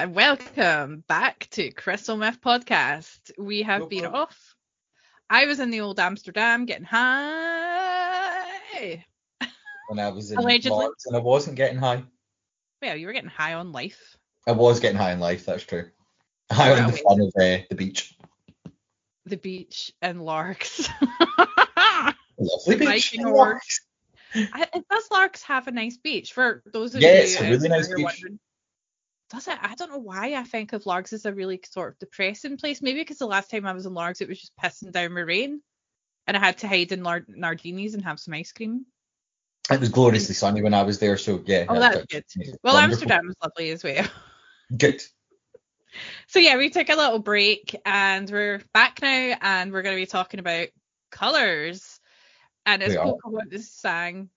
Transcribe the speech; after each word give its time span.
And 0.00 0.14
welcome 0.14 1.04
back 1.08 1.46
to 1.50 1.70
Crystal 1.72 2.16
Meth 2.16 2.40
Podcast. 2.40 3.32
We 3.36 3.60
have 3.64 3.90
been 3.90 4.06
off. 4.06 4.56
I 5.28 5.44
was 5.44 5.60
in 5.60 5.70
the 5.70 5.82
old 5.82 6.00
Amsterdam 6.00 6.64
getting 6.64 6.86
high. 6.86 8.40
when 9.88 9.98
I 9.98 10.08
was 10.08 10.30
in 10.30 10.38
Allegedly. 10.38 10.70
Lords 10.70 11.04
and 11.04 11.14
I 11.14 11.18
wasn't 11.18 11.56
getting 11.56 11.76
high. 11.76 12.02
Well, 12.80 12.96
you 12.96 13.08
were 13.08 13.12
getting 13.12 13.28
high 13.28 13.52
on 13.52 13.72
life. 13.72 14.16
I 14.46 14.52
was 14.52 14.80
getting 14.80 14.96
high 14.96 15.12
on 15.12 15.20
life, 15.20 15.44
that's 15.44 15.64
true. 15.64 15.90
High 16.50 16.82
on 16.82 16.92
the 16.92 16.96
fun 16.96 17.20
of 17.20 17.26
uh, 17.38 17.58
the 17.68 17.76
beach. 17.76 18.16
The 19.26 19.36
beach 19.36 19.92
and 20.00 20.24
Largs. 20.24 20.88
Lovely 22.38 22.76
beach. 22.76 23.10
Viking 23.12 23.30
Largs. 23.30 23.82
I, 24.34 24.66
does 24.90 25.10
Largs 25.10 25.42
have 25.42 25.68
a 25.68 25.72
nice 25.72 25.98
beach? 25.98 26.32
For 26.32 26.62
those 26.72 26.94
of 26.94 27.02
Yeah, 27.02 27.16
you 27.16 27.20
it's 27.20 27.38
a 27.38 27.44
out 27.44 27.50
really 27.50 27.68
nice 27.68 27.88
beach. 27.88 28.02
wondering, 28.02 28.39
Does 29.30 29.46
it? 29.46 29.58
I 29.62 29.74
don't 29.76 29.92
know 29.92 29.98
why 29.98 30.34
I 30.34 30.42
think 30.42 30.72
of 30.72 30.86
Largs 30.86 31.12
as 31.12 31.24
a 31.24 31.32
really 31.32 31.60
sort 31.70 31.92
of 31.92 31.98
depressing 32.00 32.56
place. 32.56 32.82
Maybe 32.82 33.00
because 33.00 33.18
the 33.18 33.26
last 33.26 33.50
time 33.50 33.64
I 33.64 33.72
was 33.72 33.86
in 33.86 33.94
Largs, 33.94 34.20
it 34.20 34.28
was 34.28 34.40
just 34.40 34.56
pissing 34.56 34.90
down 34.90 35.14
with 35.14 35.28
rain, 35.28 35.62
and 36.26 36.36
I 36.36 36.40
had 36.40 36.58
to 36.58 36.68
hide 36.68 36.90
in 36.90 37.04
Lar- 37.04 37.24
Nardini's 37.28 37.94
and 37.94 38.04
have 38.04 38.18
some 38.18 38.34
ice 38.34 38.52
cream. 38.52 38.86
It 39.70 39.78
was 39.78 39.88
gloriously 39.88 40.34
sunny 40.34 40.62
when 40.62 40.74
I 40.74 40.82
was 40.82 40.98
there, 40.98 41.16
so 41.16 41.42
yeah. 41.46 41.66
Oh, 41.68 41.78
that's 41.78 42.04
good. 42.06 42.24
Well, 42.64 42.74
wonderful. 42.74 43.02
Amsterdam 43.04 43.26
was 43.26 43.36
lovely 43.40 43.70
as 43.70 43.84
well. 43.84 44.06
Good. 44.76 45.00
So 46.28 46.38
yeah, 46.38 46.56
we 46.56 46.70
took 46.70 46.88
a 46.88 46.96
little 46.96 47.18
break 47.18 47.74
and 47.84 48.28
we're 48.28 48.62
back 48.74 49.00
now, 49.00 49.36
and 49.40 49.72
we're 49.72 49.82
going 49.82 49.96
to 49.96 50.02
be 50.02 50.06
talking 50.06 50.40
about 50.40 50.68
colours. 51.10 52.00
And 52.66 52.82
as. 52.82 52.96
Pocahontas 52.96 53.70
sang, 53.70 54.28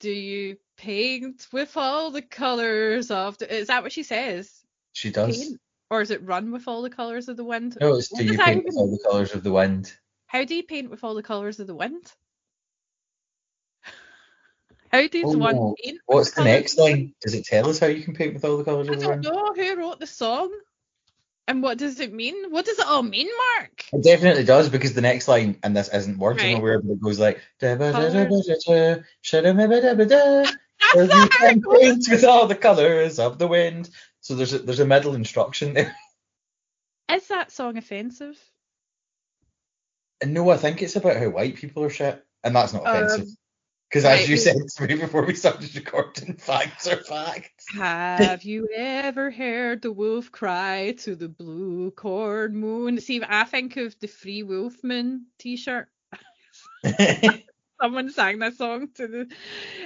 "Do 0.00 0.10
you 0.10 0.56
paint 0.76 1.46
with 1.52 1.76
all 1.76 2.10
the 2.10 2.22
colours 2.22 3.10
of?" 3.10 3.38
The... 3.38 3.54
Is 3.54 3.68
that 3.68 3.82
what 3.82 3.92
she 3.92 4.02
says? 4.02 4.50
She 4.92 5.10
does. 5.10 5.38
Paint? 5.38 5.60
Or 5.90 6.00
is 6.00 6.10
it 6.10 6.22
run 6.24 6.50
with 6.50 6.66
all 6.66 6.82
the 6.82 6.90
colours 6.90 7.28
of 7.28 7.36
the 7.36 7.44
wind? 7.44 7.76
No, 7.80 7.94
it's 7.96 8.08
do 8.08 8.24
you 8.24 8.38
paint 8.38 8.64
even 8.64 8.64
with 8.66 8.76
all 8.76 8.90
the 8.90 9.02
colours 9.08 9.34
of 9.34 9.42
the 9.42 9.52
wind? 9.52 9.92
How 10.26 10.44
do 10.44 10.54
you 10.54 10.62
paint 10.64 10.90
with 10.90 11.04
all 11.04 11.14
the 11.14 11.22
colours 11.22 11.60
of 11.60 11.66
the 11.66 11.74
wind? 11.74 12.10
How 14.90 15.06
does 15.06 15.34
Oh, 15.34 15.38
one 15.38 15.56
no. 15.56 15.74
paint? 15.82 16.00
What's 16.06 16.30
the 16.32 16.44
next 16.44 16.74
the 16.76 16.84
wind? 16.84 16.96
line? 16.96 17.14
Does 17.20 17.34
it 17.34 17.44
tell 17.44 17.68
us 17.68 17.78
how 17.78 17.86
you 17.88 18.02
can 18.02 18.14
paint 18.14 18.34
with 18.34 18.44
all 18.44 18.56
the 18.56 18.64
colours 18.64 18.88
I 18.88 18.92
of 18.92 18.98
the 19.00 19.04
don't 19.06 19.10
wind? 19.10 19.24
know 19.24 19.52
who 19.54 19.76
wrote 19.76 19.98
the 20.00 20.06
song, 20.06 20.50
and 21.48 21.62
what 21.62 21.78
does 21.78 22.00
it 22.00 22.12
mean? 22.12 22.50
What 22.50 22.64
does 22.64 22.78
it 22.78 22.86
all 22.86 23.02
mean, 23.02 23.28
Mark? 23.58 23.84
It 23.92 24.02
definitely 24.02 24.44
does 24.44 24.68
because 24.68 24.94
the 24.94 25.00
next 25.00 25.28
line, 25.28 25.58
and 25.62 25.76
this 25.76 25.88
isn't 25.92 26.18
words 26.18 26.42
I'm 26.42 26.46
Right. 26.54 26.58
aware, 26.58 26.80
but 26.80 26.92
it 26.92 27.00
goes 27.00 27.18
like. 27.18 27.40
"Da-ba-da-da-ba-da-da, 27.60 29.02
That's 29.02 30.52
Or 30.52 30.58
not 30.94 31.10
you 31.10 31.28
can 31.28 31.62
paint 31.62 32.06
with 32.08 32.24
all 32.24 32.46
the 32.46 32.54
colours 32.54 33.18
of 33.18 33.38
the 33.38 33.46
wind. 33.46 33.90
So 34.20 34.34
there's 34.34 34.52
a, 34.52 34.58
there's 34.58 34.80
a 34.80 34.86
middle 34.86 35.14
instruction 35.14 35.74
there. 35.74 35.94
Is 37.10 37.28
that 37.28 37.52
song 37.52 37.76
offensive? 37.76 38.38
And 40.20 40.32
no, 40.32 40.48
I 40.50 40.56
think 40.56 40.82
it's 40.82 40.96
about 40.96 41.16
how 41.16 41.28
white 41.28 41.56
people 41.56 41.84
are 41.84 41.90
shit, 41.90 42.24
and 42.42 42.56
that's 42.56 42.72
not 42.72 42.86
Um, 42.86 43.04
offensive. 43.04 43.28
Because 43.88 44.04
right, 44.04 44.22
as 44.22 44.28
you 44.28 44.36
said 44.36 44.56
to 44.56 44.86
me 44.88 44.94
before 44.94 45.24
we 45.24 45.34
started 45.34 45.74
recording, 45.76 46.34
facts 46.38 46.88
are 46.88 46.96
facts. 46.96 47.66
Have 47.74 48.42
you 48.42 48.68
ever 48.74 49.30
heard 49.30 49.82
the 49.82 49.92
wolf 49.92 50.32
cry 50.32 50.96
to 51.00 51.14
the 51.14 51.28
blue 51.28 51.90
corn 51.92 52.56
moon? 52.56 53.00
See, 53.00 53.22
I 53.22 53.44
think 53.44 53.76
of 53.76 53.96
the 54.00 54.08
Three 54.08 54.42
Wolf 54.42 54.82
Moon 54.82 55.26
T-shirt. 55.38 55.88
Someone 57.84 58.08
sang 58.08 58.38
that 58.38 58.56
song 58.56 58.88
to 58.94 59.06
the. 59.06 59.26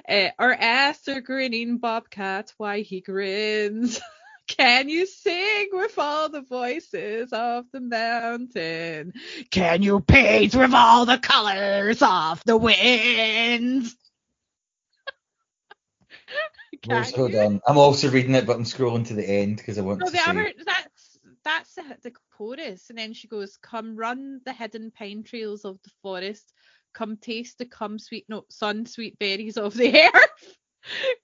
Uh, 0.08 0.30
or 0.38 0.54
ask 0.54 1.02
the 1.02 1.20
grinning 1.20 1.78
bobcat 1.78 2.52
why 2.56 2.82
he 2.82 3.00
grins. 3.00 4.00
Can 4.46 4.88
you 4.88 5.04
sing 5.04 5.66
with 5.72 5.98
all 5.98 6.28
the 6.28 6.42
voices 6.42 7.32
of 7.32 7.64
the 7.72 7.80
mountain? 7.80 9.14
Can 9.50 9.82
you 9.82 9.98
paint 9.98 10.54
with 10.54 10.72
all 10.74 11.06
the 11.06 11.18
colors 11.18 12.00
of 12.00 12.40
the 12.44 12.56
wind? 12.56 13.86
Where's- 16.86 17.16
hold 17.16 17.34
on, 17.34 17.60
I'm 17.66 17.78
also 17.78 18.12
reading 18.12 18.36
it, 18.36 18.46
but 18.46 18.54
I'm 18.54 18.62
scrolling 18.62 19.08
to 19.08 19.14
the 19.14 19.28
end 19.28 19.56
because 19.56 19.76
I 19.76 19.80
want 19.80 19.98
No, 19.98 20.06
to 20.06 20.12
the 20.12 20.18
see. 20.18 20.54
that's 20.64 21.18
that's 21.44 21.74
the, 21.74 21.82
the 22.02 22.12
chorus, 22.36 22.90
and 22.90 22.98
then 22.98 23.12
she 23.12 23.26
goes, 23.26 23.56
"Come 23.56 23.96
run 23.96 24.40
the 24.44 24.52
hidden 24.52 24.92
pine 24.92 25.24
trails 25.24 25.64
of 25.64 25.80
the 25.82 25.90
forest, 26.02 26.52
come 26.98 27.16
taste 27.16 27.58
the 27.58 27.64
come 27.64 27.96
sweet 27.98 28.24
no 28.28 28.44
sun 28.50 28.84
sweet 28.84 29.16
berries 29.20 29.56
of 29.56 29.72
the 29.74 30.02
earth, 30.14 30.56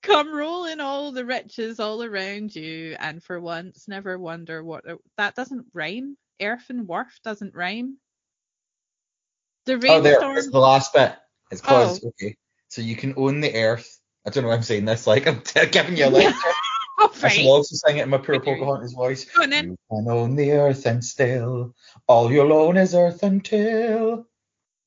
come 0.03 0.33
roll 0.33 0.67
in 0.67 0.81
all 0.81 1.11
the 1.11 1.25
riches 1.25 1.81
all 1.81 2.03
around 2.05 2.55
you, 2.55 2.97
and 3.01 3.23
for 3.23 3.41
once 3.41 3.89
never 3.89 4.17
wonder 4.17 4.63
what 4.63 4.89
uh, 4.89 4.97
that 5.17 5.35
doesn't 5.35 5.67
rhyme. 5.75 6.17
Earth 6.41 6.67
and 6.69 6.87
worth 6.87 7.19
doesn't 7.25 7.55
rhyme. 7.55 7.97
The 9.67 9.75
Oh, 9.75 10.01
there, 10.01 10.13
rainstorm. 10.13 10.37
it's 10.37 10.51
the 10.51 10.59
last 10.59 10.93
bit. 10.93 11.17
It's 11.51 11.61
close. 11.61 12.01
Oh. 12.05 12.09
Okay, 12.09 12.37
so 12.69 12.81
you 12.81 12.95
can 12.95 13.15
own 13.17 13.41
the 13.41 13.55
earth. 13.57 13.99
I 14.27 14.31
don't 14.31 14.45
know 14.45 14.51
why 14.51 14.57
I'm 14.57 14.63
saying 14.63 14.85
this. 14.85 15.09
Like 15.09 15.27
I'm 15.27 15.41
t- 15.41 15.67
giving 15.73 15.97
you 15.97 16.07
a 16.07 16.11
lecture. 16.11 16.51
oh, 17.01 17.13
I 17.17 17.21
right. 17.21 17.33
shall 17.33 17.49
also 17.49 17.75
sing 17.75 17.99
it 17.99 18.03
in 18.05 18.11
my 18.11 18.19
Okay. 18.19 18.39
Pocahontas 18.39 18.93
voice. 18.93 19.25
Go 19.25 19.43
on 19.43 19.51
then. 19.51 19.71
You 19.71 19.77
can 19.91 20.09
own 20.09 20.37
the 20.37 20.53
earth 20.53 20.87
and 20.87 21.05
still 21.05 21.75
all 22.07 22.31
you'll 22.31 22.53
own 22.53 22.77
is 22.77 22.95
earth 22.95 23.23
until 23.25 24.27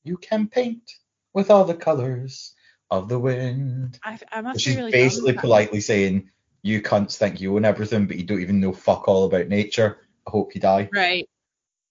you 0.08 0.16
can 0.16 0.48
paint 0.48 0.90
with 1.34 1.50
all 1.50 1.64
the 1.64 1.74
colours 1.74 2.54
of 2.90 3.08
the 3.08 3.18
wind. 3.18 3.98
I, 4.02 4.18
I 4.32 4.40
must 4.40 4.60
She's 4.60 4.74
be 4.74 4.80
really 4.80 4.92
basically 4.92 5.34
politely 5.34 5.80
saying, 5.80 6.30
You 6.62 6.80
cunts 6.82 7.16
think 7.16 7.40
you 7.40 7.54
own 7.54 7.64
everything, 7.64 8.06
but 8.06 8.16
you 8.16 8.24
don't 8.24 8.40
even 8.40 8.60
know 8.60 8.72
fuck 8.72 9.06
all 9.06 9.26
about 9.26 9.48
nature. 9.48 9.98
I 10.26 10.30
hope 10.30 10.54
you 10.54 10.60
die. 10.60 10.88
Right. 10.92 11.28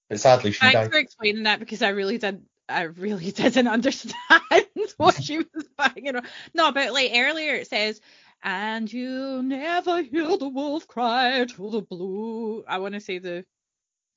But 0.09 0.19
sadly, 0.19 0.51
she 0.51 0.61
Thanks 0.61 0.73
died. 0.73 0.91
for 0.91 0.97
explaining 0.97 1.43
that 1.43 1.59
because 1.59 1.81
I 1.81 1.89
really 1.89 2.17
did. 2.17 2.43
I 2.67 2.83
really 2.83 3.31
didn't 3.43 3.67
understand 3.67 4.13
what 4.97 5.23
she 5.23 5.37
was 5.37 5.65
banging 5.77 6.15
on. 6.15 6.23
No, 6.53 6.71
but 6.71 6.91
like 6.91 7.11
earlier 7.13 7.55
it 7.55 7.67
says, 7.67 8.01
and 8.43 8.91
you 8.91 9.41
never 9.43 10.01
hear 10.01 10.37
the 10.37 10.49
wolf 10.49 10.87
cry 10.87 11.45
to 11.45 11.69
the 11.69 11.81
blue. 11.81 12.63
I 12.67 12.79
want 12.79 12.95
to 12.95 12.99
say 12.99 13.19
the 13.19 13.45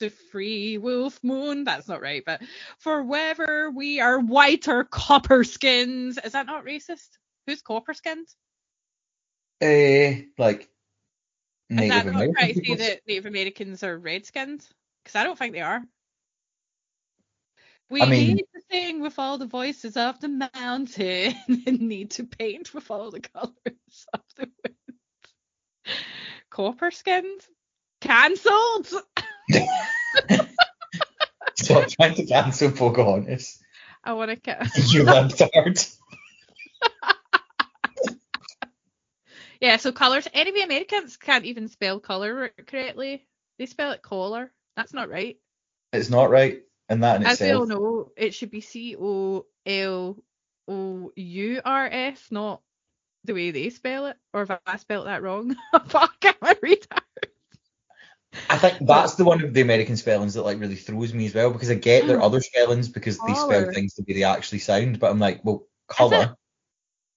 the 0.00 0.08
free 0.10 0.78
wolf 0.78 1.22
moon. 1.22 1.62
That's 1.64 1.86
not 1.86 2.00
right, 2.02 2.22
but 2.26 2.42
for 2.78 3.02
whether 3.04 3.70
we 3.70 4.00
are 4.00 4.18
white 4.18 4.66
or 4.66 4.82
copper 4.84 5.44
skins, 5.44 6.18
is 6.24 6.32
that 6.32 6.46
not 6.46 6.64
racist? 6.64 7.08
Who's 7.46 7.62
copper 7.62 7.94
skinned? 7.94 8.26
Eh, 9.60 10.22
like 10.38 10.68
Native 11.68 11.84
Is 11.84 12.04
that 12.04 12.12
not 12.12 12.34
right 12.34 12.54
to 12.54 12.64
say 12.64 12.74
that 12.74 13.00
Native 13.06 13.26
Americans 13.26 13.82
are 13.84 13.96
red 13.98 14.26
skinned? 14.26 14.66
Because 15.04 15.14
I 15.16 15.24
don't 15.24 15.38
think 15.38 15.52
they 15.52 15.60
are. 15.60 15.82
We 17.90 18.02
I 18.02 18.06
mean- 18.06 18.36
need 18.36 18.46
to 18.54 18.60
sing 18.70 19.00
with 19.00 19.18
all 19.18 19.36
the 19.38 19.46
voices 19.46 19.96
of 19.96 20.20
the 20.20 20.28
mountain 20.54 21.34
and 21.66 21.80
need 21.80 22.12
to 22.12 22.24
paint 22.24 22.72
with 22.72 22.90
all 22.90 23.10
the 23.10 23.20
colours 23.20 24.06
of 24.12 24.20
the 24.36 24.48
wind. 24.64 24.76
Copper 26.50 26.90
skinned? 26.90 27.40
Cancelled! 28.00 28.88
Stop 31.56 31.88
trying 31.88 32.14
to 32.14 32.26
cancel 32.26 32.70
Pocahontas. 32.70 33.62
I 34.02 34.14
want 34.14 34.30
to. 34.30 34.36
Ca- 34.36 34.66
You 34.74 35.04
libtard. 35.04 35.96
yeah, 39.60 39.76
so 39.76 39.92
colours. 39.92 40.26
Anyway, 40.32 40.62
Americans 40.62 41.16
can't 41.16 41.44
even 41.44 41.68
spell 41.68 42.00
colour 42.00 42.50
correctly. 42.66 43.26
They 43.58 43.66
spell 43.66 43.92
it 43.92 44.02
collar. 44.02 44.50
That's 44.76 44.94
not 44.94 45.10
right. 45.10 45.38
It's 45.92 46.10
not 46.10 46.30
right. 46.30 46.62
And 46.88 47.02
that 47.02 47.20
in 47.20 47.26
As 47.26 47.40
we 47.40 47.52
all 47.52 47.66
know, 47.66 48.10
it 48.16 48.34
should 48.34 48.50
be 48.50 48.60
C 48.60 48.96
O 48.98 49.46
L 49.66 50.16
O 50.66 51.12
U 51.14 51.60
R 51.64 51.88
S, 51.90 52.28
not 52.30 52.62
the 53.24 53.34
way 53.34 53.50
they 53.50 53.70
spell 53.70 54.06
it. 54.06 54.16
Or 54.32 54.42
if 54.42 54.50
I 54.66 54.76
spelled 54.78 55.06
that 55.06 55.22
wrong, 55.22 55.54
fuck, 55.88 56.16
I'm 56.24 56.34
a 56.42 56.54
retard. 56.54 57.00
I 58.48 58.58
think 58.58 58.86
that's 58.86 59.14
the 59.14 59.24
one 59.24 59.42
of 59.44 59.54
the 59.54 59.60
American 59.60 59.96
spellings 59.96 60.34
that 60.34 60.42
like 60.42 60.58
really 60.60 60.76
throws 60.76 61.12
me 61.12 61.26
as 61.26 61.34
well 61.34 61.50
because 61.50 61.70
I 61.70 61.74
get 61.74 62.06
their 62.06 62.18
Mm. 62.18 62.22
other 62.22 62.40
spellings 62.40 62.88
because 62.88 63.18
they 63.18 63.34
spell 63.34 63.70
things 63.72 63.94
the 63.94 64.04
way 64.06 64.14
they 64.14 64.24
actually 64.24 64.60
sound, 64.60 64.98
but 64.98 65.10
I'm 65.10 65.18
like, 65.18 65.44
well, 65.44 65.66
color. 65.88 66.36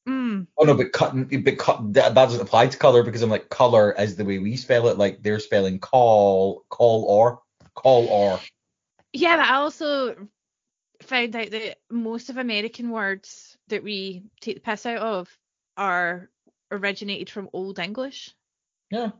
Mm, 0.07 0.47
Oh 0.57 0.65
no, 0.65 0.75
but 0.75 0.91
cut, 0.91 1.13
but 1.15 1.57
cut, 1.57 1.93
that, 1.93 2.13
that 2.13 2.25
doesn't 2.25 2.41
apply 2.41 2.67
to 2.67 2.77
color 2.77 3.03
because 3.03 3.21
I'm 3.21 3.29
like, 3.29 3.49
color 3.49 3.91
is 3.97 4.15
the 4.15 4.25
way 4.25 4.37
we 4.39 4.55
spell 4.55 4.87
it. 4.87 4.97
Like 4.97 5.23
they're 5.23 5.39
spelling 5.39 5.79
call, 5.79 6.65
call 6.69 7.05
or, 7.05 7.41
call 7.73 8.05
or. 8.07 8.39
yeah, 9.13 9.37
but 9.37 9.47
I 9.47 9.55
also 9.55 10.27
found 11.01 11.35
out 11.35 11.51
that 11.51 11.79
most 11.89 12.29
of 12.29 12.37
American 12.37 12.91
words 12.91 13.57
that 13.69 13.83
we 13.83 14.23
take 14.41 14.55
the 14.55 14.61
piss 14.61 14.85
out 14.85 14.99
of 14.99 15.37
are 15.75 16.29
originated 16.71 17.29
from 17.29 17.49
Old 17.53 17.79
English. 17.79 18.31
Yeah. 18.91 19.11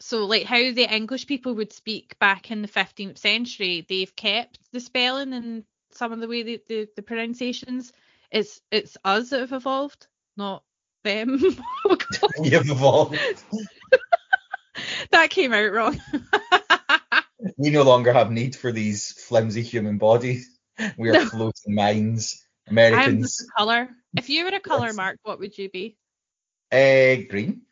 So 0.00 0.24
like 0.26 0.44
how 0.44 0.56
the 0.72 0.86
English 0.92 1.26
people 1.26 1.54
would 1.54 1.72
speak 1.72 2.18
back 2.18 2.50
in 2.50 2.62
the 2.62 2.68
15th 2.68 3.18
century, 3.18 3.86
they've 3.88 4.14
kept 4.16 4.58
the 4.72 4.80
spelling 4.80 5.32
and 5.32 5.64
some 5.92 6.12
of 6.12 6.20
the 6.20 6.28
way 6.28 6.42
the, 6.42 6.62
the, 6.68 6.88
the 6.96 7.02
pronunciations. 7.02 7.92
It's 8.30 8.60
it's 8.70 8.96
us 9.04 9.30
that 9.30 9.40
have 9.40 9.52
evolved, 9.52 10.06
not 10.36 10.64
them. 11.04 11.40
Oh, 11.84 11.96
You've 12.42 12.70
evolved. 12.70 13.18
that 15.10 15.30
came 15.30 15.52
out 15.52 15.72
wrong. 15.72 16.00
We 17.56 17.70
no 17.70 17.82
longer 17.82 18.12
have 18.12 18.30
need 18.30 18.54
for 18.54 18.70
these 18.70 19.12
flimsy 19.12 19.62
human 19.62 19.98
bodies. 19.98 20.58
We 20.96 21.10
are 21.10 21.14
No. 21.14 21.24
floating 21.24 21.74
minds. 21.74 22.46
I'm 22.68 22.72
Americans. 22.72 23.22
just 23.36 23.40
a 23.40 23.52
colour. 23.58 23.88
If 24.16 24.28
you 24.30 24.44
were 24.44 24.50
a 24.54 24.60
colour, 24.60 24.86
Yes. 24.86 24.96
Mark, 24.96 25.18
what 25.24 25.40
would 25.40 25.58
you 25.58 25.68
be? 25.68 25.96
Uh, 26.70 27.16
green. 27.28 27.62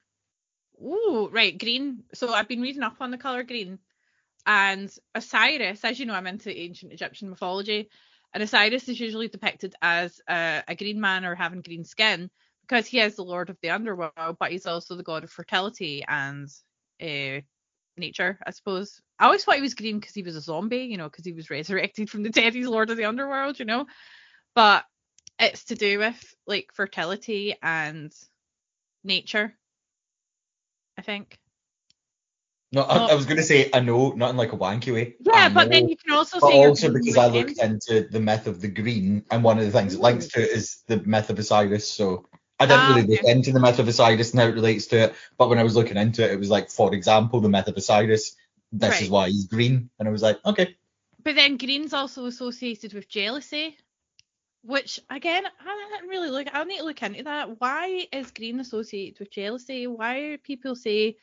Ooh, 0.82 1.28
right, 1.30 1.56
green. 1.58 2.04
So 2.14 2.32
I've 2.32 2.48
been 2.48 2.62
reading 2.62 2.82
up 2.82 2.96
on 3.00 3.10
the 3.10 3.18
colour 3.18 3.42
green. 3.42 3.78
And 4.46 4.90
Osiris, 5.14 5.84
as 5.84 6.00
you 6.00 6.06
know, 6.06 6.14
I'm 6.14 6.26
into 6.26 6.56
ancient 6.56 6.92
Egyptian 6.92 7.28
mythology, 7.28 7.90
and 8.32 8.42
Osiris 8.42 8.88
is 8.88 8.98
usually 8.98 9.28
depicted 9.28 9.74
as 9.82 10.20
a, 10.28 10.62
a 10.66 10.74
green 10.74 11.00
man 11.00 11.24
or 11.24 11.34
having 11.34 11.60
green 11.60 11.84
skin 11.84 12.30
because 12.62 12.86
he 12.86 13.00
is 13.00 13.16
the 13.16 13.24
lord 13.24 13.50
of 13.50 13.58
the 13.62 13.70
underworld, 13.70 14.36
but 14.38 14.52
he's 14.52 14.66
also 14.66 14.94
the 14.94 15.02
god 15.02 15.24
of 15.24 15.30
fertility 15.30 16.04
and 16.06 16.48
uh, 17.02 17.40
nature, 17.96 18.38
I 18.46 18.50
suppose. 18.52 19.00
I 19.18 19.24
always 19.26 19.44
thought 19.44 19.56
he 19.56 19.60
was 19.60 19.74
green 19.74 19.98
because 19.98 20.14
he 20.14 20.22
was 20.22 20.36
a 20.36 20.40
zombie, 20.40 20.84
you 20.84 20.96
know, 20.96 21.08
because 21.08 21.24
he 21.24 21.32
was 21.32 21.50
resurrected 21.50 22.08
from 22.08 22.22
the 22.22 22.30
dead. 22.30 22.54
He's 22.54 22.66
lord 22.68 22.90
of 22.90 22.96
the 22.96 23.04
underworld, 23.04 23.58
you 23.58 23.64
know. 23.66 23.86
But 24.54 24.84
it's 25.38 25.64
to 25.66 25.74
do 25.74 25.98
with 25.98 26.34
like 26.46 26.70
fertility 26.72 27.56
and 27.62 28.12
nature, 29.04 29.54
I 31.00 31.02
think. 31.02 31.38
No, 32.72 32.82
I, 32.82 32.98
Oh. 32.98 33.06
I 33.12 33.14
was 33.14 33.24
going 33.24 33.38
to 33.38 33.42
say 33.42 33.70
I 33.72 33.80
know, 33.80 34.10
not 34.10 34.30
in 34.30 34.36
like 34.36 34.52
a 34.52 34.56
wanky 34.56 34.92
way. 34.92 35.16
Yeah, 35.20 35.48
but 35.48 35.70
then 35.70 35.88
you 35.88 35.96
can 35.96 36.12
also 36.12 36.38
but 36.38 36.50
say 36.50 36.58
also 36.66 36.92
because 36.92 37.16
I 37.16 37.26
looked 37.28 37.58
into 37.58 38.06
the 38.10 38.20
myth 38.20 38.46
of 38.46 38.60
the 38.60 38.68
green, 38.68 39.24
and 39.30 39.42
one 39.42 39.58
of 39.58 39.64
the 39.64 39.70
things 39.70 39.94
it 39.94 40.00
links 40.00 40.28
to 40.28 40.42
it 40.42 40.50
is 40.50 40.82
the 40.88 40.98
myth 40.98 41.30
of 41.30 41.38
Osiris. 41.38 41.90
So 41.90 42.26
I 42.58 42.66
didn't 42.66 42.80
Ah, 42.80 42.94
really 42.94 43.06
look 43.08 43.20
okay. 43.20 43.32
into 43.32 43.50
the 43.52 43.60
myth 43.60 43.78
of 43.78 43.88
Osiris 43.88 44.32
and 44.32 44.40
how 44.40 44.48
it 44.48 44.54
relates 44.54 44.86
to 44.88 44.96
it, 45.04 45.14
but 45.38 45.48
when 45.48 45.58
I 45.58 45.62
was 45.62 45.74
looking 45.74 45.96
into 45.96 46.22
it, 46.22 46.32
it 46.32 46.38
was 46.38 46.50
like, 46.50 46.68
for 46.68 46.94
example, 46.94 47.40
the 47.40 47.48
myth 47.48 47.68
of 47.68 47.76
Osiris. 47.78 48.36
This 48.72 49.00
is 49.00 49.08
why 49.10 49.30
he's 49.30 49.46
green, 49.46 49.88
and 49.98 50.06
I 50.06 50.12
was 50.12 50.22
like, 50.22 50.38
okay. 50.44 50.76
But 51.24 51.34
then 51.36 51.56
green's 51.56 51.94
also 51.94 52.26
associated 52.26 52.92
with 52.92 53.08
jealousy, 53.08 53.78
which 54.62 55.00
again, 55.08 55.44
I 55.46 55.88
didn't 55.96 56.08
really 56.08 56.30
look. 56.30 56.48
I'll 56.52 56.64
need 56.64 56.78
to 56.78 56.84
look 56.84 57.02
into 57.02 57.22
that. 57.24 57.60
Why 57.60 58.06
is 58.12 58.30
green 58.30 58.60
associated 58.60 59.18
with 59.18 59.30
jealousy? 59.30 59.86
Why 59.86 60.20
do 60.20 60.38
people 60.38 60.76
say 60.76 61.16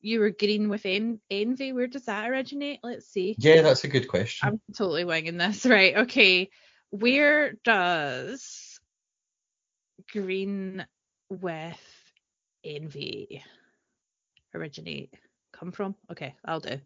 you 0.00 0.20
were 0.20 0.30
green 0.30 0.68
with 0.68 0.86
en- 0.86 1.20
envy? 1.30 1.72
Where 1.72 1.86
does 1.86 2.06
that 2.06 2.30
originate? 2.30 2.80
Let's 2.82 3.06
see. 3.06 3.34
Yeah, 3.38 3.62
that's 3.62 3.84
a 3.84 3.88
good 3.88 4.08
question. 4.08 4.48
I'm 4.48 4.60
totally 4.76 5.04
winging 5.04 5.36
this. 5.36 5.66
Right. 5.66 5.96
Okay. 5.96 6.50
Where 6.90 7.54
does 7.64 8.80
green 10.10 10.86
with 11.28 11.80
envy 12.64 13.42
originate? 14.54 15.12
Come 15.52 15.72
from? 15.72 15.94
Okay, 16.10 16.34
I'll 16.44 16.60
do. 16.60 16.80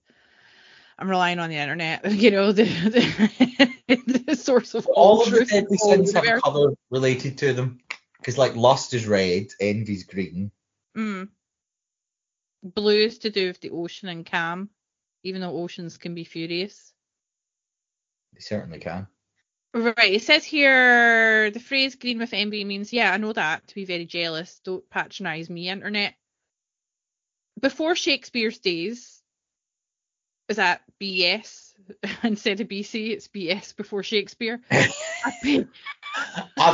I'm 1.02 1.10
relying 1.10 1.40
on 1.40 1.50
the 1.50 1.56
internet, 1.56 2.04
you 2.12 2.30
know, 2.30 2.52
the 2.52 2.62
the, 2.62 4.22
the 4.26 4.36
source 4.36 4.74
of 4.74 4.86
all, 4.86 4.94
all 4.94 5.22
of 5.22 5.30
the 5.32 5.38
truth 5.38 5.50
deadly 5.50 5.68
the 5.70 5.78
sins 5.78 6.12
have 6.12 6.24
a 6.24 6.40
colour 6.40 6.74
related 6.90 7.38
to 7.38 7.52
them. 7.52 7.80
Because 8.18 8.38
like 8.38 8.54
lust 8.54 8.94
is 8.94 9.08
red, 9.08 9.48
envy's 9.58 10.04
green. 10.04 10.52
Mm. 10.96 11.28
Blue 12.62 12.98
is 12.98 13.18
to 13.18 13.30
do 13.30 13.48
with 13.48 13.60
the 13.60 13.70
ocean 13.70 14.10
and 14.10 14.24
calm, 14.24 14.70
even 15.24 15.40
though 15.40 15.60
oceans 15.60 15.98
can 15.98 16.14
be 16.14 16.22
furious. 16.22 16.92
They 18.34 18.40
certainly 18.40 18.78
can. 18.78 19.08
Right, 19.74 20.12
it 20.12 20.22
says 20.22 20.44
here 20.44 21.50
the 21.50 21.58
phrase 21.58 21.96
green 21.96 22.18
with 22.20 22.32
envy 22.32 22.62
means, 22.62 22.92
yeah, 22.92 23.12
I 23.12 23.16
know 23.16 23.32
that, 23.32 23.66
to 23.66 23.74
be 23.74 23.86
very 23.86 24.06
jealous. 24.06 24.60
Don't 24.62 24.88
patronise 24.88 25.50
me, 25.50 25.68
internet. 25.68 26.14
Before 27.60 27.96
Shakespeare's 27.96 28.58
days, 28.58 29.21
is 30.52 30.56
that 30.56 30.82
BS 31.00 31.72
instead 32.22 32.60
of 32.60 32.68
BC? 32.68 33.10
It's 33.10 33.28
BS 33.28 33.74
before 33.74 34.02
Shakespeare. 34.02 34.60
I 34.70 35.66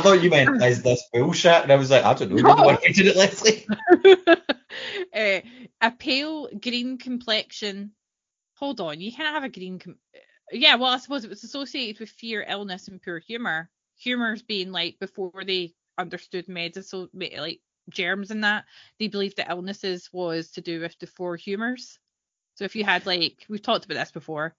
thought 0.01 0.21
you 0.21 0.29
meant 0.29 0.61
is 0.61 0.83
this 0.83 1.01
bullshit, 1.13 1.63
and 1.63 1.71
I 1.71 1.75
was 1.77 1.89
like, 1.89 2.03
I 2.03 2.13
don't 2.13 2.31
know. 2.31 2.55
No. 2.55 2.63
one 2.63 2.77
did 2.83 3.07
it, 3.07 3.15
Lesley. 3.15 3.65
Eh, 5.13 5.41
a 5.81 5.91
pale 5.91 6.49
green 6.61 6.97
complexion. 6.97 7.91
Hold 8.55 8.81
on, 8.81 8.99
you 8.99 9.13
can't 9.13 9.33
have 9.33 9.45
a 9.45 9.49
green. 9.49 9.79
Com- 9.79 9.95
yeah, 10.51 10.75
well, 10.75 10.91
I 10.91 10.97
suppose 10.97 11.23
it 11.23 11.29
was 11.29 11.45
associated 11.45 12.01
with 12.01 12.09
fear, 12.09 12.45
illness, 12.47 12.89
and 12.89 13.01
poor 13.01 13.19
humor. 13.19 13.69
Humors 13.99 14.41
being 14.41 14.73
like 14.73 14.97
before 14.99 15.43
they 15.45 15.73
understood 15.97 16.49
medical, 16.49 17.07
like 17.13 17.61
germs 17.89 18.31
and 18.31 18.43
that, 18.43 18.65
they 18.99 19.07
believed 19.07 19.37
that 19.37 19.49
illnesses 19.49 20.09
was 20.11 20.51
to 20.51 20.61
do 20.61 20.81
with 20.81 20.99
the 20.99 21.07
four 21.07 21.37
humors. 21.37 21.97
So 22.59 22.65
if 22.65 22.75
you 22.75 22.83
had 22.83 23.05
like 23.05 23.45
we've 23.47 23.61
talked 23.61 23.85
about 23.85 23.93
this 23.93 24.11
before, 24.11 24.53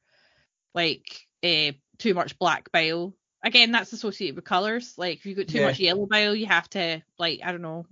like 0.75 1.29
uh, 1.45 1.73
too 1.99 2.15
much 2.15 2.39
black 2.39 2.73
bile. 2.73 3.13
Again, 3.45 3.73
that's 3.73 3.93
associated 3.93 4.37
with 4.37 4.47
colours. 4.47 4.95
Like 4.97 5.19
if 5.19 5.27
you 5.27 5.35
got 5.35 5.49
too 5.49 5.61
Yeah. 5.61 5.67
much 5.67 5.81
yellow 5.81 6.07
bile, 6.07 6.35
you 6.35 6.47
have 6.47 6.69
to 6.71 7.03
like 7.19 7.41
I 7.45 7.53
don't 7.53 7.61
know, 7.61 7.85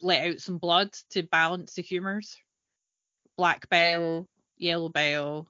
let 0.00 0.24
out 0.24 0.40
some 0.40 0.58
blood 0.58 0.92
to 1.10 1.24
balance 1.24 1.74
the 1.74 1.82
humours. 1.82 2.36
Black 3.36 3.68
bile, 3.68 4.28
yellow 4.56 4.88
bile, 4.88 5.48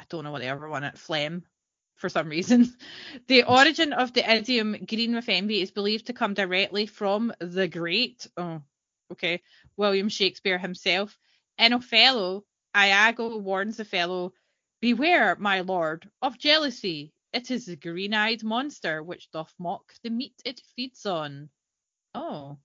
I 0.00 0.04
don't 0.08 0.24
know 0.24 0.32
what 0.32 0.40
the 0.40 0.48
other 0.48 0.66
one 0.66 0.84
it 0.84 0.96
phlegm 0.96 1.44
for 1.96 2.08
some 2.08 2.30
reason. 2.30 2.72
The 3.26 3.42
origin 3.42 3.92
of 3.92 4.14
the 4.14 4.26
idiom 4.26 4.86
green 4.88 5.14
with 5.14 5.28
envy 5.28 5.60
is 5.60 5.70
believed 5.70 6.06
to 6.06 6.14
come 6.14 6.32
directly 6.32 6.86
from 6.86 7.30
the 7.40 7.68
great 7.68 8.26
oh 8.38 8.62
okay 9.12 9.42
William 9.76 10.08
Shakespeare 10.08 10.56
himself. 10.56 11.18
In 11.58 11.74
Othello, 11.74 12.44
Iago 12.76 13.38
warns 13.38 13.78
Othello, 13.80 14.32
Beware, 14.80 15.36
my 15.38 15.60
lord, 15.60 16.08
of 16.20 16.38
jealousy. 16.38 17.12
It 17.32 17.50
is 17.50 17.66
the 17.66 17.76
green-eyed 17.76 18.42
monster 18.44 19.02
which 19.02 19.30
doth 19.30 19.52
mock 19.58 19.94
the 20.02 20.10
meat 20.10 20.34
it 20.44 20.60
feeds 20.76 21.06
on. 21.06 21.48
Oh. 22.14 22.58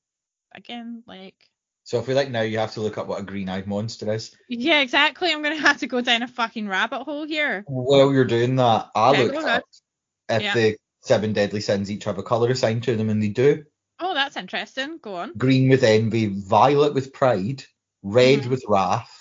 Again, 0.53 1.03
like 1.07 1.35
So 1.83 1.99
if 1.99 2.07
we 2.07 2.13
like 2.13 2.29
now, 2.29 2.41
you 2.41 2.57
have 2.59 2.73
to 2.73 2.81
look 2.81 2.97
up 2.97 3.07
what 3.07 3.19
a 3.19 3.23
green-eyed 3.23 3.67
monster 3.67 4.11
is. 4.13 4.35
Yeah, 4.47 4.81
exactly. 4.81 5.31
I'm 5.31 5.41
gonna 5.41 5.55
have 5.55 5.77
to 5.79 5.87
go 5.87 6.01
down 6.01 6.23
a 6.23 6.27
fucking 6.27 6.67
rabbit 6.67 7.03
hole 7.03 7.25
here. 7.25 7.63
While 7.67 8.11
you're 8.13 8.25
doing 8.25 8.55
that, 8.57 8.89
I 8.95 9.11
Okay, 9.11 9.25
looked 9.25 9.37
up 9.47 9.63
if 10.29 10.41
Yeah. 10.41 10.53
the 10.53 10.77
seven 11.01 11.33
deadly 11.33 11.61
sins 11.61 11.89
each 11.89 12.03
have 12.03 12.17
a 12.17 12.23
colour 12.23 12.49
assigned 12.51 12.83
to 12.83 12.95
them, 12.95 13.09
and 13.09 13.21
they 13.23 13.29
do. 13.29 13.63
Oh, 13.99 14.13
that's 14.13 14.37
interesting. 14.37 14.97
Go 14.97 15.15
on. 15.15 15.33
Green 15.33 15.69
with 15.69 15.83
envy, 15.83 16.27
violet 16.27 16.93
with 16.93 17.13
pride, 17.13 17.63
red 18.03 18.41
Mhm. 18.41 18.49
with 18.49 18.63
wrath, 18.67 19.18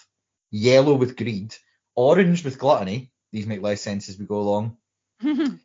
yellow 0.50 0.95
with 0.95 1.17
greed, 1.17 1.55
orange 1.95 2.45
with 2.45 2.59
gluttony. 2.59 3.12
These 3.33 3.47
make 3.47 3.62
less 3.62 3.83
sense 3.83 4.09
as 4.09 4.19
we 4.19 4.26
go 4.26 4.40
along. 4.40 4.76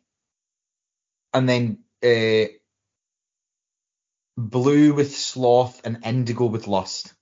And 1.34 1.48
then 1.48 1.78
uh, 2.04 2.46
blue 4.36 4.94
with 4.94 5.16
sloth 5.16 5.80
and 5.84 6.04
indigo 6.04 6.46
with 6.46 6.68
lust. 6.68 7.12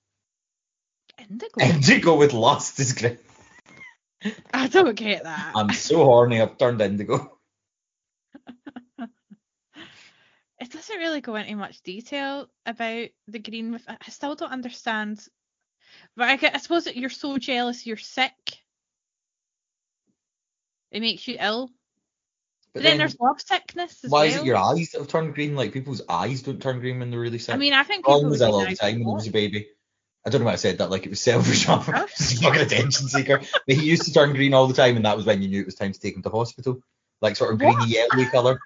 Indigo. 1.18 1.60
Indigo 1.60 2.16
with 2.16 2.32
lust 2.32 2.78
is 2.80 2.92
great. 2.92 3.20
I 4.54 4.68
don't 4.68 4.94
get 4.94 5.24
that. 5.24 5.52
I'm 5.54 5.72
so 5.72 6.04
horny, 6.04 6.40
I've 6.40 6.58
turned 6.58 6.80
indigo. 6.80 7.38
it 8.98 10.70
doesn't 10.70 10.98
really 10.98 11.20
go 11.20 11.34
into 11.36 11.54
much 11.56 11.82
detail 11.82 12.48
about 12.66 13.08
the 13.28 13.38
green 13.38 13.72
with. 13.72 13.84
I 13.88 13.96
still 14.10 14.34
don't 14.34 14.52
understand. 14.52 15.26
But 16.16 16.28
I, 16.28 16.50
I 16.54 16.58
suppose 16.58 16.84
that 16.84 16.96
you're 16.96 17.10
so 17.10 17.38
jealous 17.38 17.86
you're 17.86 17.96
sick. 17.96 18.32
It 20.90 21.00
makes 21.00 21.26
you 21.26 21.36
ill. 21.40 21.70
But, 22.74 22.80
But 22.80 22.82
then, 22.82 22.90
then, 22.92 22.98
there's 22.98 23.20
love 23.20 23.40
sickness 23.40 24.04
as 24.04 24.10
why 24.10 24.26
well. 24.26 24.28
is 24.28 24.36
it 24.36 24.44
your 24.44 24.56
eyes 24.56 24.90
that 24.90 24.98
have 24.98 25.08
turned 25.08 25.34
green? 25.34 25.54
Like 25.54 25.72
people's 25.72 26.02
eyes 26.08 26.42
don't 26.42 26.60
turn 26.60 26.80
green 26.80 26.98
when 26.98 27.10
they're 27.10 27.20
really 27.20 27.38
sick. 27.38 27.54
I 27.54 27.58
mean, 27.58 27.74
I 27.74 27.82
think 27.82 28.06
Ron 28.06 28.18
people 28.18 28.30
was 28.30 28.40
ill 28.40 28.54
all 28.54 28.66
the 28.66 28.76
time 28.76 28.94
when 28.94 29.08
he 29.08 29.14
was 29.14 29.26
a 29.26 29.30
baby. 29.32 29.68
I 30.24 30.30
don't 30.30 30.40
know 30.40 30.46
why 30.46 30.52
I 30.52 30.56
said 30.56 30.78
that 30.78 30.90
like 30.90 31.04
it 31.04 31.10
was 31.10 31.20
selfish. 31.20 31.66
Oh. 31.68 31.74
a 31.74 32.06
fucking 32.06 32.60
attention 32.60 33.08
seeker. 33.08 33.40
But 33.66 33.76
he 33.76 33.84
used 33.84 34.04
to 34.04 34.12
turn 34.12 34.32
green 34.34 34.54
all 34.54 34.68
the 34.68 34.74
time, 34.74 34.96
and 34.96 35.04
that 35.04 35.16
was 35.16 35.26
when 35.26 35.42
you 35.42 35.48
knew 35.48 35.60
it 35.60 35.66
was 35.66 35.74
time 35.74 35.92
to 35.92 36.00
take 36.00 36.14
him 36.14 36.22
to 36.22 36.30
hospital. 36.30 36.80
Like 37.20 37.36
sort 37.36 37.52
of 37.52 37.58
greeny 37.58 37.86
yellowy 37.86 38.26
colour. 38.26 38.60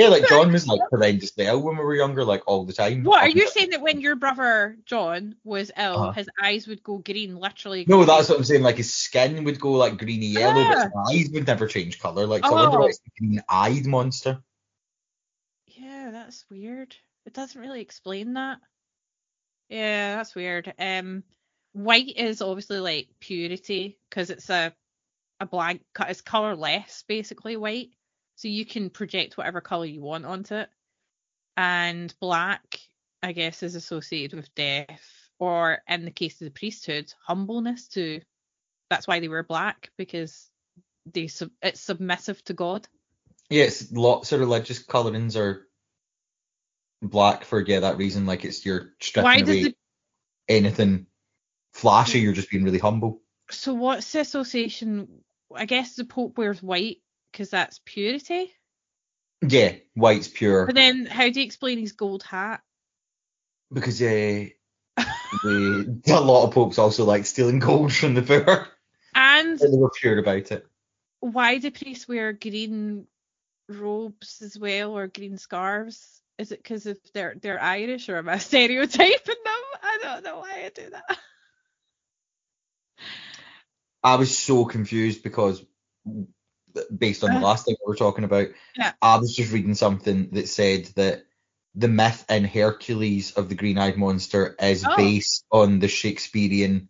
Yeah, 0.00 0.08
like 0.08 0.26
John 0.28 0.50
was 0.50 0.66
like 0.66 0.80
horrendously 0.92 1.44
ill 1.44 1.60
when 1.62 1.76
we 1.76 1.84
were 1.84 1.94
younger, 1.94 2.24
like 2.24 2.42
all 2.46 2.64
the 2.64 2.72
time. 2.72 3.04
What 3.04 3.22
are 3.22 3.28
you 3.28 3.46
saying 3.48 3.70
that 3.70 3.82
when 3.82 4.00
your 4.00 4.16
brother 4.16 4.76
John 4.86 5.34
was 5.44 5.70
ill, 5.76 5.96
Uh-huh. 5.98 6.12
his 6.12 6.28
eyes 6.42 6.66
would 6.66 6.82
go 6.82 6.98
green, 6.98 7.36
literally? 7.36 7.84
No, 7.86 8.04
that's 8.04 8.28
what 8.30 8.38
I'm 8.38 8.44
saying. 8.44 8.62
Like 8.62 8.76
his 8.78 8.94
skin 8.94 9.44
would 9.44 9.60
go 9.60 9.72
like 9.72 9.98
greeny 9.98 10.26
yellow, 10.26 10.64
but 10.64 10.84
his 10.84 10.92
Ah. 10.96 11.10
eyes 11.10 11.28
would 11.32 11.46
never 11.46 11.66
change 11.66 11.98
colour. 12.00 12.26
Like 12.26 12.44
so 12.44 12.50
I 12.56 12.62
wonder 12.62 12.78
Oh. 12.78 12.80
why 12.80 12.86
it's 12.88 13.00
the 13.00 13.10
green 13.18 13.42
eyed 13.48 13.86
monster. 13.86 14.42
Yeah, 15.66 16.10
that's 16.10 16.44
weird. 16.50 16.96
It 17.26 17.32
doesn't 17.34 17.60
really 17.60 17.80
explain 17.82 18.34
that. 18.34 18.58
Yeah, 19.68 20.16
that's 20.16 20.34
weird. 20.34 20.72
Um, 20.78 21.22
white 21.72 22.16
is 22.16 22.42
obviously 22.42 22.80
like 22.80 23.08
purity 23.20 23.98
because 24.08 24.30
it's 24.30 24.48
a 24.50 24.74
a 25.40 25.46
blank. 25.46 25.82
It's 26.00 26.20
colorless, 26.22 27.04
basically 27.08 27.56
white, 27.56 27.90
so 28.40 28.48
you 28.48 28.64
can 28.64 28.88
project 28.88 29.36
whatever 29.36 29.60
color 29.60 29.84
you 29.84 30.00
want 30.00 30.24
onto 30.24 30.54
it. 30.54 30.70
And 31.58 32.14
black, 32.20 32.78
I 33.22 33.32
guess, 33.32 33.62
is 33.62 33.74
associated 33.74 34.34
with 34.34 34.54
death, 34.54 35.28
or 35.38 35.80
in 35.86 36.06
the 36.06 36.10
case 36.10 36.40
of 36.40 36.46
the 36.46 36.50
priesthood, 36.50 37.12
humbleness 37.26 37.86
too. 37.88 38.22
that's 38.88 39.06
why 39.06 39.20
they 39.20 39.28
wear 39.28 39.42
black 39.42 39.90
because 39.98 40.48
they 41.12 41.26
sub- 41.26 41.50
it's 41.60 41.82
submissive 41.82 42.42
to 42.44 42.54
God. 42.54 42.88
Yes, 43.50 43.92
lots 43.92 44.32
of 44.32 44.40
religious 44.40 44.78
colorings 44.78 45.36
are 45.36 45.66
black 47.02 47.44
for 47.44 47.60
yeah 47.60 47.80
that 47.80 47.98
reason. 47.98 48.24
Like 48.24 48.46
it's 48.46 48.64
you're 48.64 48.94
stripping 49.00 49.24
Why 49.26 49.36
away 49.36 49.62
the 49.64 49.74
anything 50.48 51.06
flashy. 51.74 52.20
You're 52.20 52.32
just 52.32 52.50
being 52.50 52.64
really 52.64 52.78
humble. 52.78 53.20
so 53.50 53.74
what's 53.74 54.10
the 54.12 54.20
association? 54.20 55.08
I 55.54 55.66
guess 55.66 55.96
the 55.96 56.04
Pope 56.04 56.38
wears 56.38 56.62
white 56.62 56.98
because 57.32 57.50
that's 57.50 57.80
purity. 57.84 58.52
Yeah, 59.42 59.74
white's 59.94 60.28
pure 60.28 60.66
But 60.66 60.74
then 60.74 61.06
how 61.06 61.30
do 61.30 61.40
you 61.40 61.46
explain 61.46 61.78
his 61.78 61.92
gold 61.92 62.22
hat? 62.22 62.62
because 63.72 64.02
uh, 64.02 64.46
the, 65.42 65.86
a 66.08 66.20
lot 66.20 66.44
of 66.46 66.54
popes 66.54 66.78
also 66.78 67.04
like 67.04 67.24
stealing 67.26 67.58
gold 67.58 67.92
from 67.92 68.14
the 68.14 68.22
poor. 68.22 68.68
And 69.14 69.58
they 69.58 69.68
were 69.68 69.90
pure 69.90 70.18
about 70.18 70.50
it. 70.52 70.66
why 71.20 71.58
do 71.58 71.70
priests 71.70 72.08
wear 72.08 72.32
green 72.32 73.06
robes 73.68 74.42
as 74.42 74.58
well 74.58 74.96
or 74.96 75.06
green 75.06 75.38
scarves? 75.38 76.20
Is 76.38 76.52
it 76.52 76.62
because 76.62 76.86
if 76.86 76.98
they're 77.12 77.34
they're 77.40 77.62
Irish 77.62 78.08
or 78.08 78.16
am 78.18 78.28
I 78.28 78.38
stereotyping 78.50 79.42
them? 79.44 79.64
I 79.82 79.98
don't 80.02 80.24
know 80.24 80.38
why 80.40 80.64
I 80.64 80.70
do 80.74 80.90
that. 80.90 81.18
I 84.02 84.16
was 84.16 84.36
so 84.38 84.64
confused 84.64 85.22
because 85.22 85.62
based 86.96 87.24
on 87.24 87.30
the 87.30 87.38
Uh, 87.38 87.42
last 87.42 87.66
thing 87.66 87.76
we 87.84 87.90
were 87.90 87.96
talking 87.96 88.24
about, 88.24 88.48
Yeah. 88.76 88.92
I 89.02 89.16
was 89.18 89.34
just 89.34 89.52
reading 89.52 89.74
something 89.74 90.30
that 90.32 90.48
said 90.48 90.86
that 90.96 91.24
the 91.74 91.88
myth 91.88 92.24
in 92.28 92.44
Hercules 92.44 93.32
of 93.32 93.48
the 93.48 93.54
green-eyed 93.54 93.96
monster 93.96 94.56
is 94.60 94.84
Oh. 94.84 94.96
based 94.96 95.44
on 95.52 95.78
the 95.78 95.88
Shakespearean 95.88 96.88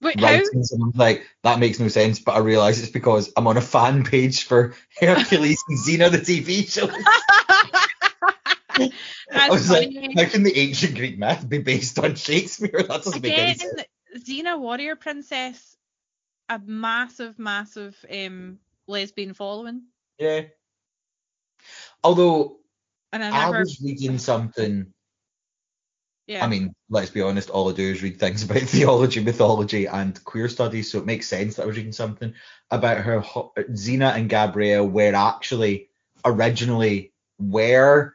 Wait, 0.00 0.20
how? 0.20 0.26
writings. 0.26 0.72
And 0.72 0.82
I'm 0.82 0.92
like, 0.94 1.26
that 1.42 1.58
makes 1.58 1.80
no 1.80 1.88
sense, 1.88 2.18
but 2.18 2.34
I 2.34 2.38
realise 2.38 2.82
it's 2.82 2.92
because 2.92 3.32
I'm 3.36 3.46
on 3.46 3.56
a 3.56 3.60
fan 3.62 4.04
page 4.04 4.44
for 4.44 4.74
Hercules 5.00 5.62
and 5.68 5.78
Xena, 5.78 6.10
the 6.10 6.18
TV 6.18 6.70
show. 6.70 6.90
I 9.32 9.50
was 9.50 9.70
like, 9.70 9.90
how 10.16 10.24
can 10.26 10.42
the 10.42 10.56
ancient 10.56 10.96
Greek 10.96 11.18
myth 11.18 11.48
be 11.48 11.58
based 11.58 11.98
on 11.98 12.14
Shakespeare? 12.16 12.70
That 12.88 13.04
doesn't 13.04 13.22
make 13.22 13.32
any 13.38 13.52
Again, 13.52 13.58
sense. 13.58 13.84
Xena 14.28 14.58
Warrior 14.58 14.96
Princess, 14.96 15.76
a 16.48 16.58
massive, 16.58 17.38
massive 17.38 17.96
um 18.10 18.58
lesbian 18.86 19.34
following, 19.34 19.82
Yeah. 20.18 20.42
Although 22.02 22.58
and 23.12 23.22
I 23.24 23.46
I 23.46 23.50
was 23.58 23.80
reading 23.82 24.18
something 24.18 24.92
yeah. 26.26 26.42
I 26.42 26.48
mean, 26.48 26.74
let's 26.88 27.10
be 27.10 27.20
honest, 27.20 27.50
all 27.50 27.68
I 27.68 27.74
do 27.74 27.90
is 27.90 28.02
read 28.02 28.18
things 28.18 28.42
about 28.44 28.62
theology, 28.62 29.22
mythology, 29.22 29.84
and 29.86 30.22
queer 30.24 30.48
studies, 30.48 30.90
so 30.90 30.98
it 30.98 31.04
makes 31.04 31.26
sense 31.28 31.56
that 31.56 31.64
I 31.64 31.66
was 31.66 31.76
reading 31.76 31.92
something 31.92 32.32
about 32.70 33.04
how 33.04 33.20
ho- 33.20 33.52
Xena 33.58 34.14
and 34.16 34.28
Gabrielle 34.30 34.88
were 34.88 35.14
actually 35.14 35.90
originally 36.24 37.12
were 37.38 38.14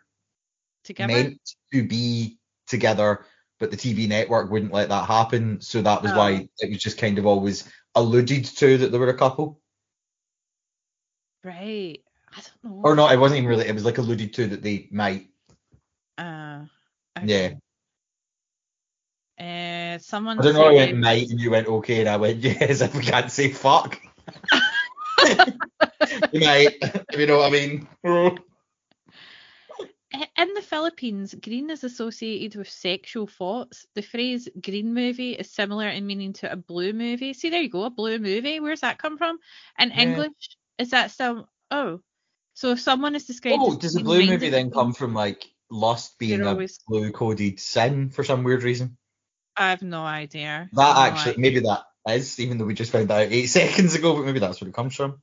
together. 0.83 1.13
meant 1.13 1.39
to 1.71 1.88
be 1.88 2.39
together, 2.67 3.25
but 3.59 3.69
the 3.69 3.77
TV 3.77 4.07
network 4.07 4.49
wouldn't 4.49 4.73
let 4.73 4.89
that 4.89 5.05
happen, 5.05 5.61
so 5.61 5.81
that 5.83 6.01
was 6.01 6.11
Oh. 6.11 6.17
why 6.17 6.49
it 6.59 6.69
was 6.69 6.79
just 6.81 6.97
kind 6.97 7.19
of 7.19 7.27
always 7.27 7.71
alluded 7.93 8.43
to 8.45 8.77
that 8.79 8.91
they 8.91 8.97
were 8.97 9.09
a 9.09 9.17
couple. 9.17 9.59
Right. 11.43 12.00
I 12.36 12.41
don't 12.41 12.63
know. 12.63 12.81
Or 12.84 12.96
not, 12.96 13.12
it 13.12 13.19
wasn't 13.19 13.39
even 13.39 13.50
really, 13.50 13.67
it 13.67 13.74
was 13.74 13.86
like 13.86 13.98
alluded 13.98 14.34
to 14.34 14.48
that 14.48 14.62
they 14.62 14.88
might. 14.91 15.29
Uh, 16.17 16.65
Yeah. 17.24 17.53
Uh, 19.39 19.98
someone 20.00 20.38
I 20.39 20.43
don't 20.43 20.53
know, 20.53 20.67
I 20.67 20.74
went 20.74 20.98
might 20.98 21.29
and 21.29 21.39
you 21.39 21.51
went 21.51 21.67
okay, 21.67 22.01
and 22.01 22.10
I 22.10 22.17
went 22.17 22.39
yes, 22.43 22.81
if 22.81 22.93
we 22.93 23.03
can't 23.03 23.31
say 23.31 23.51
fuck. 23.51 24.00
you 25.25 26.39
might, 26.41 26.75
if 26.81 27.19
you 27.19 27.25
know 27.25 27.38
what 27.38 27.48
I 27.48 27.51
mean. 27.51 27.88
In 30.38 30.53
the 30.55 30.62
Philippines, 30.62 31.36
green 31.36 31.69
is 31.69 31.84
associated 31.84 32.58
with 32.58 32.69
sexual 32.69 33.27
thoughts. 33.27 33.86
The 33.93 34.01
phrase 34.01 34.50
green 34.60 34.93
movie 34.93 35.34
is 35.34 35.51
similar 35.51 35.88
in 35.88 36.08
meaning 36.08 36.34
to 36.34 36.51
a 36.51 36.55
blue 36.55 36.93
movie. 36.93 37.34
See, 37.34 37.50
there 37.50 37.62
you 37.62 37.69
go, 37.69 37.84
a 37.84 37.89
blue 37.89 38.17
movie. 38.17 38.60
Where's 38.60 38.81
that 38.81 38.98
come 38.98 39.17
from? 39.17 39.39
In 39.77 39.89
Yeah. 39.91 40.01
English, 40.01 40.58
is 40.79 40.91
that 40.91 41.12
still. 41.12 41.48
Oh. 41.69 42.00
So 42.55 42.71
if 42.71 42.79
someone 42.81 43.15
is 43.15 43.25
described 43.25 43.57
Oh, 43.62 43.75
does 43.77 43.93
the 43.93 44.03
blue 44.03 44.25
movie 44.25 44.50
then 44.50 44.71
come 44.71 44.93
from 44.93 45.13
like 45.13 45.45
lust 45.69 46.17
being 46.19 46.41
a 46.41 46.48
always- 46.50 46.79
blue 46.88 47.12
coded 47.12 47.59
sin 47.59 48.09
for 48.09 48.24
some 48.24 48.43
weird 48.43 48.63
reason? 48.63 48.98
I 49.55 49.69
have 49.71 49.81
no 49.81 50.01
idea. 50.03 50.69
That 50.74 50.95
No 50.95 51.01
actually, 51.01 51.31
idea. 51.33 51.41
maybe 51.41 51.59
that 51.62 51.83
is, 52.09 52.39
even 52.39 52.57
though 52.57 52.65
we 52.65 52.74
just 52.74 52.91
found 52.91 53.09
that 53.09 53.27
out 53.27 53.31
eight 53.31 53.45
seconds 53.59 53.95
ago, 53.95 54.15
but 54.15 54.25
maybe 54.25 54.39
that's 54.39 54.59
where 54.62 54.69
it 54.69 54.74
comes 54.74 54.95
from. 54.95 55.21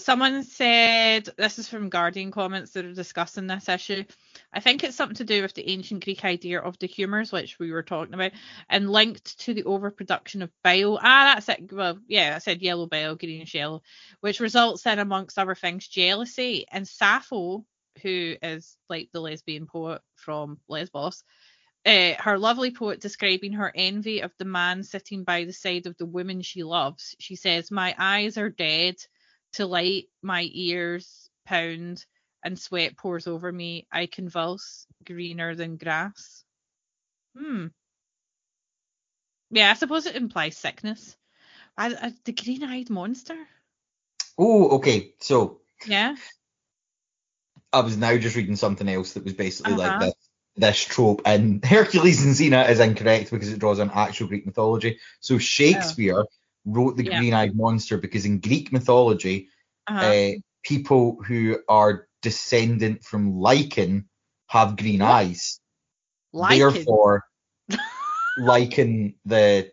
Someone 0.00 0.42
said 0.42 1.28
this 1.36 1.58
is 1.58 1.68
from 1.68 1.90
Guardian 1.90 2.30
comments 2.30 2.72
that 2.72 2.84
are 2.84 2.94
discussing 2.94 3.46
this 3.46 3.68
issue. 3.68 4.04
I 4.52 4.60
think 4.60 4.82
it's 4.82 4.96
something 4.96 5.16
to 5.16 5.24
do 5.24 5.42
with 5.42 5.54
the 5.54 5.70
ancient 5.70 6.04
Greek 6.04 6.24
idea 6.24 6.60
of 6.60 6.78
the 6.78 6.86
humours, 6.86 7.30
which 7.30 7.58
we 7.58 7.70
were 7.70 7.82
talking 7.82 8.14
about, 8.14 8.32
and 8.68 8.90
linked 8.90 9.38
to 9.40 9.54
the 9.54 9.64
overproduction 9.64 10.42
of 10.42 10.50
bile. 10.64 10.98
Ah, 11.02 11.34
that's 11.34 11.48
it. 11.48 11.72
Well, 11.72 11.98
yeah, 12.08 12.32
I 12.36 12.38
said 12.38 12.62
yellow 12.62 12.86
bile, 12.86 13.14
greenish 13.14 13.54
yellow, 13.54 13.82
which 14.20 14.40
results 14.40 14.86
in, 14.86 14.98
amongst 14.98 15.38
other 15.38 15.54
things, 15.54 15.86
jealousy. 15.86 16.66
And 16.70 16.88
Sappho, 16.88 17.64
who 18.02 18.36
is 18.42 18.76
like 18.88 19.10
the 19.12 19.20
lesbian 19.20 19.66
poet 19.66 20.00
from 20.16 20.58
Lesbos, 20.68 21.22
uh, 21.84 22.14
her 22.18 22.38
lovely 22.38 22.70
poet 22.70 23.00
describing 23.00 23.52
her 23.54 23.72
envy 23.74 24.20
of 24.20 24.32
the 24.38 24.44
man 24.44 24.82
sitting 24.82 25.24
by 25.24 25.44
the 25.44 25.52
side 25.52 25.86
of 25.86 25.96
the 25.98 26.06
woman 26.06 26.42
she 26.42 26.62
loves. 26.62 27.14
She 27.18 27.36
says, 27.36 27.70
My 27.70 27.94
eyes 27.98 28.38
are 28.38 28.50
dead 28.50 28.96
to 29.54 29.66
light, 29.66 30.06
my 30.22 30.48
ears 30.52 31.28
pound, 31.46 32.04
and 32.44 32.58
sweat 32.58 32.96
pours 32.96 33.26
over 33.26 33.50
me. 33.52 33.86
I 33.92 34.06
convulse, 34.06 34.86
greener 35.04 35.54
than 35.54 35.76
grass. 35.76 36.44
Hmm. 37.36 37.66
Yeah, 39.50 39.70
I 39.70 39.74
suppose 39.74 40.06
it 40.06 40.16
implies 40.16 40.56
sickness. 40.56 41.16
I, 41.76 41.86
I, 41.94 42.12
the 42.24 42.32
green-eyed 42.32 42.90
monster. 42.90 43.36
Oh, 44.38 44.76
okay. 44.76 45.14
So 45.20 45.60
Yeah. 45.86 46.16
I 47.72 47.80
was 47.80 47.96
now 47.96 48.16
just 48.16 48.36
reading 48.36 48.56
something 48.56 48.88
else 48.88 49.12
that 49.12 49.24
was 49.24 49.34
basically 49.34 49.74
like 49.74 49.92
Uh-huh. 49.92 50.06
this. 50.06 50.14
This 50.56 50.84
trope 50.84 51.22
and 51.24 51.64
Hercules 51.64 52.24
and 52.24 52.34
Xena 52.34 52.68
is 52.68 52.80
incorrect 52.80 53.30
because 53.30 53.52
it 53.52 53.60
draws 53.60 53.78
on 53.78 53.90
actual 53.94 54.26
Greek 54.26 54.44
mythology. 54.46 54.98
So 55.20 55.38
Shakespeare 55.38 56.24
wrote 56.64 56.96
the 56.96 57.04
Yeah. 57.04 57.18
green-eyed 57.18 57.54
monster 57.54 57.98
because 57.98 58.26
in 58.26 58.40
Greek 58.40 58.72
mythology, 58.72 59.48
Uh-huh. 59.86 60.04
uh, 60.04 60.30
people 60.62 61.22
who 61.22 61.58
are 61.68 62.06
descendant 62.22 63.02
from 63.02 63.38
lichen 63.40 64.08
have 64.48 64.76
green 64.76 65.00
What? 65.00 65.10
eyes. 65.10 65.60
Lichen. 66.32 66.58
Therefore, 66.58 67.24
lichen 68.38 69.14
the 69.24 69.72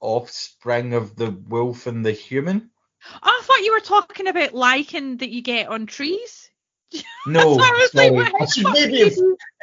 offspring 0.00 0.94
of 0.94 1.16
the 1.16 1.30
wolf 1.30 1.86
and 1.86 2.04
the 2.04 2.12
human. 2.12 2.70
Oh, 3.14 3.18
I 3.22 3.42
thought 3.44 3.64
you 3.64 3.72
were 3.72 3.80
talking 3.80 4.28
about 4.28 4.54
lichen 4.54 5.16
that 5.18 5.30
you 5.30 5.42
get 5.42 5.68
on 5.68 5.86
trees. 5.86 6.47
No, 7.26 7.56
That's 7.56 7.94
why 7.94 8.06
I 8.06 8.10
was 8.10 8.22
like, 8.22 8.32
I 8.40 8.46
should 8.46 8.66
maybe 8.72 9.00
have 9.04 9.12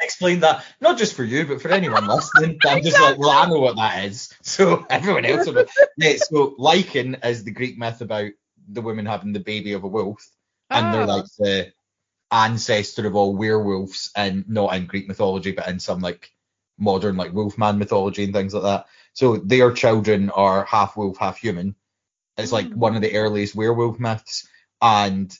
explained 0.00 0.42
that, 0.44 0.64
not 0.80 0.98
just 0.98 1.14
for 1.14 1.24
you, 1.24 1.46
but 1.46 1.60
for 1.60 1.68
anyone 1.68 2.06
listening. 2.06 2.58
I'm 2.66 2.82
just 2.82 3.00
like, 3.00 3.18
well, 3.18 3.30
I 3.30 3.46
know 3.46 3.58
what 3.60 3.76
that 3.76 4.04
is, 4.04 4.32
so 4.42 4.86
everyone 4.90 5.24
else 5.24 5.46
will 5.46 5.54
know. 5.54 5.66
Yeah, 5.96 6.16
so 6.16 6.54
lichen 6.58 7.16
is 7.24 7.42
the 7.44 7.50
Greek 7.50 7.76
myth 7.78 8.00
about 8.02 8.30
the 8.68 8.82
woman 8.82 9.06
having 9.06 9.32
the 9.32 9.40
baby 9.40 9.72
of 9.72 9.82
a 9.84 9.88
wolf, 9.88 10.24
and 10.70 10.92
they're 10.92 11.02
Oh. 11.02 11.06
like 11.16 11.24
the 11.38 11.72
ancestor 12.30 13.06
of 13.06 13.16
all 13.16 13.34
werewolves, 13.36 14.10
and 14.16 14.48
not 14.48 14.74
in 14.76 14.86
Greek 14.86 15.08
mythology, 15.08 15.52
but 15.52 15.68
in 15.68 15.80
some 15.80 16.00
like 16.00 16.30
modern 16.78 17.16
like 17.16 17.32
wolfman 17.32 17.78
mythology 17.78 18.24
and 18.24 18.34
things 18.34 18.54
like 18.54 18.62
that. 18.64 18.86
So 19.14 19.38
their 19.38 19.72
children 19.72 20.30
are 20.30 20.64
half 20.64 20.96
wolf, 20.96 21.16
half 21.18 21.38
human. 21.38 21.74
It's 22.36 22.52
like 22.52 22.66
Mm. 22.66 22.74
one 22.76 22.96
of 22.96 23.02
the 23.02 23.16
earliest 23.16 23.54
werewolf 23.56 23.98
myths, 23.98 24.46
and 24.80 25.36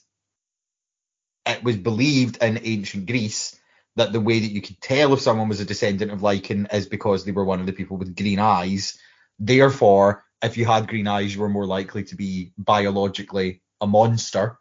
it 1.46 1.62
was 1.62 1.76
believed 1.76 2.42
in 2.42 2.60
ancient 2.62 3.06
Greece 3.06 3.58
that 3.96 4.12
the 4.12 4.20
way 4.20 4.40
that 4.40 4.50
you 4.50 4.60
could 4.60 4.80
tell 4.80 5.12
if 5.14 5.20
someone 5.20 5.48
was 5.48 5.60
a 5.60 5.64
descendant 5.64 6.12
of 6.12 6.22
lichen 6.22 6.68
is 6.72 6.86
because 6.86 7.24
they 7.24 7.32
were 7.32 7.44
one 7.44 7.60
of 7.60 7.66
the 7.66 7.72
people 7.72 7.96
with 7.96 8.16
green 8.16 8.38
eyes. 8.38 8.98
Therefore, 9.38 10.24
if 10.42 10.56
you 10.56 10.66
had 10.66 10.88
green 10.88 11.06
eyes, 11.06 11.34
you 11.34 11.40
were 11.40 11.48
more 11.48 11.66
likely 11.66 12.04
to 12.04 12.16
be 12.16 12.52
biologically 12.58 13.62
a 13.80 13.86
monster 13.86 14.58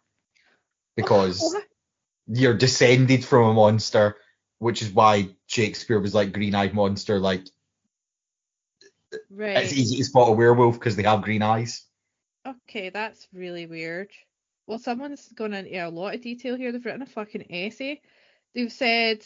because 0.96 1.56
you're 2.28 2.54
descended 2.54 3.26
from 3.26 3.50
a 3.50 3.54
monster, 3.54 4.16
which 4.60 4.82
is 4.82 4.92
why 4.92 5.30
Shakespeare 5.48 6.00
was 6.00 6.16
like 6.16 6.32
green-eyed 6.32 6.74
monster. 6.74 7.20
Like 7.20 7.46
Right. 9.30 9.58
it's 9.58 9.74
easy 9.74 9.98
to 9.98 10.04
spot 10.04 10.30
a 10.30 10.32
werewolf 10.32 10.76
because 10.76 10.96
they 10.96 11.04
have 11.04 11.22
green 11.22 11.42
eyes. 11.42 11.86
Okay, 12.46 12.90
that's 12.90 13.28
really 13.34 13.66
weird. 13.66 14.10
Well, 14.68 14.80
someone's 14.80 15.28
gone 15.30 15.54
into 15.54 15.76
a 15.76 15.90
lot 15.90 16.16
of 16.16 16.22
detail 16.22 16.56
here. 16.56 16.72
They've 16.72 16.84
written 16.84 17.02
a 17.02 17.06
fucking 17.06 17.46
essay. 17.52 18.02
They've 18.54 18.72
said, 18.72 19.26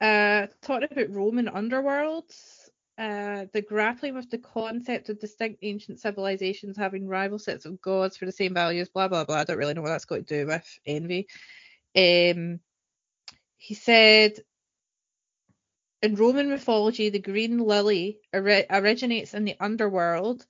uh, 0.00 0.48
about 0.62 1.10
Roman 1.10 1.46
underworlds. 1.46 2.68
Uh, 2.96 3.46
the 3.52 3.60
grappling 3.60 4.14
with 4.14 4.30
the 4.30 4.38
concept 4.38 5.08
of 5.08 5.18
distinct 5.18 5.58
ancient 5.62 5.98
civilizations 5.98 6.76
having 6.76 7.08
rival 7.08 7.40
sets 7.40 7.64
of 7.64 7.80
gods 7.80 8.16
for 8.16 8.24
the 8.24 8.30
same 8.30 8.54
values, 8.54 8.88
blah 8.88 9.08
blah 9.08 9.24
blah. 9.24 9.38
I 9.38 9.44
don't 9.44 9.58
really 9.58 9.74
know 9.74 9.82
what 9.82 9.88
that's 9.88 10.04
got 10.04 10.16
to 10.16 10.22
do 10.22 10.46
with 10.46 10.78
envy. 10.86 11.26
Um, 11.96 12.60
he 13.56 13.74
said 13.74 14.38
in 16.02 16.14
Roman 16.14 16.48
mythology, 16.48 17.08
the 17.08 17.18
green 17.18 17.58
lily 17.58 18.20
ori- 18.32 18.66
originates 18.70 19.34
in 19.34 19.44
the 19.44 19.56
underworld 19.58 20.46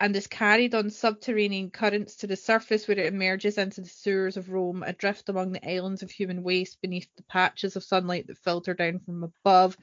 and 0.00 0.16
is 0.16 0.26
carried 0.26 0.74
on 0.74 0.88
subterranean 0.88 1.70
currents 1.70 2.16
to 2.16 2.26
the 2.26 2.36
surface 2.36 2.88
where 2.88 2.98
it 2.98 3.12
emerges 3.12 3.58
into 3.58 3.82
the 3.82 3.88
sewers 3.88 4.38
of 4.38 4.50
Rome, 4.50 4.82
adrift 4.82 5.28
among 5.28 5.52
the 5.52 5.70
islands 5.70 6.02
of 6.02 6.10
human 6.10 6.42
waste 6.42 6.80
beneath 6.80 7.06
the 7.16 7.22
patches 7.24 7.76
of 7.76 7.84
sunlight 7.84 8.26
that 8.26 8.38
filter 8.38 8.72
down 8.72 9.00
from 9.00 9.22
above. 9.24 9.76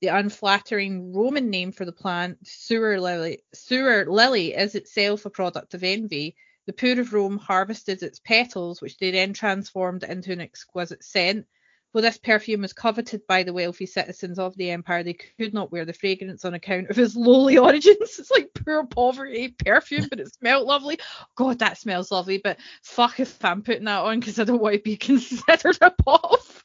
The 0.00 0.06
unflattering 0.08 1.12
Roman 1.12 1.50
name 1.50 1.72
for 1.72 1.84
the 1.84 1.92
plant, 1.92 2.46
sewer 2.46 2.98
lily, 2.98 3.40
sewer 3.52 4.06
lily, 4.08 4.54
is 4.54 4.74
itself 4.74 5.26
a 5.26 5.30
product 5.30 5.74
of 5.74 5.84
envy. 5.84 6.34
The 6.66 6.72
poor 6.72 6.98
of 7.00 7.12
Rome 7.12 7.36
harvested 7.36 8.02
its 8.02 8.20
petals, 8.20 8.80
which 8.80 8.96
they 8.96 9.10
then 9.10 9.34
transformed 9.34 10.02
into 10.02 10.32
an 10.32 10.40
exquisite 10.40 11.04
scent. 11.04 11.46
Well, 11.92 12.02
this 12.02 12.18
perfume 12.18 12.60
was 12.60 12.74
coveted 12.74 13.26
by 13.26 13.44
the 13.44 13.52
wealthy 13.52 13.86
citizens 13.86 14.38
of 14.38 14.56
the 14.56 14.70
empire. 14.70 15.02
They 15.02 15.14
could 15.14 15.54
not 15.54 15.72
wear 15.72 15.84
the 15.84 15.94
fragrance 15.94 16.44
on 16.44 16.54
account 16.54 16.90
of 16.90 16.98
its 16.98 17.16
lowly 17.16 17.56
origins. 17.58 18.18
It's 18.18 18.30
like 18.30 18.50
poor 18.54 18.86
poverty 18.86 19.54
perfume, 19.64 20.06
but 20.10 20.20
it 20.20 20.32
smelled 20.34 20.66
lovely. 20.66 20.98
God, 21.34 21.60
that 21.60 21.78
smells 21.78 22.12
lovely. 22.12 22.38
But 22.42 22.58
fuck 22.82 23.20
if 23.20 23.42
I'm 23.44 23.62
putting 23.62 23.84
that 23.84 24.04
on 24.04 24.20
because 24.20 24.38
I 24.38 24.44
don't 24.44 24.60
want 24.60 24.74
to 24.74 24.82
be 24.82 24.96
considered 24.98 25.78
a 25.80 25.92
off. 26.06 26.64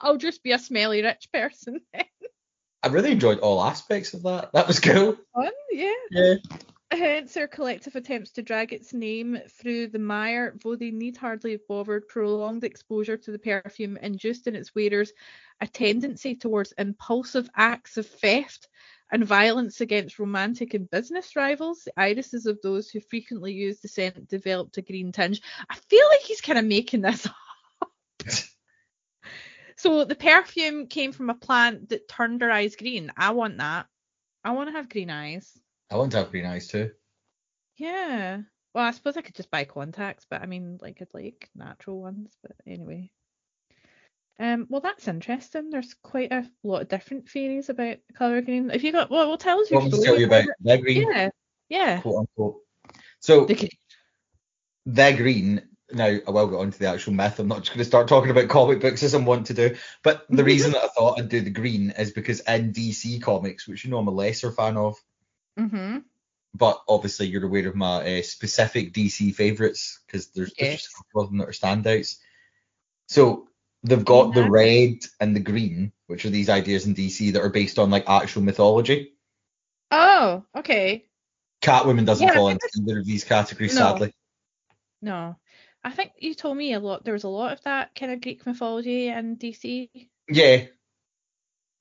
I'll 0.00 0.16
just 0.16 0.42
be 0.42 0.52
a 0.52 0.58
smelly 0.58 1.02
rich 1.02 1.28
person. 1.32 1.80
I 2.82 2.88
really 2.88 3.12
enjoyed 3.12 3.40
all 3.40 3.62
aspects 3.62 4.14
of 4.14 4.22
that. 4.22 4.52
That 4.52 4.68
was 4.68 4.80
cool. 4.80 5.16
Fun, 5.34 5.50
yeah. 5.72 5.92
Yeah. 6.10 6.34
Hence 6.92 7.34
their 7.34 7.48
collective 7.48 7.96
attempts 7.96 8.30
to 8.32 8.42
drag 8.42 8.72
its 8.72 8.94
name 8.94 9.38
through 9.50 9.88
the 9.88 9.98
mire, 9.98 10.56
though 10.62 10.76
they 10.76 10.92
need 10.92 11.16
hardly 11.16 11.52
have 11.52 11.66
bothered, 11.66 12.06
prolonged 12.06 12.62
exposure 12.62 13.16
to 13.16 13.32
the 13.32 13.40
perfume 13.40 13.96
induced 13.96 14.46
in 14.46 14.54
its 14.54 14.72
wearers 14.72 15.12
a 15.60 15.66
tendency 15.66 16.36
towards 16.36 16.72
impulsive 16.78 17.50
acts 17.56 17.96
of 17.96 18.06
theft 18.06 18.68
and 19.10 19.24
violence 19.24 19.80
against 19.80 20.20
romantic 20.20 20.74
and 20.74 20.88
business 20.88 21.34
rivals. 21.34 21.82
The 21.84 22.00
irises 22.00 22.46
of 22.46 22.60
those 22.62 22.88
who 22.88 23.00
frequently 23.00 23.52
use 23.52 23.80
the 23.80 23.88
scent 23.88 24.28
developed 24.28 24.78
a 24.78 24.82
green 24.82 25.10
tinge. 25.10 25.42
I 25.68 25.74
feel 25.88 26.06
like 26.08 26.20
he's 26.20 26.40
kind 26.40 26.58
of 26.58 26.64
making 26.64 27.00
this 27.00 27.26
up. 27.82 27.90
so 29.76 30.04
the 30.04 30.14
perfume 30.14 30.86
came 30.86 31.10
from 31.10 31.30
a 31.30 31.34
plant 31.34 31.88
that 31.88 32.08
turned 32.08 32.42
her 32.42 32.50
eyes 32.50 32.76
green. 32.76 33.10
I 33.16 33.32
want 33.32 33.58
that. 33.58 33.86
I 34.44 34.52
want 34.52 34.68
to 34.68 34.72
have 34.72 34.88
green 34.88 35.10
eyes. 35.10 35.52
I 35.90 35.96
want 35.96 36.12
to 36.12 36.18
have 36.18 36.30
green 36.30 36.46
eyes 36.46 36.68
too. 36.68 36.90
Yeah. 37.76 38.40
Well, 38.74 38.84
I 38.84 38.90
suppose 38.90 39.16
I 39.16 39.22
could 39.22 39.34
just 39.34 39.50
buy 39.50 39.64
contacts, 39.64 40.26
but 40.28 40.42
I 40.42 40.46
mean, 40.46 40.78
like, 40.82 40.98
I'd 41.00 41.08
like 41.14 41.48
natural 41.54 42.00
ones. 42.00 42.36
But 42.42 42.52
anyway. 42.66 43.10
Um. 44.38 44.66
Well, 44.68 44.82
that's 44.82 45.08
interesting. 45.08 45.70
There's 45.70 45.94
quite 46.02 46.30
a 46.32 46.46
lot 46.62 46.82
of 46.82 46.88
different 46.88 47.28
theories 47.28 47.70
about 47.70 47.96
color 48.14 48.42
green. 48.42 48.70
If 48.70 48.84
you 48.84 48.92
got, 48.92 49.10
well, 49.10 49.28
we'll 49.28 49.38
tell 49.38 49.60
us 49.60 49.70
your 49.70 49.80
What 49.80 49.90
was 49.90 50.00
to 50.00 50.04
story. 50.04 50.18
tell 50.18 50.20
you 50.20 50.26
about 50.66 50.82
green, 50.82 51.08
Yeah. 51.08 51.30
Yeah. 51.70 52.00
quote 52.02 52.16
unquote. 52.38 52.60
So 53.20 53.46
The 53.46 53.54
green. 53.54 53.70
the 54.84 55.12
green. 55.16 55.62
Now 55.92 56.06
I 56.26 56.30
will 56.30 56.48
get 56.48 56.56
onto 56.58 56.78
the 56.78 56.88
actual 56.88 57.14
myth. 57.14 57.38
I'm 57.38 57.48
not 57.48 57.60
just 57.60 57.70
going 57.70 57.78
to 57.78 57.84
start 57.84 58.08
talking 58.08 58.30
about 58.30 58.48
comic 58.48 58.80
books 58.80 59.02
as 59.04 59.14
I 59.14 59.18
want 59.18 59.46
to 59.46 59.54
do. 59.54 59.76
But 60.02 60.26
the 60.28 60.44
reason 60.52 60.72
that 60.72 60.84
I 60.84 60.88
thought 60.88 61.18
I'd 61.18 61.28
do 61.30 61.40
the 61.40 61.48
green 61.50 61.90
is 61.96 62.10
because 62.10 62.40
in 62.40 62.72
DC 62.74 63.22
comics, 63.22 63.66
which 63.66 63.84
you 63.84 63.90
know 63.90 63.98
I'm 63.98 64.08
a 64.08 64.10
lesser 64.10 64.50
fan 64.50 64.76
of, 64.76 64.96
Mhm. 65.58 66.04
but 66.54 66.82
obviously 66.88 67.26
you're 67.26 67.44
aware 67.44 67.68
of 67.68 67.74
my 67.74 68.18
uh, 68.18 68.22
specific 68.22 68.92
DC 68.92 69.34
favorites 69.34 70.00
because 70.06 70.28
there's, 70.28 70.52
there's 70.54 70.82
just 70.82 70.92
a 70.92 70.96
couple 70.96 71.22
of 71.22 71.28
them 71.28 71.38
that 71.38 71.48
are 71.48 71.52
standouts. 71.52 72.16
So 73.08 73.48
they've 73.82 74.04
got 74.04 74.34
the 74.34 74.48
red 74.48 74.98
and 75.20 75.36
the 75.36 75.40
green, 75.40 75.92
which 76.06 76.24
are 76.24 76.30
these 76.30 76.48
ideas 76.48 76.86
in 76.86 76.94
DC 76.94 77.32
that 77.32 77.42
are 77.42 77.50
based 77.50 77.78
on 77.78 77.90
like 77.90 78.08
actual 78.08 78.42
mythology. 78.42 79.12
Oh. 79.90 80.44
Okay. 80.56 81.06
Catwoman 81.62 82.06
doesn't 82.06 82.26
Yeah, 82.26 82.34
fall 82.34 82.48
into 82.48 82.68
either 82.80 82.98
of 83.00 83.06
these 83.06 83.24
categories, 83.24 83.74
No. 83.74 83.80
sadly. 83.80 84.14
No. 85.02 85.36
I 85.84 85.90
think 85.90 86.12
you 86.18 86.34
told 86.34 86.56
me 86.56 86.72
a 86.72 86.80
lot. 86.80 87.04
There 87.04 87.12
was 87.12 87.24
a 87.24 87.28
lot 87.28 87.52
of 87.52 87.62
that 87.62 87.94
kind 87.94 88.12
of 88.12 88.20
Greek 88.20 88.44
mythology 88.44 89.08
in 89.08 89.36
DC. 89.36 90.08
Yeah. 90.28 90.64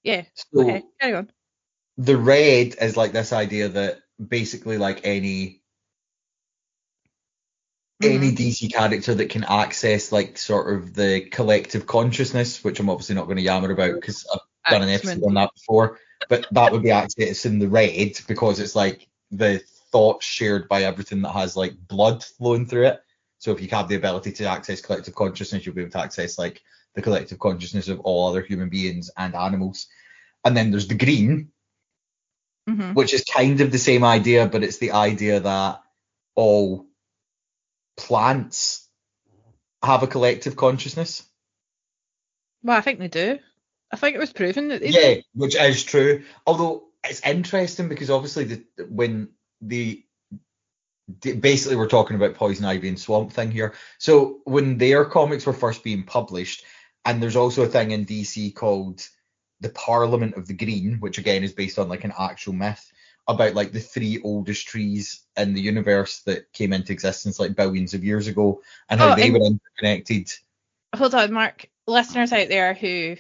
Yeah. 0.04 0.24
So 0.36 0.62
Okay. 0.62 0.84
Carry 1.00 1.16
on. 1.16 1.32
The 1.98 2.18
red 2.18 2.76
is 2.82 2.98
like 2.98 3.12
this 3.12 3.34
idea 3.34 3.70
that 3.70 4.02
basically 4.26 4.78
like 4.78 5.02
any 5.04 5.62
any 8.04 8.32
Mhm. 8.32 8.36
DC 8.36 8.74
character 8.74 9.16
that 9.16 9.30
can 9.30 9.46
access 9.46 10.12
like 10.12 10.38
sort 10.38 10.74
of 10.74 10.94
the 10.94 11.22
collective 11.22 11.88
consciousness, 11.88 12.62
which 12.64 12.80
I'm 12.80 12.90
obviously 12.90 13.16
not 13.16 13.26
going 13.26 13.38
to 13.38 13.44
yammer 13.44 13.72
about 13.72 13.96
because 13.96 14.26
I've 14.34 14.72
done 14.72 14.84
an 14.84 14.90
episode 14.90 15.24
on 15.24 15.34
that 15.36 15.52
before, 15.56 16.00
but 16.28 16.46
that 16.52 16.72
would 16.74 16.84
be 16.84 16.90
accessed 16.90 17.46
in 17.46 17.60
the 17.60 17.70
red 17.70 18.14
because 18.28 18.60
it's 18.60 18.76
like 18.76 19.08
the 19.32 19.60
thoughts 19.92 20.26
shared 20.26 20.68
by 20.68 20.84
everything 20.84 21.22
that 21.22 21.32
has 21.32 21.56
like 21.56 21.74
blood 21.88 22.22
flowing 22.24 22.66
through 22.66 22.88
it. 22.88 23.02
So 23.40 23.52
if 23.52 23.62
you 23.62 23.70
have 23.70 23.88
the 23.88 23.96
ability 23.96 24.34
to 24.34 24.46
access 24.46 24.82
collective 24.82 25.16
consciousness, 25.16 25.66
you'll 25.66 25.76
be 25.76 25.82
able 25.82 25.92
to 25.92 26.00
access 26.00 26.38
like 26.38 26.62
the 26.96 27.02
collective 27.02 27.40
consciousness 27.40 27.88
of 27.88 28.02
all 28.02 28.28
other 28.28 28.42
human 28.42 28.70
beings 28.70 29.10
and 29.18 29.36
animals. 29.36 29.88
And 30.44 30.56
then 30.56 30.70
there's 30.70 30.88
the 30.88 30.96
green, 30.96 31.52
Mhm. 32.70 32.96
which 32.96 33.14
is 33.14 33.24
kind 33.24 33.62
of 33.62 33.72
the 33.72 33.78
same 33.78 34.04
idea, 34.04 34.48
but 34.48 34.64
it's 34.64 34.78
the 34.78 34.92
idea 34.92 35.40
that 35.40 35.84
all 36.36 36.88
plants 37.96 38.88
have 39.84 40.04
a 40.04 40.08
collective 40.08 40.56
consciousness. 40.56 41.24
Well, 42.64 42.76
I 42.78 42.82
think 42.82 43.00
they 43.00 43.08
do. 43.08 43.40
I 43.92 43.98
think 43.98 44.16
it 44.16 44.20
was 44.20 44.34
proven 44.34 44.70
that 44.70 44.82
they 44.82 44.90
Yeah, 44.90 45.16
do. 45.16 45.22
which 45.36 45.56
is 45.56 45.84
true. 45.84 46.24
Although 46.48 46.86
it's 47.08 47.22
interesting 47.26 47.88
because 47.88 48.10
obviously 48.10 48.46
the 48.46 48.66
when 48.90 49.30
the 49.62 50.04
basically 51.22 51.76
we're 51.76 51.88
talking 51.88 52.16
about 52.16 52.34
poison 52.34 52.66
ivy 52.66 52.88
and 52.88 53.00
swamp 53.00 53.32
thing 53.32 53.52
here. 53.52 53.76
So 54.00 54.40
when 54.46 54.80
their 54.80 55.06
comics 55.06 55.46
were 55.46 55.54
first 55.54 55.84
being 55.84 56.04
published, 56.04 56.64
and 57.06 57.22
there's 57.22 57.36
also 57.36 57.62
a 57.62 57.68
thing 57.68 57.92
in 57.92 58.06
DC 58.06 58.56
called 58.56 59.08
the 59.62 59.70
Parliament 59.70 60.36
of 60.36 60.48
the 60.48 60.54
Green, 60.54 60.98
which 61.00 61.18
again 61.18 61.44
is 61.44 61.54
based 61.54 61.80
on 61.80 61.90
like 61.90 62.04
an 62.04 62.14
actual 62.18 62.54
myth 62.54 62.92
about 63.28 63.56
like 63.56 63.72
the 63.72 63.80
three 63.80 64.22
oldest 64.24 64.68
trees 64.68 65.24
in 65.36 65.54
the 65.54 65.62
universe 65.62 66.20
that 66.22 66.52
came 66.54 66.74
into 66.74 66.94
existence 66.94 67.40
like 67.40 67.56
billions 67.56 67.94
of 67.94 68.04
years 68.04 68.28
ago 68.28 68.62
and 68.90 69.00
how 69.00 69.14
Oh, 69.14 69.16
they 69.16 69.24
and- 69.30 69.34
were 69.34 69.46
interconnected. 69.46 70.32
Hold 70.96 71.16
on, 71.16 71.34
Mark. 71.34 71.68
Listeners 71.88 72.32
out 72.32 72.48
there 72.50 72.74
who 72.74 73.16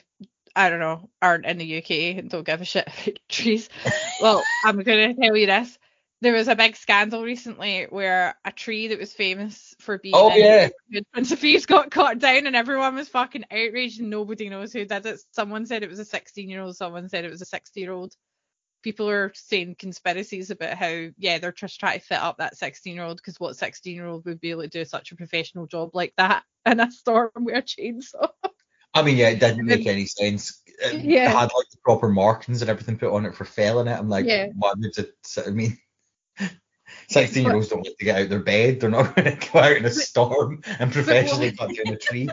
I 0.56 0.69
don't 0.69 0.80
know 0.80 1.10
aren't 1.21 1.45
in 1.45 1.58
the 1.58 1.78
UK 1.80 2.17
and 2.17 2.30
don't 2.30 2.45
give 2.45 2.62
a 2.62 2.65
shit 2.65 2.88
about 2.88 3.19
trees. 3.30 3.69
Well, 4.21 4.41
I'm 4.63 4.82
going 4.82 5.13
to 5.15 5.21
tell 5.21 5.36
you 5.36 5.45
this. 5.45 5.78
There 6.26 6.34
was 6.34 6.48
a 6.48 6.56
big 6.56 6.76
scandal 6.76 7.22
recently 7.22 7.84
where 7.88 8.36
a 8.44 8.52
tree 8.52 8.88
that 8.88 8.98
was 8.98 9.14
famous 9.14 9.76
for 9.78 10.00
being 10.00 10.16
Oh, 10.16 10.34
yeah. 10.34 10.70
Good 10.92 11.06
Prince 11.14 11.32
of 11.32 11.38
Thieves 11.38 11.68
got 11.68 11.92
cut 11.92 12.18
down 12.18 12.48
and 12.48 12.56
everyone 12.56 12.96
was 12.96 13.10
fucking 13.10 13.46
outraged 13.52 14.00
and 14.00 14.10
nobody 14.10 14.50
knows 14.50 14.74
who 14.74 14.86
did 14.86 15.06
it. 15.06 15.20
Someone 15.34 15.68
said 15.68 15.84
it 15.84 15.90
was 15.92 16.00
a 16.00 16.06
16 16.06 16.50
year 16.50 16.62
old, 16.62 16.76
someone 16.76 17.10
said 17.10 17.26
it 17.26 17.30
was 17.30 17.44
a 17.44 17.46
60 17.46 17.80
year 17.80 17.92
old. 17.92 18.16
People 18.82 19.08
are 19.08 19.34
saying 19.36 19.76
conspiracies 19.78 20.50
about 20.50 20.74
how, 20.74 21.10
yeah, 21.20 21.38
they're 21.38 21.52
just 21.52 21.80
trying 21.80 22.00
to 22.00 22.04
fit 22.04 22.18
up 22.18 22.38
that 22.40 22.58
16 22.58 22.96
year 22.96 23.04
old 23.04 23.18
because 23.18 23.40
what 23.40 23.56
16 23.56 23.94
year 23.94 24.08
old 24.08 24.26
would 24.26 24.42
be 24.42 24.50
able 24.50 24.64
to 24.64 24.68
do 24.68 24.84
such 24.84 25.12
a 25.12 25.16
professional 25.16 25.68
job 25.68 25.92
like 25.94 26.16
that 26.18 26.42
in 26.66 26.80
a 26.80 26.90
storm 26.90 27.30
with 27.36 27.54
a 27.54 27.62
chainsaw? 27.62 28.30
I 28.96 29.04
mean, 29.04 29.18
yeah, 29.18 29.30
it 29.30 29.40
didn't 29.40 29.68
make 29.68 29.86
any 29.86 30.08
sense. 30.08 30.64
It 30.66 31.06
Yeah. 31.06 31.30
had 31.30 31.52
like 31.56 31.70
the 31.70 31.78
proper 31.84 32.10
markings 32.10 32.64
and 32.64 32.72
everything 32.72 32.98
put 32.98 33.14
on 33.14 33.28
it 33.28 33.36
for 33.36 33.46
felling 33.46 33.88
it. 33.88 34.00
I'm 34.00 34.10
like, 34.10 34.26
Yeah. 34.26 34.48
why 34.56 34.74
would 34.76 34.98
it? 34.98 35.14
I 35.46 35.52
mean, 35.52 35.78
16 37.10 37.44
year 37.44 37.56
olds 37.56 37.68
don't 37.70 37.86
like 37.86 37.98
to 37.98 38.06
get 38.06 38.16
out 38.16 38.22
of 38.24 38.30
their 38.30 38.40
bed. 38.40 38.80
They're 38.80 38.90
not 38.90 39.16
going 39.16 39.38
to 39.38 39.50
go 39.52 39.60
out 39.60 39.78
in 39.78 39.86
a 39.86 39.92
storm 39.92 40.62
and 40.80 40.92
professionally 40.92 41.52
cut 41.52 41.70
down 41.70 41.94
a 41.94 41.98
tree. 41.98 42.30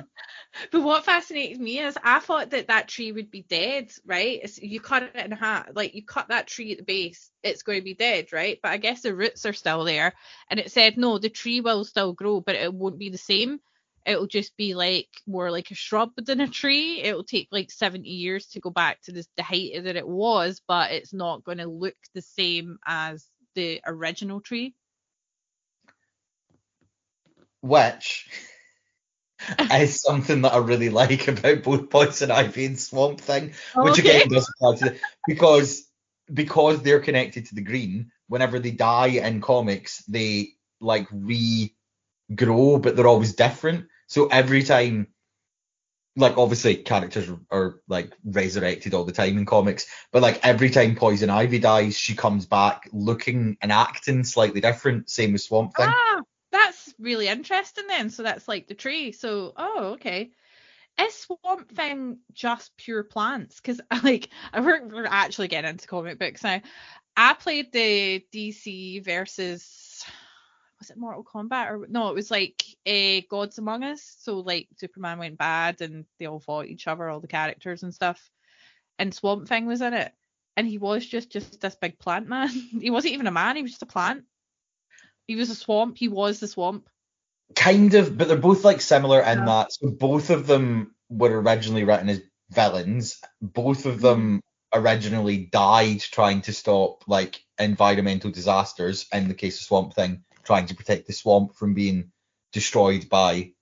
But 0.71 0.83
what 0.83 1.05
fascinates 1.05 1.59
me 1.59 1.79
is 1.79 1.97
I 2.03 2.21
thought 2.21 2.51
that 2.51 2.67
that 2.67 2.89
tree 2.89 3.11
would 3.13 3.31
be 3.31 3.43
dead, 3.43 3.91
right? 4.05 4.41
It's, 4.43 4.61
you 4.61 4.81
cut 4.81 5.03
it 5.03 5.17
in 5.17 5.31
half, 5.33 5.69
like 5.75 5.95
you 5.95 6.05
cut 6.05 6.29
that 6.29 6.47
tree 6.47 6.73
at 6.73 6.79
the 6.79 6.85
base, 6.85 7.31
it's 7.43 7.63
going 7.63 7.79
to 7.79 7.85
be 7.85 7.95
dead, 7.95 8.33
right? 8.33 8.59
But 8.63 8.73
I 8.73 8.77
guess 8.77 9.01
the 9.01 9.15
roots 9.15 9.47
are 9.47 9.55
still 9.55 9.85
there. 9.85 10.13
And 10.51 10.61
it 10.61 10.71
said, 10.71 10.99
no, 10.99 11.19
the 11.19 11.31
tree 11.31 11.63
will 11.63 11.85
still 11.85 12.13
grow, 12.13 12.41
but 12.41 12.55
it 12.55 12.73
won't 12.73 12.99
be 12.99 13.09
the 13.09 13.19
same. 13.19 13.61
It'll 14.05 14.27
just 14.27 14.57
be 14.57 14.75
like 14.75 15.09
more 15.27 15.51
like 15.51 15.71
a 15.71 15.75
shrub 15.75 16.11
than 16.17 16.41
a 16.41 16.49
tree. 16.49 17.01
It'll 17.01 17.25
take 17.25 17.49
like 17.51 17.71
70 17.71 18.09
years 18.09 18.47
to 18.49 18.61
go 18.61 18.71
back 18.71 19.01
to 19.03 19.13
this, 19.13 19.29
the 19.37 19.43
height 19.43 19.85
that 19.85 19.97
it 19.97 20.07
was, 20.07 20.61
but 20.67 20.91
it's 20.91 21.15
not 21.15 21.45
going 21.45 21.59
to 21.59 21.67
look 21.69 21.95
the 22.15 22.23
same 22.23 22.79
as 22.87 23.27
the 23.55 23.81
original 23.87 24.41
tree. 24.41 24.75
Which 27.61 28.29
is 29.73 30.01
something 30.01 30.43
that 30.43 30.53
I 30.55 30.59
really 30.59 30.91
like 30.91 31.29
about 31.29 31.63
both 31.63 31.91
Poison 31.91 32.31
Ivy 32.31 32.67
and 32.67 32.79
Swamp 32.79 33.21
Thing, 33.21 33.53
which 33.75 33.99
Okay. 33.99 33.99
again 33.99 34.29
does 34.29 34.49
apply 34.49 34.77
to 34.77 34.85
the, 34.85 34.99
because 35.27 35.89
because 36.33 36.83
they're 36.83 37.01
connected 37.01 37.47
to 37.47 37.55
the 37.55 37.63
green, 37.63 38.11
whenever 38.29 38.59
they 38.59 38.71
die 38.71 39.09
in 39.09 39.41
comics, 39.41 40.05
they 40.07 40.51
like 40.81 41.09
regrow, 41.11 41.71
but 42.83 42.97
they're 42.97 43.07
always 43.07 43.35
different. 43.35 43.89
So 44.07 44.27
every 44.29 44.63
time, 44.63 45.09
like 46.17 46.37
obviously 46.37 46.77
characters 46.77 47.31
are, 47.51 47.81
like 47.89 48.13
resurrected 48.25 48.95
all 48.95 49.05
the 49.05 49.13
time 49.13 49.39
in 49.39 49.47
comics, 49.47 49.87
but 50.11 50.23
like 50.23 50.41
every 50.45 50.71
time 50.71 50.95
Poison 50.95 51.31
Ivy 51.31 51.59
dies, 51.59 51.97
she 51.97 52.15
comes 52.15 52.47
back 52.47 52.89
looking 52.93 53.57
and 53.63 53.73
acting 53.73 54.25
slightly 54.25 54.61
different. 54.61 55.09
Same 55.09 55.33
with 55.33 55.43
Swamp 55.43 55.75
Thing. 55.75 55.89
Ah, 55.89 56.23
that's 56.51 56.95
really 56.99 57.29
interesting 57.29 57.87
then. 57.87 58.11
So 58.11 58.23
that's 58.23 58.47
like 58.47 58.69
the 58.69 58.75
tree. 58.75 59.13
So 59.13 59.53
oh, 59.57 59.93
okay. 59.95 60.31
Is 61.01 61.15
Swamp 61.15 61.71
Thing 61.75 62.19
just 62.35 62.77
pure 62.77 63.03
plants? 63.03 63.61
Because 63.61 63.81
like 64.05 64.29
we're, 64.55 64.87
we're 64.87 65.07
actually 65.07 65.49
getting 65.49 65.71
into 65.71 65.87
comic 65.87 66.19
books 66.19 66.45
now. 66.45 66.61
I 67.17 67.35
played 67.35 67.73
the 67.73 68.25
DC 68.33 69.05
versus 69.05 69.63
was 70.83 70.91
it 70.91 70.97
Mortal 70.97 71.25
Kombat 71.25 71.71
or 71.71 71.87
no? 71.89 72.09
It 72.09 72.15
was 72.15 72.31
like 72.31 72.65
a 72.85 73.21
Gods 73.23 73.59
Among 73.59 73.85
Us. 73.85 74.17
So 74.19 74.41
like 74.41 74.67
Superman 74.79 75.21
went 75.21 75.39
bad 75.39 75.81
and 75.81 76.05
they 76.19 76.27
all 76.27 76.41
fought 76.41 76.67
each 76.67 76.89
other, 76.89 77.09
all 77.09 77.21
the 77.21 77.29
characters 77.29 77.85
and 77.85 77.95
stuff. 77.95 78.21
And 78.99 79.15
Swamp 79.15 79.47
Thing 79.47 79.67
was 79.67 79.81
in 79.81 79.95
it, 79.95 80.13
and 80.57 80.67
he 80.67 80.79
was 80.79 81.07
just 81.07 81.31
just 81.31 81.61
this 81.61 81.77
big 81.77 82.01
plant 82.01 82.29
man. 82.29 82.49
he 82.81 82.91
wasn't 82.91 83.15
even 83.15 83.29
a 83.29 83.31
man. 83.31 83.55
He 83.55 83.63
was 83.63 83.71
just 83.71 83.83
a 83.83 83.87
plant. 83.87 84.25
He 85.29 85.37
was 85.37 85.51
a 85.51 85.55
swamp. 85.55 85.97
He 85.99 86.09
was 86.09 86.41
the 86.41 86.49
swamp. 86.49 86.89
Kind 87.55 87.95
of, 87.95 88.19
but 88.19 88.27
they're 88.27 88.37
both 88.37 88.65
like 88.65 88.81
similar 88.81 89.21
in 89.21 89.39
Yeah. 89.39 89.45
that. 89.45 89.73
So 89.73 89.91
both 89.91 90.31
of 90.31 90.49
them 90.49 90.97
were 91.09 91.41
originally 91.41 91.85
written 91.85 92.09
as 92.09 92.21
villains. 92.51 93.21
Both 93.41 93.87
of 93.87 94.01
them 94.01 94.43
mm-hmm. 94.75 94.81
originally 94.81 95.39
died 95.47 96.01
trying 96.01 96.43
to 96.43 96.53
stop 96.53 97.05
like 97.07 97.41
environmental 97.59 98.33
disasters. 98.33 99.07
In 99.13 99.29
the 99.29 99.35
case 99.35 99.59
of 99.59 99.65
Swamp 99.65 99.95
Thing, 99.95 100.25
trying 100.45 100.67
to 100.67 100.75
protect 100.75 101.07
the 101.07 101.13
swamp 101.13 101.55
from 101.55 101.75
being 101.75 102.13
destroyed 102.53 103.09
by 103.09 103.53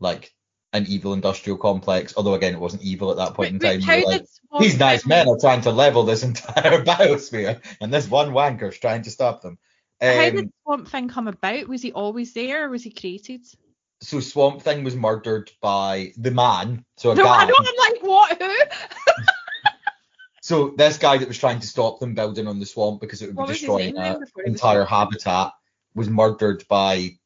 like 0.00 0.32
an 0.72 0.86
evil 0.88 1.12
industrial 1.12 1.58
complex. 1.58 2.14
Although 2.16 2.34
again, 2.34 2.54
it 2.54 2.60
wasn't 2.60 2.82
evil 2.82 3.10
at 3.10 3.16
that 3.18 3.34
point 3.34 3.52
in 3.52 3.58
time. 3.58 3.80
wait, 3.80 3.80
They 3.80 3.86
how 3.86 4.04
were 4.06 4.12
like, 4.12 4.26
These 4.60 4.78
nice 4.78 5.06
men 5.06 5.28
are 5.28 5.38
trying 5.38 5.62
to 5.62 5.70
level 5.70 6.04
this 6.04 6.22
entire 6.24 6.84
biosphere, 6.84 7.62
and 7.80 7.92
this 7.92 8.08
one 8.08 8.32
wanker's 8.32 8.78
trying 8.78 9.02
to 9.02 9.10
stop 9.10 9.42
them. 9.42 9.58
How 10.00 10.26
Um, 10.26 10.34
did 10.36 10.52
Swamp 10.64 10.88
Thing 10.88 11.08
come 11.08 11.28
about? 11.28 11.68
Was 11.68 11.82
he 11.82 11.92
always 11.92 12.32
there 12.32 12.66
or 12.66 12.70
was 12.70 12.82
he 12.82 12.90
created? 12.90 13.46
so 14.00 14.18
Swamp 14.18 14.62
Thing 14.62 14.82
was 14.82 14.96
murdered 14.96 15.52
by 15.60 16.12
the 16.16 16.32
man, 16.32 16.84
so 16.96 17.12
a 17.12 17.14
No, 17.14 17.24
guy. 17.24 17.42
I 17.42 17.44
know. 17.46 17.54
I'm 17.56 17.92
like, 17.92 18.02
what? 18.02 18.42
Who? 18.42 18.54
So 20.44 20.70
this 20.76 20.98
guy 20.98 21.18
that 21.18 21.28
was 21.28 21.38
trying 21.38 21.60
to 21.60 21.66
stop 21.68 22.00
them 22.00 22.14
building 22.14 22.48
on 22.48 22.58
the 22.58 22.66
swamp 22.66 23.00
because 23.00 23.22
it 23.22 23.26
would 23.28 23.36
What 23.36 23.46
be 23.46 23.52
destroying 23.52 23.96
an 23.96 24.18
before 24.18 24.42
he 24.42 24.50
was 24.50 24.60
entire 24.60 24.84
habitat 24.84 25.52
was 25.94 26.08
murdered 26.08 26.64
by 26.68 27.18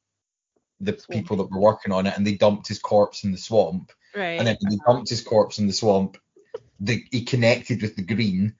the 0.80 0.92
people 1.10 1.36
that 1.38 1.50
were 1.50 1.60
working 1.60 1.92
on 1.92 2.06
it, 2.06 2.16
and 2.16 2.26
they 2.26 2.34
dumped 2.34 2.68
his 2.68 2.78
corpse 2.78 3.24
in 3.24 3.32
the 3.32 3.38
swamp. 3.38 3.92
Right. 4.14 4.38
And 4.38 4.46
then 4.46 4.56
when 4.60 4.72
they 4.72 4.78
dumped 4.86 5.08
his 5.08 5.22
corpse 5.22 5.58
in 5.58 5.66
the 5.66 5.72
swamp, 5.72 6.18
the, 6.80 7.02
he 7.10 7.24
connected 7.24 7.82
with 7.82 7.96
the 7.96 8.02
green, 8.02 8.54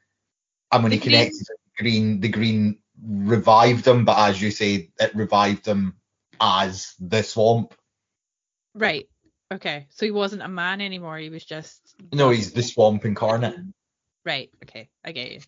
and 0.73 0.83
when 0.83 0.91
The 0.91 0.97
he 0.97 1.03
connected 1.03 1.47
with 1.49 1.59
the 1.77 1.83
green, 1.83 2.21
the 2.21 2.29
green 2.29 2.79
revived 3.03 3.87
him. 3.87 4.05
But 4.05 4.19
as 4.19 4.41
you 4.41 4.51
say, 4.51 4.91
it 4.99 5.15
revived 5.15 5.67
him 5.67 5.97
as 6.41 6.95
the 6.99 7.23
swamp. 7.23 7.75
Right. 8.75 9.09
Okay. 9.53 9.87
So 9.91 10.07
he 10.07 10.13
wasn't 10.13 10.43
a 10.43 10.49
man 10.49 10.81
anymore. 10.81 11.19
He 11.19 11.31
was 11.31 11.45
just. 11.45 11.81
No, 12.13 12.31
he's 12.31 12.53
the 12.53 12.63
swamp 12.63 13.05
incarnate. 13.05 13.57
Right. 14.25 14.51
Okay. 14.65 14.89
I 15.05 15.13
get 15.13 15.33
you. 15.33 15.41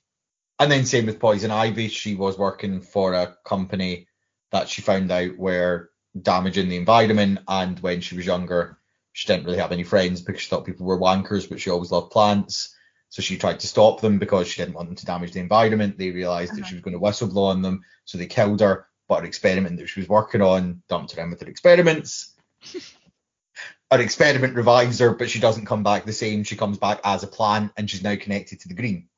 And 0.58 0.70
then 0.70 0.84
same 0.84 1.06
with 1.06 1.20
Poison 1.20 1.50
Ivy. 1.50 1.88
She 1.88 2.14
was 2.14 2.36
working 2.36 2.80
for 2.80 3.14
a 3.14 3.36
company 3.44 4.07
that 4.50 4.68
she 4.68 4.82
found 4.82 5.10
out 5.10 5.36
were 5.36 5.90
damaging 6.20 6.68
the 6.68 6.76
environment. 6.76 7.40
And 7.48 7.78
when 7.80 8.00
she 8.00 8.16
was 8.16 8.26
younger, 8.26 8.78
she 9.12 9.26
didn't 9.26 9.46
really 9.46 9.58
have 9.58 9.72
any 9.72 9.84
friends 9.84 10.20
because 10.20 10.42
she 10.42 10.48
thought 10.48 10.66
people 10.66 10.86
were 10.86 10.98
wankers, 10.98 11.48
but 11.48 11.60
she 11.60 11.70
always 11.70 11.90
loved 11.90 12.10
plants. 12.10 12.74
So 13.10 13.22
she 13.22 13.38
tried 13.38 13.60
to 13.60 13.66
stop 13.66 14.00
them 14.00 14.18
because 14.18 14.48
she 14.48 14.60
didn't 14.60 14.74
want 14.74 14.88
them 14.88 14.96
to 14.96 15.06
damage 15.06 15.32
the 15.32 15.40
environment. 15.40 15.96
They 15.96 16.10
realized 16.10 16.52
that 16.52 16.60
uh-huh. 16.60 16.68
she 16.68 16.74
was 16.74 16.84
going 16.84 16.94
to 16.94 17.00
whistleblow 17.00 17.50
on 17.50 17.62
them, 17.62 17.82
so 18.04 18.18
they 18.18 18.26
killed 18.26 18.60
her. 18.60 18.86
But 19.08 19.20
her 19.20 19.26
experiment 19.26 19.78
that 19.78 19.88
she 19.88 20.00
was 20.00 20.08
working 20.08 20.42
on 20.42 20.82
dumped 20.88 21.12
her 21.12 21.22
in 21.22 21.30
with 21.30 21.40
her 21.40 21.48
experiments. 21.48 22.34
her 23.90 24.00
experiment 24.00 24.54
revives 24.54 24.98
her, 24.98 25.14
but 25.14 25.30
she 25.30 25.40
doesn't 25.40 25.64
come 25.64 25.82
back 25.82 26.04
the 26.04 26.12
same. 26.12 26.44
She 26.44 26.56
comes 26.56 26.76
back 26.76 27.00
as 27.04 27.22
a 27.22 27.26
plant, 27.26 27.72
and 27.76 27.88
she's 27.88 28.02
now 28.02 28.16
connected 28.16 28.60
to 28.60 28.68
the 28.68 28.74
green. 28.74 29.08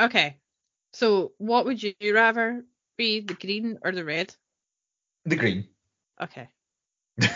Okay. 0.00 0.36
So 0.92 1.32
what 1.38 1.66
would 1.66 1.82
you 1.82 1.94
rather 2.12 2.64
be, 2.96 3.20
the 3.20 3.34
green 3.34 3.78
or 3.82 3.92
the 3.92 4.04
red? 4.04 4.34
The 5.24 5.36
green. 5.36 5.68
Okay. 6.20 6.48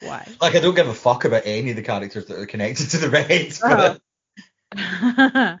Why? 0.00 0.26
Like 0.40 0.54
I 0.56 0.60
don't 0.60 0.74
give 0.74 0.88
a 0.88 0.94
fuck 0.94 1.24
about 1.24 1.42
any 1.44 1.70
of 1.70 1.76
the 1.76 1.82
characters 1.82 2.26
that 2.26 2.38
are 2.38 2.46
connected 2.46 2.90
to 2.90 2.98
the 2.98 3.10
Reds, 3.10 3.62
Uh-huh. 3.62 3.98
but, 4.72 5.60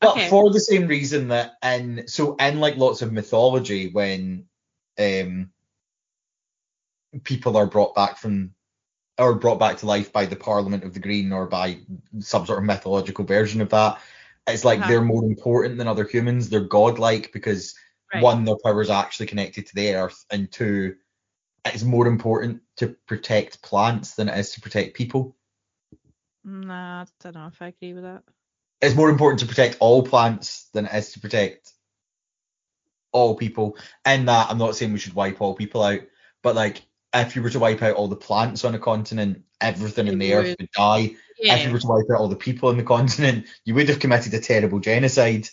but 0.00 0.10
Okay. 0.16 0.28
for 0.28 0.52
the 0.52 0.60
same 0.60 0.86
reason 0.86 1.28
that 1.28 1.54
in 1.62 2.06
so 2.08 2.36
in 2.36 2.60
like 2.60 2.76
lots 2.76 3.02
of 3.02 3.12
mythology 3.12 3.90
when 3.90 4.46
um 4.98 5.50
people 7.24 7.56
are 7.56 7.66
brought 7.66 7.94
back 7.94 8.18
from 8.18 8.54
or 9.18 9.34
brought 9.34 9.58
back 9.58 9.78
to 9.78 9.86
life 9.86 10.12
by 10.12 10.26
the 10.26 10.36
Parliament 10.36 10.84
of 10.84 10.94
the 10.94 11.00
Green 11.00 11.32
or 11.32 11.46
by 11.46 11.78
some 12.20 12.46
sort 12.46 12.58
of 12.58 12.64
mythological 12.64 13.24
version 13.24 13.60
of 13.60 13.70
that, 13.70 13.98
it's 14.46 14.64
like 14.64 14.78
Uh-huh. 14.78 14.88
they're 14.88 15.00
more 15.00 15.24
important 15.24 15.78
than 15.78 15.88
other 15.88 16.04
humans. 16.04 16.48
They're 16.48 16.60
godlike 16.60 17.32
because 17.32 17.74
Right. 18.12 18.22
one, 18.22 18.44
their 18.44 18.56
powers 18.64 18.90
are 18.90 19.04
actually 19.04 19.26
connected 19.26 19.66
to 19.66 19.74
the 19.74 19.94
earth, 19.94 20.24
and 20.30 20.50
two, 20.50 20.96
it's 21.64 21.82
more 21.82 22.06
important 22.06 22.62
to 22.76 22.96
protect 23.06 23.62
plants 23.62 24.14
than 24.14 24.28
it 24.28 24.38
is 24.38 24.52
to 24.52 24.60
protect 24.60 24.96
people. 24.96 25.36
Nah, 26.44 27.02
I 27.02 27.06
don't 27.22 27.34
know 27.34 27.48
if 27.48 27.60
I 27.60 27.66
agree 27.68 27.92
with 27.92 28.04
that. 28.04 28.22
It's 28.80 28.96
more 28.96 29.10
important 29.10 29.40
to 29.40 29.46
protect 29.46 29.76
all 29.80 30.02
plants 30.02 30.68
than 30.72 30.86
it 30.86 30.94
is 30.94 31.12
to 31.12 31.20
protect 31.20 31.72
all 33.12 33.34
people. 33.34 33.76
In 34.06 34.26
that, 34.26 34.50
I'm 34.50 34.58
not 34.58 34.76
saying 34.76 34.92
we 34.92 34.98
should 34.98 35.14
wipe 35.14 35.40
all 35.40 35.54
people 35.54 35.82
out, 35.82 36.00
but 36.42 36.54
like 36.54 36.82
if 37.14 37.34
you 37.34 37.42
were 37.42 37.50
to 37.50 37.58
wipe 37.58 37.82
out 37.82 37.96
all 37.96 38.08
the 38.08 38.16
plants 38.16 38.64
on 38.64 38.74
a 38.74 38.78
continent, 38.78 39.42
everything 39.60 40.06
in 40.06 40.14
It 40.14 40.18
the 40.18 40.34
earth 40.34 40.48
would. 40.48 40.56
would 40.60 40.70
die. 40.70 41.16
If 41.42 41.64
you 41.64 41.70
Yeah, 41.70 41.72
were 41.72 41.78
to 41.80 41.86
wipe 41.86 42.06
out 42.12 42.20
all 42.20 42.28
the 42.28 42.36
people 42.36 42.68
on 42.68 42.76
the 42.76 42.82
continent, 42.84 43.46
you 43.64 43.74
would 43.74 43.88
have 43.88 44.00
committed 44.00 44.34
a 44.34 44.40
terrible 44.40 44.78
genocide. 44.78 45.48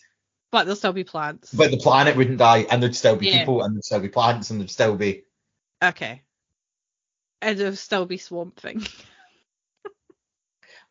But 0.56 0.64
there'll 0.64 0.78
still 0.78 0.94
be 0.94 1.04
plants. 1.04 1.54
But 1.54 1.70
the 1.70 1.78
planet 1.78 2.16
wouldn't 2.16 2.38
die, 2.38 2.60
and 2.72 2.82
there'd 2.82 2.96
still 2.96 3.18
be 3.18 3.26
Yeah. 3.26 3.40
people, 3.40 3.62
and 3.62 3.76
there'd 3.76 3.84
still 3.84 4.00
be 4.00 4.08
plants, 4.08 4.52
and 4.52 4.62
there'd 4.62 4.72
still 4.72 4.96
be 4.96 5.26
okay. 5.84 6.22
And 7.42 7.60
there'll 7.60 7.76
still 7.76 8.06
be 8.06 8.18
Swamp 8.18 8.58
Thing. 8.58 8.82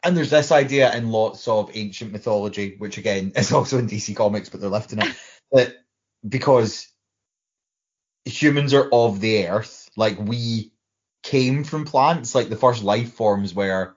And 0.02 0.14
there's 0.14 0.28
this 0.28 0.52
idea 0.52 0.94
in 0.94 1.10
lots 1.10 1.48
of 1.48 1.70
ancient 1.72 2.12
mythology, 2.12 2.74
which 2.76 2.98
again 2.98 3.32
is 3.36 3.52
also 3.52 3.78
in 3.78 3.86
DC 3.88 4.14
Comics, 4.14 4.50
but 4.50 4.60
they're 4.60 4.68
lifting 4.68 4.98
it, 4.98 5.16
that 5.52 5.74
because 6.28 6.86
humans 8.26 8.74
are 8.74 8.86
of 8.92 9.22
the 9.22 9.46
earth, 9.46 9.88
like 9.96 10.18
we 10.18 10.74
came 11.22 11.64
from 11.64 11.86
plants, 11.86 12.34
like 12.34 12.50
the 12.50 12.56
first 12.56 12.84
life 12.84 13.14
forms 13.14 13.54
were 13.54 13.96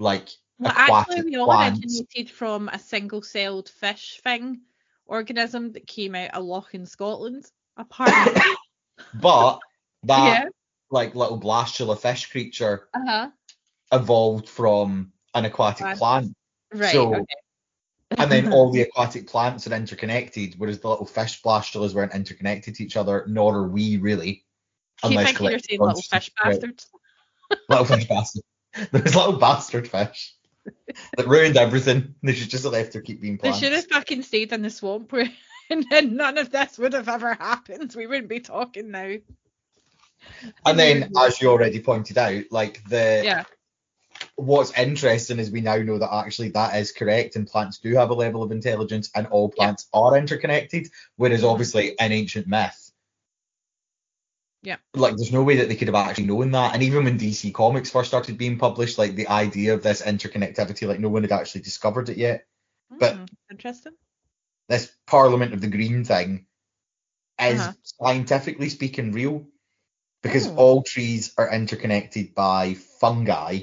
like 0.00 0.28
Well, 0.60 0.72
actually, 0.76 1.22
we 1.22 1.36
all 1.36 1.46
plants. 1.46 1.80
originated 1.80 2.30
from 2.30 2.68
a 2.68 2.78
single-celled 2.78 3.68
fish 3.70 4.20
thing 4.22 4.60
organism 5.06 5.72
that 5.72 5.86
came 5.86 6.14
out 6.14 6.34
of 6.34 6.44
Loch 6.44 6.74
in 6.74 6.86
Scotland. 6.86 7.46
Apparently. 7.76 8.40
But 9.14 9.60
that 10.02 10.42
yeah. 10.42 10.48
like 10.90 11.14
little 11.14 11.40
blastula 11.40 11.98
fish 11.98 12.30
creature 12.30 12.88
Uh 12.92 13.00
huh. 13.06 13.30
evolved 13.90 14.46
from 14.46 15.12
an 15.34 15.46
aquatic 15.46 15.78
Plant. 15.78 15.98
plant. 15.98 16.36
Right. 16.74 16.92
So- 16.92 17.14
okay. 17.14 17.24
And 18.18 18.30
then 18.30 18.52
all 18.52 18.70
the 18.70 18.82
aquatic 18.82 19.26
plants 19.26 19.66
are 19.66 19.72
interconnected, 19.74 20.56
whereas 20.58 20.80
the 20.80 20.88
little 20.90 21.06
fish 21.06 21.40
blastulas 21.42 21.94
weren't 21.94 22.14
interconnected 22.14 22.74
to 22.74 22.84
each 22.84 22.96
other, 22.98 23.24
nor 23.26 23.56
are 23.56 23.68
we 23.68 23.96
really. 23.96 24.44
Keep 25.02 25.12
unless 25.12 25.26
thinking 25.28 25.44
you're 25.44 25.50
collected 25.52 25.68
saying 25.70 25.80
little 25.86 26.02
fish 26.02 26.30
bastards. 26.42 26.90
Little 27.70 27.84
fish 27.86 28.04
bastard. 28.08 28.42
There's 28.92 29.16
little 29.16 29.38
bastard 29.38 29.88
fish 29.88 30.34
that 31.16 31.26
ruined 31.26 31.56
everything. 31.56 32.14
They 32.22 32.32
should 32.32 32.50
just 32.50 32.64
have 32.64 32.72
left 32.72 32.94
her 32.94 33.00
keep 33.00 33.20
being 33.20 33.38
plants. 33.38 33.60
They 33.60 33.66
should 33.66 33.74
have 33.74 33.86
fucking 33.86 34.22
stayed 34.22 34.52
in 34.52 34.62
the 34.62 34.70
swamp 34.70 35.12
where 35.12 35.30
and 35.70 35.86
then 35.88 36.16
none 36.16 36.38
of 36.38 36.50
this 36.50 36.78
would 36.78 36.92
have 36.92 37.08
ever 37.08 37.34
happened. 37.34 37.94
We 37.96 38.06
wouldn't 38.06 38.28
be 38.28 38.40
talking 38.40 38.90
now. 38.90 39.16
And 40.66 40.78
then, 40.78 41.12
as 41.18 41.40
you 41.40 41.48
already 41.48 41.80
pointed 41.80 42.18
out, 42.18 42.44
like 42.50 42.82
the 42.88 43.22
Yeah. 43.24 43.44
what's 44.36 44.76
interesting 44.76 45.38
is 45.38 45.50
we 45.50 45.60
now 45.60 45.76
know 45.76 45.98
that 45.98 46.12
actually 46.12 46.50
that 46.50 46.76
is 46.76 46.92
correct, 46.92 47.36
and 47.36 47.46
plants 47.46 47.78
do 47.78 47.94
have 47.94 48.10
a 48.10 48.14
level 48.14 48.42
of 48.42 48.52
intelligence, 48.52 49.10
and 49.14 49.26
all 49.28 49.48
plants 49.48 49.88
are 49.92 50.16
interconnected. 50.16 50.88
Whereas 51.16 51.44
obviously 51.44 51.94
in 51.98 52.12
ancient 52.12 52.46
myth, 52.46 52.89
Yeah. 54.62 54.76
like 54.94 55.16
there's 55.16 55.32
no 55.32 55.42
way 55.44 55.56
that 55.56 55.68
they 55.68 55.76
could 55.76 55.88
have 55.88 55.94
actually 55.94 56.26
known 56.26 56.50
that. 56.52 56.74
And 56.74 56.82
even 56.82 57.04
when 57.04 57.16
DC 57.16 57.52
Comics 57.52 57.90
first 57.90 58.08
started 58.08 58.38
being 58.38 58.58
published, 58.58 58.98
like 58.98 59.14
the 59.14 59.28
idea 59.28 59.74
of 59.74 59.82
this 59.82 60.02
interconnectivity, 60.02 60.88
like 60.88 61.00
no 61.00 61.08
one 61.08 61.22
had 61.22 61.32
actually 61.32 61.62
discovered 61.62 62.08
it 62.08 62.16
yet. 62.18 62.46
But 62.98 63.14
Hmm, 63.14 63.26
interesting. 63.50 63.96
this 64.68 64.92
Parliament 65.06 65.52
of 65.52 65.60
the 65.60 65.68
Green 65.68 66.04
thing 66.04 66.46
is 67.40 67.60
Uh-huh. 67.60 67.74
scientifically 67.82 68.68
speaking 68.68 69.12
real 69.12 69.46
because 70.22 70.48
Oh. 70.48 70.54
all 70.56 70.82
trees 70.84 71.34
are 71.38 71.52
interconnected 71.52 72.34
by 72.34 72.74
fungi 72.74 73.60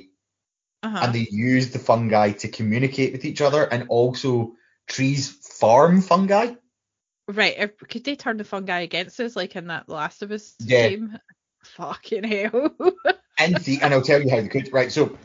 Uh-huh. 0.84 1.02
and 1.02 1.14
they 1.14 1.28
use 1.30 1.72
the 1.72 1.80
fungi 1.80 2.32
to 2.32 2.48
communicate 2.50 3.12
with 3.14 3.26
each 3.26 3.42
other 3.42 3.64
and 3.72 3.88
also 3.90 4.54
trees 4.88 5.30
farm 5.30 6.02
fungi. 6.02 6.54
Right. 7.28 7.56
if- 7.58 7.78
Could 7.78 8.04
they 8.04 8.16
turn 8.16 8.38
the 8.38 8.44
fungi 8.44 8.82
against 8.82 9.20
us 9.20 9.36
like 9.36 9.56
in 9.56 9.68
that 9.68 9.90
Last 9.90 10.22
of 10.22 10.32
Us 10.32 10.56
Yeah. 10.60 10.88
game? 10.88 11.20
Fucking 11.63 12.24
hell. 12.24 12.76
And, 13.40 13.56
the, 13.58 13.82
and 13.84 13.94
I'll 13.94 14.02
tell 14.02 14.20
you 14.20 14.32
how 14.32 14.42
they 14.42 14.48
could. 14.48 14.74
Right, 14.74 14.92
so 14.92 15.16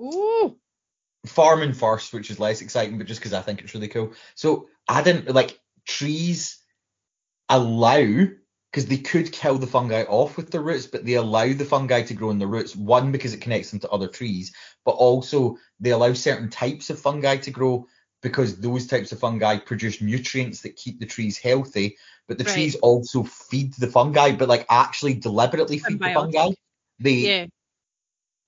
Ooh. 0.00 0.56
farming 1.26 1.74
first, 1.74 2.14
which 2.14 2.30
is 2.30 2.40
less 2.40 2.62
exciting, 2.62 2.96
but 2.96 3.06
just 3.06 3.20
because 3.20 3.34
I 3.34 3.42
think 3.42 3.60
it's 3.60 3.74
really 3.74 3.88
cool. 3.88 4.14
So 4.34 4.68
I 4.88 5.02
didn't 5.02 5.28
like 5.34 5.60
trees 5.86 6.58
allow 7.50 8.26
because 8.72 8.86
they 8.86 8.96
could 8.96 9.32
kill 9.32 9.58
the 9.58 9.66
fungi 9.66 10.04
off 10.04 10.38
with 10.38 10.50
the 10.50 10.60
roots, 10.60 10.86
but 10.86 11.04
they 11.04 11.14
allow 11.14 11.52
the 11.52 11.64
fungi 11.66 12.02
to 12.02 12.14
grow 12.14 12.30
in 12.30 12.38
the 12.38 12.46
roots. 12.46 12.74
One 12.74 13.12
because 13.12 13.34
it 13.34 13.42
connects 13.42 13.70
them 13.70 13.80
to 13.80 13.90
other 13.90 14.08
trees, 14.08 14.54
but 14.86 14.92
also 14.92 15.58
they 15.78 15.90
allow 15.90 16.14
certain 16.14 16.48
types 16.48 16.88
of 16.88 17.00
fungi 17.00 17.36
to 17.38 17.50
grow 17.50 17.86
because 18.22 18.56
those 18.58 18.86
types 18.86 19.12
of 19.12 19.18
fungi 19.18 19.58
produce 19.58 20.00
nutrients 20.00 20.62
that 20.62 20.76
keep 20.76 21.00
the 21.00 21.06
trees 21.06 21.38
healthy. 21.38 21.96
But 22.28 22.38
the 22.38 22.44
Right. 22.44 22.54
trees 22.54 22.76
also 22.76 23.24
feed 23.24 23.74
the 23.74 23.88
fungi, 23.88 24.32
but 24.32 24.48
like 24.48 24.66
actually 24.70 25.14
deliberately 25.14 25.78
feed 25.78 25.98
the 26.00 26.10
fungi. 26.10 26.50
They 26.98 27.12
Yeah. 27.12 27.46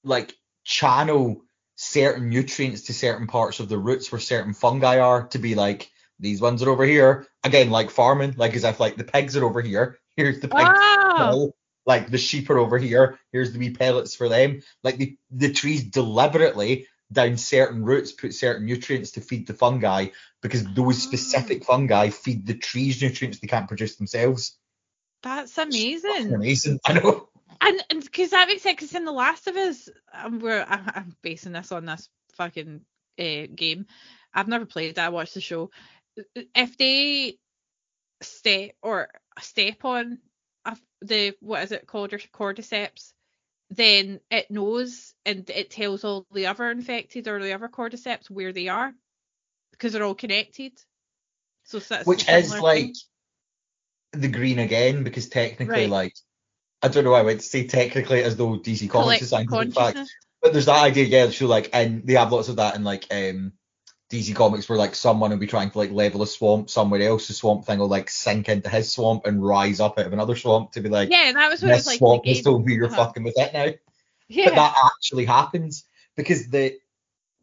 like 0.05 0.35
channel 0.65 1.43
certain 1.75 2.29
nutrients 2.29 2.83
to 2.83 2.95
certain 2.95 3.27
parts 3.27 3.61
of 3.61 3.69
the 3.69 3.79
roots 3.79 4.13
where 4.13 4.21
certain 4.21 4.55
fungi 4.55 4.99
are 4.99 5.27
to 5.29 5.39
be 5.39 5.55
like 5.55 5.91
these 6.21 6.41
ones 6.41 6.63
are 6.63 6.71
over 6.71 6.85
here 6.85 7.27
again 7.43 7.71
like 7.71 7.91
farming 7.91 8.35
like 8.37 8.55
as 8.55 8.65
if 8.65 8.79
like 8.79 8.97
the 8.97 9.05
pigs 9.05 9.37
are 9.37 9.45
over 9.45 9.61
here 9.61 9.99
here's 10.17 10.41
the 10.41 10.49
pig 10.49 10.69
Wow. 11.19 11.53
like 11.87 12.11
the 12.11 12.19
sheep 12.19 12.51
are 12.51 12.59
over 12.59 12.79
here 12.79 13.19
here's 13.33 13.53
the 13.53 13.59
wee 13.59 13.71
pellets 13.71 14.15
for 14.15 14.29
them 14.29 14.63
like 14.85 14.99
the, 14.99 15.17
the 15.31 15.53
trees 15.53 15.83
deliberately 15.83 16.87
down 17.13 17.37
certain 17.37 17.85
roots 17.85 18.13
put 18.13 18.35
certain 18.35 18.67
nutrients 18.67 19.13
to 19.13 19.21
feed 19.21 19.47
the 19.47 19.55
fungi 19.55 20.07
because 20.41 20.65
those 20.75 20.97
Ah. 20.99 21.09
specific 21.09 21.65
fungi 21.65 22.11
feed 22.11 22.47
the 22.47 22.55
trees 22.55 23.01
nutrients 23.03 23.39
they 23.39 23.47
can't 23.49 23.69
produce 23.69 23.97
themselves 23.97 24.59
That's 25.23 25.57
amazing. 25.59 26.35
amazing 26.35 26.81
i 26.87 26.93
know 26.95 27.29
And 27.61 27.85
and 27.91 28.03
because 28.03 28.31
that 28.31 28.49
makes 28.49 28.63
sense. 28.63 28.77
Because 28.77 28.95
in 28.95 29.05
The 29.05 29.13
Last 29.13 29.47
of 29.47 29.57
Us, 29.57 29.89
um, 30.13 30.41
where 30.41 30.69
I, 30.69 30.81
I'm 30.97 31.17
basing 31.23 31.53
this 31.53 31.71
on 31.73 31.87
this 31.87 32.09
fucking 32.35 32.81
uh, 33.21 33.47
game, 33.55 33.87
I've 34.35 34.49
never 34.49 34.67
played 34.67 34.97
that. 34.97 35.07
I 35.07 35.11
watched 35.11 35.35
the 35.35 35.41
show. 35.41 35.71
If 36.55 36.77
they 36.77 37.39
step 38.21 38.73
or 38.83 39.09
step 39.41 39.85
on 39.85 40.19
a, 40.65 40.77
the 41.03 41.35
what 41.41 41.63
is 41.63 41.73
it 41.73 41.87
called, 41.87 42.13
or 42.13 42.19
cordyceps, 42.19 43.13
then 43.77 44.21
it 44.31 44.51
knows 44.51 45.15
and 45.25 45.49
it 45.49 45.71
tells 45.71 46.05
all 46.05 46.27
the 46.33 46.47
other 46.47 46.71
infected 46.71 47.27
or 47.29 47.43
the 47.43 47.53
other 47.53 47.69
cordyceps 47.69 48.29
where 48.29 48.53
they 48.53 48.69
are 48.69 48.93
because 49.71 49.93
they're 49.93 50.05
all 50.05 50.15
connected. 50.15 50.73
So 51.65 51.81
which 52.05 52.29
is 52.29 52.51
like 52.61 52.77
thing. 52.77 52.95
the 54.13 54.29
green 54.29 54.59
again 54.59 55.05
because 55.05 55.29
technically 55.29 55.83
Right. 55.83 55.91
like 55.91 56.15
I 56.83 56.89
don't 56.89 57.05
know 57.05 57.13
why 57.13 57.21
I 57.21 57.23
went 57.23 57.41
to 57.41 57.47
say 57.47 57.67
technically 57.67 58.23
as 58.23 58.37
though 58.37 58.59
DC 58.59 58.91
Comics 58.91 59.23
is 59.23 59.31
scientific 59.31 59.73
fact, 59.73 60.11
but 60.43 60.53
there's 60.53 60.67
that 60.67 60.83
idea 60.83 61.05
yeah 61.05 61.31
so 61.31 61.47
like 61.47 61.71
and 61.73 62.07
they 62.07 62.15
have 62.15 62.33
lots 62.33 62.49
of 62.49 62.57
that 62.57 62.75
in 62.75 62.85
like 62.85 63.07
um 63.11 63.53
DC 64.13 64.35
Comics 64.35 64.69
where 64.69 64.79
like 64.79 64.95
someone 64.95 65.31
will 65.31 65.39
be 65.39 65.47
trying 65.47 65.71
to 65.71 65.79
like 65.79 65.91
level 65.91 66.23
a 66.23 66.27
swamp 66.27 66.71
somewhere 66.71 67.03
else 67.03 67.29
the 67.29 67.35
swamp 67.35 67.65
thing 67.65 67.79
will 67.79 67.89
like 67.89 68.11
sink 68.11 68.49
into 68.49 68.69
his 68.69 68.93
swamp 68.93 69.27
and 69.27 69.45
rise 69.45 69.81
up 69.81 69.99
out 69.99 70.07
of 70.07 70.13
another 70.13 70.37
swamp 70.37 70.73
to 70.73 70.81
be 70.81 70.89
like 70.89 71.11
Yeah, 71.11 71.33
that 71.33 71.51
was 71.51 71.63
what 71.63 71.69
this 71.69 71.79
was 71.79 71.87
like. 71.87 71.99
swamp 71.99 72.27
is 72.27 72.43
told 72.43 72.67
me 72.67 72.75
you're 72.75 72.89
Uh-huh. 72.89 73.07
fucking 73.07 73.25
with 73.25 73.39
it 73.39 73.53
now 73.53 73.71
Yeah. 74.29 74.45
but 74.47 74.55
that 74.55 74.77
actually 74.95 75.25
happens 75.25 75.85
because 76.17 76.49
the 76.49 76.79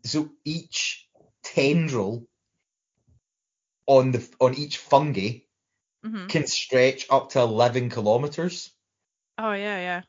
so 0.06 0.30
each 0.46 1.08
tendril 1.44 2.26
on 3.88 4.12
the 4.12 4.28
on 4.40 4.54
each 4.56 4.78
fungi 4.78 5.40
hmm 6.04 6.28
can 6.28 6.46
stretch 6.46 7.08
up 7.10 7.32
to 7.32 7.40
11 7.40 7.90
kilometers 7.90 8.72
Oh 9.38 9.54
yeah, 9.54 9.80
yeah. 9.80 10.02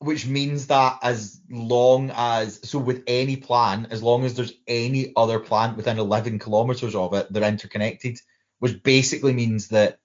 Which 0.00 0.26
means 0.26 0.66
that 0.68 0.98
as 1.02 1.40
long 1.48 2.10
as 2.14 2.60
so 2.68 2.78
with 2.78 3.04
any 3.06 3.36
plant 3.36 3.92
as 3.92 4.02
long 4.02 4.24
as 4.24 4.34
there's 4.34 4.52
any 4.66 5.12
other 5.16 5.38
plant 5.38 5.76
within 5.76 5.98
11 5.98 6.38
kilometers 6.38 6.94
of 6.94 7.14
it 7.14 7.32
they're 7.32 7.48
interconnected 7.48 8.18
which 8.58 8.82
basically 8.82 9.32
means 9.32 9.68
that 9.68 9.98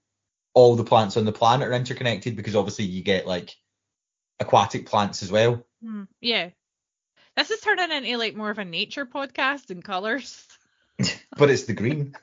all 0.54 0.76
the 0.76 0.84
plants 0.84 1.18
on 1.18 1.26
the 1.26 1.32
planet 1.32 1.68
are 1.68 1.74
interconnected 1.74 2.36
because 2.36 2.56
obviously 2.56 2.86
you 2.86 3.04
get 3.04 3.26
like 3.26 3.56
aquatic 4.40 4.86
plants 4.86 5.24
as 5.24 5.32
well 5.32 5.66
Hmm, 5.86 6.04
Yeah. 6.20 6.50
This 7.38 7.52
is 7.52 7.60
turning 7.60 7.92
into 7.92 8.18
like 8.18 8.36
more 8.36 8.50
of 8.50 8.60
a 8.60 8.66
nature 8.66 9.06
podcast 9.06 9.68
than 9.68 9.82
colours. 9.82 10.48
but 11.38 11.50
it's 11.50 11.66
the 11.66 11.74
green 11.74 12.16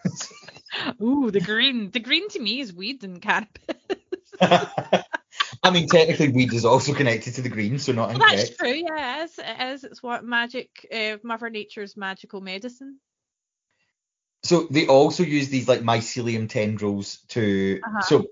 Ooh, 1.02 1.30
the 1.30 1.40
green. 1.40 1.90
The 1.90 2.00
green 2.00 2.28
to 2.30 2.40
me 2.40 2.60
is 2.60 2.72
weed 2.72 3.04
and 3.04 3.20
cannabis. 4.40 5.12
I 5.62 5.70
mean 5.70 5.86
technically 5.88 6.28
weed 6.28 6.52
is 6.52 6.64
also 6.64 6.92
connected 6.94 7.34
to 7.34 7.42
the 7.42 7.48
green 7.48 7.78
so 7.78 7.92
not 7.92 8.08
Well, 8.08 8.18
that's 8.18 8.56
true. 8.56 8.72
Yeah, 8.72 9.22
it 9.22 9.24
is. 9.24 9.38
It 9.38 9.92
is. 9.92 10.02
What 10.02 10.24
magic, 10.24 10.70
uh, 10.92 11.16
Mother 11.22 11.50
Nature's 11.50 11.96
magical 11.96 12.40
medicine. 12.40 12.98
So 14.44 14.66
they 14.70 14.86
also 14.88 15.22
use 15.22 15.48
these 15.48 15.68
like 15.68 15.80
mycelium 15.80 16.48
tendrils 16.48 17.18
to 17.28 17.80
Uh-huh. 17.84 18.00
so 18.02 18.26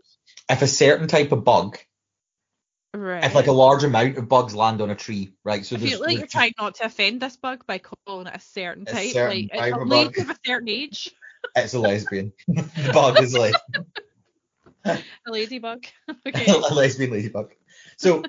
if 0.48 0.62
a 0.62 0.66
certain 0.66 1.06
type 1.06 1.30
of 1.32 1.44
bug, 1.44 1.78
Right. 2.92 3.24
if 3.24 3.34
like 3.36 3.46
a 3.46 3.52
large 3.52 3.84
amount 3.84 4.18
of 4.18 4.28
bugs 4.28 4.54
land 4.54 4.80
on 4.80 4.90
a 4.90 4.96
tree, 4.96 5.32
right? 5.44 5.64
So 5.64 5.76
I 5.76 5.78
feel 5.78 6.00
like 6.00 6.18
you're 6.18 6.26
trying 6.26 6.54
not 6.58 6.74
to 6.76 6.86
offend 6.86 7.22
this 7.22 7.36
bug 7.36 7.64
by 7.66 7.78
calling 7.78 8.26
it 8.26 8.34
a 8.34 8.40
certain 8.40 8.82
A 8.88 8.92
type, 8.92 9.12
certain 9.12 9.48
like 9.54 9.72
type 9.72 9.74
a 9.76 9.80
of 9.80 9.88
bug. 9.88 10.18
of 10.18 10.30
a 10.30 10.36
certain 10.44 10.68
age, 10.68 11.14
it's 11.54 11.74
a 11.74 11.78
lesbian. 11.78 12.32
the 12.48 12.90
bug 12.92 13.20
is 13.20 13.34
like 13.36 13.54
a 14.84 15.00
ladybug. 15.26 15.86
okay. 16.26 16.46
a 16.48 16.74
lesbian 16.74 17.10
ladybug. 17.10 17.54
So 17.96 18.22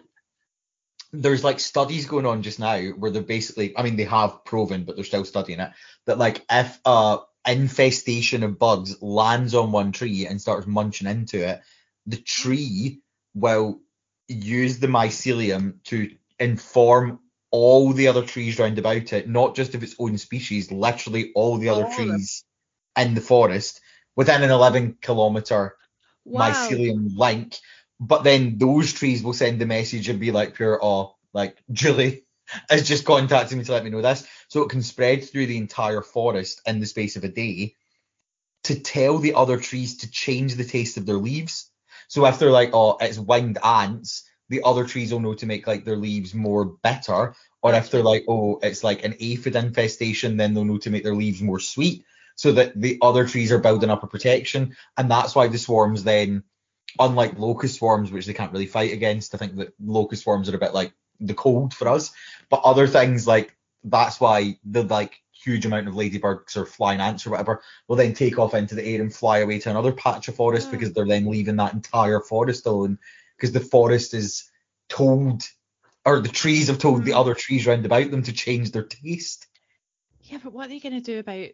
there's 1.13 1.43
like 1.43 1.59
studies 1.59 2.05
going 2.05 2.25
on 2.25 2.41
just 2.41 2.59
now 2.59 2.79
where 2.79 3.11
they're 3.11 3.21
basically 3.21 3.77
I 3.77 3.83
mean 3.83 3.95
they 3.95 4.05
have 4.05 4.45
proven, 4.45 4.83
but 4.83 4.95
they're 4.95 5.05
still 5.05 5.25
studying 5.25 5.59
it, 5.59 5.71
that 6.05 6.17
like 6.17 6.43
if 6.49 6.79
a 6.85 7.19
infestation 7.47 8.43
of 8.43 8.59
bugs 8.59 9.01
lands 9.01 9.55
on 9.55 9.71
one 9.71 9.91
tree 9.91 10.27
and 10.27 10.39
starts 10.39 10.67
munching 10.67 11.07
into 11.07 11.47
it, 11.47 11.61
the 12.05 12.17
tree 12.17 13.01
will 13.33 13.79
use 14.27 14.79
the 14.79 14.87
mycelium 14.87 15.83
to 15.85 16.11
inform 16.39 17.19
all 17.49 17.91
the 17.91 18.07
other 18.07 18.23
trees 18.23 18.57
round 18.57 18.79
about 18.79 19.11
it, 19.13 19.27
not 19.27 19.55
just 19.55 19.75
of 19.75 19.83
its 19.83 19.95
own 19.99 20.17
species, 20.17 20.71
literally 20.71 21.31
all 21.35 21.57
the 21.57 21.69
other 21.69 21.85
All 21.85 21.95
trees 21.95 22.45
in 22.97 23.13
the 23.13 23.21
forest 23.21 23.81
within 24.15 24.43
an 24.43 24.51
11 24.51 24.97
kilometer 25.01 25.75
Wow. 26.25 26.51
mycelium 26.51 27.17
link. 27.17 27.57
But 27.99 28.23
then 28.23 28.57
those 28.57 28.93
trees 28.93 29.21
will 29.21 29.33
send 29.33 29.59
the 29.59 29.65
message 29.65 30.09
and 30.09 30.19
be 30.19 30.31
like 30.31 30.55
pure 30.55 30.79
oh, 30.81 31.15
like 31.33 31.57
Julie 31.71 32.25
has 32.69 32.87
just 32.87 33.05
contacted 33.05 33.57
me 33.57 33.63
to 33.63 33.71
let 33.71 33.83
me 33.83 33.89
know 33.89 34.01
this. 34.01 34.27
So 34.47 34.63
it 34.63 34.69
can 34.69 34.81
spread 34.81 35.23
through 35.23 35.45
the 35.47 35.57
entire 35.57 36.01
forest 36.01 36.61
in 36.65 36.79
the 36.79 36.85
space 36.85 37.15
of 37.15 37.23
a 37.23 37.29
day 37.29 37.75
to 38.63 38.79
tell 38.79 39.17
the 39.17 39.33
other 39.33 39.57
trees 39.57 39.97
to 39.97 40.11
change 40.11 40.55
the 40.55 40.63
taste 40.63 40.97
of 40.97 41.05
their 41.05 41.17
leaves. 41.17 41.69
So 42.07 42.25
if 42.25 42.39
they're 42.39 42.51
like, 42.51 42.71
oh, 42.73 42.97
it's 42.99 43.17
winged 43.17 43.57
ants, 43.63 44.23
the 44.49 44.61
other 44.63 44.85
trees 44.85 45.13
will 45.13 45.19
know 45.19 45.33
to 45.35 45.45
make 45.45 45.65
like 45.65 45.85
their 45.85 45.95
leaves 45.95 46.33
more 46.33 46.65
bitter. 46.65 47.35
Or 47.63 47.73
if 47.73 47.89
they're 47.89 48.03
like, 48.03 48.25
oh, 48.27 48.59
it's 48.61 48.83
like 48.83 49.05
an 49.05 49.15
aphid 49.19 49.55
infestation, 49.55 50.37
then 50.37 50.53
they'll 50.53 50.65
know 50.65 50.77
to 50.79 50.89
make 50.89 51.03
their 51.03 51.15
leaves 51.15 51.41
more 51.41 51.59
sweet 51.59 52.03
so 52.41 52.53
that 52.53 52.73
the 52.75 52.97
other 53.03 53.27
trees 53.27 53.51
are 53.51 53.59
building 53.59 53.91
up 53.91 54.01
a 54.01 54.07
protection. 54.07 54.75
And 54.97 55.11
that's 55.11 55.35
why 55.35 55.47
the 55.47 55.59
swarms 55.59 56.03
then, 56.03 56.41
unlike 56.97 57.37
locust 57.37 57.75
swarms, 57.75 58.11
which 58.11 58.25
they 58.25 58.33
can't 58.33 58.51
really 58.51 58.65
fight 58.65 58.93
against, 58.93 59.35
I 59.35 59.37
think 59.37 59.57
that 59.57 59.75
locust 59.79 60.23
swarms 60.23 60.49
are 60.49 60.55
a 60.55 60.59
bit 60.59 60.73
like 60.73 60.91
the 61.19 61.35
cold 61.35 61.71
for 61.71 61.87
us. 61.87 62.11
But 62.49 62.63
other 62.63 62.87
things 62.87 63.27
like 63.27 63.55
that's 63.83 64.19
why 64.19 64.57
the 64.65 64.81
like 64.81 65.21
huge 65.31 65.67
amount 65.67 65.87
of 65.87 65.93
ladybugs 65.93 66.57
or 66.57 66.65
flying 66.65 66.99
ants 66.99 67.27
or 67.27 67.29
whatever 67.29 67.61
will 67.87 67.95
then 67.95 68.15
take 68.15 68.39
off 68.39 68.55
into 68.55 68.73
the 68.73 68.87
air 68.87 69.01
and 69.01 69.13
fly 69.13 69.37
away 69.37 69.59
to 69.59 69.69
another 69.69 69.91
patch 69.91 70.27
of 70.27 70.35
forest 70.35 70.69
Mm. 70.69 70.71
because 70.71 70.93
they're 70.93 71.05
then 71.05 71.29
leaving 71.29 71.57
that 71.57 71.73
entire 71.73 72.21
forest 72.21 72.65
alone 72.65 72.97
because 73.37 73.51
the 73.51 73.59
forest 73.59 74.15
is 74.15 74.49
told 74.89 75.43
or 76.03 76.21
the 76.21 76.27
trees 76.29 76.69
have 76.69 76.79
told 76.79 77.05
the 77.05 77.11
Mm. 77.11 77.19
other 77.19 77.35
trees 77.35 77.67
round 77.67 77.85
about 77.85 78.09
them 78.09 78.23
to 78.23 78.33
change 78.33 78.71
their 78.71 78.81
taste. 78.81 79.45
Yeah, 80.23 80.39
but 80.43 80.53
what 80.53 80.65
are 80.65 80.69
they 80.69 80.79
going 80.79 80.93
to 80.93 81.01
do 81.01 81.19
about 81.19 81.49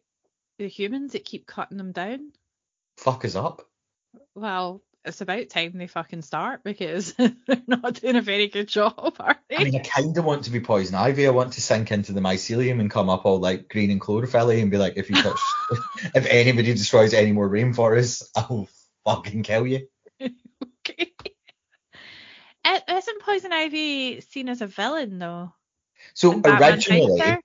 the 0.57 0.67
humans 0.67 1.13
that 1.13 1.25
keep 1.25 1.45
cutting 1.45 1.77
them 1.77 1.91
down? 1.91 2.31
Fuck 2.97 3.25
us 3.25 3.35
up. 3.35 3.61
Well, 4.35 4.81
it's 5.05 5.21
about 5.21 5.49
time 5.49 5.73
they 5.75 5.87
fucking 5.87 6.21
start 6.21 6.63
because 6.63 7.13
they're 7.13 7.61
not 7.67 7.95
doing 7.95 8.15
a 8.15 8.21
very 8.21 8.47
good 8.47 8.67
job, 8.67 9.15
are 9.19 9.37
they? 9.49 9.57
I 9.57 9.63
mean, 9.63 9.75
I 9.75 9.79
kind 9.79 10.17
of 10.17 10.25
want 10.25 10.43
to 10.45 10.51
be 10.51 10.59
poison 10.59 10.95
ivy. 10.95 11.27
I 11.27 11.31
want 11.31 11.53
to 11.53 11.61
sink 11.61 11.91
into 11.91 12.13
the 12.13 12.21
mycelium 12.21 12.79
and 12.79 12.91
come 12.91 13.09
up 13.09 13.25
all 13.25 13.39
like 13.39 13.69
green 13.69 13.91
and 13.91 14.01
chlorophyll 14.01 14.49
and 14.49 14.71
be 14.71 14.77
like, 14.77 14.93
if 14.97 15.09
you 15.09 15.15
touch 15.15 15.39
if 16.15 16.25
anybody 16.27 16.73
destroys 16.73 17.13
any 17.13 17.31
more 17.31 17.49
rainforests, 17.49 18.23
I'll 18.35 18.67
fucking 19.05 19.43
kill 19.43 19.67
you. 19.67 19.87
okay. 20.21 21.13
Isn't 22.89 23.21
Poison 23.21 23.53
Ivy 23.53 24.21
seen 24.21 24.49
as 24.49 24.61
a 24.61 24.67
villain 24.67 25.19
though? 25.19 25.53
So 26.13 26.41
originally? 26.43 27.37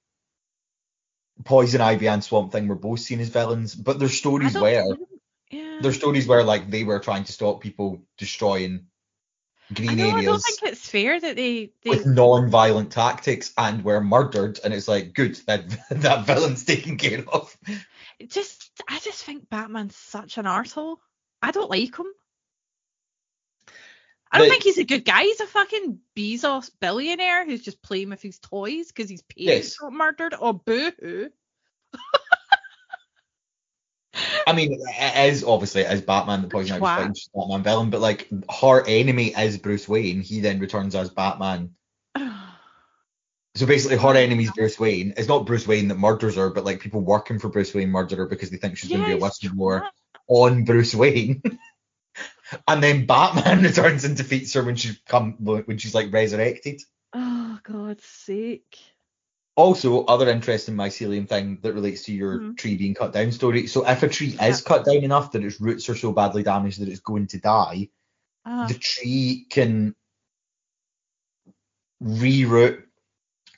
Poison 1.44 1.80
Ivy 1.80 2.08
and 2.08 2.22
Swamp 2.22 2.52
Thing 2.52 2.68
were 2.68 2.74
both 2.74 3.00
seen 3.00 3.20
as 3.20 3.28
villains, 3.28 3.74
but 3.74 3.98
their 3.98 4.08
stories 4.08 4.54
were 4.54 4.96
Yeah. 5.50 5.80
their 5.80 5.92
stories 5.92 6.26
were 6.26 6.44
like 6.44 6.70
they 6.70 6.84
were 6.84 6.98
trying 7.00 7.24
to 7.24 7.32
stop 7.32 7.60
people 7.60 8.02
destroying 8.18 8.86
I 9.70 9.74
green 9.74 9.98
areas. 9.98 10.18
I 10.18 10.22
don't 10.22 10.40
think 10.42 10.62
it's 10.62 10.88
fair 10.88 11.20
that 11.20 11.36
they 11.36 11.70
they 11.82 11.90
with 11.90 12.06
non-violent 12.06 12.92
tactics 12.92 13.52
and 13.56 13.84
were 13.84 14.00
murdered, 14.00 14.60
and 14.62 14.72
it's 14.72 14.88
like 14.88 15.14
good 15.14 15.36
that 15.46 15.68
that 15.90 16.26
villain's 16.26 16.64
taken 16.64 16.96
care 16.96 17.24
of. 17.28 17.56
It 18.18 18.30
just 18.30 18.70
I 18.88 18.98
just 19.00 19.24
think 19.24 19.48
Batman's 19.48 19.96
such 19.96 20.38
an 20.38 20.44
arsehole. 20.44 20.98
I 21.40 21.50
don't 21.50 21.70
like 21.70 21.98
him. 21.98 22.06
I 24.32 24.38
don't 24.38 24.48
think 24.48 24.62
he's 24.62 24.78
a 24.78 24.84
good 24.84 25.04
guy. 25.04 25.24
He's 25.24 25.40
a 25.40 25.46
fucking 25.46 25.98
Bezos 26.16 26.70
billionaire 26.80 27.44
who's 27.44 27.62
just 27.62 27.82
playing 27.82 28.08
with 28.08 28.22
his 28.22 28.38
toys 28.38 28.88
because 28.88 29.10
his 29.10 29.22
Yes. 29.36 29.76
parents 29.76 29.76
got 29.76 29.92
murdered. 29.92 30.34
Oh, 30.38 30.54
boo-hoo. 30.54 31.28
I 34.46 34.52
mean, 34.54 34.78
it 34.80 35.32
is 35.32 35.44
obviously 35.44 35.84
as 35.84 36.00
Batman 36.00 36.42
the 36.42 36.48
Poison 36.48 36.76
Ivy 36.76 36.84
Twat. 36.84 36.96
fights 36.96 37.28
Batman 37.34 37.62
villain, 37.62 37.90
but 37.90 38.00
like 38.00 38.28
her 38.60 38.86
enemy 38.86 39.28
is 39.28 39.58
Bruce 39.58 39.88
Wayne. 39.88 40.20
He 40.20 40.40
then 40.40 40.58
returns 40.60 40.94
as 40.94 41.10
Batman. 41.10 41.74
So 43.54 43.66
basically, 43.66 43.98
her 43.98 44.16
enemy's 44.16 44.50
Bruce 44.50 44.80
Wayne. 44.80 45.12
It's 45.18 45.28
not 45.28 45.44
Bruce 45.44 45.68
Wayne 45.68 45.88
that 45.88 45.98
murders 45.98 46.36
her, 46.36 46.48
but 46.48 46.64
like 46.64 46.80
people 46.80 47.02
working 47.02 47.38
for 47.38 47.50
Bruce 47.50 47.74
Wayne 47.74 47.90
murder 47.90 48.16
her 48.16 48.26
because 48.26 48.48
they 48.48 48.56
think 48.56 48.78
she's 48.78 48.88
going 48.88 49.02
to 49.02 49.06
be 49.06 49.12
a 49.12 49.18
Yes, 49.18 49.40
whistleblower 49.40 49.90
on 50.26 50.64
Bruce 50.64 50.94
Wayne. 50.94 51.42
and 52.68 52.82
then 52.82 53.06
Batman 53.06 53.62
returns 53.62 54.04
and 54.04 54.16
defeats 54.16 54.54
her 54.54 54.62
when 54.62 54.76
she's 54.76 54.98
come 55.06 55.36
when 55.40 55.78
she's 55.78 55.94
like 55.94 56.12
resurrected. 56.12 56.80
Oh, 57.12 57.58
God's 57.62 58.04
sake. 58.04 58.78
Also, 59.54 60.04
other 60.06 60.30
interesting 60.30 60.74
mycelium 60.74 61.28
thing 61.28 61.58
that 61.62 61.74
relates 61.74 62.04
to 62.04 62.12
your 62.14 62.38
Mhm. 62.40 62.56
tree 62.56 62.76
being 62.76 62.94
cut 62.94 63.12
down 63.12 63.32
story. 63.32 63.66
So 63.66 63.86
if 63.86 64.02
a 64.02 64.08
tree 64.08 64.28
Yeah. 64.28 64.46
is 64.46 64.62
cut 64.62 64.86
down 64.86 65.04
enough 65.04 65.32
that 65.32 65.44
its 65.44 65.60
roots 65.60 65.88
are 65.90 65.94
so 65.94 66.12
badly 66.12 66.42
damaged 66.42 66.80
that 66.80 66.88
it's 66.88 67.00
going 67.00 67.26
to 67.28 67.38
die, 67.38 67.90
Ah, 68.46 68.66
the 68.66 68.74
tree 68.74 69.46
can 69.50 69.94
reroute 72.02 72.82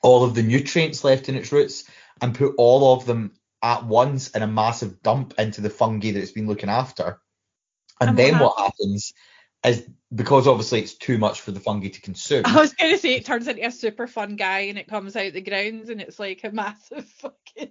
all 0.03 0.25
of 0.25 0.35
the 0.35 0.43
nutrients 0.43 1.05
left 1.05 1.29
in 1.29 1.37
its 1.37 1.53
roots 1.53 1.85
and 2.21 2.35
put 2.35 2.55
all 2.59 2.95
of 2.95 3.07
them 3.07 3.33
at 3.63 3.85
once 3.87 4.31
in 4.31 4.43
a 4.43 4.47
massive 4.47 5.01
dump 5.03 5.35
into 5.39 5.61
the 5.61 5.71
fungi 5.71 6.11
that 6.11 6.21
it's 6.21 6.33
been 6.33 6.47
looking 6.49 6.69
after. 6.69 7.21
And, 8.01 8.11
what 8.11 8.17
then 8.17 8.39
what 8.39 8.59
happens 8.59 9.13
is 9.65 9.89
because 10.15 10.47
obviously 10.47 10.81
it's 10.81 10.95
too 10.95 11.19
much 11.19 11.41
for 11.41 11.51
the 11.51 11.61
fungi 11.61 11.89
to 11.89 12.01
consume. 12.01 12.43
I 12.47 12.61
was 12.61 12.75
going 12.75 12.93
to 12.93 12.99
say 12.99 13.15
it 13.15 13.25
turns 13.25 13.49
into 13.49 13.67
a 13.67 13.71
super 13.71 14.07
fun 14.07 14.37
guy 14.37 14.61
and 14.61 14.79
it 14.79 14.89
comes 14.89 15.17
out 15.17 15.33
the 15.33 15.41
grounds 15.41 15.89
and 15.89 16.01
it's 16.01 16.19
like 16.19 16.45
a 16.45 16.51
massive 16.51 17.05
fucking 17.19 17.71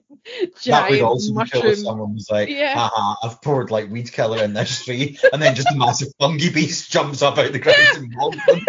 giant 0.61 0.63
that 0.65 0.89
would 0.89 1.01
also 1.01 1.33
be 1.33 1.49
cool 1.49 1.63
if 1.65 1.77
someone 1.77 2.13
was 2.13 2.27
like, 2.29 2.49
Yeah. 2.49 2.73
haha, 2.73 3.15
I've 3.23 3.41
poured 3.41 3.71
like 3.71 3.89
weed 3.89 4.11
killer 4.11 4.43
in 4.43 4.53
this 4.53 4.83
tree, 4.83 5.19
and 5.31 5.41
then 5.41 5.55
just 5.55 5.71
a 5.71 5.75
massive 5.75 6.09
fungi 6.19 6.51
beast 6.51 6.91
jumps 6.91 7.21
up 7.21 7.37
out 7.37 7.51
the 7.51 7.59
ground 7.59 7.77
and 7.95 8.11
mobs 8.11 8.37
them. 8.47 8.65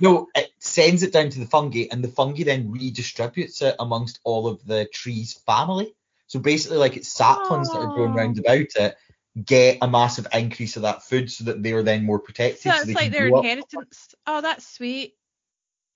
No, 0.00 0.28
it 0.34 0.50
sends 0.58 1.04
it 1.04 1.12
down 1.12 1.30
to 1.30 1.38
the 1.38 1.46
fungi, 1.46 1.84
and 1.90 2.02
the 2.02 2.08
fungi 2.08 2.42
then 2.42 2.72
redistributes 2.72 3.62
it 3.62 3.76
amongst 3.78 4.18
all 4.24 4.48
of 4.48 4.64
the 4.66 4.86
tree's 4.86 5.34
family. 5.46 5.94
So 6.26 6.40
basically, 6.40 6.78
like 6.78 6.96
it's 6.96 7.12
saplings 7.12 7.70
that 7.70 7.82
are 7.82 7.92
growing 7.94 8.14
round 8.14 8.38
about 8.38 8.74
it 8.74 8.96
get 9.42 9.78
a 9.80 9.88
massive 9.88 10.26
increase 10.32 10.76
of 10.76 10.82
that 10.82 11.02
food, 11.02 11.30
so 11.30 11.44
that 11.44 11.62
they 11.62 11.72
are 11.72 11.82
then 11.82 12.04
more 12.04 12.18
protected. 12.18 12.60
So 12.60 12.70
so 12.70 12.76
that's 12.76 12.86
they 12.86 12.94
like 12.94 13.12
their 13.12 13.28
grow 13.28 13.38
up. 13.38 13.44
inheritance. 13.44 14.14
Oh, 14.26 14.40
that's 14.40 14.66
sweet. 14.66 15.14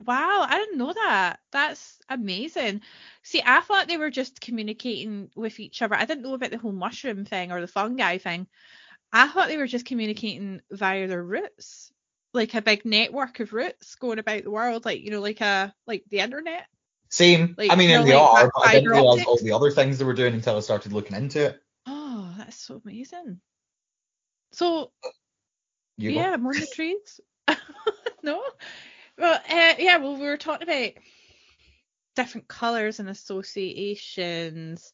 Wow, 0.05 0.47
I 0.47 0.59
didn't 0.59 0.79
know 0.79 0.93
that. 0.93 1.39
That's 1.53 1.99
amazing. 2.09 2.83
See, 3.23 3.43
I 3.45 3.61
thought 3.61 3.89
they 3.89 3.97
were 3.97 4.11
just 4.11 4.41
communicating 4.41 5.31
with 5.35 5.59
each 5.59 5.81
other. 5.81 5.95
I 5.95 6.05
didn't 6.05 6.23
know 6.23 6.35
about 6.35 6.51
the 6.51 6.59
whole 6.59 6.73
mushroom 6.73 7.25
thing 7.25 7.51
or 7.51 7.61
the 7.61 7.67
fungi 7.67 8.19
thing. 8.19 8.47
I 9.13 9.29
thought 9.29 9.49
they 9.49 9.57
were 9.57 9.67
just 9.67 9.87
communicating 9.87 10.61
via 10.71 11.09
their 11.09 11.23
roots, 11.23 11.91
like 12.35 12.53
a 12.55 12.61
big 12.61 12.85
network 12.85 13.41
of 13.41 13.55
roots 13.55 13.95
going 13.95 14.19
about 14.19 14.45
the 14.45 14.51
world, 14.51 14.85
like 14.85 15.01
you 15.01 15.11
know, 15.11 15.21
like 15.21 15.41
a 15.41 15.75
like 15.87 16.05
the 16.11 16.19
internet. 16.19 16.67
Same. 17.09 17.55
like, 17.57 17.71
I 17.71 17.77
mean, 17.77 17.89
you 17.89 17.97
know, 17.97 18.05
they 18.05 18.13
like 18.13 18.23
are, 18.23 18.53
but 18.55 18.67
I 18.67 18.75
didn't 18.75 18.91
realize 18.91 19.25
all 19.25 19.39
the 19.39 19.53
other 19.53 19.71
things 19.71 19.99
they 19.99 20.05
were 20.05 20.13
doing 20.13 20.35
until 20.35 20.57
I 20.57 20.61
started 20.61 20.93
looking 20.93 21.17
into 21.17 21.47
it. 21.47 21.63
That's 22.47 22.65
so 22.65 22.81
amazing. 22.85 23.41
So 24.53 24.93
You 25.97 26.13
go. 26.15 26.21
yeah, 26.21 26.37
more 26.37 26.53
in 26.53 26.61
the 26.61 26.67
trees. 26.67 27.21
no, 28.23 28.41
well, 29.19 29.35
uh, 29.35 29.75
yeah. 29.81 29.97
Well, 29.97 30.15
we 30.15 30.27
were 30.27 30.37
talking 30.37 30.69
about 30.69 30.93
different 32.15 32.47
colors 32.47 33.01
and 33.01 33.09
associations, 33.09 34.93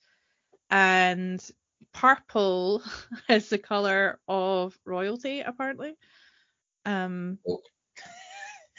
and 0.70 1.46
purple 1.92 2.82
is 3.28 3.50
the 3.50 3.58
color 3.58 4.18
of 4.26 4.78
royalty, 4.86 5.40
apparently. 5.40 5.94
Um, 6.86 7.38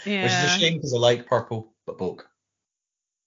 yeah, 0.03 0.23
Which 0.23 0.31
is 0.33 0.55
a 0.55 0.59
shame 0.59 0.77
because 0.77 0.95
I 0.95 0.97
like 0.97 1.27
purple, 1.27 1.75
but 1.86 1.99
bulk. 1.99 2.27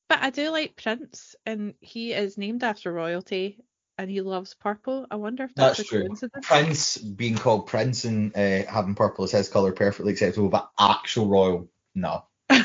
but 0.09 0.19
I 0.23 0.31
do 0.31 0.51
like 0.51 0.75
Prince, 0.75 1.37
and 1.47 1.75
he 1.81 2.13
is 2.13 2.37
named 2.37 2.65
after 2.65 2.93
royalty, 2.93 3.61
and 3.99 4.11
he 4.11 4.21
loves 4.21 4.55
purple. 4.55 5.07
I 5.11 5.17
wonder 5.17 5.45
if 5.45 5.55
that's, 5.55 5.79
That's 5.79 5.89
a 5.89 5.91
true. 5.91 6.03
coincidence. 6.03 6.47
Prince 6.47 6.97
being 6.99 7.37
called 7.37 7.67
Prince 7.67 8.05
and 8.05 8.37
uh, 8.37 8.71
having 8.71 8.95
purple 8.95 9.25
as 9.25 9.33
his 9.33 9.49
colour 9.49 9.73
perfectly 9.73 10.13
acceptable, 10.13 10.49
but 10.49 10.71
actual 10.79 11.29
royal, 11.29 11.69
no. 11.95 12.25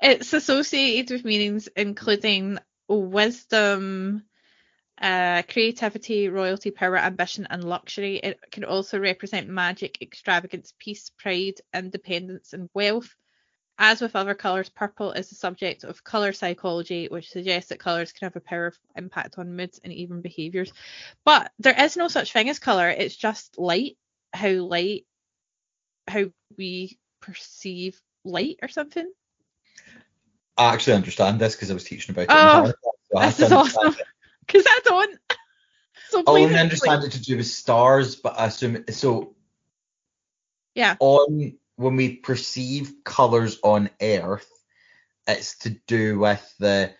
It's 0.00 0.32
associated 0.32 1.10
with 1.10 1.24
meanings 1.24 1.68
including 1.76 2.58
wisdom, 2.88 4.22
uh, 5.00 5.42
creativity, 5.42 6.28
royalty, 6.28 6.70
power, 6.70 6.96
ambition, 6.96 7.46
and 7.50 7.64
luxury. 7.64 8.16
It 8.16 8.38
can 8.52 8.64
also 8.64 8.98
represent 8.98 9.48
magic, 9.48 10.00
extravagance, 10.00 10.72
peace, 10.78 11.10
pride, 11.18 11.60
independence, 11.74 12.52
and 12.52 12.70
wealth. 12.74 13.14
As 13.80 14.00
with 14.00 14.16
other 14.16 14.34
colours, 14.34 14.68
purple 14.68 15.12
is 15.12 15.28
the 15.28 15.36
subject 15.36 15.84
of 15.84 16.02
colour 16.02 16.32
psychology, 16.32 17.06
which 17.06 17.30
suggests 17.30 17.68
that 17.68 17.78
colours 17.78 18.10
can 18.10 18.26
have 18.26 18.34
a 18.34 18.40
powerful 18.40 18.82
impact 18.96 19.38
on 19.38 19.54
moods 19.54 19.80
and 19.84 19.92
even 19.92 20.20
behaviours. 20.20 20.72
But 21.24 21.52
there 21.60 21.80
is 21.80 21.96
no 21.96 22.08
such 22.08 22.32
thing 22.32 22.48
as 22.48 22.58
colour, 22.58 22.88
it's 22.88 23.14
just 23.14 23.56
light, 23.56 23.96
how 24.32 24.48
light, 24.48 25.06
how 26.08 26.24
we 26.56 26.98
perceive 27.20 28.00
light 28.24 28.56
or 28.62 28.68
something. 28.68 29.08
I 30.56 30.72
actually 30.74 30.94
understand 30.94 31.38
this 31.38 31.54
because 31.54 31.70
I 31.70 31.74
was 31.74 31.84
teaching 31.84 32.14
about 32.16 32.22
it. 32.22 32.74
Oh, 33.14 33.20
this 33.20 33.38
is 33.38 33.52
awesome. 33.52 33.94
Because 34.44 34.64
I 34.66 34.80
don't. 34.84 35.18
So 36.10 36.20
I 36.20 36.30
only 36.30 36.58
understand 36.58 37.04
it 37.04 37.12
to 37.12 37.20
do 37.20 37.36
with 37.36 37.48
stars, 37.48 38.16
but 38.16 38.38
I 38.38 38.46
assume 38.46 38.82
so. 38.88 39.34
Yeah. 40.74 40.96
On 41.00 41.52
when 41.78 41.94
we 41.94 42.16
perceive 42.16 42.92
colours 43.04 43.58
on 43.62 43.88
Earth, 44.02 44.50
it's 45.28 45.58
to 45.58 45.70
do 45.86 46.18
with 46.18 46.54
the 46.58 46.92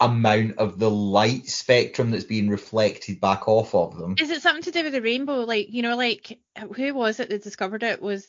amount 0.00 0.58
of 0.58 0.78
the 0.80 0.90
light 0.90 1.46
spectrum 1.46 2.10
that's 2.10 2.24
being 2.24 2.48
reflected 2.48 3.20
back 3.20 3.46
off 3.46 3.72
of 3.74 3.96
them. 3.96 4.16
Is 4.20 4.30
it 4.30 4.42
something 4.42 4.64
to 4.64 4.72
do 4.72 4.82
with 4.82 4.92
the 4.92 5.00
rainbow? 5.00 5.44
Like, 5.44 5.68
you 5.70 5.82
know, 5.82 5.96
like 5.96 6.40
who 6.74 6.92
was 6.92 7.20
it 7.20 7.28
that 7.28 7.44
discovered 7.44 7.84
it? 7.84 8.02
Was 8.02 8.26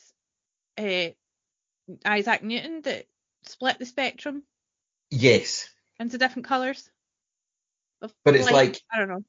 uh, 0.78 1.08
Isaac 2.04 2.44
Newton 2.44 2.82
that 2.82 3.06
split 3.42 3.78
the 3.80 3.86
spectrum 3.86 4.44
Yes, 5.10 5.68
into 5.98 6.16
different 6.18 6.46
colours? 6.46 6.88
but 8.24 8.36
it's 8.36 8.44
light? 8.46 8.54
like 8.54 8.80
I 8.92 8.98
don't 8.98 9.08
know. 9.08 9.24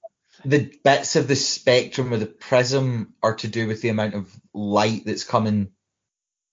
the 0.46 0.72
bits 0.84 1.16
of 1.16 1.28
the 1.28 1.36
spectrum 1.36 2.14
of 2.14 2.20
the 2.20 2.26
prism 2.28 3.16
are 3.24 3.36
to 3.38 3.48
do 3.48 3.66
with 3.68 3.82
the 3.82 3.90
amount 3.90 4.14
of 4.14 4.32
light 4.54 5.04
that's 5.06 5.24
coming. 5.24 5.70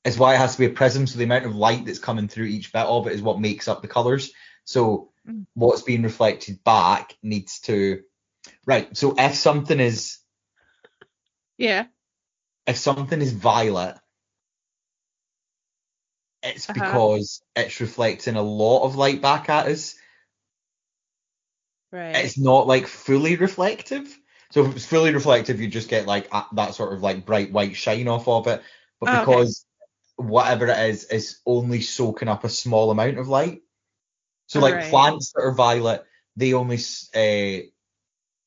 Is 0.04 0.18
why 0.18 0.34
it 0.34 0.38
has 0.38 0.52
to 0.52 0.58
be 0.58 0.66
a 0.66 0.70
prism. 0.70 1.06
So 1.06 1.18
the 1.18 1.24
amount 1.24 1.46
of 1.46 1.56
light 1.56 1.86
that's 1.86 1.98
coming 1.98 2.28
through 2.28 2.46
each 2.46 2.72
bit 2.72 2.84
of 2.84 3.06
it 3.06 3.14
is 3.14 3.22
what 3.22 3.40
makes 3.40 3.68
up 3.68 3.80
the 3.80 3.88
colours. 3.88 4.32
So 4.64 5.10
Mm. 5.26 5.46
what's 5.54 5.82
being 5.82 6.02
reflected 6.02 6.62
back 6.64 7.16
needs 7.22 7.60
to. 7.60 8.02
Right. 8.66 8.94
So 8.96 9.14
if 9.16 9.34
something 9.34 9.80
is 9.80 10.18
Yeah. 11.58 11.86
if 12.66 12.76
something 12.76 13.20
is 13.20 13.32
violet, 13.32 13.96
it's 16.42 16.66
Uh-huh. 16.68 16.74
because 16.74 17.42
it's 17.56 17.80
reflecting 17.80 18.36
a 18.36 18.42
lot 18.42 18.84
of 18.84 18.96
light 18.96 19.22
back 19.22 19.48
at 19.48 19.66
us. 19.66 19.94
Right. 21.92 22.16
it's 22.16 22.38
not 22.38 22.66
like 22.66 22.86
fully 22.86 23.36
reflective. 23.36 24.06
So 24.50 24.62
if 24.62 24.68
it 24.68 24.74
was 24.74 24.86
fully 24.86 25.12
reflective, 25.12 25.60
you 25.60 25.68
just 25.68 25.88
get 25.88 26.06
like 26.06 26.30
that 26.52 26.74
sort 26.74 26.92
of 26.92 27.02
like 27.02 27.26
bright 27.26 27.52
white 27.52 27.76
shine 27.76 28.08
off 28.08 28.28
of 28.28 28.46
it. 28.46 28.62
But 29.00 29.10
Oh, 29.10 29.20
because 29.20 29.64
whatever 30.16 30.66
it 30.66 30.78
is 30.90 31.04
is 31.04 31.40
only 31.46 31.80
soaking 31.80 32.28
up 32.28 32.44
a 32.44 32.48
small 32.48 32.90
amount 32.90 33.18
of 33.18 33.28
light. 33.28 33.62
So 34.46 34.60
like 34.60 34.74
Right. 34.74 34.90
plants 34.90 35.32
that 35.32 35.42
are 35.42 35.52
violet 35.52 36.04
they 36.36 36.52
only 36.52 36.76
uh, 36.76 37.66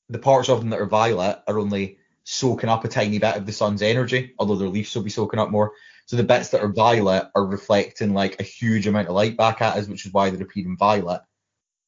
the 0.10 0.20
parts 0.22 0.50
of 0.50 0.60
them 0.60 0.70
that 0.70 0.82
are 0.82 0.86
violet 0.86 1.42
are 1.48 1.60
only 1.60 2.00
soaking 2.24 2.70
up 2.70 2.84
a 2.84 2.90
tiny 2.90 3.20
bit 3.20 3.38
of 3.38 3.46
the 3.46 3.54
sun's 3.54 3.82
energy, 3.82 4.34
although 4.38 4.56
their 4.56 4.68
leaves 4.68 4.94
will 4.94 5.04
be 5.04 5.10
soaking 5.10 5.40
up 5.40 5.50
more. 5.50 5.74
So 6.06 6.18
the 6.18 6.24
bits 6.24 6.50
that 6.50 6.62
are 6.62 6.72
violet 6.72 7.30
are 7.36 7.46
reflecting 7.46 8.14
like 8.14 8.40
a 8.40 8.44
huge 8.44 8.88
amount 8.88 9.08
of 9.08 9.16
light 9.16 9.38
back 9.38 9.62
at 9.62 9.78
us, 9.78 9.88
which 9.88 10.06
is 10.06 10.14
why 10.14 10.30
they're 10.30 10.42
appearing 10.42 10.78
violet. 10.78 11.22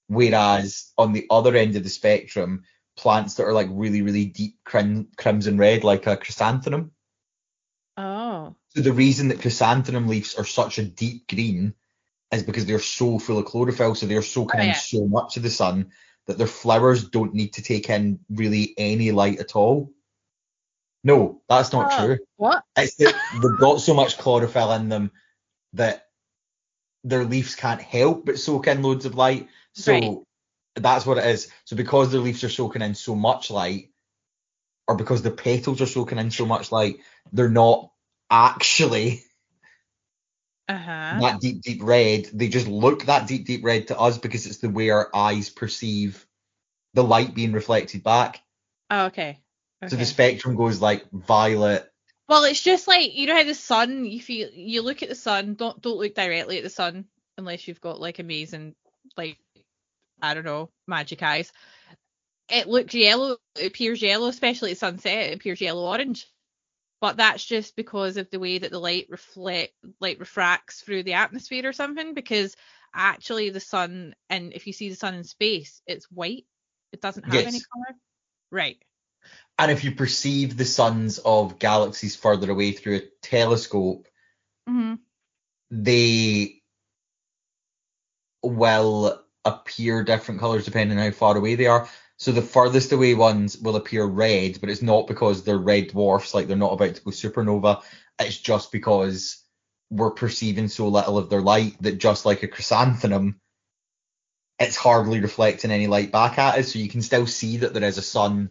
Whereas 0.07 0.91
on 0.97 1.13
the 1.13 1.27
other 1.29 1.55
end 1.55 1.75
of 1.75 1.83
the 1.83 1.89
spectrum, 1.89 2.63
plants 2.97 3.35
that 3.35 3.43
are 3.43 3.53
like 3.53 3.67
really, 3.69 4.01
really 4.01 4.25
deep 4.25 4.57
crim- 4.65 5.09
crimson 5.17 5.57
red, 5.57 5.83
like 5.83 6.07
a 6.07 6.17
chrysanthemum. 6.17 6.91
Oh. 7.97 8.55
So 8.75 8.81
the 8.81 8.93
reason 8.93 9.29
that 9.29 9.41
chrysanthemum 9.41 10.07
leaves 10.07 10.35
are 10.35 10.45
such 10.45 10.77
a 10.77 10.83
deep 10.83 11.27
green 11.27 11.73
is 12.31 12.43
because 12.43 12.65
they're 12.65 12.79
so 12.79 13.17
full 13.17 13.39
of 13.39 13.45
chlorophyll, 13.45 13.95
so 13.95 14.05
they're 14.05 14.21
soaking 14.21 14.59
Oh, 14.59 14.63
in 14.63 14.73
so 14.75 15.05
much 15.07 15.37
of 15.37 15.43
the 15.43 15.49
sun 15.49 15.91
that 16.27 16.37
their 16.37 16.47
flowers 16.47 17.09
don't 17.09 17.33
need 17.33 17.53
to 17.53 17.63
take 17.63 17.89
in 17.89 18.19
really 18.29 18.75
any 18.77 19.11
light 19.11 19.39
at 19.39 19.55
all. 19.55 19.91
No, 21.03 21.41
that's 21.49 21.71
not 21.71 21.91
Oh. 21.91 22.05
true. 22.05 22.19
What? 22.37 22.63
It's 22.75 22.95
that 22.97 23.15
they've 23.41 23.57
got 23.57 23.81
so 23.81 23.95
much 23.95 24.17
chlorophyll 24.19 24.71
in 24.73 24.89
them 24.89 25.11
that 25.73 26.07
their 27.03 27.23
leaves 27.23 27.55
can't 27.55 27.81
help 27.81 28.25
but 28.25 28.37
soak 28.37 28.67
in 28.67 28.83
loads 28.83 29.05
of 29.05 29.15
light. 29.15 29.47
So 29.73 29.93
Right. 29.93 30.17
that's 30.75 31.05
what 31.05 31.17
it 31.17 31.25
is. 31.25 31.49
So 31.65 31.75
because 31.75 32.11
their 32.11 32.21
leaves 32.21 32.43
are 32.43 32.49
soaking 32.49 32.83
in 32.83 32.93
so 32.93 33.15
much 33.15 33.49
light, 33.49 33.91
or 34.87 34.95
because 34.95 35.23
the 35.23 35.31
petals 35.31 35.81
are 35.81 35.87
soaking 35.87 36.19
in 36.19 36.29
so 36.29 36.45
much 36.45 36.71
light, 36.71 36.99
they're 37.31 37.49
not 37.49 37.91
actually 38.29 39.23
Uh 40.67 40.77
huh. 40.77 41.19
that 41.19 41.39
deep, 41.39 41.61
deep 41.61 41.81
red. 41.83 42.25
They 42.33 42.47
just 42.47 42.67
look 42.67 43.05
that 43.05 43.27
deep, 43.27 43.45
deep 43.45 43.63
red 43.63 43.87
to 43.87 43.99
us 43.99 44.17
because 44.17 44.45
it's 44.45 44.57
the 44.57 44.69
way 44.69 44.89
our 44.89 45.09
eyes 45.15 45.49
perceive 45.49 46.25
the 46.93 47.03
light 47.03 47.33
being 47.33 47.51
reflected 47.53 48.03
back. 48.03 48.41
Oh, 48.89 49.05
okay. 49.05 49.39
So 49.87 49.95
the 49.95 50.05
spectrum 50.05 50.55
goes 50.55 50.81
like 50.81 51.09
violet. 51.11 51.89
Well, 52.27 52.43
it's 52.43 52.61
just 52.61 52.87
like 52.87 53.15
you 53.15 53.27
know 53.27 53.35
how 53.35 53.43
the 53.43 53.55
sun. 53.55 54.05
You 54.05 54.21
feel 54.21 54.49
you 54.51 54.83
look 54.83 55.01
at 55.01 55.09
the 55.09 55.15
sun. 55.15 55.55
Don't 55.55 55.81
don't 55.81 55.97
look 55.97 56.13
directly 56.13 56.57
at 56.57 56.63
the 56.63 56.69
sun 56.69 57.05
unless 57.37 57.67
you've 57.67 57.81
got 57.81 57.99
like 57.99 58.19
amazing, 58.19 58.75
like 59.17 59.37
I 60.21 60.33
don't 60.35 60.45
know, 60.45 60.69
magic 60.87 61.23
eyes. 61.23 61.51
It 62.51 62.67
looks 62.67 62.93
yellow. 62.93 63.37
It 63.55 63.67
appears 63.67 64.01
yellow, 64.01 64.27
especially 64.27 64.71
at 64.71 64.77
sunset. 64.77 65.31
It 65.31 65.35
appears 65.37 65.61
yellow 65.61 65.87
orange. 65.87 66.27
But 67.01 67.17
that's 67.17 67.45
just 67.45 67.75
because 67.75 68.17
of 68.17 68.29
the 68.29 68.39
way 68.39 68.57
that 68.57 68.71
the 68.71 68.79
light 68.79 69.07
reflect, 69.09 69.73
like 70.01 70.19
refracts 70.19 70.81
through 70.81 71.03
the 71.03 71.13
atmosphere 71.13 71.67
or 71.67 71.73
something. 71.73 72.13
Because 72.13 72.55
actually, 72.93 73.49
the 73.51 73.59
sun, 73.59 74.15
and 74.29 74.53
if 74.53 74.67
you 74.67 74.73
see 74.73 74.89
the 74.89 74.95
sun 74.95 75.13
in 75.13 75.23
space, 75.23 75.81
it's 75.87 76.11
white. 76.11 76.45
It 76.91 77.01
doesn't 77.01 77.23
have 77.23 77.45
any 77.45 77.59
color. 77.59 77.97
Right. 78.51 78.77
And 79.57 79.71
if 79.71 79.83
you 79.83 79.91
perceive 79.91 80.57
the 80.57 80.65
suns 80.65 81.19
of 81.19 81.59
galaxies 81.59 82.15
further 82.15 82.49
away 82.49 82.71
through 82.71 82.95
a 82.97 83.07
telescope, 83.21 84.07
hmm 84.67 84.95
they 85.71 86.61
will 88.41 89.21
appear 89.45 90.03
different 90.03 90.39
colors 90.39 90.65
depending 90.65 90.97
on 90.97 91.05
how 91.05 91.11
far 91.11 91.37
away 91.37 91.55
they 91.55 91.67
are. 91.67 91.87
So 92.19 92.33
the 92.33 92.41
furthest 92.41 92.91
away 92.91 93.13
ones 93.15 93.57
will 93.57 93.77
appear 93.77 94.03
red, 94.05 94.59
but 94.59 94.69
it's 94.69 94.81
not 94.81 95.07
because 95.07 95.43
they're 95.43 95.57
red 95.57 95.87
dwarfs, 95.87 96.33
like 96.33 96.47
they're 96.47 96.57
not 96.57 96.73
about 96.73 96.95
to 96.95 97.01
go 97.01 97.11
supernova. 97.11 97.81
It's 98.19 98.37
just 98.37 98.73
because 98.73 99.41
we're 99.89 100.11
perceiving 100.11 100.67
so 100.67 100.89
little 100.89 101.17
of 101.17 101.29
their 101.29 101.41
light 101.41 101.81
that 101.81 101.97
just 101.97 102.25
like 102.25 102.43
a 102.43 102.49
chrysanthemum, 102.49 103.39
it's 104.59 104.75
hardly 104.75 105.21
reflecting 105.21 105.71
any 105.71 105.87
light 105.87 106.11
back 106.11 106.37
at 106.37 106.59
us. 106.59 106.73
So 106.73 106.79
you 106.79 106.89
can 106.89 107.01
still 107.01 107.25
see 107.25 107.57
that 107.57 107.73
there 107.73 107.85
is 107.85 107.97
a 107.97 108.01
sun 108.01 108.49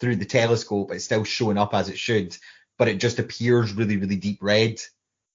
through 0.00 0.16
the 0.16 0.24
telescope. 0.24 0.90
It's 0.90 1.04
still 1.04 1.24
showing 1.24 1.58
up 1.58 1.74
as 1.74 1.90
it 1.90 1.98
should, 1.98 2.34
but 2.78 2.88
it 2.88 2.96
just 3.00 3.18
appears 3.18 3.74
really, 3.74 3.98
really 3.98 4.16
deep 4.16 4.38
red 4.40 4.80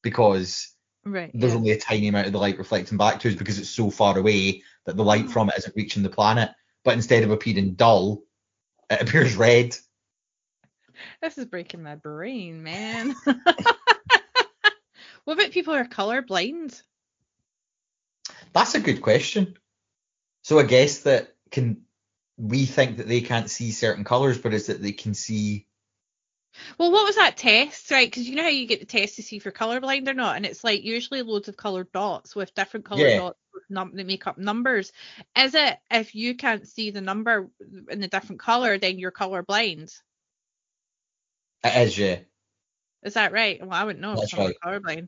because 0.02 0.76
Right. 1.08 1.30
there's 1.36 1.54
yeah. 1.54 1.60
only 1.60 1.72
a 1.72 1.80
tiny 1.80 2.08
amount 2.08 2.26
of 2.26 2.34
the 2.34 2.40
light 2.40 2.58
reflecting 2.58 2.98
back 2.98 3.20
to 3.20 3.30
us 3.30 3.36
because 3.36 3.60
it's 3.60 3.70
so 3.70 3.92
far 3.92 4.18
away 4.18 4.64
that 4.86 4.98
the 4.98 5.04
light 5.04 5.26
mm. 5.26 5.32
from 5.32 5.50
it 5.50 5.58
isn't 5.60 5.76
reaching 5.76 6.02
the 6.02 6.10
planet. 6.10 6.50
But 6.86 6.94
instead 6.94 7.24
of 7.24 7.32
appearing 7.32 7.74
dull, 7.74 8.22
it 8.90 9.02
appears 9.02 9.36
red. 9.36 9.76
This 11.22 11.38
is 11.38 11.46
breaking 11.46 11.84
my 11.84 11.96
brain, 11.96 12.64
man. 12.64 13.16
what 15.26 15.34
about 15.34 15.52
people 15.52 15.74
who 15.74 15.80
are 15.82 15.86
colorblind? 15.86 16.82
That's 18.54 18.76
a 18.76 18.80
good 18.80 19.02
question. 19.02 19.58
So 20.44 20.60
I 20.60 20.64
guess 20.64 21.00
that 21.00 21.36
can 21.52 21.82
we 22.38 22.66
think 22.66 22.98
that 22.98 23.08
they 23.08 23.22
can't 23.22 23.50
see 23.50 23.72
certain 23.72 24.04
colours, 24.04 24.38
but 24.38 24.54
is 24.54 24.68
that 24.68 24.82
they 24.82 24.92
can 24.92 25.14
see 25.14 25.68
Well, 26.78 26.92
what 26.92 27.06
was 27.06 27.16
that 27.16 27.38
test, 27.38 27.92
right? 27.92 28.08
Because 28.08 28.28
you 28.28 28.36
know 28.36 28.44
how 28.44 28.50
you 28.50 28.68
get 28.68 28.80
the 28.80 28.86
test 28.86 29.16
to 29.16 29.24
see 29.24 29.38
if 29.38 29.46
you're 29.46 29.52
colorblind 29.52 30.08
or 30.08 30.14
not, 30.14 30.38
and 30.38 30.46
it's 30.46 30.64
like 30.64 30.84
usually 30.84 31.22
loads 31.22 31.50
of 31.50 31.58
colored 31.58 31.92
dots 31.92 32.36
with 32.36 32.54
different 32.54 32.86
colored 32.86 33.08
Yeah. 33.08 33.18
dots 33.18 33.40
num- 33.70 33.96
make 33.96 34.28
up 34.28 34.38
numbers. 34.38 34.92
Is 35.38 35.56
it 35.56 35.78
if 35.92 36.16
you 36.16 36.36
can't 36.36 36.68
see 36.68 36.92
the 36.92 37.02
number 37.02 37.50
in 37.90 38.04
a 38.04 38.08
different 38.08 38.40
color, 38.40 38.78
then 38.78 39.00
you're 39.00 39.12
color 39.12 39.44
blind? 39.44 39.94
it 41.64 41.88
is, 41.88 41.98
yeah. 41.98 42.20
Is 43.04 43.16
that 43.16 43.32
right? 43.32 43.60
Well, 43.62 43.72
I 43.72 43.84
wouldn't 43.84 44.02
know 44.02 44.14
if 44.14 44.20
That's 44.20 44.32
someone 44.32 44.50
was 44.50 44.58
colorblind. 44.64 45.08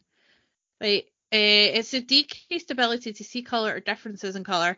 Like, 0.80 1.12
uh, 1.34 1.78
it's 1.78 1.93
a 1.93 2.02
decreased 2.02 2.72
ability 2.72 3.14
to 3.14 3.24
see 3.24 3.41
color 3.41 3.74
or 3.74 3.80
differences 3.80 4.36
in 4.36 4.43
color. 4.43 4.78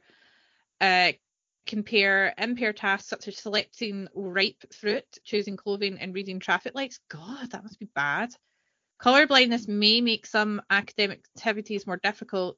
Uh, 0.79 1.11
compare 1.67 2.33
impaired 2.37 2.77
tasks 2.77 3.09
such 3.09 3.27
as 3.27 3.37
selecting 3.37 4.07
ripe 4.15 4.73
fruit, 4.73 5.05
choosing 5.23 5.57
clothing, 5.57 5.99
and 5.99 6.15
reading 6.15 6.39
traffic 6.39 6.73
lights. 6.73 6.99
God, 7.09 7.51
that 7.51 7.63
must 7.63 7.79
be 7.79 7.89
bad. 7.93 8.31
Color 8.97 9.27
blindness 9.27 9.67
may 9.67 10.01
make 10.01 10.25
some 10.25 10.61
academic 10.69 11.23
activities 11.37 11.85
more 11.85 11.99
difficult, 12.01 12.57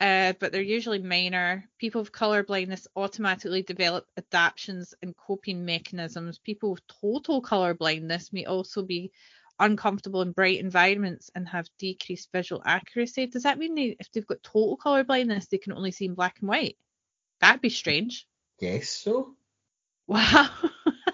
uh, 0.00 0.32
but 0.40 0.52
they're 0.52 0.62
usually 0.62 0.98
minor. 0.98 1.64
People 1.78 2.00
with 2.00 2.12
color 2.12 2.42
blindness 2.42 2.86
automatically 2.96 3.62
develop 3.62 4.06
adaptations 4.16 4.94
and 5.02 5.16
coping 5.16 5.64
mechanisms. 5.64 6.38
People 6.38 6.72
with 6.72 6.86
total 6.86 7.40
color 7.40 7.74
blindness 7.74 8.32
may 8.32 8.44
also 8.44 8.82
be 8.82 9.12
uncomfortable 9.60 10.22
in 10.22 10.32
bright 10.32 10.58
environments 10.58 11.30
and 11.34 11.48
have 11.48 11.68
decreased 11.78 12.32
visual 12.32 12.62
accuracy. 12.64 13.26
Does 13.26 13.44
that 13.44 13.58
mean 13.58 13.74
they, 13.74 13.96
if 14.00 14.10
they've 14.10 14.26
got 14.26 14.42
total 14.42 14.76
color 14.76 15.04
blindness, 15.04 15.46
they 15.46 15.58
can 15.58 15.72
only 15.72 15.92
see 15.92 16.06
in 16.06 16.14
black 16.14 16.38
and 16.40 16.48
white? 16.48 16.76
That'd 17.40 17.60
be 17.60 17.70
strange. 17.70 18.26
Guess 18.58 18.88
so. 18.88 19.34
Wow. 20.06 20.50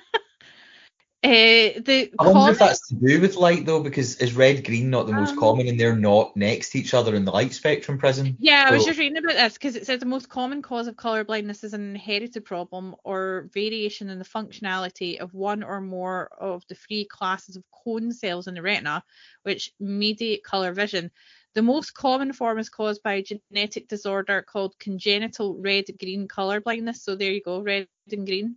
Uh, 1.23 1.77
the 1.85 2.11
I 2.19 2.29
wonder 2.29 2.53
if 2.53 2.59
that's 2.59 2.89
to 2.89 2.95
do 2.95 3.21
with 3.21 3.37
light 3.37 3.67
though, 3.67 3.83
because 3.83 4.17
is 4.17 4.35
red 4.35 4.65
green 4.65 4.89
not 4.89 5.07
the 5.07 5.13
most 5.13 5.33
Um, 5.33 5.39
common 5.39 5.69
and 5.69 5.79
they're 5.79 5.95
not 5.95 6.35
next 6.35 6.71
to 6.71 6.79
each 6.79 6.95
other 6.95 7.15
in 7.15 7.27
the 7.27 7.31
light 7.31 7.53
spectrum 7.53 7.99
prism? 7.99 8.39
Yeah, 8.41 8.65
I 8.67 8.73
was 8.73 8.87
just 8.87 8.99
reading 8.99 9.19
about 9.19 9.35
this 9.35 9.53
because 9.53 9.77
it 9.77 9.85
says 9.85 10.01
the 10.01 10.07
most 10.07 10.31
common 10.31 10.63
cause 10.63 10.87
of 10.87 10.97
color 10.97 11.23
blindness 11.23 11.63
is 11.63 11.75
an 11.75 11.91
inherited 11.91 12.47
problem 12.47 12.97
or 13.05 13.51
variation 13.53 14.09
in 14.09 14.19
the 14.19 14.25
functionality 14.25 15.19
of 15.19 15.35
one 15.35 15.63
or 15.63 15.83
more 15.83 16.31
of 16.41 16.67
the 16.69 16.75
three 16.75 17.05
classes 17.05 17.55
of 17.55 17.65
cone 17.71 18.13
cells 18.13 18.47
in 18.47 18.55
the 18.55 18.63
retina, 18.63 19.05
which 19.43 19.75
mediate 19.79 20.43
color 20.43 20.73
vision. 20.73 21.11
The 21.55 21.61
most 21.61 21.93
common 21.93 22.33
form 22.33 22.59
is 22.59 22.71
caused 22.71 23.03
by 23.03 23.15
a 23.15 23.23
genetic 23.23 23.89
disorder 23.89 24.41
called 24.41 24.79
congenital 24.79 25.59
red-green 25.59 26.29
color 26.29 26.63
blindness. 26.63 27.03
So 27.03 27.15
there 27.15 27.33
you 27.33 27.43
go, 27.43 27.61
red 27.61 27.89
and 28.11 28.27
green. 28.27 28.57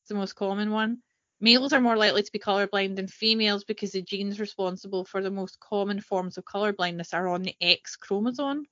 It's 0.00 0.08
the 0.08 0.16
most 0.16 0.34
common 0.34 0.72
one. 0.72 0.98
Males 1.42 1.72
are 1.72 1.80
more 1.80 1.96
likely 1.96 2.22
to 2.22 2.32
be 2.32 2.38
colorblind 2.38 2.94
than 2.94 3.08
females 3.08 3.64
because 3.64 3.90
the 3.90 4.00
genes 4.00 4.38
responsible 4.38 5.04
for 5.04 5.20
the 5.20 5.30
most 5.30 5.58
common 5.58 6.00
forms 6.00 6.38
of 6.38 6.44
colorblindness 6.44 7.12
are 7.12 7.26
on 7.26 7.42
the 7.42 7.56
X 7.60 7.96
chromosome. 7.96 8.64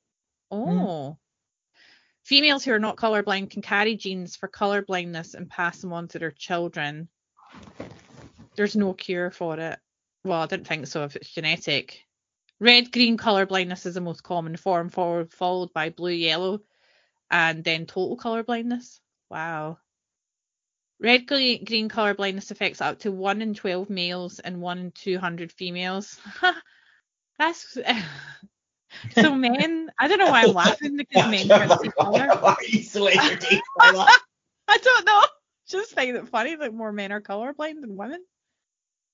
Hmm. 0.53 0.69
Oh. 0.69 1.19
Females 2.23 2.65
who 2.65 2.71
are 2.71 2.79
not 2.79 2.97
colorblind 2.97 3.51
can 3.51 3.61
carry 3.61 3.97
genes 3.97 4.37
for 4.37 4.49
colorblindness 4.49 5.35
and 5.35 5.51
pass 5.51 5.81
them 5.81 5.93
on 5.93 6.07
to 6.09 6.21
their 6.21 6.31
children. 6.31 7.09
There's 8.55 8.77
no 8.77 8.93
cure 8.93 9.33
for 9.33 9.59
it. 9.59 9.81
Well, 10.23 10.43
I 10.43 10.47
didn't 10.47 10.69
think 10.69 10.87
so 10.87 11.03
if 11.03 11.17
it's 11.17 11.33
genetic. 11.33 12.05
Red 12.61 12.93
green 12.93 13.17
colorblindness 13.17 13.85
is 13.87 13.95
the 13.95 14.01
most 14.01 14.23
common 14.23 14.57
form, 14.57 14.91
followed 14.91 15.73
by 15.73 15.91
blue 15.91 16.13
yellow, 16.13 16.61
and 17.33 17.65
then 17.65 17.87
total 17.87 18.17
colorblindness. 18.17 19.01
Wow. 19.29 19.79
Red 21.01 21.27
green, 21.27 21.89
color 21.89 22.13
blindness 22.15 22.51
affects 22.51 22.81
up 22.83 22.99
to 23.01 23.11
1 23.11 23.41
in 23.41 23.55
12 23.55 23.89
males 23.89 24.39
and 24.39 24.61
1 24.61 24.79
in 24.79 24.93
200 24.93 25.51
females. 25.51 26.21
That's 27.39 27.79
so 29.15 29.35
men. 29.35 29.91
I 29.99 30.09
don't 30.09 30.19
know 30.19 30.31
why 30.31 30.43
I'm 30.43 30.53
laughing 30.53 30.97
because 30.99 31.31
men 31.31 31.49
can't 31.49 31.81
see 31.81 31.89
color. 31.89 32.29
Why 32.41 32.51
are 32.51 33.11
entertained 33.11 33.63
by 33.79 33.93
that? 33.93 34.21
I 34.69 34.79
don't 34.79 35.07
know. 35.07 35.23
Just 35.69 35.95
find 35.95 36.17
it 36.17 36.29
funny 36.29 36.55
that 36.57 36.75
more 36.75 36.93
men 36.93 37.13
are 37.13 37.21
colorblind 37.21 37.81
than 37.81 37.97
women. 37.97 38.23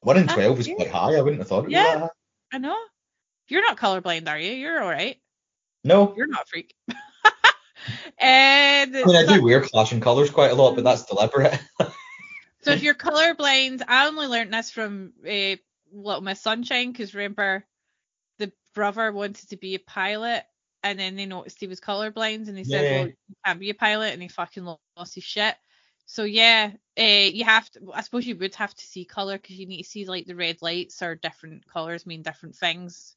One 0.01 0.17
in 0.17 0.27
twelve 0.27 0.59
is 0.59 0.69
quite 0.69 0.91
high. 0.91 1.15
I 1.15 1.21
wouldn't 1.21 1.39
have 1.39 1.49
thought 1.49 1.61
it 1.61 1.65
was 1.65 1.73
Yeah. 1.73 1.83
that 1.85 1.99
high. 2.01 2.09
I 2.53 2.59
know. 2.59 2.77
You're 3.49 3.63
not 3.63 3.77
colorblind, 3.77 4.29
are 4.29 4.39
you? 4.39 4.53
You're 4.53 4.83
all 4.83 4.89
right. 4.89 5.21
No. 5.85 6.15
You're 6.17 6.27
not 6.27 6.43
a 6.43 6.47
freak. 6.47 6.75
And 8.19 8.97
I 8.97 9.05
mean, 9.05 9.17
I 9.17 9.27
do 9.27 9.43
wear 9.43 9.61
clashing 9.61 10.01
colours 10.01 10.31
quite 10.31 10.51
a 10.51 10.55
lot, 10.55 10.75
but 10.75 10.85
that's 10.85 11.05
deliberate. 11.05 11.59
so 12.63 12.73
if 12.73 12.83
you're 12.83 12.95
colorblind, 12.95 13.83
I 13.87 14.07
only 14.07 14.27
learned 14.27 14.55
this 14.55 14.71
from 14.71 15.13
uh, 15.25 15.57
Little 15.93 16.23
Miss 16.23 16.41
Sunshine 16.41 16.93
because 16.93 17.15
remember 17.15 17.65
the 18.39 18.53
brother 18.75 19.13
wanted 19.13 19.51
to 19.51 19.57
be 19.57 19.75
a 19.75 19.81
pilot 19.81 20.45
and 20.83 20.99
then 20.99 21.17
they 21.17 21.27
noticed 21.27 21.61
he 21.61 21.67
was 21.67 21.81
colorblind 21.81 22.49
and 22.49 22.57
they 22.57 22.65
said, 22.65 22.85
Yeah. 22.85 22.99
well, 22.99 23.07
you 23.09 23.35
can't 23.45 23.61
be 23.61 23.71
a 23.71 23.75
pilot 23.75 24.13
and 24.13 24.23
he 24.23 24.29
fucking 24.29 24.65
lost 24.65 25.15
his 25.15 25.25
shit. 25.25 25.57
So 26.07 26.23
yeah, 26.23 26.71
uh, 26.99 27.03
you 27.03 27.45
have 27.45 27.69
to. 27.73 27.91
I 27.93 28.01
suppose 28.03 28.27
you 28.27 28.37
would 28.37 28.55
have 28.55 28.75
to 28.75 28.85
see 28.85 29.05
color 29.05 29.37
because 29.37 29.59
you 29.59 29.67
need 29.67 29.83
to 29.83 29.89
see 29.89 30.07
like 30.07 30.27
the 30.27 30.37
red 30.37 30.63
lights 30.63 31.03
or 31.03 31.17
different 31.17 31.67
colors 31.67 32.07
mean 32.07 32.23
different 32.23 32.55
things. 32.55 33.17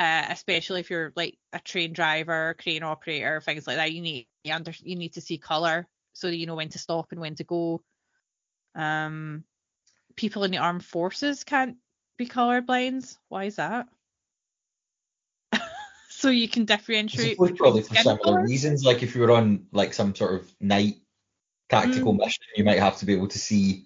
Uh, 0.00 0.24
especially 0.30 0.80
if 0.80 0.88
you're 0.88 1.12
like 1.14 1.36
a 1.52 1.60
train 1.60 1.92
driver, 1.92 2.56
crane 2.58 2.82
operator, 2.82 3.38
things 3.42 3.66
like 3.66 3.76
that. 3.76 3.92
You 3.92 4.00
need 4.00 4.26
you, 4.42 4.54
under, 4.54 4.72
you 4.82 4.96
need 4.96 5.12
to 5.12 5.20
see 5.20 5.36
color 5.36 5.86
so 6.14 6.28
that 6.28 6.36
you 6.36 6.46
know 6.46 6.54
when 6.54 6.70
to 6.70 6.78
stop 6.78 7.12
and 7.12 7.20
when 7.20 7.34
to 7.34 7.44
go. 7.44 7.82
Um, 8.74 9.44
people 10.16 10.44
in 10.44 10.52
the 10.52 10.56
armed 10.56 10.86
forces 10.86 11.44
can't 11.44 11.76
be 12.16 12.26
colorblind. 12.26 13.14
Why 13.28 13.44
is 13.44 13.56
that? 13.56 13.88
so 16.08 16.30
you 16.30 16.48
can 16.48 16.64
differentiate 16.64 17.32
suppose 17.32 17.52
probably 17.58 17.82
for 17.82 17.94
similar 17.94 18.18
colours? 18.20 18.48
reasons. 18.50 18.84
Like 18.84 19.02
if 19.02 19.14
you 19.14 19.20
were 19.20 19.32
on 19.32 19.66
like 19.70 19.92
some 19.92 20.14
sort 20.14 20.32
of 20.32 20.50
night 20.62 20.94
tactical 21.68 22.14
mission, 22.14 22.44
you 22.56 22.64
might 22.64 22.78
have 22.78 22.96
to 23.00 23.04
be 23.04 23.12
able 23.12 23.28
to 23.28 23.38
see 23.38 23.84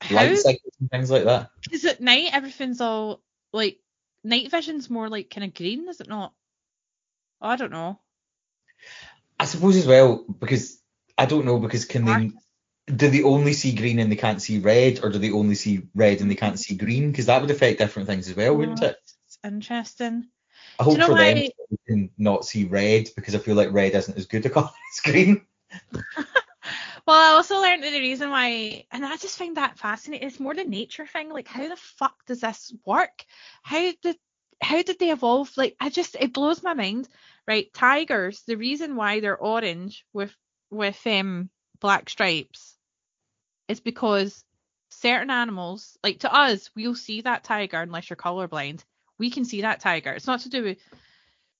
How 0.00 0.14
light 0.14 0.38
cycles 0.38 0.74
and 0.78 0.88
things 0.92 1.10
like 1.10 1.24
that. 1.24 1.50
is 1.72 1.84
at 1.84 2.00
night 2.00 2.30
everything's 2.32 2.80
all 2.80 3.20
like 3.52 3.80
night 4.24 4.50
vision's 4.50 4.90
more 4.90 5.08
like 5.08 5.30
kind 5.30 5.44
of 5.44 5.54
green, 5.54 5.88
is 5.88 6.00
it 6.00 6.08
not? 6.08 6.32
Oh, 7.40 7.48
I 7.48 7.56
don't 7.56 7.72
know. 7.72 8.00
I 9.38 9.44
suppose 9.44 9.76
as 9.76 9.86
well 9.86 10.24
because 10.38 10.80
I 11.18 11.26
don't 11.26 11.44
know 11.44 11.58
because 11.58 11.84
can 11.84 12.04
Dark. 12.04 12.22
they 12.22 12.94
do 12.94 13.08
they 13.10 13.22
only 13.22 13.52
see 13.52 13.74
green 13.74 13.98
and 13.98 14.10
they 14.10 14.16
can't 14.16 14.42
see 14.42 14.58
red, 14.58 15.00
or 15.02 15.10
do 15.10 15.18
they 15.18 15.30
only 15.30 15.54
see 15.54 15.82
red 15.94 16.20
and 16.20 16.30
they 16.30 16.34
can't 16.34 16.58
see 16.58 16.76
green? 16.76 17.10
Because 17.10 17.26
that 17.26 17.40
would 17.40 17.50
affect 17.50 17.78
different 17.78 18.08
things 18.08 18.28
as 18.28 18.36
well, 18.36 18.56
wouldn't 18.56 18.82
Oh, 18.82 18.86
it? 18.86 18.96
it's 19.26 19.38
interesting. 19.44 20.28
I 20.78 20.82
hope 20.82 20.94
you 20.94 20.98
know 20.98 21.06
for 21.06 21.14
them 21.14 21.36
they 21.36 21.52
can 21.86 22.10
not 22.18 22.44
see 22.44 22.64
red 22.64 23.08
because 23.16 23.34
I 23.34 23.38
feel 23.38 23.54
like 23.54 23.72
red 23.72 23.94
isn't 23.94 24.18
as 24.18 24.26
good 24.26 24.44
a 24.46 24.50
colour 24.50 24.70
as 24.92 25.00
green. 25.00 25.46
Well, 27.06 27.16
I 27.16 27.36
also 27.36 27.60
learned 27.60 27.82
that 27.84 27.90
the 27.90 28.00
reason 28.00 28.30
why, 28.30 28.86
and 28.90 29.04
I 29.04 29.16
just 29.18 29.36
find 29.36 29.56
that 29.56 29.78
fascinating. 29.78 30.26
It's 30.26 30.40
more 30.40 30.54
the 30.54 30.64
nature 30.64 31.06
thing. 31.06 31.30
Like, 31.30 31.48
how 31.48 31.68
the 31.68 31.76
fuck 31.76 32.24
does 32.26 32.40
this 32.40 32.72
work? 32.86 33.24
How 33.62 33.92
did 34.02 34.16
how 34.62 34.82
did 34.82 34.98
they 34.98 35.10
evolve? 35.10 35.50
Like, 35.56 35.76
I 35.80 35.90
just 35.90 36.16
it 36.18 36.32
blows 36.32 36.62
my 36.62 36.72
mind. 36.72 37.08
Right, 37.46 37.72
tigers. 37.74 38.42
The 38.46 38.56
reason 38.56 38.96
why 38.96 39.20
they're 39.20 39.36
orange 39.36 40.06
with 40.14 40.34
with 40.70 40.98
um 41.06 41.50
black 41.80 42.08
stripes 42.08 42.74
is 43.68 43.80
because 43.80 44.42
certain 44.88 45.30
animals, 45.30 45.98
like 46.02 46.20
to 46.20 46.34
us, 46.34 46.70
we'll 46.74 46.94
see 46.94 47.20
that 47.20 47.44
tiger 47.44 47.82
unless 47.82 48.08
you're 48.08 48.16
colorblind. 48.16 48.82
We 49.18 49.30
can 49.30 49.44
see 49.44 49.62
that 49.62 49.80
tiger. 49.80 50.12
It's 50.12 50.26
not 50.26 50.40
to 50.40 50.48
do 50.48 50.62
with 50.62 50.78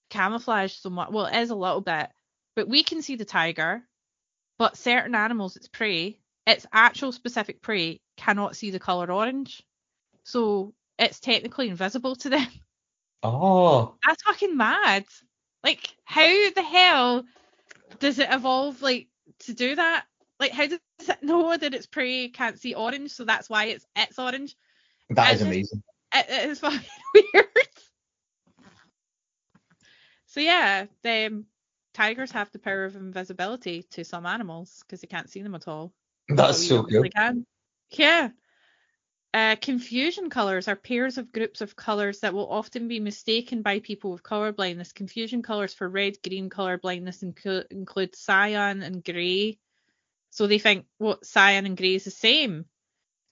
camouflage 0.08 0.72
so 0.72 0.88
much. 0.90 1.10
Well, 1.10 1.26
it 1.26 1.36
is 1.36 1.50
a 1.50 1.54
little 1.54 1.82
bit, 1.82 2.08
but 2.56 2.68
we 2.68 2.82
can 2.82 3.02
see 3.02 3.16
the 3.16 3.24
tiger 3.26 3.82
but 4.58 4.76
certain 4.76 5.14
animals 5.14 5.56
its 5.56 5.68
prey, 5.68 6.18
its 6.46 6.66
actual 6.72 7.12
specific 7.12 7.60
prey, 7.62 8.00
cannot 8.16 8.56
see 8.56 8.70
the 8.70 8.78
colour 8.78 9.10
orange. 9.10 9.62
So 10.24 10.74
it's 10.98 11.20
technically 11.20 11.68
invisible 11.68 12.16
to 12.16 12.30
them. 12.30 12.46
Oh, 13.26 13.94
That's 14.06 14.22
fucking 14.22 14.54
mad. 14.54 15.06
Like, 15.62 15.96
how 16.04 16.26
the 16.50 16.62
hell 16.62 17.24
does 17.98 18.18
it 18.18 18.28
evolve 18.30 18.82
like 18.82 19.08
to 19.44 19.54
do 19.54 19.74
that? 19.76 20.04
Like, 20.38 20.52
how 20.52 20.66
does 20.66 20.78
it 21.08 21.22
know 21.22 21.56
that 21.56 21.72
its 21.72 21.86
prey 21.86 22.28
can't 22.28 22.60
see 22.60 22.74
orange, 22.74 23.12
so 23.12 23.24
that's 23.24 23.48
why 23.48 23.64
it's 23.68 23.86
it's 23.96 24.18
orange? 24.18 24.54
that 25.08 25.26
I 25.26 25.30
is 25.30 25.38
just- 25.38 25.42
amazing. 25.50 25.82
It, 26.14 26.26
it 26.28 26.50
is 26.50 26.60
fucking 26.60 26.80
weird. 27.14 27.46
So 30.26 30.40
yeah, 30.40 30.84
um, 31.06 31.46
tigers 31.94 32.32
have 32.32 32.50
the 32.50 32.58
power 32.58 32.84
of 32.84 32.96
invisibility 32.96 33.84
to 33.92 34.04
some 34.04 34.26
animals 34.26 34.82
because 34.82 35.00
they 35.00 35.06
can't 35.06 35.30
see 35.30 35.42
them 35.42 35.54
at 35.54 35.68
all. 35.68 35.92
That's 36.28 36.66
so 36.66 36.82
cool. 36.82 37.04
can. 37.04 37.46
Yeah. 37.90 38.30
Uh, 39.32 39.56
confusion 39.56 40.30
colors 40.30 40.68
are 40.68 40.76
pairs 40.76 41.18
of 41.18 41.32
groups 41.32 41.60
of 41.60 41.74
colors 41.74 42.20
that 42.20 42.34
will 42.34 42.48
often 42.48 42.86
be 42.86 43.00
mistaken 43.00 43.62
by 43.62 43.80
people 43.80 44.12
with 44.12 44.22
color 44.22 44.52
blindness. 44.52 44.92
Confusion 44.92 45.42
colors 45.42 45.74
for 45.74 45.88
red 45.88 46.16
green 46.22 46.48
color 46.48 46.78
blindness 46.78 47.22
include, 47.22 47.66
include 47.70 48.14
cyan 48.14 48.82
and 48.82 49.02
grey. 49.02 49.58
So 50.30 50.46
they 50.46 50.58
think 50.58 50.86
what 50.98 51.24
cyan 51.26 51.66
and 51.66 51.76
grey 51.76 51.96
is 51.96 52.04
the 52.04 52.12
same. 52.12 52.66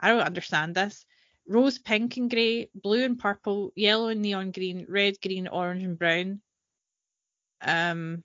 I 0.01 0.09
don't 0.09 0.27
understand 0.27 0.75
this. 0.75 1.05
Rose 1.47 1.79
pink 1.79 2.17
and 2.17 2.29
grey, 2.29 2.69
blue 2.75 3.05
and 3.05 3.19
purple, 3.19 3.73
yellow 3.77 4.09
and 4.09 4.23
neon 4.23 4.51
green, 4.51 4.87
red, 4.89 5.21
green, 5.21 5.47
orange 5.47 5.85
and 5.85 5.99
brown. 5.99 6.41
Um, 7.61 8.25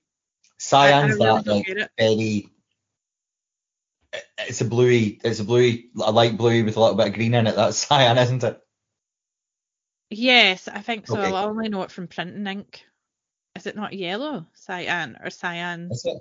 I- 0.72 0.88
I 0.88 0.92
Cyan's 0.92 1.16
really 1.16 1.26
that 1.26 1.48
like 1.48 1.70
it. 1.70 1.92
very. 1.98 2.50
It's 4.40 4.62
a 4.62 4.66
bluey. 4.66 5.20
It's 5.24 5.40
a 5.40 5.44
bluey, 5.44 5.90
a 6.02 6.12
light 6.12 6.38
bluey 6.38 6.64
with 6.64 6.78
a 6.78 6.80
little 6.80 6.96
bit 6.96 7.08
of 7.08 7.14
green 7.14 7.34
in 7.34 7.48
it. 7.48 7.56
That's 7.56 7.78
cyan, 7.78 8.18
isn't 8.18 8.44
it? 8.44 8.60
Yes, 10.10 10.68
I 10.68 10.82
think 10.82 11.06
so. 11.08 11.20
Okay. 11.20 11.34
I 11.34 11.44
only 11.44 11.70
know 11.70 11.84
it 11.84 11.92
from 11.92 12.08
printing 12.08 12.48
ink. 12.48 12.86
Is 13.56 13.68
it 13.68 13.76
not 13.76 13.94
yellow? 13.94 14.48
Cyan 14.54 15.18
or 15.22 15.30
cyan? 15.30 15.90
Is 15.92 16.06
it? 16.06 16.18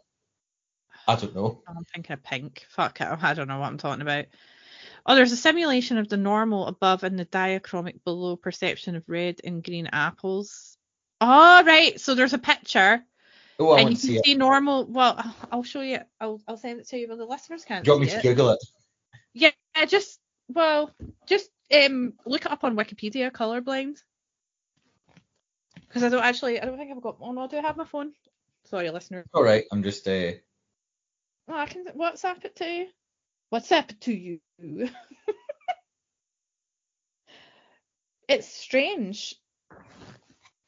I 1.06 1.14
don't 1.14 1.34
know. 1.34 1.62
Oh, 1.66 1.72
I'm 1.74 1.84
thinking 1.84 2.12
of 2.14 2.22
pink. 2.22 2.66
Fuck 2.70 3.00
it. 3.00 3.06
I 3.06 3.34
don't 3.34 3.46
know 3.48 3.60
what 3.60 3.68
I'm 3.68 3.78
talking 3.78 4.02
about. 4.02 4.26
Oh, 5.06 5.14
there's 5.14 5.32
a 5.32 5.36
simulation 5.36 5.98
of 5.98 6.08
the 6.08 6.16
normal 6.16 6.66
above 6.66 7.04
and 7.04 7.16
the 7.16 7.26
diachromic 7.26 8.02
below 8.04 8.34
perception 8.36 8.96
of 8.96 9.04
red 9.08 9.40
and 9.44 9.62
green 9.62 9.88
apples. 9.92 10.76
Oh, 11.20 11.62
right. 11.64 12.00
So 12.00 12.14
there's 12.14 12.34
a 12.34 12.38
picture 12.38 13.04
Oh, 13.58 13.72
I 13.72 13.80
and 13.80 13.90
you 13.90 13.96
see 13.96 14.18
it. 14.18 14.38
normal. 14.38 14.84
Well, 14.86 15.16
I'll- 15.52 15.62
show 15.62 15.80
you. 15.80 16.00
I'll, 16.20 16.40
I'll 16.46 16.56
send 16.56 16.80
it 16.80 16.88
to 16.88 16.98
you, 16.98 17.08
but 17.08 17.18
the 17.18 17.24
listeners 17.24 17.64
can't 17.64 17.84
Do 17.84 17.90
you 17.90 17.92
want 17.94 18.04
me 18.04 18.10
to 18.10 18.18
it. 18.18 18.22
Google 18.22 18.50
it? 18.50 18.64
Yeah, 19.32 19.50
just 19.86 20.18
well, 20.48 20.90
just 21.26 21.50
um 21.74 22.14
look 22.24 22.46
it 22.46 22.52
up 22.52 22.64
on 22.64 22.76
Wikipedia, 22.76 23.30
colorblind. 23.30 23.98
Because 25.86 26.02
I 26.02 26.08
don't 26.08 26.24
actually, 26.24 26.60
I 26.60 26.64
don't 26.64 26.76
think 26.78 26.90
I've 26.90 27.02
got. 27.02 27.16
Oh 27.20 27.32
no, 27.32 27.48
do 27.48 27.58
I 27.58 27.62
have 27.62 27.76
my 27.76 27.84
phone? 27.84 28.12
Sorry, 28.64 28.90
listener. 28.90 29.24
All 29.32 29.42
right, 29.42 29.64
I'm 29.72 29.82
just. 29.82 30.06
Uh, 30.08 30.32
Oh, 31.48 31.54
I 31.54 31.66
can 31.66 31.84
WhatsApp 31.96 32.44
it 32.44 32.56
to 32.56 32.64
you. 32.64 32.86
WhatsApp 33.52 33.90
it 33.92 34.00
to 34.00 34.12
you. 34.12 34.40
it's 38.28 38.48
strange. 38.48 39.36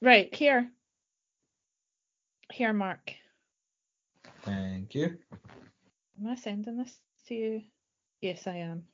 Right 0.00 0.32
here. 0.32 0.70
Here, 2.52 2.72
Mark. 2.72 3.14
thank 4.42 4.94
you. 4.94 5.18
Am 6.20 6.28
I 6.28 6.34
sending 6.34 6.78
this 6.78 6.98
to 7.28 7.34
you? 7.34 7.62
Yes, 8.20 8.46
I 8.46 8.56
am. 8.56 8.84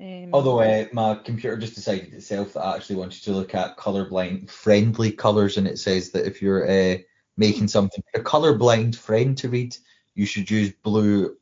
Um, 0.00 0.30
Although 0.32 0.60
uh, 0.60 0.84
my 0.92 1.14
computer 1.16 1.56
just 1.56 1.74
decided 1.74 2.12
itself 2.12 2.52
that 2.52 2.60
I 2.60 2.76
actually 2.76 2.96
wanted 2.96 3.22
to 3.24 3.32
look 3.32 3.54
at 3.54 3.76
colorblind 3.76 4.50
friendly 4.50 5.10
colors, 5.10 5.56
and 5.56 5.66
it 5.66 5.78
says 5.78 6.10
that 6.10 6.26
if 6.26 6.42
you're 6.42 6.68
uh, 6.68 6.98
making 7.36 7.68
something 7.68 8.02
a 8.14 8.20
colorblind 8.20 8.94
friend 8.96 9.36
to 9.38 9.48
read, 9.48 9.76
you 10.14 10.26
should 10.26 10.50
use 10.50 10.72
blue 10.82 11.36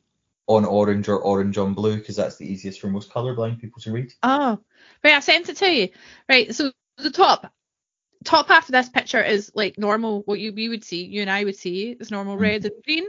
on 0.47 0.63
orange 0.63 1.09
or 1.09 1.19
orange 1.19 1.57
on 1.57 1.73
blue 1.73 1.97
because 1.97 2.15
that's 2.15 2.37
the 2.37 2.49
easiest 2.49 2.79
for 2.79 2.87
most 2.87 3.11
colorblind 3.11 3.59
people 3.59 3.81
to 3.81 3.91
read. 3.91 4.13
Oh, 4.23 4.59
right. 5.03 5.15
I 5.15 5.19
sent 5.19 5.49
it 5.49 5.57
to 5.57 5.71
you. 5.71 5.89
Right. 6.29 6.55
So 6.55 6.71
the 6.97 7.11
top, 7.11 7.51
top 8.23 8.47
half 8.47 8.67
of 8.67 8.73
this 8.73 8.89
picture 8.89 9.23
is 9.23 9.51
like 9.55 9.77
normal. 9.77 10.21
What 10.23 10.39
you 10.39 10.53
we 10.53 10.69
would 10.69 10.83
see, 10.83 11.05
you 11.05 11.21
and 11.21 11.29
I 11.29 11.43
would 11.43 11.57
see, 11.57 11.91
is 11.91 12.11
normal 12.11 12.33
mm-hmm. 12.33 12.43
red 12.43 12.65
and 12.65 12.83
green. 12.83 13.05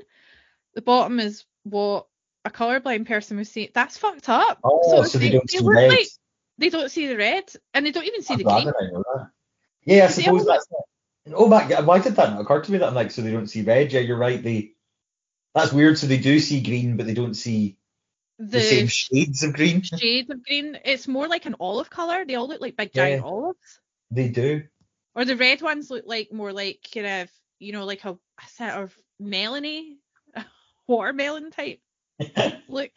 The 0.74 0.82
bottom 0.82 1.20
is 1.20 1.44
what 1.64 2.06
a 2.44 2.50
colorblind 2.50 3.06
person 3.06 3.36
would 3.36 3.46
see. 3.46 3.70
That's 3.72 3.98
fucked 3.98 4.28
up. 4.28 4.58
Oh, 4.64 5.02
so 5.04 5.18
they 5.18 5.30
don't 5.30 5.50
see 5.50 5.60
red. 5.62 5.88
like 5.88 6.08
they 6.58 6.70
don't 6.70 6.90
see 6.90 7.06
the 7.06 7.16
red, 7.16 7.44
and 7.74 7.86
they 7.86 7.90
don't 7.90 8.04
even 8.04 8.22
see 8.22 8.34
I'd 8.34 8.40
the 8.40 8.44
green. 8.44 8.68
I. 8.68 9.24
Yeah, 9.84 10.04
I 10.04 10.08
suppose 10.08 10.46
that's 10.46 10.66
it. 10.70 11.34
Oh 11.34 11.48
my 11.48 11.66
god, 11.68 11.86
why 11.86 11.98
did 11.98 12.16
that 12.16 12.30
not 12.30 12.40
occur 12.40 12.62
to 12.62 12.72
me 12.72 12.78
that 12.78 12.88
I'm 12.88 12.94
like, 12.94 13.10
so 13.10 13.22
they 13.22 13.32
don't 13.32 13.46
see 13.46 13.62
red? 13.62 13.92
Yeah, 13.92 14.00
you're 14.00 14.16
right. 14.16 14.42
They 14.42 14.72
that's 15.54 15.72
weird. 15.72 15.98
So 15.98 16.06
they 16.06 16.18
do 16.18 16.38
see 16.40 16.62
green, 16.62 16.96
but 16.96 17.06
they 17.06 17.14
don't 17.14 17.34
see 17.34 17.76
the, 18.38 18.58
The 18.58 18.60
same 18.60 18.86
shades 18.86 19.42
of 19.42 19.52
green. 19.52 19.82
shades 19.82 20.30
of 20.30 20.44
green. 20.44 20.78
It's 20.84 21.08
more 21.08 21.26
like 21.26 21.46
an 21.46 21.56
olive 21.58 21.90
color. 21.90 22.24
They 22.24 22.36
all 22.36 22.48
look 22.48 22.60
like 22.60 22.76
big 22.76 22.90
Yeah. 22.94 23.04
giant 23.04 23.24
olives. 23.24 23.80
They 24.10 24.28
do. 24.28 24.62
Or 25.18 25.24
the 25.24 25.34
red 25.36 25.62
ones 25.62 25.90
look 25.90 26.04
like 26.06 26.32
more 26.32 26.52
like 26.52 26.86
kind 26.94 27.22
of 27.22 27.30
you 27.58 27.72
know 27.72 27.84
like 27.84 28.04
a, 28.04 28.10
a 28.12 28.48
sort 28.56 28.70
of 28.70 28.96
melony, 29.20 29.96
watermelon 30.86 31.50
type 31.50 31.80
look. 32.68 32.90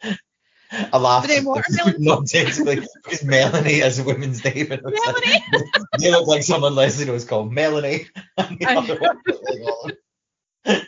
Then 1.26 1.44
watermelon- 1.44 1.96
not 1.98 2.26
technically 2.28 2.86
because 3.02 3.24
Melanie 3.24 3.80
is 3.80 3.98
a 3.98 4.04
woman's 4.04 4.44
name. 4.44 4.68
it's 4.70 4.82
like- 4.84 5.42
they 5.98 6.12
look 6.12 6.28
like 6.28 6.44
someone 6.44 6.76
Lesley 6.76 7.06
knows 7.06 7.24
called 7.24 7.52
Melanie. 7.52 8.06
And 8.38 8.58
the 8.60 8.66
other 8.68 9.00
one 9.00 9.18
looks 9.26 9.40
like 9.50 9.60
Olive. 9.66 9.96
Oh. 10.64 10.80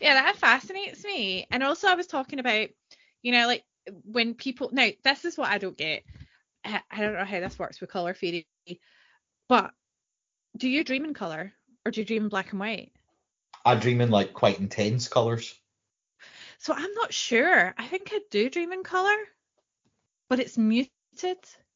yeah, 0.00 0.14
that 0.14 0.36
fascinates 0.38 1.04
me. 1.04 1.46
And 1.52 1.62
also, 1.62 1.86
I 1.86 1.94
was 1.94 2.08
talking 2.08 2.40
about, 2.40 2.68
you 3.22 3.30
know, 3.30 3.46
like 3.46 3.62
when 4.04 4.34
people. 4.34 4.70
Now, 4.72 4.88
this 5.04 5.24
is 5.24 5.38
what 5.38 5.50
I 5.50 5.58
don't 5.58 5.78
get. 5.78 6.02
I, 6.64 6.82
I 6.90 7.00
don't 7.00 7.14
know 7.14 7.24
how 7.24 7.38
this 7.38 7.58
works 7.58 7.80
with 7.80 7.90
color 7.90 8.12
theory, 8.12 8.46
but 9.48 9.72
do 10.56 10.68
you 10.68 10.84
dream 10.84 11.04
in 11.04 11.14
color 11.14 11.52
or 11.84 11.90
do 11.90 12.00
you 12.00 12.06
dream 12.06 12.24
in 12.24 12.28
black 12.28 12.50
and 12.50 12.60
white? 12.60 12.92
I 13.64 13.74
dream 13.74 14.00
in 14.00 14.10
like 14.10 14.32
quite 14.32 14.60
intense 14.60 15.08
colours. 15.08 15.54
So 16.58 16.72
I'm 16.72 16.92
not 16.94 17.12
sure. 17.12 17.74
I 17.76 17.86
think 17.86 18.10
I 18.12 18.20
do 18.30 18.48
dream 18.48 18.72
in 18.72 18.82
color, 18.82 19.16
but 20.28 20.40
it's 20.40 20.56
muted. 20.56 20.90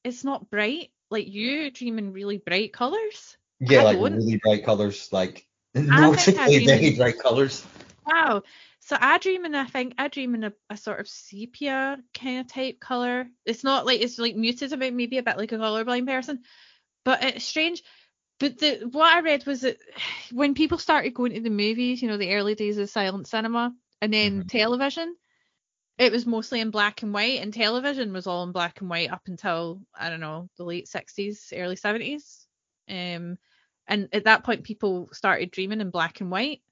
It's 0.04 0.24
not 0.24 0.50
bright. 0.50 0.90
Like 1.10 1.28
you 1.28 1.70
dream 1.70 1.98
in 1.98 2.12
really 2.12 2.38
bright 2.38 2.72
colors. 2.72 3.36
Yeah, 3.58 3.80
I 3.80 3.84
like 3.84 3.98
don't. 3.98 4.16
really 4.16 4.40
bright 4.42 4.64
colours, 4.64 5.12
like 5.12 5.46
noticeably 5.74 6.64
very 6.64 6.86
in- 6.88 6.96
bright 6.96 7.18
colours. 7.18 7.66
Wow. 8.06 8.42
So 8.80 8.96
I 8.98 9.18
dream 9.18 9.44
in 9.44 9.54
I 9.54 9.66
think 9.66 9.94
I 9.98 10.08
dream 10.08 10.34
in 10.34 10.44
a, 10.44 10.52
a 10.70 10.76
sort 10.76 11.00
of 11.00 11.08
sepia 11.08 11.98
kind 12.14 12.40
of 12.40 12.46
type 12.46 12.80
color. 12.80 13.28
It's 13.44 13.62
not 13.62 13.84
like 13.84 14.00
it's 14.00 14.18
like 14.18 14.36
muted 14.36 14.72
about 14.72 14.92
maybe 14.94 15.18
a 15.18 15.22
bit 15.22 15.36
like 15.36 15.52
a 15.52 15.56
colorblind 15.56 16.06
person, 16.06 16.42
but 17.10 17.24
it's 17.24 17.44
strange. 17.44 17.82
But 18.38 18.58
the 18.58 18.88
what 18.92 19.12
I 19.14 19.20
read 19.20 19.44
was 19.46 19.62
that 19.62 19.78
when 20.32 20.54
people 20.54 20.78
started 20.78 21.12
going 21.14 21.32
to 21.34 21.40
the 21.40 21.50
movies, 21.50 22.00
you 22.00 22.08
know, 22.08 22.16
the 22.16 22.34
early 22.34 22.54
days 22.54 22.78
of 22.78 22.88
silent 22.88 23.26
cinema 23.26 23.74
and 24.00 24.14
then 24.14 24.44
Mhm. 24.44 24.48
television, 24.48 25.16
it 25.98 26.12
was 26.12 26.26
mostly 26.26 26.60
in 26.60 26.70
black 26.70 27.02
and 27.02 27.12
white, 27.12 27.40
and 27.40 27.52
television 27.52 28.12
was 28.12 28.26
all 28.26 28.44
in 28.44 28.52
black 28.52 28.80
and 28.80 28.88
white 28.90 29.10
up 29.10 29.22
until 29.26 29.82
I 29.94 30.08
don't 30.10 30.20
know 30.20 30.48
the 30.56 30.64
late 30.64 30.88
sixties, 30.88 31.52
early 31.56 31.76
seventies. 31.76 32.46
Um, 32.88 33.38
and 33.88 34.08
at 34.12 34.24
that 34.24 34.44
point, 34.44 34.64
people 34.64 35.08
started 35.12 35.50
dreaming 35.50 35.80
in 35.80 35.90
black 35.90 36.20
and 36.20 36.30
white. 36.30 36.62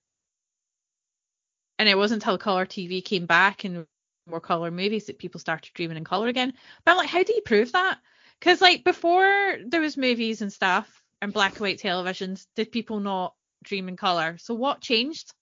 And 1.78 1.88
it 1.88 1.96
wasn't 1.96 2.22
until 2.22 2.38
color 2.38 2.66
TV 2.66 3.02
came 3.04 3.26
back 3.26 3.64
and 3.64 3.86
more 4.26 4.40
color 4.40 4.70
movies 4.70 5.06
that 5.06 5.18
people 5.18 5.40
started 5.40 5.72
dreaming 5.74 5.96
in 5.96 6.04
color 6.04 6.28
again. 6.28 6.52
But 6.84 6.92
I'm 6.92 6.98
like, 6.98 7.08
how 7.08 7.22
do 7.24 7.34
you 7.34 7.42
prove 7.42 7.72
that? 7.72 7.98
Because 8.40 8.60
like 8.60 8.84
before 8.84 9.56
there 9.66 9.80
was 9.80 9.96
movies 9.96 10.42
and 10.42 10.52
stuff 10.52 10.88
and 11.20 11.32
black 11.32 11.52
and 11.52 11.60
white 11.60 11.80
televisions, 11.80 12.46
did 12.54 12.70
people 12.70 13.00
not 13.00 13.34
dream 13.62 13.88
in 13.88 13.96
color? 13.96 14.36
So 14.38 14.54
what 14.54 14.80
changed? 14.80 15.32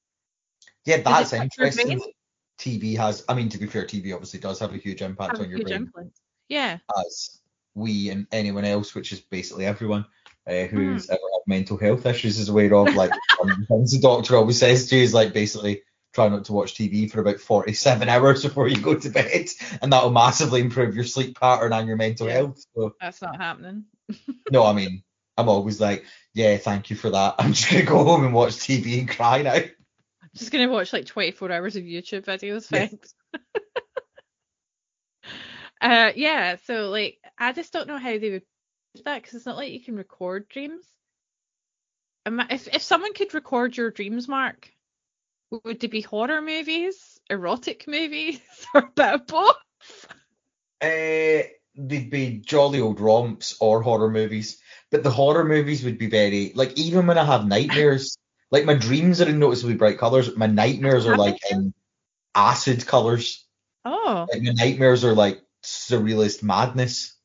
Yeah, 0.84 0.98
that's 0.98 1.32
interesting. 1.32 2.00
TV 2.58 2.96
has, 2.96 3.24
I 3.28 3.34
mean, 3.34 3.50
to 3.50 3.58
be 3.58 3.66
fair, 3.66 3.84
TV 3.84 4.14
obviously 4.14 4.40
does 4.40 4.60
have 4.60 4.72
a 4.72 4.78
huge 4.78 5.02
impact 5.02 5.32
Have 5.32 5.44
on 5.44 5.50
your 5.50 5.58
huge 5.58 5.68
brain, 5.68 5.82
influence. 5.82 6.20
Yeah. 6.48 6.78
as 6.98 7.40
we 7.74 8.08
and 8.08 8.26
anyone 8.32 8.64
else, 8.64 8.94
which 8.94 9.12
is 9.12 9.20
basically 9.20 9.66
everyone 9.66 10.06
uh, 10.46 10.64
who's 10.64 11.10
ever 11.10 11.20
had 11.20 11.40
mental 11.46 11.76
health 11.76 12.06
issues, 12.06 12.38
is 12.38 12.48
aware 12.48 12.74
of. 12.74 12.94
Like, 12.94 13.10
the 13.42 13.66
the 13.68 13.98
doctor 14.00 14.36
always 14.36 14.58
says 14.58 14.88
to 14.88 14.96
you 14.96 15.02
is 15.02 15.12
like 15.12 15.34
basically 15.34 15.82
try 16.16 16.28
not 16.28 16.46
to 16.46 16.54
watch 16.54 16.74
TV 16.74 17.10
for 17.10 17.20
about 17.20 17.38
47 17.40 18.08
hours 18.08 18.42
before 18.42 18.66
you 18.68 18.80
go 18.80 18.94
to 18.94 19.10
bed, 19.10 19.48
and 19.82 19.92
that'll 19.92 20.10
massively 20.10 20.62
improve 20.62 20.96
your 20.96 21.04
sleep 21.04 21.38
pattern 21.38 21.74
and 21.74 21.86
your 21.86 21.98
mental 21.98 22.26
Yeah. 22.26 22.32
health. 22.32 22.64
So, 22.74 22.94
That's 23.00 23.20
not 23.20 23.36
happening. 23.36 23.84
no, 24.50 24.64
I 24.64 24.72
mean, 24.72 25.02
I'm 25.36 25.50
always 25.50 25.78
like, 25.78 26.06
yeah, 26.32 26.56
thank 26.56 26.88
you 26.88 26.96
for 26.96 27.10
that. 27.10 27.34
I'm 27.38 27.52
just 27.52 27.70
gonna 27.70 27.84
go 27.84 28.02
home 28.02 28.24
and 28.24 28.34
watch 28.34 28.54
TV 28.54 28.98
and 28.98 29.08
cry 29.08 29.42
now. 29.42 29.52
I'm 29.52 30.30
just 30.34 30.50
gonna 30.50 30.70
watch 30.70 30.92
like 30.94 31.04
24 31.04 31.52
hours 31.52 31.76
of 31.76 31.84
YouTube 31.84 32.24
videos. 32.24 32.70
Yeah. 32.72 32.86
Thanks. 32.86 33.14
uh, 35.82 36.12
yeah. 36.16 36.56
So 36.64 36.88
like, 36.88 37.18
I 37.38 37.52
just 37.52 37.74
don't 37.74 37.88
know 37.88 37.98
how 37.98 38.18
they 38.18 38.30
would 38.30 38.42
do 38.94 39.02
that 39.04 39.20
because 39.20 39.34
it's 39.34 39.46
not 39.46 39.56
like 39.56 39.72
you 39.72 39.80
can 39.80 39.96
record 39.96 40.48
dreams. 40.48 40.86
If 42.26 42.68
if 42.74 42.82
someone 42.82 43.12
could 43.12 43.34
record 43.34 43.76
your 43.76 43.90
dreams, 43.90 44.26
Mark, 44.26 44.70
would 45.50 45.80
they 45.80 45.86
be 45.88 46.00
horror 46.00 46.40
movies, 46.42 47.20
erotic 47.30 47.86
movies, 47.88 48.40
or 48.74 48.82
a 48.82 48.90
bit 48.94 49.14
of 49.14 49.26
both? 49.26 49.56
Uh, 50.80 51.42
they'd 51.76 52.10
be 52.10 52.38
jolly 52.44 52.80
old 52.80 53.00
romps 53.00 53.56
or 53.60 53.82
horror 53.82 54.10
movies, 54.10 54.60
but 54.90 55.02
the 55.02 55.10
horror 55.10 55.44
movies 55.44 55.82
would 55.84 55.98
be 55.98 56.08
very 56.08 56.52
like 56.54 56.72
even 56.78 57.06
when 57.06 57.18
I 57.18 57.24
have 57.24 57.46
nightmares, 57.46 58.18
like 58.50 58.64
my 58.64 58.74
dreams 58.74 59.20
are 59.20 59.28
in 59.28 59.38
noticeably 59.38 59.74
bright 59.74 59.98
colours, 59.98 60.34
my 60.36 60.46
nightmares 60.46 61.06
are 61.06 61.16
like 61.16 61.38
in 61.50 61.72
acid 62.34 62.86
colours. 62.86 63.46
Oh, 63.84 64.26
Like 64.32 64.42
my 64.42 64.52
nightmares 64.52 65.04
are 65.04 65.14
like 65.14 65.42
surrealist 65.64 66.42
madness. 66.42 67.16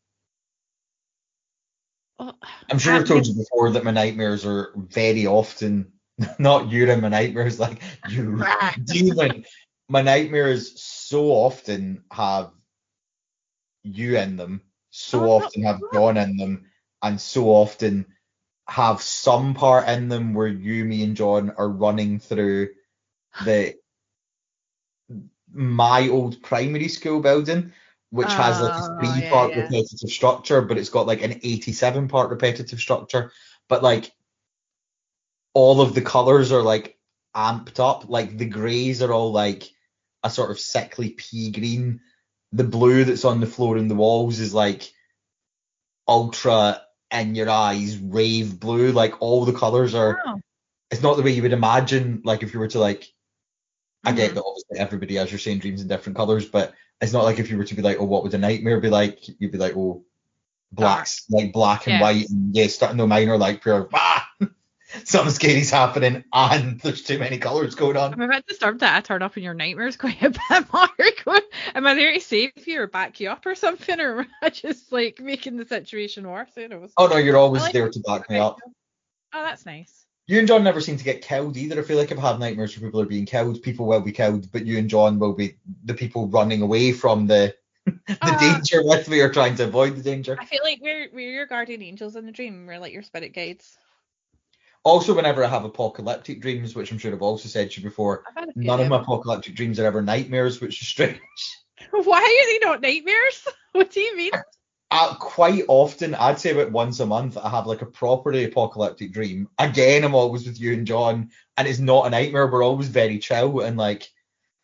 oh 2.20 2.34
I'm 2.70 2.80
sure 2.80 2.96
I've 2.96 3.08
told 3.08 3.28
you 3.28 3.36
before 3.36 3.72
that 3.72 3.84
my 3.84 3.92
nightmares 3.92 4.46
are 4.46 4.72
very 4.76 5.28
often 5.28 5.92
not 6.40 6.70
you 6.70 6.90
in 6.90 7.02
my 7.02 7.10
nightmares, 7.10 7.60
like 7.60 7.82
you 8.04 8.46
demon. 8.84 9.46
My 9.90 10.02
nightmares 10.02 10.82
so 10.82 11.26
often 11.28 12.04
have 12.12 12.52
you 13.84 14.18
in 14.18 14.36
them, 14.38 14.62
so 14.90 15.28
Oh, 15.28 15.30
often 15.30 15.64
have 15.64 15.82
John 15.94 16.18
in 16.18 16.38
them, 16.38 16.66
and 17.02 17.20
so 17.20 17.48
often 17.50 18.06
have 18.68 19.02
some 19.02 19.54
part 19.56 19.88
in 19.90 20.10
them 20.10 20.34
where 20.34 20.48
you, 20.48 20.86
me, 20.86 21.04
and 21.04 21.16
John 21.16 21.52
are 21.58 21.70
running 21.70 22.20
through 22.20 22.70
the 23.40 23.76
my 25.54 26.08
old 26.10 26.42
primary 26.44 26.88
school 26.88 27.22
building, 27.22 27.72
which 28.12 28.36
has 28.36 28.60
like 28.62 28.74
a 28.78 28.84
Oh, 28.84 29.00
three 29.00 29.22
yeah, 29.22 29.30
part 29.30 29.56
yeah. 29.56 29.56
repetitive 29.56 30.10
structure, 30.10 30.62
but 30.62 30.78
it's 30.78 30.90
got 30.90 31.08
like 31.08 31.22
an 31.24 31.40
87 31.44 32.08
part 32.08 32.30
repetitive 32.30 32.80
structure. 32.80 33.32
But 33.68 33.84
like 33.84 34.12
all 35.54 35.82
of 35.82 35.94
the 35.96 36.02
colors 36.02 36.52
are 36.52 36.62
like 36.62 36.98
amped 37.36 37.80
up. 37.80 38.10
Like 38.10 38.38
the 38.38 38.46
greys 38.46 39.02
are 39.02 39.12
all 39.12 39.32
like 39.32 39.70
a 40.24 40.30
sort 40.30 40.52
of 40.52 40.60
sickly 40.60 41.10
pea 41.10 41.52
green. 41.52 42.02
The 42.54 42.64
blue 42.64 43.04
that's 43.06 43.26
on 43.26 43.40
the 43.40 43.48
floor 43.48 43.78
and 43.78 43.90
the 43.90 43.96
walls 43.96 44.40
is 44.40 44.54
like 44.54 44.92
ultra 46.08 46.82
in 47.12 47.36
your 47.36 47.50
eyes 47.50 47.98
rave 47.98 48.60
blue. 48.60 48.92
Like 48.92 49.22
all 49.22 49.46
the 49.46 49.54
colors 49.54 49.96
are. 49.96 50.22
wow. 50.26 50.40
It's 50.90 51.02
not 51.02 51.16
the 51.16 51.24
way 51.24 51.32
you 51.32 51.42
would 51.44 51.54
imagine. 51.54 52.22
Like 52.26 52.44
if 52.44 52.54
you 52.54 52.60
were 52.60 52.68
to 52.70 52.80
like 52.80 53.08
I 54.04 54.12
get 54.14 54.32
Mhm. 54.32 54.34
that 54.36 54.44
obviously 54.44 54.80
everybody 54.80 55.16
has 55.16 55.32
your 55.32 55.40
same 55.40 55.60
dreams 55.60 55.82
in 55.82 55.88
different 55.88 56.18
colours, 56.18 56.46
but 56.48 56.74
it's 57.00 57.14
not 57.14 57.24
like 57.24 57.40
if 57.40 57.50
you 57.52 57.58
were 57.58 57.64
to 57.66 57.76
be 57.76 57.82
like, 57.84 57.98
oh, 58.00 58.06
what 58.06 58.24
would 58.24 58.34
a 58.34 58.38
nightmare 58.38 58.80
be 58.80 58.90
like? 58.90 59.20
You'd 59.40 59.52
be 59.52 59.58
like, 59.60 59.78
oh, 59.78 60.04
blacks, 60.72 61.26
like 61.30 61.54
black 61.54 61.86
and 61.88 61.96
Yeah. 61.98 62.02
white, 62.02 62.28
and 62.30 62.56
yeah, 62.56 62.66
starting 62.68 62.98
no 62.98 63.06
mine 63.08 63.30
are 63.30 63.38
like 63.38 63.62
pure, 63.62 63.88
ah, 63.94 64.11
something 65.04 65.34
scary's 65.34 65.70
happening, 65.70 66.24
and 66.34 66.80
there's 66.82 67.04
too 67.04 67.20
many 67.20 67.38
colours 67.38 67.76
going 67.76 67.98
on. 67.98 68.14
I'm 68.14 68.22
a 68.22 68.28
bit 68.28 68.46
disturbed 68.48 68.82
that 68.82 68.96
I 68.96 69.02
turn 69.02 69.22
up 69.22 69.38
in 69.38 69.44
your 69.44 69.54
nightmares 69.54 69.98
quite 69.98 70.22
a 70.22 70.30
bit, 70.30 70.40
Mark. 70.74 71.44
Am 71.76 71.88
I 71.88 71.94
there 71.94 72.14
to 72.14 72.20
save 72.20 72.52
you 72.66 72.82
or 72.82 72.88
back 72.88 73.20
you 73.20 73.30
up 73.30 73.46
or 73.46 73.56
something, 73.56 74.00
or 74.00 74.22
am 74.22 74.28
I 74.42 74.50
just 74.52 74.92
like 74.92 75.20
making 75.20 75.58
the 75.58 75.66
situation 75.66 76.30
worse? 76.30 76.50
Who 76.56 76.68
knows? 76.68 76.92
Oh 76.98 77.08
no, 77.08 77.18
you're 77.18 77.38
always 77.38 77.64
like 77.64 77.74
there 77.74 77.90
to 77.90 78.00
back 78.02 78.30
me 78.30 78.38
up. 78.38 78.58
Oh, 79.34 79.44
that's 79.44 79.66
nice. 79.66 80.06
You 80.28 80.40
and 80.40 80.48
John 80.48 80.64
never 80.64 80.80
seem 80.80 80.98
to 80.98 81.04
get 81.04 81.22
killed 81.22 81.58
either. 81.58 81.80
I 81.80 81.84
feel 81.84 81.98
like 81.98 82.12
if 82.12 82.18
I 82.18 82.22
have 82.22 82.32
had 82.34 82.40
nightmares 82.40 82.78
where 82.78 82.88
people 82.88 83.02
are 83.02 83.06
being 83.06 83.26
killed, 83.26 83.62
people 83.64 83.86
will 83.86 84.00
be 84.02 84.12
killed, 84.12 84.52
but 84.52 84.66
you 84.66 84.78
and 84.78 84.90
John 84.90 85.20
will 85.20 85.34
be 85.34 85.56
the 85.84 85.94
people 85.94 86.28
running 86.28 86.62
away 86.62 86.92
from 86.92 87.28
the 87.28 87.56
the 87.86 88.18
Ah. 88.22 88.38
danger 88.40 88.82
with 88.84 89.10
me 89.10 89.20
or 89.20 89.30
trying 89.30 89.56
to 89.56 89.64
avoid 89.64 89.96
the 89.96 90.04
danger. 90.04 90.38
I 90.40 90.46
feel 90.46 90.62
like 90.64 90.80
we're 90.82 91.10
we're 91.12 91.32
your 91.32 91.48
guardian 91.48 91.82
angels 91.82 92.16
in 92.16 92.26
the 92.26 92.32
dream. 92.32 92.68
We're 92.68 92.80
like 92.80 92.94
your 92.94 93.02
spirit 93.04 93.34
guides. 93.34 93.78
Also, 94.84 95.14
whenever 95.14 95.44
I 95.44 95.48
have 95.48 95.64
apocalyptic 95.64 96.42
dreams, 96.42 96.76
which 96.76 96.92
I'm 96.92 96.98
sure 96.98 97.14
I've 97.14 97.22
also 97.22 97.48
said 97.48 97.72
to 97.72 97.82
you 97.82 97.88
before, 97.88 98.24
I've 98.28 98.36
had 98.36 98.50
a 98.50 98.54
few 98.54 98.64
none 98.64 98.80
of 98.80 98.88
my 98.88 99.02
apocalyptic 99.02 99.54
dreams 99.54 99.80
are 99.80 99.86
ever 99.86 100.02
nightmares, 100.02 100.60
which 100.60 100.82
is 100.82 100.88
strange. 100.88 101.20
Why 101.92 102.18
are 102.20 102.52
they 102.52 102.66
not 102.66 102.82
nightmares? 102.82 103.48
What 103.74 103.92
do 103.92 104.02
you 104.02 104.18
mean? 104.18 104.32
Uh, 104.92 105.16
quite 105.16 105.64
often, 105.70 106.14
I'd 106.14 106.40
say 106.40 106.52
about 106.52 106.74
once 106.74 107.00
a 107.00 107.06
month, 107.06 107.38
I 107.38 107.50
have 107.50 107.68
like 107.68 107.82
a 107.82 107.86
properly 107.86 108.44
apocalyptic 108.44 109.14
dream. 109.14 109.48
Again, 109.58 110.04
I'm 110.04 110.14
always 110.14 110.46
with 110.46 110.60
you 110.60 110.74
and 110.74 110.86
John, 110.86 111.30
and 111.56 111.68
it's 111.70 111.80
not 111.80 112.06
a 112.06 112.10
nightmare. 112.10 112.48
We're 112.48 112.66
always 112.66 112.90
very 112.90 113.18
chill, 113.20 113.62
and 113.62 113.78
like 113.78 114.10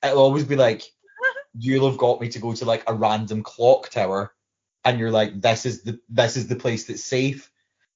it'll 0.03 0.20
always 0.20 0.43
be 0.43 0.57
like 0.57 0.84
you'll 1.57 1.89
have 1.89 1.97
got 1.97 2.20
me 2.20 2.28
to 2.28 2.39
go 2.39 2.53
to 2.53 2.65
like 2.65 2.84
a 2.88 2.93
random 2.93 3.43
clock 3.43 3.89
tower, 3.89 4.34
and 4.84 4.99
you're 4.99 5.11
like, 5.11 5.39
this 5.39 5.65
is 5.65 5.84
the 5.84 6.01
this 6.09 6.36
is 6.36 6.47
the 6.49 6.57
place 6.57 6.84
that's 6.88 7.05
safe. 7.05 7.49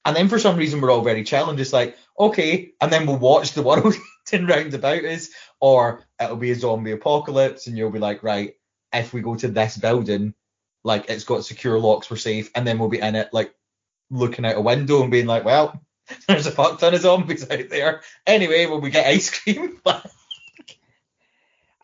And 0.06 0.16
then 0.16 0.30
for 0.30 0.40
some 0.40 0.56
reason 0.56 0.82
we're 0.82 0.92
all 0.92 1.02
very 1.02 1.24
chill 1.24 1.50
and 1.50 1.58
just 1.58 1.74
like, 1.74 1.98
okay, 2.22 2.74
and 2.82 2.92
then 2.94 3.06
we'll 3.08 3.18
watch 3.18 3.54
the 3.54 3.64
world 3.64 3.96
turn 4.28 4.46
round 4.48 4.74
about 4.74 5.04
us, 5.06 5.30
or 5.60 6.04
it'll 6.22 6.36
be 6.38 6.52
a 6.52 6.56
zombie 6.56 6.92
apocalypse, 6.92 7.68
and 7.68 7.78
you'll 7.78 7.92
be 7.92 8.00
like, 8.00 8.24
right, 8.24 8.54
if 8.94 9.14
we 9.14 9.22
go 9.22 9.36
to 9.36 9.48
this 9.50 9.78
building, 9.78 10.34
like 10.84 11.10
it's 11.10 11.24
got 11.26 11.46
secure 11.46 11.80
locks, 11.80 12.10
we're 12.10 12.18
safe, 12.18 12.50
and 12.56 12.66
then 12.68 12.80
we'll 12.80 12.90
be 12.90 13.00
in 13.00 13.16
it 13.16 13.30
like 13.34 13.54
looking 14.12 14.46
out 14.46 14.58
a 14.58 14.62
window 14.62 15.02
and 15.04 15.12
being 15.12 15.28
like, 15.28 15.46
well, 15.46 15.82
there's 16.28 16.48
a 16.48 16.52
fuck 16.52 16.80
ton 16.80 16.94
of 16.94 17.02
zombies 17.02 17.50
out 17.50 17.70
there. 17.70 18.02
Anyway, 18.28 18.66
when 18.68 18.82
we 18.82 18.90
get 18.92 19.08
ice 19.08 19.30
cream, 19.38 19.80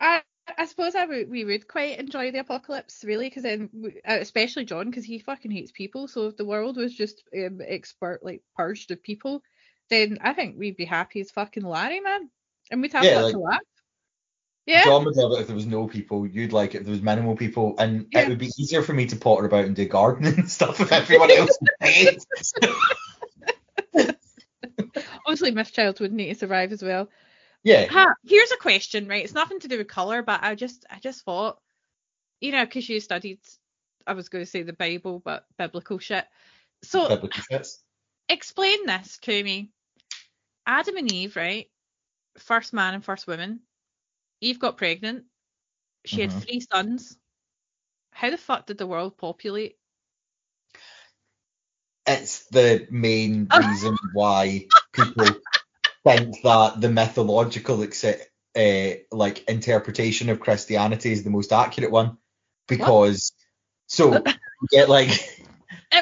I 0.00 0.22
I 0.58 0.66
suppose 0.66 0.94
I 0.94 1.04
would 1.06 1.30
we 1.30 1.44
would 1.44 1.68
quite 1.68 1.98
enjoy 1.98 2.30
the 2.32 2.40
apocalypse 2.40 3.04
really 3.04 3.28
because 3.28 3.42
then 3.42 3.68
we- 3.72 4.00
uh, 4.06 4.18
especially 4.20 4.64
John 4.64 4.86
because 4.86 5.04
he 5.04 5.18
fucking 5.18 5.50
hates 5.50 5.72
people. 5.72 6.08
So 6.08 6.26
if 6.28 6.36
the 6.36 6.44
world 6.46 6.76
was 6.76 6.94
just 6.94 7.22
um, 7.36 7.60
expert 7.66 8.20
like 8.24 8.42
purged 8.56 8.90
of 8.90 9.02
people, 9.02 9.42
then 9.90 10.18
I 10.20 10.32
think 10.34 10.56
we'd 10.58 10.76
be 10.76 10.84
happy 10.84 11.20
as 11.20 11.30
fucking 11.30 11.64
Larry 11.64 12.00
man, 12.00 12.30
and 12.70 12.80
we'd 12.82 12.92
have 12.92 13.04
Yeah, 13.04 13.20
like- 13.22 13.32
to 13.32 13.38
laugh. 13.38 13.60
Yeah. 14.66 14.84
John 14.84 15.04
would 15.06 15.16
love 15.16 15.32
it 15.32 15.40
if 15.40 15.46
there 15.46 15.56
was 15.56 15.64
no 15.64 15.86
people. 15.88 16.26
You'd 16.26 16.52
like 16.52 16.74
it 16.74 16.78
if 16.80 16.84
there 16.84 16.92
was 16.92 17.00
minimal 17.00 17.34
people, 17.36 17.74
and 17.78 18.06
Yeah. 18.12 18.20
it 18.22 18.28
would 18.28 18.38
be 18.38 18.50
easier 18.58 18.82
for 18.82 18.92
me 18.92 19.06
to 19.06 19.16
potter 19.16 19.46
about 19.46 19.64
and 19.64 19.74
do 19.74 19.86
gardening 19.86 20.34
and 20.38 20.50
stuff 20.50 20.80
if 20.80 20.92
everyone 20.92 21.30
else 21.30 21.56
was 21.60 21.70
paid. 21.80 22.18
Obviously, 25.26 25.50
Miss 25.52 25.70
Child 25.70 26.00
would 26.00 26.12
need 26.12 26.28
to 26.32 26.38
survive 26.38 26.72
as 26.72 26.82
well. 26.82 27.08
yeah, 27.62 27.86
Ha, 27.86 28.14
here's 28.26 28.50
a 28.52 28.56
question, 28.58 29.08
right? 29.08 29.24
It's 29.24 29.34
nothing 29.34 29.60
to 29.60 29.68
do 29.68 29.78
with 29.78 29.88
color, 29.88 30.22
but 30.22 30.42
I 30.42 30.54
just, 30.54 30.84
I 30.90 30.98
just 30.98 31.24
thought, 31.24 31.58
you 32.40 32.52
know, 32.52 32.64
because 32.64 32.88
you 32.88 33.00
studied, 33.00 33.40
I 34.06 34.12
was 34.14 34.28
going 34.28 34.44
to 34.44 34.50
say 34.50 34.62
the 34.62 34.72
Bible, 34.72 35.20
but 35.24 35.44
biblical 35.58 35.98
shit. 35.98 36.24
So 36.82 37.08
biblical 37.08 37.42
explain 38.28 38.86
this 38.86 39.18
to 39.22 39.42
me. 39.42 39.70
Adam 40.68 40.98
and 40.98 41.10
Eve, 41.10 41.34
right? 41.34 41.70
First 42.38 42.72
man 42.74 42.94
and 42.94 43.04
first 43.04 43.26
woman. 43.26 43.60
Eve 44.40 44.60
got 44.60 44.76
pregnant. 44.76 45.24
She 46.04 46.20
Mhm. 46.20 46.30
had 46.30 46.32
three 46.32 46.60
sons. 46.60 47.18
How 48.12 48.30
the 48.30 48.36
fuck 48.36 48.66
did 48.66 48.78
the 48.78 48.86
world 48.86 49.16
populate? 49.16 49.78
It's 52.06 52.46
the 52.48 52.86
main 52.90 53.48
reason 53.54 53.96
why 54.12 54.68
people 54.92 55.34
think 56.04 56.42
that 56.42 56.80
the 56.80 56.90
mythological 56.90 57.82
uh, 57.82 58.94
like 59.10 59.48
interpretation 59.48 60.28
of 60.28 60.40
Christianity 60.40 61.12
is 61.12 61.24
the 61.24 61.30
most 61.30 61.52
accurate 61.52 61.90
one 61.90 62.18
because 62.66 63.32
so 63.86 64.12
you 64.12 64.68
get 64.70 64.88
like 64.88 65.10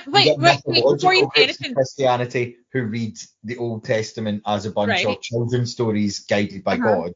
wait, 0.07 0.38
wait, 0.38 0.61
wait, 0.66 0.84
before 0.84 1.14
you 1.14 1.30
say 1.34 1.44
anything, 1.44 1.74
Christianity 1.74 2.57
who 2.72 2.82
read 2.84 3.18
the 3.44 3.57
Old 3.59 3.84
Testament 3.84 4.42
as 4.46 4.66
a 4.66 4.70
bunch 4.70 4.90
Right. 4.90 5.07
of 5.07 5.20
children's 5.22 5.72
stories 5.72 6.20
guided 6.20 6.64
by 6.64 6.74
Uh-huh. 6.74 6.94
God, 6.94 7.12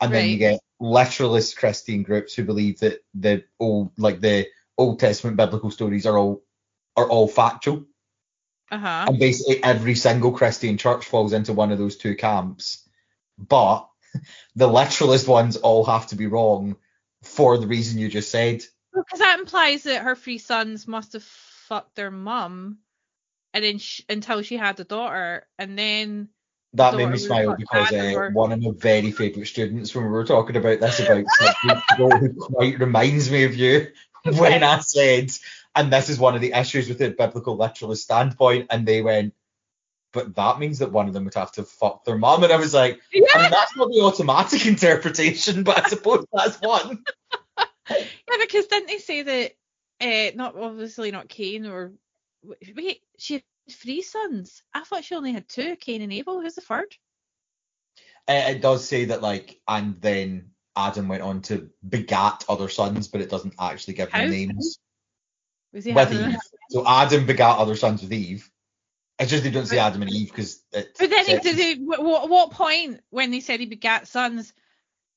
and 0.00 0.12
then 0.12 0.28
you 0.28 0.36
get 0.38 0.60
literalist 0.80 1.56
Christian 1.56 2.02
groups 2.02 2.34
who 2.34 2.44
believe 2.44 2.80
that 2.80 3.04
the 3.14 3.44
old 3.60 3.92
like 3.98 4.20
the 4.20 4.48
Old 4.76 4.98
Testament 5.00 5.36
biblical 5.36 5.70
stories 5.70 6.06
are 6.06 6.18
all 6.18 6.42
are 6.96 7.08
all 7.08 7.28
factual, 7.28 7.84
uh 8.70 8.78
huh. 8.78 9.04
and 9.08 9.18
basically 9.18 9.62
every 9.62 9.94
single 9.94 10.32
Christian 10.32 10.76
church 10.78 11.04
falls 11.06 11.32
into 11.32 11.52
one 11.52 11.72
of 11.72 11.78
those 11.78 11.96
two 11.96 12.16
camps. 12.16 12.88
But 13.38 13.88
the 14.56 14.66
literalist 14.68 15.26
ones 15.28 15.56
all 15.56 15.84
have 15.84 16.08
to 16.08 16.16
be 16.16 16.26
wrong 16.26 16.76
for 17.22 17.58
the 17.58 17.66
reason 17.66 17.98
you 17.98 18.08
just 18.08 18.30
said. 18.30 18.62
Because 18.92 19.20
that 19.20 19.38
implies 19.38 19.84
that 19.84 20.02
her 20.02 20.14
three 20.16 20.38
sons 20.38 20.86
must 20.86 21.14
have 21.14 21.24
fucked 21.72 21.96
their 21.96 22.10
mum, 22.10 22.78
and 23.54 23.64
then 23.64 23.78
sh- 23.78 24.02
until 24.10 24.42
she 24.42 24.58
had 24.58 24.78
a 24.78 24.84
daughter, 24.84 25.46
and 25.58 25.78
then 25.78 26.28
That 26.74 26.96
made 26.96 27.08
me 27.10 27.18
smile 27.18 27.54
because 27.56 27.92
uh, 27.92 28.30
one 28.32 28.52
of 28.52 28.60
my 28.60 28.72
very 28.76 29.10
favourite 29.10 29.46
students, 29.48 29.94
when 29.94 30.04
we 30.04 30.10
were 30.10 30.24
talking 30.26 30.56
about 30.56 30.80
this 30.80 31.00
about 31.00 32.20
who 32.20 32.34
quite 32.34 32.78
reminds 32.78 33.30
me 33.30 33.44
of 33.44 33.56
you 33.56 33.88
when 34.24 34.62
I 34.62 34.80
said, 34.80 35.30
and 35.74 35.92
this 35.92 36.10
is 36.10 36.18
one 36.18 36.34
of 36.34 36.42
the 36.42 36.52
issues 36.52 36.88
with 36.88 36.98
the 36.98 37.10
biblical 37.10 37.56
literalist 37.56 38.04
standpoint, 38.04 38.66
and 38.70 38.86
they 38.86 39.02
went, 39.02 39.34
but 40.12 40.34
that 40.36 40.58
means 40.58 40.80
that 40.80 40.92
one 40.92 41.08
of 41.08 41.14
them 41.14 41.24
would 41.24 41.34
have 41.34 41.52
to 41.52 41.64
fuck 41.64 42.04
their 42.04 42.18
mum, 42.18 42.44
and 42.44 42.52
I 42.52 42.56
was 42.56 42.74
like, 42.74 43.00
I 43.34 43.38
yeah, 43.38 43.42
mean, 43.42 43.50
that's 43.50 43.76
not 43.76 43.88
the 43.90 44.02
automatic 44.02 44.66
interpretation, 44.74 45.64
but 45.64 45.84
I 45.84 45.88
suppose 45.88 46.26
that's 46.32 46.60
one. 46.60 47.04
yeah, 47.90 48.36
because 48.40 48.66
didn't 48.66 48.88
they 48.88 48.98
say 48.98 49.22
that? 49.22 49.52
Uh, 50.02 50.32
not 50.34 50.56
obviously 50.56 51.10
not 51.10 51.28
Cain 51.28 51.66
or 51.66 51.92
wait, 52.74 53.02
she 53.18 53.34
had 53.34 53.42
three 53.70 54.02
sons. 54.02 54.62
I 54.74 54.82
thought 54.82 55.04
she 55.04 55.14
only 55.14 55.32
had 55.32 55.48
two, 55.48 55.76
Cain 55.76 56.02
and 56.02 56.12
Abel. 56.12 56.40
Who's 56.40 56.56
the 56.56 56.60
third? 56.60 56.96
Uh, 58.28 58.44
it 58.48 58.62
does 58.62 58.86
say 58.86 59.06
that, 59.06 59.22
like, 59.22 59.60
and 59.66 60.00
then 60.00 60.50
Adam 60.76 61.08
went 61.08 61.22
on 61.22 61.42
to 61.42 61.70
begat 61.86 62.44
other 62.48 62.68
sons, 62.68 63.08
but 63.08 63.20
it 63.20 63.30
doesn't 63.30 63.54
actually 63.60 63.94
give 63.94 64.10
them 64.10 64.30
names. 64.30 64.78
Was 65.72 65.84
he 65.84 65.92
with? 65.92 66.12
Eve. 66.12 66.36
So 66.70 66.84
Adam 66.88 67.26
begat 67.26 67.58
other 67.58 67.76
sons 67.76 68.00
with 68.00 68.14
Eve. 68.14 68.50
It's 69.18 69.30
just 69.30 69.44
they 69.44 69.50
don't 69.50 69.66
say 69.66 69.78
Adam 69.78 70.00
and 70.00 70.10
Eve 70.10 70.28
because. 70.28 70.62
But 70.72 70.96
then 70.98 71.40
did 71.42 71.56
they? 71.56 71.74
What, 71.74 72.30
what 72.30 72.50
point 72.50 73.00
when 73.10 73.30
they 73.30 73.40
said 73.40 73.60
he 73.60 73.66
begat 73.66 74.08
sons? 74.08 74.54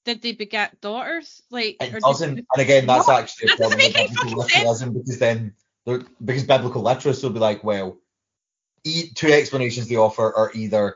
Did 0.06 0.22
they 0.22 0.32
begat 0.34 0.80
daughters? 0.82 1.41
Like 1.49 1.78
It 1.82 1.99
doesn't, 2.01 2.38
and 2.39 2.62
again, 2.62 2.86
that's 2.86 3.08
What? 3.08 3.24
actually 3.24 3.51
a 3.53 3.58
problem 3.58 3.82
with 3.82 3.93
biblical 3.93 4.16
fucking 4.16 4.30
sense. 4.30 4.53
literalism 4.53 4.93
because 4.93 5.20
then, 5.20 5.53
because 6.24 6.43
biblical 6.43 6.84
literalists 6.84 7.24
will 7.24 7.32
be 7.32 7.39
like, 7.39 7.64
well, 7.64 7.97
e- 8.84 9.10
two 9.14 9.32
explanations 9.32 9.88
they 9.88 9.95
offer 9.97 10.34
are 10.36 10.51
either 10.53 10.95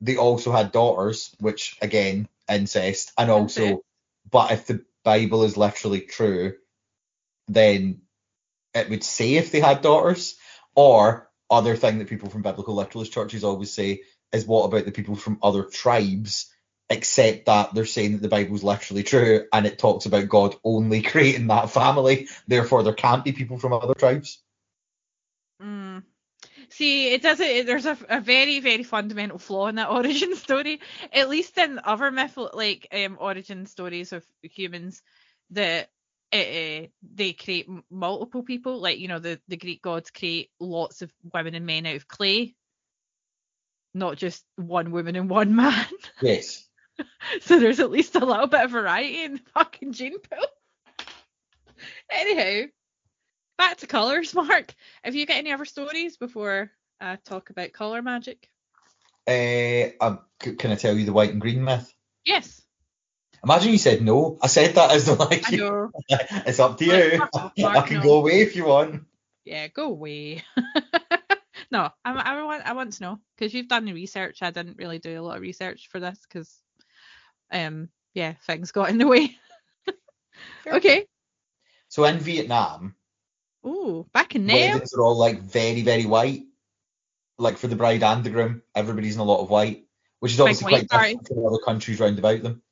they 0.00 0.16
also 0.16 0.52
had 0.52 0.72
daughters, 0.72 1.34
which 1.40 1.76
again, 1.82 2.28
incest, 2.48 3.12
and 3.18 3.30
also, 3.30 3.82
but 4.30 4.52
if 4.52 4.66
the 4.66 4.84
Bible 5.04 5.44
is 5.44 5.56
literally 5.56 6.02
true, 6.02 6.54
then 7.48 8.02
it 8.74 8.90
would 8.90 9.04
say 9.04 9.34
if 9.34 9.50
they 9.50 9.60
had 9.60 9.82
daughters, 9.82 10.36
or 10.74 11.30
other 11.50 11.76
thing 11.76 11.98
that 11.98 12.08
people 12.08 12.28
from 12.28 12.42
biblical 12.42 12.74
literalist 12.74 13.12
churches 13.12 13.42
always 13.42 13.72
say 13.72 14.02
is 14.32 14.46
what 14.46 14.64
about 14.64 14.84
the 14.84 14.92
people 14.92 15.16
from 15.16 15.38
other 15.42 15.64
tribes 15.64 16.52
except 16.90 17.46
that 17.46 17.74
they're 17.74 17.84
saying 17.84 18.12
that 18.12 18.22
the 18.22 18.28
Bible's 18.28 18.64
literally 18.64 19.02
true 19.02 19.46
and 19.52 19.66
it 19.66 19.78
talks 19.78 20.06
about 20.06 20.28
God 20.28 20.56
only 20.64 21.02
creating 21.02 21.48
that 21.48 21.70
family, 21.70 22.28
therefore 22.46 22.82
there 22.82 22.94
can't 22.94 23.24
be 23.24 23.32
people 23.32 23.58
from 23.58 23.72
other 23.72 23.94
tribes. 23.94 24.42
Mm. 25.62 26.02
See, 26.70 27.12
it 27.12 27.22
doesn't. 27.22 27.46
It, 27.46 27.66
there's 27.66 27.86
a, 27.86 27.96
a 28.08 28.20
very, 28.20 28.60
very 28.60 28.82
fundamental 28.82 29.38
flaw 29.38 29.66
in 29.68 29.76
that 29.76 29.90
origin 29.90 30.36
story. 30.36 30.80
At 31.12 31.28
least 31.28 31.58
in 31.58 31.80
other 31.82 32.10
myth, 32.10 32.38
like 32.54 32.88
um, 32.92 33.16
origin 33.20 33.66
stories 33.66 34.12
of 34.12 34.24
humans, 34.42 35.02
that 35.50 35.90
uh, 36.32 36.86
they 37.02 37.32
create 37.32 37.66
m- 37.68 37.84
multiple 37.90 38.42
people. 38.42 38.80
Like 38.80 38.98
you 38.98 39.08
know, 39.08 39.18
the 39.18 39.40
the 39.48 39.56
Greek 39.56 39.82
gods 39.82 40.10
create 40.10 40.50
lots 40.60 41.02
of 41.02 41.12
women 41.32 41.54
and 41.54 41.66
men 41.66 41.86
out 41.86 41.96
of 41.96 42.08
clay, 42.08 42.54
not 43.94 44.16
just 44.16 44.44
one 44.56 44.90
woman 44.90 45.16
and 45.16 45.30
one 45.30 45.56
man. 45.56 45.86
Yes. 46.20 46.67
so 47.40 47.58
there's 47.58 47.80
at 47.80 47.90
least 47.90 48.16
a 48.16 48.24
little 48.24 48.46
bit 48.46 48.64
of 48.64 48.70
variety 48.70 49.24
in 49.24 49.34
the 49.34 49.40
fucking 49.54 49.92
gene 49.92 50.18
pool. 50.18 50.46
Anyhow, 52.10 52.68
back 53.56 53.78
to 53.78 53.86
colours, 53.86 54.34
Mark. 54.34 54.74
Have 55.02 55.14
you 55.14 55.26
got 55.26 55.36
any 55.36 55.52
other 55.52 55.64
stories 55.64 56.16
before 56.16 56.70
I 57.00 57.16
talk 57.24 57.50
about 57.50 57.72
colour 57.72 58.02
magic? 58.02 58.48
Uh, 59.26 59.90
um, 60.00 60.20
c- 60.42 60.56
can 60.56 60.70
I 60.70 60.76
tell 60.76 60.96
you 60.96 61.04
the 61.04 61.12
white 61.12 61.30
and 61.30 61.40
green 61.40 61.62
myth? 61.62 61.92
Yes, 62.24 62.62
Imagine 63.44 63.72
you 63.72 63.78
said 63.78 64.02
no. 64.02 64.38
I 64.42 64.46
said 64.48 64.74
that 64.74 64.90
as 64.90 65.06
though 65.06 65.14
like 65.14 65.44
I 65.52 65.56
know. 65.56 65.90
it's 66.08 66.58
up 66.58 66.76
to 66.78 66.84
you. 66.84 67.22
Off, 67.32 67.52
I 67.58 67.80
can 67.82 67.98
no. 67.98 68.02
go 68.02 68.18
away 68.18 68.40
if 68.40 68.56
you 68.56 68.64
want. 68.64 69.04
Yeah, 69.44 69.68
go 69.68 69.86
away. 69.86 70.42
no, 71.70 71.90
I, 72.04 72.12
I 72.12 72.42
want 72.42 72.66
I 72.66 72.72
want 72.72 72.92
to 72.94 73.02
know 73.02 73.20
because 73.36 73.54
you've 73.54 73.68
done 73.68 73.84
the 73.84 73.92
research. 73.92 74.42
I 74.42 74.50
didn't 74.50 74.78
really 74.78 74.98
do 74.98 75.18
a 75.18 75.22
lot 75.22 75.36
of 75.36 75.42
research 75.42 75.88
for 75.90 76.00
this 76.00 76.18
because, 76.22 76.52
um, 77.50 77.88
yeah, 78.14 78.34
things 78.46 78.72
got 78.72 78.90
in 78.90 78.98
the 78.98 79.06
way. 79.06 79.36
okay. 80.66 81.06
So 81.88 82.04
in 82.04 82.18
Vietnam, 82.18 82.94
Oh, 83.64 84.06
back 84.12 84.34
in 84.34 84.46
there. 84.46 84.72
weddings 84.72 84.94
are 84.94 85.02
all 85.02 85.16
like 85.16 85.40
very, 85.40 85.82
very 85.82 86.06
white. 86.06 86.42
Like 87.38 87.58
for 87.58 87.66
the 87.66 87.76
bride 87.76 88.02
and 88.02 88.24
the 88.24 88.30
groom, 88.30 88.62
everybody's 88.74 89.14
in 89.14 89.20
a 89.20 89.24
lot 89.24 89.42
of 89.42 89.50
white, 89.50 89.84
which 90.20 90.32
is 90.32 90.40
obviously 90.40 90.72
white 90.72 90.88
quite 90.88 91.10
different 91.18 91.28
from 91.28 91.46
other 91.46 91.62
countries 91.64 92.00
round 92.00 92.18
about 92.18 92.42
them. 92.42 92.62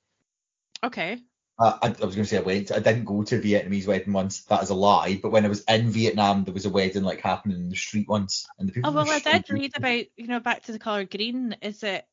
Okay. 0.82 1.18
Uh, 1.58 1.78
I, 1.82 1.86
I 1.86 2.04
was 2.04 2.14
going 2.14 2.24
to 2.24 2.26
say 2.26 2.36
I 2.38 2.42
went. 2.42 2.72
I 2.72 2.80
didn't 2.80 3.04
go 3.04 3.22
to 3.22 3.36
a 3.36 3.40
Vietnamese 3.40 3.86
wedding 3.86 4.12
once. 4.12 4.42
That 4.44 4.62
is 4.62 4.70
a 4.70 4.74
lie. 4.74 5.18
But 5.22 5.30
when 5.30 5.44
I 5.44 5.48
was 5.48 5.64
in 5.68 5.90
Vietnam, 5.90 6.44
there 6.44 6.52
was 6.52 6.66
a 6.66 6.70
wedding 6.70 7.02
like 7.04 7.20
happening 7.20 7.56
in 7.56 7.68
the 7.70 7.76
street 7.76 8.08
once, 8.08 8.46
and 8.58 8.68
the 8.68 8.72
people. 8.72 8.90
Oh 8.90 8.94
well, 8.94 9.08
I 9.08 9.20
did 9.20 9.48
read 9.48 9.72
about 9.76 10.04
you 10.16 10.26
know 10.26 10.40
back 10.40 10.64
to 10.64 10.72
the 10.72 10.78
colour 10.78 11.04
green. 11.04 11.56
Is 11.62 11.80
that 11.80 12.06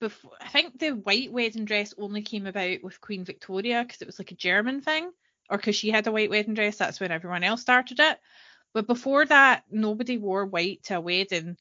before? 0.00 0.32
I 0.40 0.48
think 0.48 0.78
the 0.78 0.90
white 0.92 1.32
wedding 1.32 1.64
dress 1.64 1.94
only 1.98 2.22
came 2.22 2.46
about 2.46 2.82
with 2.82 3.00
Queen 3.00 3.24
Victoria 3.24 3.84
because 3.84 4.02
it 4.02 4.06
was 4.06 4.18
like 4.18 4.32
a 4.32 4.36
German 4.36 4.80
thing, 4.80 5.10
or 5.50 5.56
because 5.56 5.76
she 5.76 5.90
had 5.90 6.06
a 6.06 6.12
white 6.12 6.30
wedding 6.30 6.54
dress. 6.54 6.76
That's 6.76 7.00
when 7.00 7.10
everyone 7.10 7.44
else 7.44 7.60
started 7.60 8.00
it. 8.00 8.18
But 8.74 8.86
before 8.86 9.24
that, 9.26 9.64
nobody 9.70 10.18
wore 10.18 10.46
white 10.46 10.82
to 10.84 10.96
a 10.96 11.00
wedding. 11.00 11.56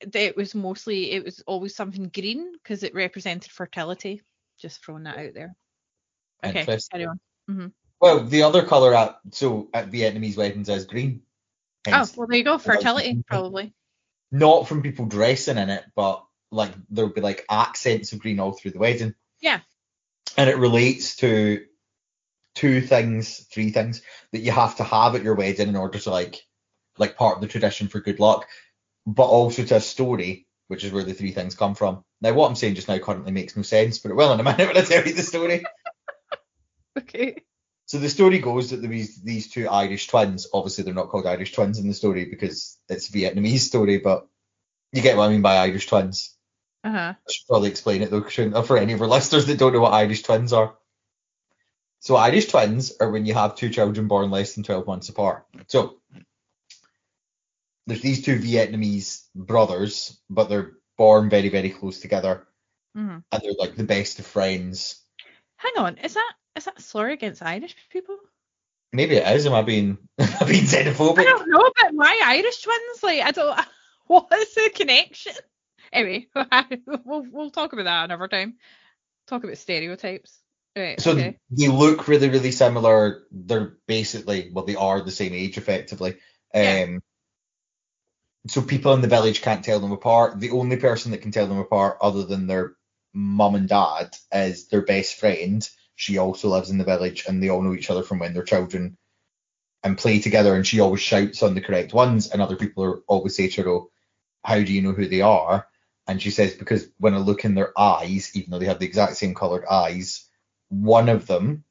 It 0.00 0.36
was 0.36 0.54
mostly 0.54 1.12
it 1.12 1.24
was 1.24 1.42
always 1.46 1.76
something 1.76 2.08
green 2.08 2.52
because 2.52 2.82
it 2.82 2.94
represented 2.94 3.52
fertility. 3.52 4.22
Just 4.60 4.84
throwing 4.84 5.04
that 5.04 5.18
out 5.18 5.34
there. 5.34 5.54
Okay, 6.44 6.64
carry 6.90 7.06
on. 7.06 7.20
Mm-hmm. 7.48 7.66
Well, 8.00 8.24
the 8.24 8.42
other 8.42 8.64
colour 8.64 8.94
at 8.94 9.20
so 9.30 9.68
at 9.72 9.90
Vietnamese 9.90 10.36
weddings 10.36 10.68
is 10.68 10.86
green. 10.86 11.22
Oh 11.86 12.06
well, 12.16 12.26
there 12.26 12.38
you 12.38 12.44
go. 12.44 12.58
Fertility 12.58 13.22
probably. 13.28 13.74
Not 14.32 14.66
from 14.66 14.82
people 14.82 15.06
dressing 15.06 15.58
in 15.58 15.70
it, 15.70 15.84
but 15.94 16.24
like 16.52 16.72
there 16.90 17.04
would 17.04 17.14
be 17.14 17.20
like 17.20 17.44
accents 17.50 18.12
of 18.12 18.20
green 18.20 18.38
all 18.38 18.52
through 18.52 18.72
the 18.72 18.78
wedding. 18.78 19.14
Yeah. 19.40 19.60
And 20.36 20.48
it 20.48 20.58
relates 20.58 21.16
to 21.16 21.64
two 22.54 22.80
things, 22.80 23.38
three 23.52 23.70
things 23.70 24.02
that 24.32 24.40
you 24.40 24.52
have 24.52 24.76
to 24.76 24.84
have 24.84 25.14
at 25.14 25.22
your 25.22 25.34
wedding 25.34 25.68
in 25.68 25.76
order 25.76 25.98
to 25.98 26.10
like 26.10 26.42
like 26.98 27.16
part 27.16 27.36
of 27.36 27.40
the 27.40 27.48
tradition 27.48 27.88
for 27.88 28.00
good 28.00 28.20
luck, 28.20 28.46
but 29.06 29.24
also 29.24 29.64
to 29.64 29.76
a 29.76 29.80
story, 29.80 30.46
which 30.68 30.84
is 30.84 30.92
where 30.92 31.04
the 31.04 31.14
three 31.14 31.32
things 31.32 31.54
come 31.54 31.74
from. 31.74 32.04
Now 32.20 32.34
what 32.34 32.48
I'm 32.48 32.56
saying 32.56 32.74
just 32.74 32.88
now 32.88 32.98
currently 32.98 33.32
makes 33.32 33.56
no 33.56 33.62
sense, 33.62 33.98
but 33.98 34.10
it 34.10 34.14
will 34.14 34.32
in 34.32 34.40
a 34.40 34.42
minute 34.44 34.68
when 34.68 34.76
I 34.76 34.82
tell 34.82 35.04
you 35.04 35.14
the 35.14 35.22
story. 35.22 35.64
Okay. 36.94 37.36
So 37.86 37.98
the 37.98 38.10
story 38.10 38.38
goes 38.38 38.70
that 38.70 38.82
these 38.82 39.22
these 39.22 39.48
two 39.48 39.66
Irish 39.68 40.08
twins, 40.08 40.46
obviously 40.52 40.84
they're 40.84 40.92
not 40.92 41.08
called 41.08 41.26
Irish 41.26 41.52
twins 41.52 41.78
in 41.78 41.88
the 41.88 41.94
story 41.94 42.26
because 42.26 42.78
it's 42.88 43.08
a 43.08 43.12
Vietnamese 43.12 43.60
story, 43.60 43.98
but 43.98 44.28
you 44.92 45.00
get 45.00 45.16
what 45.16 45.28
I 45.28 45.32
mean 45.32 45.42
by 45.42 45.56
Irish 45.56 45.86
twins. 45.86 46.36
Uh 46.84 46.90
huh. 46.90 47.14
I 47.28 47.32
should 47.32 47.46
probably 47.46 47.70
explain 47.70 48.02
it 48.02 48.10
though, 48.10 48.22
for 48.62 48.76
any 48.76 48.92
of 48.92 49.00
our 49.00 49.08
listeners 49.08 49.46
that 49.46 49.58
don't 49.58 49.72
know 49.72 49.80
what 49.80 49.92
Irish 49.92 50.22
twins 50.22 50.52
are. 50.52 50.76
So 52.00 52.16
Irish 52.16 52.46
twins 52.48 52.92
are 53.00 53.10
when 53.10 53.26
you 53.26 53.34
have 53.34 53.54
two 53.54 53.70
children 53.70 54.08
born 54.08 54.30
less 54.30 54.54
than 54.54 54.64
12 54.64 54.86
months 54.86 55.08
apart. 55.08 55.46
So 55.68 56.00
there's 57.86 58.02
these 58.02 58.24
two 58.24 58.38
Vietnamese 58.38 59.24
brothers, 59.34 60.20
but 60.28 60.48
they're 60.48 60.72
born 60.98 61.30
very, 61.30 61.48
very 61.48 61.70
close 61.70 62.00
together, 62.00 62.46
hmm 62.94 63.18
and 63.30 63.42
they're 63.42 63.52
like 63.58 63.76
the 63.76 63.84
best 63.84 64.18
of 64.18 64.26
friends. 64.26 65.00
Hang 65.56 65.72
on, 65.76 65.98
is 65.98 66.14
that 66.14 66.32
is 66.56 66.64
that 66.64 66.78
a 66.78 66.82
slur 66.82 67.10
against 67.10 67.42
Irish 67.42 67.76
people? 67.90 68.16
Maybe 68.92 69.16
it 69.16 69.26
is. 69.36 69.46
Am 69.46 69.54
I 69.54 69.62
being, 69.62 69.96
am 70.18 70.28
I 70.40 70.44
being 70.44 70.64
xenophobic? 70.64 71.20
I 71.20 71.24
don't 71.24 71.48
know, 71.48 71.70
but 71.80 71.94
my 71.94 72.20
Irish 72.24 72.62
twins? 72.62 73.02
Like, 73.02 73.20
I 73.22 73.30
don't. 73.30 73.58
What 74.08 74.30
is 74.32 74.52
the 74.54 74.70
connection? 74.74 75.32
Anyway, 75.92 76.28
we'll 77.04 77.26
we'll 77.30 77.50
talk 77.50 77.72
about 77.72 77.84
that 77.84 78.04
another 78.04 78.28
time. 78.28 78.54
Talk 79.26 79.44
about 79.44 79.58
stereotypes. 79.58 80.38
Right. 80.76 81.00
So 81.00 81.12
okay. 81.12 81.38
they 81.50 81.68
look 81.68 82.08
really, 82.08 82.30
really 82.30 82.50
similar. 82.50 83.24
They're 83.30 83.76
basically, 83.86 84.50
well, 84.52 84.64
they 84.64 84.74
are 84.74 85.02
the 85.02 85.10
same 85.10 85.34
age 85.34 85.58
effectively. 85.58 86.16
Yeah. 86.54 86.86
Um, 86.88 87.02
so 88.46 88.62
people 88.62 88.94
in 88.94 89.02
the 89.02 89.08
village 89.08 89.42
can't 89.42 89.64
tell 89.64 89.80
them 89.80 89.92
apart. 89.92 90.40
The 90.40 90.50
only 90.50 90.76
person 90.76 91.12
that 91.12 91.22
can 91.22 91.30
tell 91.30 91.46
them 91.46 91.58
apart, 91.58 91.98
other 92.00 92.24
than 92.24 92.46
their 92.46 92.74
mum 93.12 93.54
and 93.54 93.68
dad, 93.68 94.16
is 94.32 94.68
their 94.68 94.82
best 94.82 95.20
friend. 95.20 95.68
She 95.94 96.18
also 96.18 96.48
lives 96.48 96.70
in 96.70 96.78
the 96.78 96.84
village, 96.84 97.24
and 97.28 97.42
they 97.42 97.50
all 97.50 97.62
know 97.62 97.74
each 97.74 97.90
other 97.90 98.02
from 98.02 98.18
when 98.18 98.32
they're 98.32 98.42
children 98.42 98.96
and 99.84 99.98
play 99.98 100.20
together. 100.20 100.54
And 100.54 100.66
she 100.66 100.80
always 100.80 101.02
shouts 101.02 101.42
on 101.42 101.54
the 101.54 101.60
correct 101.60 101.92
ones, 101.92 102.30
and 102.30 102.40
other 102.40 102.56
people 102.56 102.82
are 102.84 103.00
always 103.06 103.36
say 103.36 103.48
to 103.48 103.62
her, 103.62 103.68
"Oh, 103.68 103.90
how 104.42 104.56
do 104.56 104.72
you 104.72 104.82
know 104.82 104.92
who 104.92 105.06
they 105.06 105.20
are?" 105.20 105.68
And 106.06 106.20
she 106.20 106.30
says, 106.30 106.54
because 106.54 106.88
when 106.98 107.14
I 107.14 107.18
look 107.18 107.44
in 107.44 107.54
their 107.54 107.78
eyes, 107.78 108.32
even 108.34 108.50
though 108.50 108.58
they 108.58 108.66
have 108.66 108.80
the 108.80 108.86
exact 108.86 109.16
same 109.16 109.34
coloured 109.34 109.64
eyes, 109.64 110.28
one 110.68 111.08
of 111.08 111.26
them, 111.26 111.64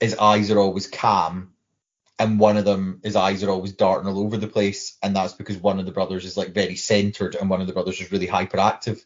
his 0.00 0.16
eyes 0.16 0.50
are 0.50 0.58
always 0.58 0.86
calm, 0.86 1.52
and 2.18 2.38
one 2.38 2.56
of 2.56 2.64
them, 2.64 3.00
his 3.02 3.16
eyes 3.16 3.42
are 3.42 3.50
always 3.50 3.72
darting 3.72 4.08
all 4.08 4.20
over 4.20 4.36
the 4.36 4.48
place, 4.48 4.96
and 5.02 5.14
that's 5.14 5.34
because 5.34 5.56
one 5.56 5.78
of 5.78 5.86
the 5.86 5.92
brothers 5.92 6.24
is 6.24 6.36
like 6.36 6.54
very 6.54 6.76
centered, 6.76 7.34
and 7.34 7.50
one 7.50 7.60
of 7.60 7.66
the 7.66 7.72
brothers 7.72 8.00
is 8.00 8.12
really 8.12 8.28
hyperactive. 8.28 9.04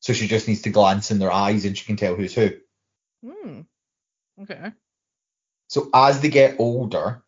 So 0.00 0.12
she 0.12 0.26
just 0.26 0.46
needs 0.46 0.62
to 0.62 0.70
glance 0.70 1.10
in 1.10 1.18
their 1.18 1.32
eyes, 1.32 1.64
and 1.64 1.76
she 1.76 1.86
can 1.86 1.96
tell 1.96 2.14
who's 2.14 2.34
who. 2.34 2.50
Hmm. 3.24 3.60
Okay. 4.42 4.72
So 5.68 5.88
as 5.94 6.20
they 6.20 6.28
get 6.28 6.56
older, 6.58 7.22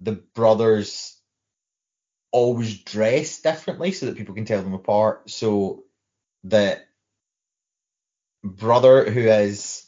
the 0.00 0.12
brothers 0.12 1.17
always 2.30 2.78
dress 2.82 3.40
differently 3.40 3.92
so 3.92 4.06
that 4.06 4.16
people 4.16 4.34
can 4.34 4.44
tell 4.44 4.62
them 4.62 4.74
apart. 4.74 5.30
So 5.30 5.84
the 6.44 6.80
brother 8.44 9.10
who 9.10 9.20
is 9.20 9.86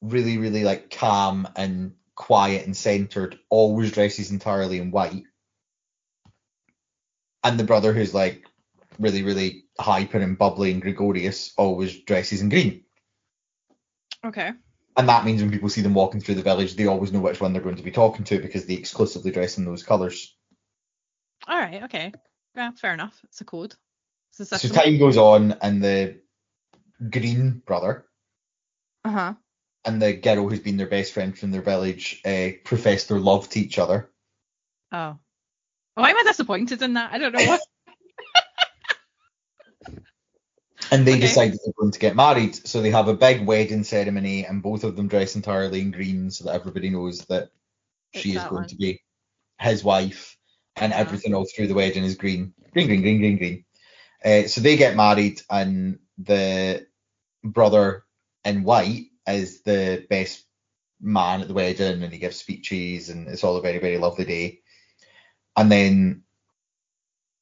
really, 0.00 0.38
really 0.38 0.64
like 0.64 0.90
calm 0.90 1.48
and 1.56 1.94
quiet 2.14 2.66
and 2.66 2.76
centered 2.76 3.38
always 3.50 3.92
dresses 3.92 4.30
entirely 4.30 4.78
in 4.78 4.90
white. 4.90 5.24
And 7.44 7.58
the 7.58 7.64
brother 7.64 7.92
who's 7.92 8.14
like 8.14 8.44
really, 8.98 9.22
really 9.22 9.64
hyper 9.78 10.18
and 10.18 10.38
bubbly 10.38 10.72
and 10.72 10.82
gregarious 10.82 11.52
always 11.56 12.00
dresses 12.00 12.40
in 12.40 12.48
green. 12.48 12.84
Okay. 14.24 14.52
And 14.96 15.08
that 15.08 15.24
means 15.24 15.42
when 15.42 15.50
people 15.50 15.68
see 15.68 15.82
them 15.82 15.94
walking 15.94 16.20
through 16.20 16.36
the 16.36 16.42
village, 16.42 16.74
they 16.74 16.86
always 16.86 17.12
know 17.12 17.20
which 17.20 17.40
one 17.40 17.52
they're 17.52 17.62
going 17.62 17.76
to 17.76 17.82
be 17.82 17.90
talking 17.90 18.24
to 18.24 18.38
because 18.40 18.64
they 18.64 18.74
exclusively 18.74 19.30
dress 19.30 19.58
in 19.58 19.64
those 19.64 19.82
colours. 19.82 20.35
All 21.46 21.58
right. 21.58 21.82
Okay. 21.84 22.12
Yeah. 22.56 22.72
Fair 22.72 22.94
enough. 22.94 23.18
It's 23.24 23.40
a 23.40 23.44
code. 23.44 23.74
It's 24.30 24.40
a 24.52 24.58
So 24.58 24.68
time 24.68 24.98
goes 24.98 25.16
on, 25.16 25.52
and 25.62 25.82
the 25.82 26.20
green 27.10 27.62
brother 27.66 28.06
Uh 29.04 29.10
huh. 29.10 29.34
and 29.84 30.02
the 30.02 30.12
girl 30.14 30.48
who's 30.48 30.60
been 30.60 30.76
their 30.76 30.86
best 30.88 31.12
friend 31.12 31.36
from 31.38 31.50
their 31.52 31.62
village 31.62 32.20
uh, 32.24 32.48
profess 32.64 33.04
their 33.06 33.20
love 33.20 33.48
to 33.50 33.60
each 33.60 33.78
other. 33.78 34.10
Oh. 34.92 35.18
Why 35.94 36.10
am 36.10 36.18
I 36.18 36.22
disappointed 36.24 36.82
in 36.82 36.94
that? 36.94 37.12
I 37.12 37.18
don't 37.18 37.32
know 37.32 37.42
what. 37.42 37.60
And 40.92 41.06
they 41.06 41.14
Okay. 41.14 41.20
decide 41.20 41.52
that 41.52 41.60
they're 41.64 41.72
going 41.78 41.92
to 41.92 41.98
get 41.98 42.14
married. 42.16 42.54
So 42.66 42.80
they 42.80 42.90
have 42.90 43.08
a 43.08 43.14
big 43.14 43.44
wedding 43.46 43.82
ceremony, 43.84 44.46
and 44.46 44.62
both 44.62 44.84
of 44.84 44.96
them 44.96 45.08
dress 45.08 45.34
entirely 45.34 45.80
in 45.80 45.90
green 45.90 46.30
so 46.30 46.44
that 46.44 46.54
everybody 46.54 46.90
knows 46.90 47.24
that 47.26 47.50
she 48.12 48.30
is 48.30 48.36
that 48.36 48.50
going 48.50 48.62
one. 48.62 48.68
to 48.68 48.76
be 48.76 49.02
his 49.60 49.82
wife, 49.82 50.35
and 50.76 50.92
Uh-huh. 50.92 51.00
everything 51.00 51.34
all 51.34 51.46
through 51.46 51.66
the 51.66 51.74
wedding 51.74 52.04
is 52.04 52.16
green. 52.16 52.52
Green, 52.72 52.86
green, 52.86 53.02
green, 53.02 53.18
green, 53.18 53.38
green. 53.38 53.64
Uh, 54.24 54.48
so 54.48 54.60
they 54.60 54.76
get 54.76 54.96
married, 54.96 55.40
and 55.50 55.98
the 56.18 56.86
brother 57.42 58.04
in 58.44 58.62
white 58.64 59.06
is 59.26 59.62
the 59.62 60.06
best 60.08 60.44
man 61.00 61.40
at 61.42 61.48
the 61.48 61.54
wedding, 61.54 62.02
and 62.02 62.12
he 62.12 62.18
gives 62.18 62.36
speeches, 62.36 63.08
and 63.08 63.28
it's 63.28 63.44
all 63.44 63.56
a 63.56 63.62
very, 63.62 63.78
very 63.78 63.98
lovely 63.98 64.24
day. 64.24 64.60
And 65.56 65.70
then 65.70 66.22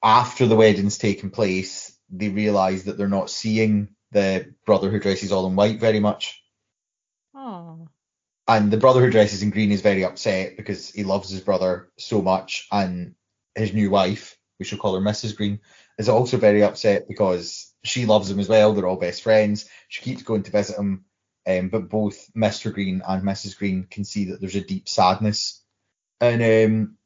after 0.02 0.46
the 0.46 0.56
wedding's 0.56 0.98
taken 0.98 1.30
place, 1.30 1.96
they 2.10 2.28
realise 2.28 2.84
that 2.84 2.98
they're 2.98 3.08
not 3.08 3.30
seeing 3.30 3.88
the 4.12 4.54
brother 4.66 4.90
who 4.90 5.00
dresses 5.00 5.32
all 5.32 5.46
in 5.46 5.56
white 5.56 5.80
very 5.80 6.00
much. 6.00 6.42
Oh. 7.34 7.88
And 8.46 8.70
the 8.70 8.76
brother 8.76 9.00
who 9.00 9.10
dresses 9.10 9.42
in 9.42 9.50
green 9.50 9.72
is 9.72 9.80
very 9.80 10.04
upset 10.04 10.56
because 10.56 10.90
he 10.90 11.02
loves 11.02 11.30
his 11.30 11.40
brother 11.40 11.88
so 11.98 12.22
much, 12.22 12.68
and 12.70 13.14
his 13.54 13.72
new 13.72 13.90
wife, 13.90 14.36
we 14.58 14.64
should 14.64 14.78
call 14.78 14.94
her 14.94 15.00
Mrs. 15.00 15.36
Green, 15.36 15.60
is 15.98 16.08
also 16.08 16.36
very 16.36 16.62
upset 16.62 17.08
because 17.08 17.72
she 17.84 18.06
loves 18.06 18.30
him 18.30 18.40
as 18.40 18.48
well. 18.48 18.72
They're 18.72 18.86
all 18.86 18.96
best 18.96 19.22
friends. 19.22 19.68
She 19.88 20.02
keeps 20.02 20.22
going 20.22 20.42
to 20.44 20.50
visit 20.50 20.78
him, 20.78 21.04
um, 21.46 21.68
but 21.68 21.88
both 21.88 22.30
Mr. 22.34 22.72
Green 22.72 23.02
and 23.06 23.22
Mrs. 23.22 23.56
Green 23.56 23.86
can 23.90 24.04
see 24.04 24.26
that 24.26 24.40
there's 24.40 24.56
a 24.56 24.60
deep 24.60 24.88
sadness 24.88 25.62
in 26.20 26.42
um, 26.42 26.96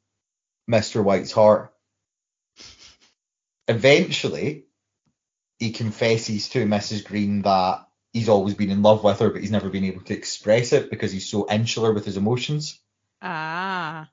Mr. 0.69 1.03
White's 1.03 1.31
heart. 1.31 1.73
Eventually, 3.67 4.65
he 5.59 5.71
confesses 5.71 6.49
to 6.49 6.65
Mrs. 6.65 7.05
Green 7.05 7.43
that 7.43 7.85
he's 8.13 8.29
always 8.29 8.55
been 8.55 8.71
in 8.71 8.81
love 8.81 9.03
with 9.03 9.19
her, 9.19 9.29
but 9.29 9.41
he's 9.41 9.51
never 9.51 9.69
been 9.69 9.83
able 9.83 10.01
to 10.01 10.15
express 10.15 10.73
it 10.73 10.89
because 10.89 11.11
he's 11.11 11.29
so 11.29 11.47
insular 11.49 11.93
with 11.93 12.05
his 12.05 12.17
emotions. 12.17 12.79
Ah. 13.21 14.09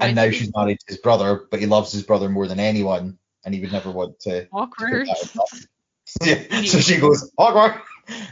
And 0.00 0.16
now 0.16 0.30
she's 0.30 0.54
married 0.54 0.78
to 0.80 0.86
his 0.88 0.98
brother, 0.98 1.46
but 1.50 1.60
he 1.60 1.66
loves 1.66 1.92
his 1.92 2.02
brother 2.02 2.28
more 2.28 2.46
than 2.46 2.60
anyone, 2.60 3.18
and 3.44 3.54
he 3.54 3.60
would 3.60 3.72
never 3.72 3.90
want 3.90 4.20
to. 4.20 4.48
awkward. 4.52 5.08
Yeah, 6.24 6.42
so 6.64 6.80
she 6.80 6.98
goes 6.98 7.30
awkward, 7.38 7.80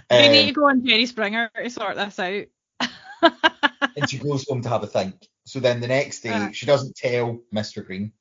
They 0.09 0.27
um, 0.27 0.33
need 0.33 0.47
to 0.47 0.53
go 0.53 0.69
on 0.69 0.85
Jerry 0.87 1.07
Springer 1.07 1.51
to 1.55 1.71
sort 1.71 1.97
this 1.97 2.19
out. 2.19 2.47
and 3.97 4.09
she 4.09 4.19
goes 4.19 4.47
home 4.49 4.63
to 4.63 4.69
have 4.69 4.83
a 4.83 4.87
think. 4.87 5.15
So 5.45 5.61
then 5.61 5.81
the 5.81 5.89
next 5.89 6.21
day, 6.21 6.31
Uh. 6.31 6.53
she 6.53 6.67
doesn't 6.67 6.97
tell 6.97 7.41
Mr. 7.55 7.85
Green, 7.85 8.13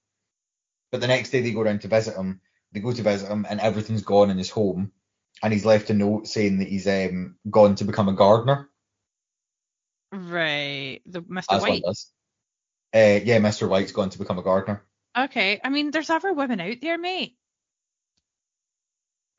but 0.92 1.02
the 1.02 1.08
next 1.08 1.30
day 1.30 1.42
they 1.42 1.52
go 1.52 1.64
down 1.64 1.80
to 1.80 1.88
visit 1.88 2.16
him. 2.16 2.42
They 2.72 2.80
go 2.82 2.92
to 2.92 3.02
visit 3.02 3.30
him, 3.30 3.46
and 3.50 3.60
everything's 3.60 4.04
gone 4.04 4.30
in 4.30 4.38
his 4.38 4.50
home, 4.50 4.92
and 5.42 5.52
he's 5.54 5.66
left 5.66 5.90
a 5.90 5.94
note 5.94 6.28
saying 6.28 6.60
that 6.60 6.68
he's 6.68 6.88
um 6.88 7.36
gone 7.50 7.76
to 7.76 7.84
become 7.84 8.10
a 8.10 8.14
gardener. 8.14 8.70
right. 10.12 11.02
The 11.06 11.22
Mr. 11.22 11.46
That's 11.50 11.62
White. 11.62 11.84
does. 11.84 12.12
Uh, 12.94 13.20
yeah, 13.24 13.38
Mr. 13.40 13.70
White's 13.70 13.92
going 13.92 14.10
to 14.12 14.18
become 14.20 14.40
a 14.40 14.44
gardener. 14.44 14.84
Okay. 15.18 15.60
I 15.64 15.70
mean, 15.70 15.92
there's 15.92 16.10
other 16.10 16.34
women 16.34 16.60
out 16.60 16.78
there, 16.82 16.98
mate. 16.98 17.36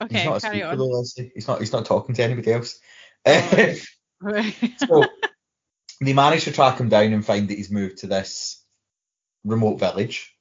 he's 0.01 0.11
Okay, 0.11 0.25
not 0.25 0.39
a 0.39 0.41
carry 0.41 0.57
speaker 0.59 0.69
on. 0.69 0.79
though. 0.79 1.05
He's 1.35 1.49
not. 1.49 1.59
He's 1.61 1.73
not 1.73 1.85
talking 1.85 2.15
to 2.15 2.23
anybody 2.23 2.53
else. 2.53 2.79
Oh. 3.27 3.75
So 4.87 5.07
they 6.03 6.13
manage 6.13 6.45
to 6.45 6.53
track 6.53 6.79
him 6.79 6.91
down 6.91 7.13
and 7.15 7.25
find 7.25 7.49
that 7.49 7.57
he's 7.57 7.71
moved 7.71 7.99
to 7.99 8.07
this 8.07 8.63
remote 9.45 9.79
village. 9.79 10.35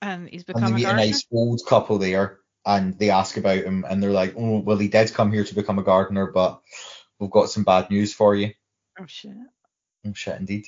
and 0.00 0.28
he's 0.30 0.44
And 0.48 0.56
they 0.56 0.60
become 0.60 0.72
a 0.72 0.76
meet 0.76 0.84
a 0.86 0.96
nice 0.96 1.26
old 1.30 1.60
couple 1.66 1.98
there 1.98 2.38
and 2.64 2.98
they 2.98 3.10
ask 3.10 3.36
about 3.36 3.64
him 3.64 3.84
and 3.86 4.02
they're 4.02 4.10
like, 4.12 4.32
Oh, 4.36 4.60
well 4.60 4.78
he 4.78 4.88
did 4.88 5.12
come 5.12 5.30
here 5.30 5.44
to 5.44 5.54
become 5.54 5.78
a 5.78 5.82
gardener, 5.82 6.32
but 6.32 6.62
we've 7.18 7.30
got 7.30 7.50
some 7.50 7.64
bad 7.64 7.90
news 7.90 8.14
for 8.14 8.34
you. 8.34 8.52
Oh 8.98 9.04
shit. 9.06 9.32
Oh 10.06 10.12
shit 10.14 10.38
indeed. 10.40 10.66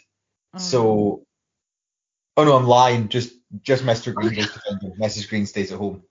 Oh, 0.53 0.59
So 0.59 1.26
Oh 2.37 2.45
no, 2.45 2.57
I'm 2.57 2.66
lying. 2.66 3.09
Just 3.09 3.33
just 3.62 3.85
Mr. 3.85 4.11
Oh, 4.11 4.12
Green 4.12 4.35
goes 4.35 4.53
to 4.53 4.61
him. 4.70 4.93
Mrs. 4.99 5.28
Green 5.28 5.47
stays 5.47 5.72
at 5.72 5.78
home. 5.78 6.03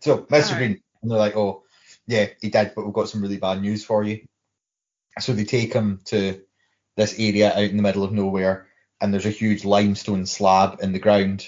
So 0.00 0.18
Mr. 0.18 0.32
Alright. 0.32 0.56
Green 0.56 0.82
and 1.02 1.10
they're 1.10 1.18
like, 1.18 1.36
Oh, 1.36 1.62
yeah, 2.06 2.26
he 2.40 2.50
did, 2.50 2.72
but 2.74 2.84
we've 2.84 2.94
got 2.94 3.08
some 3.08 3.22
really 3.22 3.38
bad 3.38 3.60
news 3.60 3.84
for 3.84 4.02
you. 4.02 4.26
So 5.18 5.32
they 5.32 5.44
take 5.44 5.72
him 5.72 6.00
to 6.06 6.40
this 6.96 7.18
area 7.18 7.52
out 7.52 7.70
in 7.70 7.76
the 7.76 7.82
middle 7.82 8.04
of 8.04 8.12
nowhere, 8.12 8.66
and 9.00 9.12
there's 9.12 9.26
a 9.26 9.30
huge 9.30 9.64
limestone 9.64 10.26
slab 10.26 10.80
in 10.82 10.92
the 10.92 10.98
ground. 10.98 11.46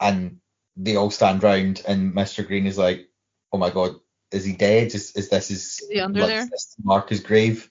And 0.00 0.40
they 0.76 0.96
all 0.96 1.10
stand 1.10 1.42
round, 1.42 1.82
and 1.86 2.14
Mr. 2.14 2.46
Green 2.46 2.66
is 2.66 2.78
like, 2.78 3.08
"Oh 3.52 3.58
my 3.58 3.70
God, 3.70 3.96
is 4.30 4.44
he 4.44 4.52
dead? 4.52 4.94
Is, 4.94 5.12
is 5.16 5.28
this 5.28 5.48
his 5.48 5.80
Is 5.80 5.88
he 5.90 6.00
under 6.00 6.20
like, 6.20 6.28
there? 6.28 6.42
is 6.42 6.50
this 6.50 6.76
Marcus' 6.82 7.20
grave?" 7.20 7.70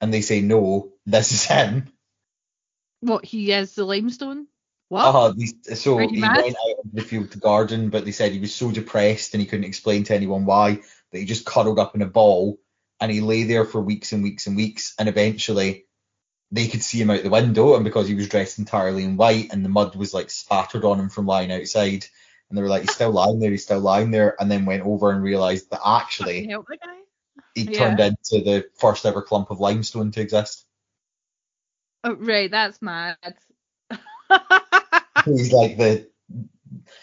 And 0.00 0.12
they 0.12 0.20
say, 0.20 0.40
no, 0.40 0.92
this 1.06 1.32
is 1.32 1.44
him. 1.44 1.92
What 3.00 3.24
he 3.24 3.52
is 3.52 3.74
the 3.74 3.84
limestone? 3.84 4.46
What? 4.88 5.14
Uh, 5.14 5.32
these, 5.36 5.54
so 5.80 5.98
he 5.98 6.20
mad? 6.20 6.42
went 6.42 6.56
out 6.56 6.84
into 6.84 6.94
the 6.96 7.02
field 7.02 7.30
to 7.32 7.38
garden, 7.38 7.90
but 7.90 8.04
they 8.04 8.12
said 8.12 8.32
he 8.32 8.38
was 8.40 8.54
so 8.54 8.70
depressed 8.70 9.34
and 9.34 9.40
he 9.40 9.46
couldn't 9.46 9.64
explain 9.64 10.04
to 10.04 10.14
anyone 10.14 10.46
why 10.46 10.80
that 11.12 11.18
he 11.18 11.24
just 11.24 11.44
cuddled 11.46 11.78
up 11.78 11.94
in 11.94 12.02
a 12.02 12.06
ball 12.06 12.58
and 13.00 13.10
he 13.10 13.20
lay 13.20 13.42
there 13.44 13.64
for 13.64 13.80
weeks 13.80 14.12
and 14.12 14.22
weeks 14.22 14.46
and 14.46 14.56
weeks. 14.56 14.94
And 14.98 15.08
eventually 15.08 15.86
they 16.52 16.68
could 16.68 16.82
see 16.82 17.00
him 17.00 17.10
out 17.10 17.22
the 17.22 17.30
window, 17.30 17.74
and 17.74 17.84
because 17.84 18.06
he 18.06 18.14
was 18.14 18.28
dressed 18.28 18.58
entirely 18.58 19.02
in 19.04 19.16
white 19.16 19.52
and 19.52 19.64
the 19.64 19.68
mud 19.68 19.96
was 19.96 20.14
like 20.14 20.30
spattered 20.30 20.84
on 20.84 21.00
him 21.00 21.08
from 21.08 21.26
lying 21.26 21.50
outside, 21.52 22.06
and 22.48 22.56
they 22.56 22.62
were 22.62 22.68
like, 22.68 22.82
he's 22.82 22.94
still 22.94 23.10
lying 23.20 23.40
there, 23.40 23.50
he's 23.50 23.64
still 23.64 23.80
lying 23.80 24.12
there, 24.12 24.36
and 24.40 24.50
then 24.50 24.64
went 24.64 24.84
over 24.84 25.10
and 25.10 25.22
realized 25.22 25.70
that 25.70 25.80
actually 25.84 26.46
help 26.46 26.68
the 26.68 26.76
guy. 26.76 26.98
he 27.54 27.64
Yeah. 27.64 27.78
turned 27.78 28.00
into 28.00 28.44
the 28.44 28.66
first 28.76 29.04
ever 29.04 29.22
clump 29.22 29.50
of 29.50 29.58
limestone 29.58 30.12
to 30.12 30.20
exist. 30.20 30.64
Oh, 32.04 32.14
right, 32.14 32.50
that's 32.50 32.80
mad. 32.80 33.16
He's 35.26 35.52
like 35.52 35.76
the 35.76 36.08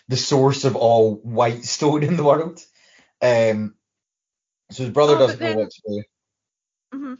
the 0.07 0.17
source 0.17 0.65
of 0.65 0.75
all 0.75 1.15
white 1.15 1.63
stone 1.75 2.03
in 2.03 2.17
the 2.17 2.23
world. 2.23 2.59
Um, 3.21 3.75
so 4.71 4.83
his 4.83 4.91
brother 4.93 5.15
Oh, 5.15 5.19
doesn't 5.19 5.41
know 5.41 5.53
what 5.55 5.71
to 5.71 5.81
do. 5.87 6.03
Mhm. 6.93 7.17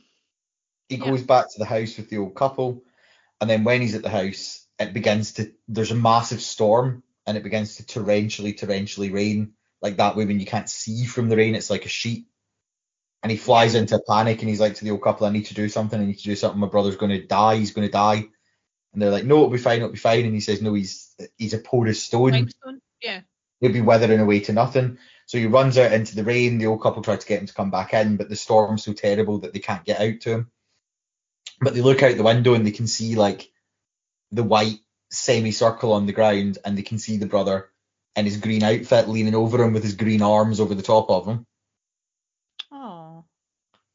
He 0.90 0.98
Yeah. 0.98 1.06
goes 1.06 1.24
back 1.24 1.52
to 1.52 1.60
the 1.60 1.66
house 1.66 1.98
with 1.98 2.10
the 2.10 2.18
old 2.18 2.36
couple, 2.36 2.84
and 3.42 3.50
then 3.50 3.64
when 3.64 3.82
he's 3.82 3.96
at 3.96 4.04
the 4.04 4.10
house, 4.10 4.66
it 4.80 4.94
begins 4.94 5.34
to 5.34 5.54
there's 5.68 5.92
a 5.92 5.96
massive 5.96 6.42
storm, 6.42 7.04
and 7.26 7.38
it 7.38 7.44
begins 7.44 7.78
to 7.78 7.84
torrentially, 7.84 8.58
torrentially 8.58 9.14
rain. 9.14 9.54
Like 9.82 9.98
that 9.98 10.16
way, 10.16 10.26
when 10.26 10.40
you 10.40 10.46
can't 10.46 10.70
see 10.70 11.06
from 11.06 11.30
the 11.30 11.38
rain, 11.38 11.56
it's 11.56 11.70
like 11.70 11.86
a 11.86 11.90
sheet. 11.90 12.28
And 13.24 13.32
he 13.32 13.38
flies 13.38 13.76
into 13.76 13.96
a 13.96 14.02
panic, 14.08 14.42
and 14.42 14.50
he's 14.50 14.60
like 14.60 14.76
to 14.76 14.86
the 14.86 14.92
old 14.92 15.02
couple, 15.02 15.26
"I 15.28 15.32
need 15.32 15.48
to 15.48 15.54
do 15.54 15.70
something. 15.70 16.00
I 16.00 16.06
need 16.06 16.20
to 16.20 16.24
do 16.24 16.36
something. 16.36 16.60
My 16.60 16.68
brother's 16.68 16.98
going 16.98 17.12
to 17.12 17.26
die. 17.26 17.58
He's 17.58 17.72
going 17.72 17.88
to 17.88 17.92
die." 17.92 18.28
And 18.94 19.02
they're 19.02 19.12
like, 19.12 19.26
"No, 19.26 19.38
it'll 19.38 19.50
be 19.50 19.58
fine. 19.58 19.78
It'll 19.78 19.90
be 19.90 19.98
fine." 19.98 20.26
And 20.26 20.34
he 20.34 20.40
says, 20.40 20.62
"No, 20.62 20.74
he's 20.74 21.14
he's 21.38 21.54
a 21.54 21.60
porous 21.60 22.04
stone. 22.04 22.32
limestone? 22.32 22.80
Yeah. 23.02 23.22
He'll 23.60 23.74
be 23.74 23.82
withering 23.82 24.20
away 24.20 24.42
to 24.42 24.54
nothing." 24.54 24.98
So 25.26 25.38
he 25.38 25.46
runs 25.48 25.78
out 25.78 25.92
into 25.92 26.16
the 26.16 26.24
rain. 26.24 26.58
The 26.58 26.68
old 26.68 26.82
couple 26.82 27.02
try 27.02 27.16
to 27.16 27.28
get 27.28 27.42
him 27.42 27.48
to 27.48 27.54
come 27.54 27.72
back 27.72 27.94
in, 27.94 28.18
but 28.18 28.30
the 28.30 28.36
storm's 28.36 28.84
so 28.84 28.94
terrible 28.94 29.40
that 29.40 29.54
they 29.54 29.60
can't 29.60 29.86
get 29.86 30.00
out 30.00 30.22
to 30.22 30.32
him. 30.32 30.52
But 31.62 31.74
they 31.74 31.82
look 31.82 32.04
out 32.04 32.18
the 32.18 32.24
window 32.24 32.54
and 32.54 32.66
they 32.66 32.72
can 32.72 32.88
see 32.88 33.16
like 33.16 33.52
the 34.32 34.44
white 34.44 34.80
semicircle 35.12 35.94
on 35.94 36.06
the 36.06 36.14
ground, 36.14 36.58
and 36.64 36.78
they 36.78 36.82
can 36.82 37.00
see 37.00 37.18
the 37.18 37.26
brother 37.26 37.70
in 38.16 38.26
his 38.26 38.38
green 38.38 38.64
outfit 38.64 39.10
leaning 39.10 39.36
over 39.36 39.64
him 39.64 39.74
with 39.74 39.84
his 39.84 39.96
green 39.96 40.22
arms 40.22 40.60
over 40.60 40.76
the 40.76 40.84
top 40.84 41.10
of 41.10 41.26
him. 41.28 41.46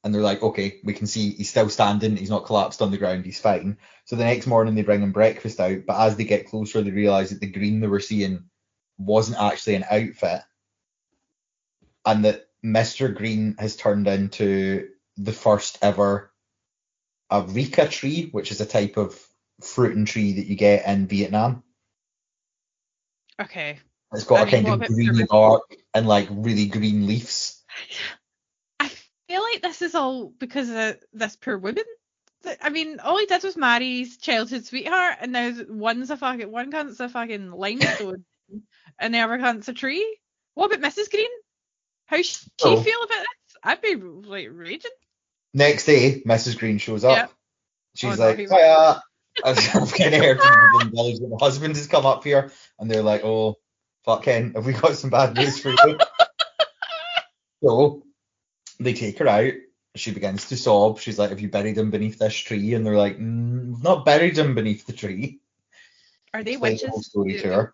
And 0.05 0.15
they're 0.15 0.23
like, 0.23 0.43
okay, 0.43 0.81
we 0.85 0.95
can 0.95 1.07
see 1.07 1.31
he's 1.31 1.51
still 1.51 1.69
standing, 1.69 2.17
he's 2.17 2.31
not 2.31 2.47
collapsed 2.47 2.81
on 2.83 2.91
the 2.91 2.99
ground, 2.99 3.25
he's 3.25 3.41
fine. 3.41 3.79
So 4.05 4.17
the 4.17 4.25
next 4.25 4.47
morning 4.47 4.75
they 4.75 4.83
bring 4.83 5.03
him 5.03 5.13
breakfast 5.13 5.59
out, 5.61 5.87
but 5.87 6.01
as 6.01 6.17
they 6.17 6.25
get 6.25 6.47
closer, 6.47 6.83
they 6.83 6.91
realise 6.91 7.31
that 7.31 7.41
the 7.41 7.47
green 7.51 7.81
they 7.81 7.89
were 7.89 8.01
seeing 8.01 8.45
wasn't 8.97 9.41
actually 9.41 9.75
an 9.75 9.85
outfit, 9.91 10.43
and 12.07 12.25
that 12.25 12.47
Mr. 12.65 13.15
Green 13.15 13.57
has 13.59 13.77
turned 13.77 14.07
into 14.07 14.89
the 15.17 15.33
first 15.33 15.79
ever 15.83 16.33
areca 17.31 17.89
tree, 17.89 18.29
which 18.33 18.51
is 18.51 18.61
a 18.61 18.67
type 18.67 18.97
of 18.97 19.19
fruit 19.61 19.97
and 19.97 20.07
tree 20.07 20.35
that 20.35 20.47
you 20.47 20.57
get 20.57 20.87
in 20.87 21.07
Vietnam. 21.07 21.63
Okay. 23.41 23.79
It's 24.13 24.25
got 24.25 24.41
I 24.41 24.43
a 24.43 24.45
mean, 24.47 24.65
kind 24.65 24.83
of 24.83 24.89
greeny 24.89 25.25
bark 25.25 25.77
and 25.95 26.07
like 26.07 26.29
really 26.31 26.67
green 26.67 27.07
leaves. 27.07 27.63
I 29.29 29.33
feel 29.33 29.43
like 29.43 29.63
this 29.63 29.83
is 29.83 29.95
all 29.95 30.29
because 30.39 30.71
of 30.71 30.97
this 31.13 31.37
poor 31.37 31.59
woman. 31.59 31.85
I 32.63 32.71
mean, 32.71 32.99
all 33.01 33.19
he 33.19 33.27
did 33.27 33.43
was 33.43 33.57
marry 33.57 33.99
his 33.99 34.17
childhood 34.17 34.65
sweetheart, 34.65 35.17
and 35.21 35.33
now 35.33 35.53
one's 35.69 36.11
a 36.11 36.17
fucking 36.17 36.51
one 36.51 36.71
cunt's 36.71 37.01
a 37.01 37.09
fucking 37.09 37.51
limestone, 37.51 38.25
and 38.99 39.15
the 39.15 39.19
other 39.19 39.39
cunt's 39.39 39.69
a 39.69 39.75
tree. 39.75 40.19
What 40.55 40.73
about 40.73 40.89
Mrs. 40.91 41.11
Green? 41.11 41.29
How 42.07 42.23
she 42.23 42.37
Oh. 42.63 42.81
feel 42.81 43.03
about 43.03 43.19
this? 43.19 43.57
I'd 43.63 43.83
be 43.83 43.97
like 43.97 44.49
raging. 44.51 44.91
Next 45.53 45.85
day, 45.85 46.23
Mrs. 46.27 46.59
Green 46.59 46.79
shows 46.79 47.05
up. 47.05 47.17
Yeah. 47.17 47.27
She's 47.97 48.19
Oh, 48.21 48.25
like, 48.25 48.39
he- 48.39 48.45
hiya. 48.47 49.03
I've 49.45 49.57
kind 49.95 50.15
of 50.15 50.21
heard 50.23 50.41
from 50.41 50.79
the 50.81 50.91
village 50.95 51.19
that 51.21 51.29
my 51.29 51.37
husband 51.45 51.77
has 51.77 51.87
come 51.87 52.07
up 52.07 52.25
here, 52.25 52.51
and 52.79 52.91
they're 52.91 53.03
like, 53.03 53.23
oh, 53.25 53.57
fuck 54.05 54.23
Ken, 54.25 54.53
have 54.55 54.65
we 54.67 54.73
got 54.73 54.97
some 54.97 55.11
bad 55.11 55.35
news 55.37 55.61
for 55.61 55.71
you? 55.71 55.99
so 57.63 58.03
they 58.79 58.95
take 58.95 59.19
her 59.19 59.29
out. 59.29 59.53
She 59.97 60.13
begins 60.13 60.49
to 60.49 60.57
sob. 60.57 61.01
She's 61.01 61.19
like, 61.19 61.31
have 61.31 61.41
you 61.41 61.49
buried 61.49 61.77
him 61.77 61.91
beneath 61.91 62.19
this 62.19 62.37
tree? 62.37 62.75
And 62.75 62.87
they're 62.87 62.97
like, 62.97 63.19
mm, 63.19 63.69
we've 63.69 63.83
not 63.83 64.05
buried 64.05 64.39
him 64.39 64.55
beneath 64.55 64.87
the 64.87 64.93
tree. 64.93 65.41
Are 66.33 66.45
they 66.45 66.53
Explain 66.53 66.73
the 66.73 66.75
witches? 66.75 66.91
whole 66.91 67.03
story 67.03 67.39
to 67.41 67.53
her. 67.53 67.73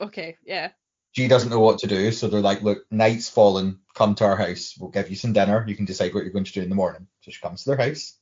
Okay, 0.00 0.36
yeah. 0.44 0.70
She 1.12 1.26
doesn't 1.26 1.50
know 1.50 1.60
what 1.60 1.80
to 1.80 1.86
do, 1.86 2.12
so 2.12 2.28
they're 2.28 2.40
like, 2.40 2.62
look, 2.62 2.86
night's 2.90 3.28
fallen. 3.28 3.80
Come 3.94 4.14
to 4.16 4.24
our 4.24 4.36
house. 4.36 4.76
We'll 4.78 4.90
give 4.90 5.10
you 5.10 5.16
some 5.16 5.32
dinner. 5.32 5.64
You 5.66 5.74
can 5.74 5.84
decide 5.84 6.14
what 6.14 6.22
you're 6.22 6.32
going 6.32 6.44
to 6.44 6.52
do 6.52 6.62
in 6.62 6.68
the 6.68 6.76
morning. 6.76 7.08
So 7.22 7.32
she 7.32 7.40
comes 7.40 7.64
to 7.64 7.70
their 7.70 7.88
house, 7.88 8.14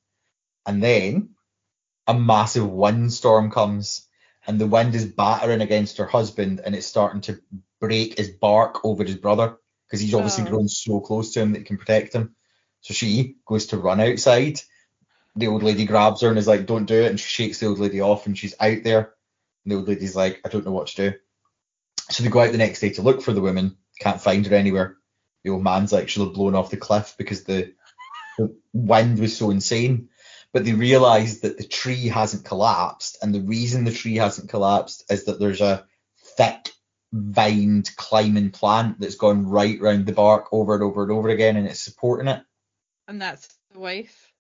and 0.65 0.83
then 0.83 1.31
a 2.07 2.15
massive 2.15 2.69
windstorm 2.69 3.51
comes, 3.51 4.09
and 4.47 4.59
the 4.59 4.67
wind 4.67 4.95
is 4.95 5.05
battering 5.05 5.61
against 5.61 5.99
her 5.99 6.07
husband, 6.07 6.61
and 6.65 6.75
it's 6.75 6.87
starting 6.87 7.21
to 7.23 7.41
break 7.81 8.17
his 8.17 8.31
bark 8.31 8.85
over 8.85 9.05
his 9.05 9.17
brother 9.17 9.59
because 9.87 10.01
he's 10.01 10.15
oh. 10.15 10.19
obviously 10.19 10.45
Oh. 10.45 10.51
grown 10.51 10.69
so 10.69 11.01
close 11.01 11.33
to 11.33 11.41
him 11.41 11.53
that 11.53 11.59
he 11.61 11.65
can 11.65 11.79
protect 11.79 12.13
him. 12.15 12.35
So 12.81 12.95
she 12.95 13.37
goes 13.47 13.67
to 13.67 13.79
run 13.79 14.01
outside. 14.01 14.61
The 15.35 15.49
old 15.49 15.63
lady 15.63 15.85
grabs 15.85 16.23
her 16.23 16.29
and 16.29 16.39
is 16.39 16.47
like, 16.47 16.67
"Don't 16.67 16.87
do 16.87 17.03
it," 17.03 17.11
and 17.11 17.21
she 17.21 17.29
shakes 17.29 17.59
the 17.59 17.67
old 17.67 17.79
lady 17.79 18.01
off, 18.01 18.27
and 18.27 18.39
she's 18.39 18.55
out 18.61 18.83
there. 18.85 19.15
And 19.65 19.73
the 19.73 19.77
old 19.77 19.89
lady's 19.89 20.17
like, 20.17 20.41
"I 20.45 20.49
don't 20.49 20.65
know 20.65 20.73
what 20.73 20.87
to 20.89 21.11
do." 21.11 21.19
So 22.11 22.23
they 22.23 22.31
go 22.31 22.41
out 22.41 22.53
the 22.53 22.59
next 22.59 22.81
day 22.81 22.91
to 22.91 23.03
look 23.03 23.23
for 23.23 23.33
the 23.33 23.41
woman, 23.41 23.77
can't 23.99 24.21
find 24.21 24.47
her 24.47 24.55
anywhere. 24.55 24.97
The 25.43 25.51
old 25.51 25.63
man's 25.63 25.93
like, 25.93 26.09
she'll 26.09 26.25
have 26.25 26.35
blown 26.35 26.55
off 26.55 26.71
the 26.71 26.77
cliff 26.77 27.15
because 27.19 27.45
the, 27.45 27.75
the 28.39 28.55
wind 28.73 29.19
was 29.19 29.37
so 29.37 29.51
insane. 29.51 30.09
But 30.53 30.65
they 30.65 30.73
realise 30.73 31.41
that 31.41 31.59
the 31.59 31.65
tree 31.65 32.07
hasn't 32.07 32.45
collapsed, 32.45 33.19
and 33.21 33.35
the 33.35 33.43
reason 33.43 33.85
the 33.85 33.93
tree 33.93 34.17
hasn't 34.17 34.49
collapsed 34.49 35.05
is 35.11 35.25
that 35.25 35.39
there's 35.39 35.61
a 35.61 35.85
thick 36.37 36.73
vined 37.13 37.91
climbing 37.97 38.51
plant 38.51 39.01
that's 39.01 39.15
gone 39.17 39.47
right 39.47 39.81
round 39.81 40.07
the 40.07 40.13
bark 40.13 40.49
over 40.53 40.75
and 40.75 40.83
over 40.83 41.03
and 41.03 41.13
over 41.13 41.29
again, 41.29 41.57
and 41.57 41.67
it's 41.67 41.81
supporting 41.81 42.29
it. 42.29 42.43
And 43.09 43.21
that's 43.21 43.49
the 43.73 43.81
wife. 43.81 44.33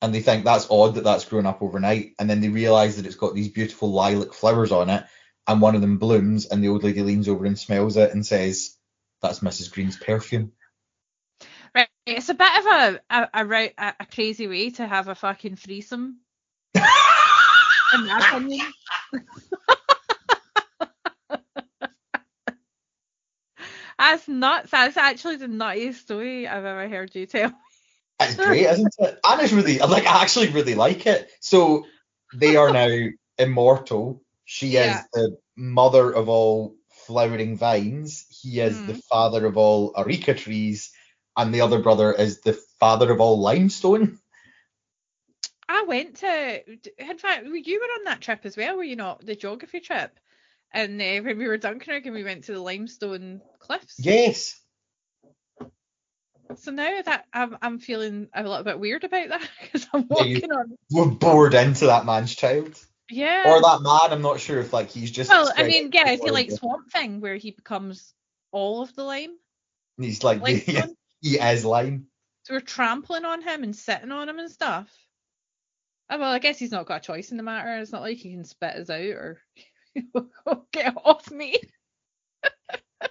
And 0.00 0.14
they 0.14 0.20
think 0.20 0.44
that's 0.44 0.66
odd 0.70 0.96
that 0.96 1.04
that's 1.04 1.24
grown 1.24 1.46
up 1.46 1.62
overnight, 1.62 2.14
and 2.18 2.28
then 2.28 2.40
they 2.40 2.48
realise 2.48 2.96
that 2.96 3.06
it's 3.06 3.14
got 3.14 3.34
these 3.34 3.48
beautiful 3.48 3.92
lilac 3.92 4.32
flowers 4.32 4.72
on 4.72 4.90
it, 4.90 5.04
and 5.46 5.60
one 5.60 5.74
of 5.74 5.80
them 5.80 5.98
blooms, 5.98 6.46
and 6.46 6.62
the 6.62 6.68
old 6.68 6.82
lady 6.84 7.02
leans 7.02 7.28
over 7.28 7.44
and 7.44 7.58
smells 7.58 7.96
it 7.96 8.12
and 8.12 8.26
says, 8.26 8.76
"That's 9.20 9.40
Mrs. 9.40 9.72
Green's 9.72 9.96
perfume." 9.96 10.52
Right. 11.74 11.88
It's 12.04 12.28
a 12.28 12.34
bit 12.34 12.58
of 12.58 12.66
a 12.66 13.00
a, 13.10 13.28
a, 13.34 13.46
right- 13.46 13.74
a, 13.78 13.94
a 14.00 14.06
crazy 14.06 14.48
way 14.48 14.70
to 14.70 14.86
have 14.86 15.08
a 15.08 15.14
fucking 15.14 15.56
threesome, 15.56 16.18
in 16.74 16.82
my 18.06 18.28
opinion. 18.28 18.66
That's 24.02 24.26
nuts. 24.26 24.70
That's 24.72 24.96
actually 24.96 25.36
the 25.36 25.46
nuttiest 25.46 25.94
story 25.94 26.48
I've 26.48 26.64
ever 26.64 26.88
heard 26.88 27.14
you 27.14 27.26
tell. 27.26 27.52
It's 28.18 28.34
great, 28.34 28.66
isn't 28.66 28.94
it? 28.98 29.18
Anna's 29.24 29.52
really 29.52 29.78
like 29.78 30.06
I 30.06 30.22
actually 30.22 30.48
really 30.48 30.74
like 30.74 31.06
it. 31.06 31.30
So 31.40 31.86
they 32.34 32.56
are 32.56 32.72
now 32.72 32.88
immortal. 33.38 34.22
She 34.44 34.70
Yeah. 34.70 34.98
is 34.98 35.06
the 35.12 35.36
mother 35.56 36.10
of 36.12 36.28
all 36.28 36.74
flowering 37.06 37.56
vines. 37.56 38.26
He 38.42 38.60
is 38.60 38.80
Hmm. 38.80 38.88
the 38.88 38.94
father 38.94 39.46
of 39.46 39.56
all 39.56 39.92
areca 39.96 40.34
trees, 40.34 40.90
and 41.36 41.54
the 41.54 41.60
other 41.60 41.80
brother 41.80 42.12
is 42.12 42.40
the 42.40 42.54
father 42.80 43.12
of 43.12 43.20
all 43.20 43.40
limestone. 43.40 44.18
I 45.68 45.84
went 45.84 46.16
to, 46.16 46.70
in 46.98 47.18
fact, 47.18 47.46
you 47.46 47.80
were 47.80 47.86
on 48.00 48.04
that 48.04 48.20
trip 48.20 48.40
as 48.44 48.56
well, 48.56 48.76
were 48.76 48.82
you 48.82 48.96
not? 48.96 49.24
The 49.24 49.36
geography 49.36 49.80
trip. 49.80 50.18
And 50.74 51.00
uh, 51.00 51.22
when 51.22 51.38
we 51.38 51.46
were 51.46 51.58
Dunkirk 51.58 52.06
and 52.06 52.14
we 52.14 52.24
went 52.24 52.44
to 52.44 52.52
the 52.52 52.60
limestone 52.60 53.42
cliffs. 53.58 53.96
Yes. 53.98 54.58
So 56.56 56.70
now 56.70 57.00
that 57.02 57.26
I'm, 57.32 57.56
I'm 57.62 57.78
feeling 57.78 58.28
a 58.34 58.42
little 58.42 58.64
bit 58.64 58.78
weird 58.78 59.04
about 59.04 59.28
that 59.28 59.48
because 59.60 59.86
I'm 59.92 60.02
Yeah, 60.02 60.16
walking 60.16 60.52
on. 60.52 60.76
We're 60.90 61.06
bored 61.06 61.54
into 61.54 61.86
that 61.86 62.06
man's 62.06 62.34
child. 62.34 62.78
Yeah. 63.10 63.52
Or 63.52 63.60
that 63.60 63.82
man, 63.82 64.12
I'm 64.12 64.22
not 64.22 64.40
sure 64.40 64.60
if 64.60 64.72
like 64.72 64.90
he's 64.90 65.10
just 65.10 65.30
well, 65.30 65.52
I 65.56 65.64
mean, 65.64 65.90
yeah, 65.92 66.10
is 66.10 66.20
before 66.20 66.28
he 66.28 66.32
like 66.32 66.50
Swamp 66.50 66.90
Thing 66.90 67.20
where 67.20 67.36
he 67.36 67.50
becomes 67.50 68.14
all 68.50 68.82
of 68.82 68.94
the 68.94 69.04
lime? 69.04 69.36
he's 69.98 70.24
like 70.24 70.40
Limestone? 70.42 70.96
he 71.20 71.38
is 71.38 71.64
lime. 71.64 72.06
So 72.44 72.54
we're 72.54 72.60
trampling 72.60 73.24
on 73.24 73.42
him 73.42 73.62
and 73.62 73.76
sitting 73.76 74.10
on 74.10 74.28
him 74.28 74.38
and 74.38 74.50
stuff. 74.50 74.90
Oh, 76.10 76.18
well, 76.18 76.32
I 76.32 76.38
guess 76.38 76.58
he's 76.58 76.72
not 76.72 76.86
got 76.86 76.96
a 76.96 77.00
choice 77.00 77.30
in 77.30 77.36
the 77.36 77.42
matter. 77.42 77.78
It's 77.78 77.92
not 77.92 78.02
like 78.02 78.18
he 78.18 78.32
can 78.32 78.44
spit 78.44 78.76
us 78.76 78.90
out 78.90 79.00
or 79.00 79.40
get 80.72 80.94
off 81.04 81.30
me. 81.30 81.58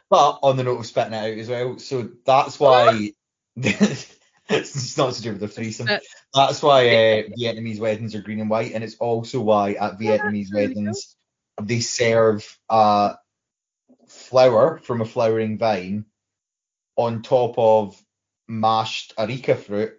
But 0.09 0.39
on 0.43 0.57
the 0.57 0.63
note 0.63 0.79
of 0.79 0.85
spitting 0.85 1.13
it 1.13 1.17
out 1.17 1.37
as 1.37 1.49
well, 1.49 1.79
so 1.79 2.09
that's 2.25 2.59
why 2.59 3.11
it's 3.55 4.97
not 4.97 5.13
to 5.13 5.21
do 5.21 5.31
with 5.31 5.41
the 5.41 5.47
threesome. 5.47 5.87
That's 6.33 6.63
why 6.63 6.87
uh, 6.87 7.23
Vietnamese 7.37 7.79
weddings 7.79 8.15
are 8.15 8.21
green 8.21 8.39
and 8.39 8.49
white, 8.49 8.73
and 8.73 8.83
it's 8.83 8.95
also 8.95 9.41
why 9.41 9.73
at 9.73 9.99
Vietnamese 9.99 10.47
there 10.49 10.67
we 10.67 10.73
go. 10.73 10.79
weddings 10.81 11.15
they 11.61 11.79
serve 11.79 12.57
a 12.69 13.15
flower 14.07 14.79
from 14.83 15.01
a 15.01 15.05
flowering 15.05 15.57
vine 15.57 16.05
on 16.95 17.21
top 17.21 17.55
of 17.57 18.01
mashed 18.47 19.13
areca 19.17 19.55
fruit 19.55 19.93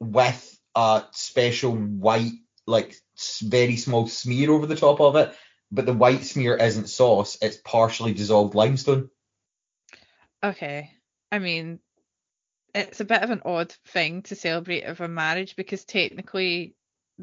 with 0.00 0.58
a 0.74 1.04
special 1.12 1.72
white, 1.72 2.32
like 2.66 2.96
very 3.42 3.76
small 3.76 4.06
smear 4.06 4.50
over 4.50 4.66
the 4.66 4.76
top 4.76 5.00
of 5.00 5.16
it. 5.16 5.34
But 5.72 5.86
the 5.86 5.92
white 5.92 6.24
smear 6.24 6.56
isn't 6.56 6.88
sauce; 6.88 7.38
it's 7.40 7.56
partially 7.56 8.12
dissolved 8.12 8.54
limestone. 8.54 9.10
Okay. 10.42 10.90
I 11.32 11.38
mean, 11.38 11.80
it's 12.74 13.00
a 13.00 13.04
bit 13.04 13.22
of 13.22 13.30
an 13.30 13.42
odd 13.44 13.72
thing 13.88 14.22
to 14.22 14.34
celebrate 14.34 14.82
of 14.84 15.00
a 15.00 15.08
marriage 15.08 15.56
because 15.56 15.84
technically 15.84 16.74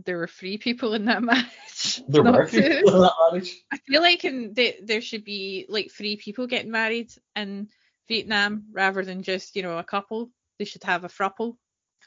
there 0.06 0.18
were 0.18 0.28
three 0.28 0.58
people 0.58 0.94
in 0.94 1.06
that 1.06 1.24
marriage. 1.24 2.02
There 2.08 2.24
were 2.24 2.46
two. 2.48 2.62
people 2.62 2.96
in 2.96 3.02
that 3.02 3.14
marriage. 3.32 3.56
I 3.72 3.78
feel 3.78 4.02
like 4.02 4.24
in 4.26 4.54
the, 4.54 4.76
there 4.84 5.02
should 5.02 5.24
be 5.24 5.66
like 5.70 5.92
three 5.92 6.18
people 6.18 6.48
getting 6.48 6.72
married 6.72 7.12
in 7.36 7.70
Vietnam 8.08 8.66
rather 8.72 9.04
than 9.04 9.24
just, 9.24 9.56
you 9.56 9.64
know, 9.64 9.78
a 9.78 9.84
couple. 9.84 10.30
They 10.60 10.66
should 10.66 10.84
have 10.84 11.04
a 11.04 11.10
throuple. 11.10 11.58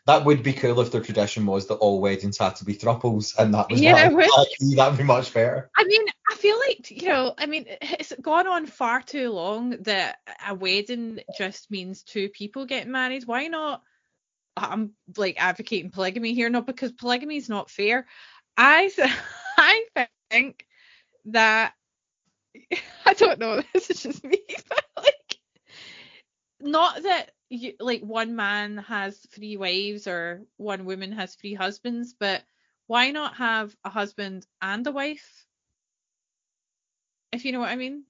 That 0.07 0.25
would 0.25 0.43
be 0.43 0.55
cool 0.55 0.81
if 0.81 0.91
their 0.91 1.03
tradition 1.03 1.45
was 1.45 1.67
that 1.67 1.75
all 1.75 2.01
weddings 2.01 2.39
had 2.39 2.57
to 2.57 2.65
be 2.65 2.75
thruples, 2.75 3.37
and 3.39 3.53
that 3.55 3.71
was 3.71 3.81
Yeah, 3.81 3.95
that. 3.95 4.13
would. 4.13 4.25
That'd, 4.25 4.77
that'd 4.77 4.99
be 4.99 5.05
much 5.05 5.33
better. 5.35 5.71
I 5.77 5.85
mean, 5.85 6.03
feel 6.41 6.59
like, 6.59 6.91
you 6.91 7.09
know, 7.09 7.35
I 7.39 7.47
mean, 7.47 7.67
it's 7.81 8.13
gone 8.21 8.47
on 8.47 8.67
far 8.67 9.03
too 9.03 9.31
long 9.31 9.83
that 9.83 10.19
a 10.47 10.55
wedding 10.55 11.21
just 11.37 11.71
means 11.71 12.03
two 12.03 12.29
people 12.29 12.67
getting 12.67 12.93
married. 12.93 13.25
Why 13.27 13.47
not? 13.49 13.83
I'm 14.57 14.93
like 15.17 15.37
advocating 15.39 15.91
polygamy 15.91 16.35
here, 16.35 16.51
not 16.51 16.67
because 16.67 16.93
polygamy 16.93 17.37
is 17.37 17.49
not 17.49 17.71
fair. 17.71 18.07
I 18.57 18.91
I 19.59 20.09
think 20.31 20.67
that 21.27 21.75
I 23.07 23.15
don't 23.15 23.39
know. 23.39 23.63
This 23.73 23.91
is 23.91 24.03
just 24.03 24.25
me, 24.25 24.41
but 24.69 24.85
like, 24.97 25.39
not 26.61 27.03
that 27.03 27.31
you, 27.49 27.75
like 27.81 28.03
one 28.03 28.37
man 28.37 28.79
has 28.79 29.19
three 29.19 29.57
wives 29.57 30.07
or 30.07 30.43
one 30.57 30.85
woman 30.85 31.13
has 31.13 31.35
three 31.35 31.55
husbands, 31.55 32.15
but 32.19 32.43
why 32.87 33.13
not 33.13 33.37
have 33.37 33.75
a 33.85 33.91
husband 33.91 34.47
and 34.61 34.87
a 34.87 34.93
wife? 34.93 35.47
If 37.33 37.45
you 37.45 37.53
know 37.53 37.61
what 37.61 37.71
I 37.71 37.77
mean. 37.77 38.05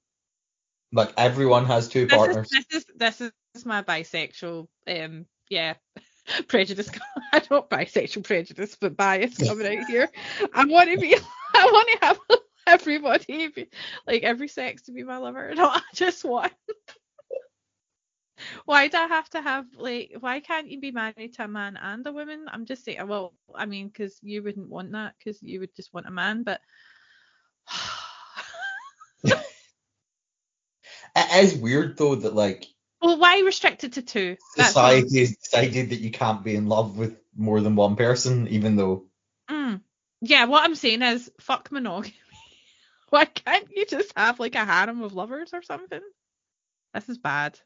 Like 0.93 1.13
everyone 1.17 1.67
has 1.67 1.89
two 1.89 2.07
This 2.07 2.13
is, 2.13 2.19
partners. 2.19 2.49
this 2.51 2.67
is 2.73 2.87
this 2.97 3.33
is 3.55 3.67
my 3.67 3.83
bisexual 3.83 4.67
um 4.89 5.27
yeah 5.49 5.75
prejudice. 6.49 6.91
I 7.33 7.41
don't 7.41 7.69
bisexual 7.71 8.25
prejudice, 8.25 8.77
but 8.81 8.97
bias 8.97 9.37
coming 9.37 9.79
out 9.79 9.87
here. 9.87 10.09
I 10.55 10.65
want 10.65 10.91
to 10.91 10.99
be. 10.99 11.17
I 11.55 11.65
want 11.67 11.89
to 11.89 12.07
have 12.07 12.19
everybody, 12.67 13.49
be, 13.49 13.69
like 14.07 14.23
every 14.23 14.49
sex, 14.49 14.83
to 14.83 14.93
be 14.93 15.03
my 15.03 15.17
lover, 15.17 15.53
not 15.55 15.83
just 15.95 16.25
one. 16.25 16.51
Why 18.65 18.89
do 18.89 18.97
I 18.97 19.07
have 19.07 19.29
to 19.31 19.43
have 19.43 19.67
like? 19.77 20.13
Why 20.21 20.41
can't 20.41 20.71
you 20.71 20.81
be 20.81 20.93
married 20.93 21.35
to 21.35 21.45
a 21.45 21.49
man 21.49 21.77
and 21.77 22.07
a 22.07 22.13
woman? 22.13 22.47
I'm 22.49 22.65
just 22.65 22.85
saying. 22.85 23.07
Well, 23.07 23.35
I 23.55 23.67
mean, 23.67 23.89
because 23.89 24.19
you 24.23 24.43
wouldn't 24.43 24.69
want 24.69 24.93
that, 24.93 25.15
because 25.19 25.43
you 25.43 25.61
would 25.61 25.75
just 25.77 25.93
want 25.93 26.07
a 26.07 26.11
man. 26.11 26.43
But 26.43 26.61
It 31.21 31.45
is 31.45 31.55
weird 31.57 31.97
though 31.97 32.15
that 32.15 32.35
like 32.35 32.67
well, 33.03 33.19
why 33.19 33.41
restrict 33.41 33.85
it 33.85 33.95
to 33.95 34.03
two? 34.03 34.37
That's 34.57 34.71
society 34.71 35.21
has 35.21 35.37
decided 35.37 35.91
that 35.91 36.01
you 36.01 36.11
can't 36.11 36.45
be 36.45 36.55
in 36.55 36.67
love 36.67 36.99
with 36.99 37.17
more 37.37 37.61
than 37.61 37.77
one 37.77 37.97
person, 37.97 38.49
even 38.49 38.77
though 38.77 39.07
Mm. 39.51 39.81
Yeah, 40.21 40.45
what 40.45 40.65
I'm 40.65 40.75
saying 40.75 41.03
is 41.03 41.31
fuck 41.41 41.73
monogamy. 41.73 42.15
Why 43.11 43.25
can't 43.25 43.69
you 43.75 43.85
just 43.87 44.13
have 44.17 44.39
like 44.39 44.55
a 44.55 44.65
harem 44.65 45.03
of 45.03 45.13
lovers 45.13 45.51
or 45.53 45.63
something? 45.63 46.01
This 46.95 47.09
is 47.09 47.19
bad. 47.19 47.59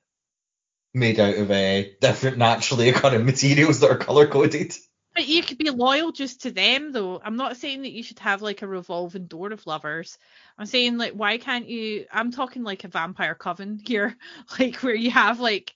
made 0.94 1.20
out 1.20 1.34
of 1.34 1.50
uh, 1.50 1.82
different 2.00 2.38
naturally 2.38 2.88
occurring 2.90 3.26
materials 3.26 3.80
that 3.80 3.90
are 3.90 3.98
color 3.98 4.26
coded. 4.26 4.74
But 5.14 5.28
you 5.28 5.42
could 5.42 5.58
be 5.58 5.70
loyal 5.70 6.10
just 6.10 6.42
to 6.42 6.50
them 6.50 6.90
though. 6.92 7.20
I'm 7.24 7.36
not 7.36 7.56
saying 7.56 7.82
that 7.82 7.92
you 7.92 8.02
should 8.02 8.18
have 8.18 8.42
like 8.42 8.62
a 8.62 8.66
revolving 8.66 9.26
door 9.26 9.52
of 9.52 9.66
lovers. 9.66 10.18
I'm 10.58 10.66
saying 10.66 10.98
like 10.98 11.12
why 11.12 11.38
can't 11.38 11.68
you 11.68 12.06
I'm 12.12 12.32
talking 12.32 12.64
like 12.64 12.84
a 12.84 12.88
vampire 12.88 13.34
coven 13.36 13.80
here, 13.86 14.16
like 14.58 14.76
where 14.76 14.94
you 14.94 15.10
have 15.12 15.38
like 15.38 15.72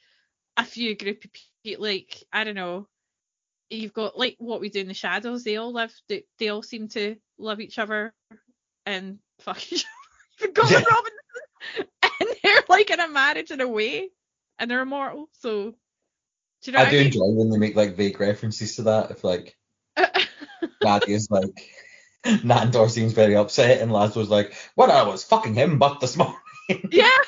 a 0.56 0.64
few 0.64 0.96
group 0.96 1.24
of 1.24 1.30
people 1.64 1.84
like 1.84 2.24
I 2.32 2.44
don't 2.44 2.56
know. 2.56 2.88
You've 3.70 3.92
got 3.92 4.18
like 4.18 4.36
what 4.38 4.60
we 4.60 4.70
do 4.70 4.80
in 4.80 4.88
the 4.88 4.94
shadows, 4.94 5.44
they 5.44 5.56
all 5.56 5.72
live 5.72 5.94
they, 6.08 6.24
they 6.38 6.48
all 6.48 6.62
seem 6.62 6.88
to 6.88 7.16
love 7.38 7.60
each 7.60 7.78
other 7.78 8.12
and 8.86 9.18
fuck 9.40 9.58
each 9.72 9.84
other. 9.84 10.46
You've 10.46 10.54
got 10.54 10.70
Yeah. 10.70 10.82
Robin 10.90 11.12
and 12.02 12.28
they're 12.42 12.62
like 12.68 12.90
in 12.90 13.00
a 13.00 13.08
marriage 13.08 13.50
in 13.52 13.60
a 13.60 13.68
way 13.68 14.08
and 14.58 14.70
they're 14.70 14.80
immortal. 14.82 15.28
So 15.40 15.74
do 16.62 16.70
you 16.70 16.76
know 16.76 16.82
I 16.82 16.90
do 16.90 16.96
I 16.96 16.98
mean? 16.98 17.06
enjoy 17.06 17.26
when 17.26 17.50
they 17.50 17.58
make 17.58 17.76
like 17.76 17.94
vague 17.96 18.20
references 18.20 18.76
to 18.76 18.82
that. 18.82 19.10
If 19.10 19.24
like 19.24 19.56
Nadja's 20.82 21.28
like 21.30 21.50
Nandor 22.24 22.90
seems 22.90 23.12
very 23.12 23.36
upset 23.36 23.80
and 23.80 23.90
Laszlo's 23.92 24.28
like, 24.28 24.54
Well 24.76 24.90
I 24.90 25.02
was 25.08 25.24
fucking 25.24 25.54
him 25.54 25.78
but 25.78 26.00
this 26.00 26.16
morning. 26.16 26.36
yeah. 26.90 27.08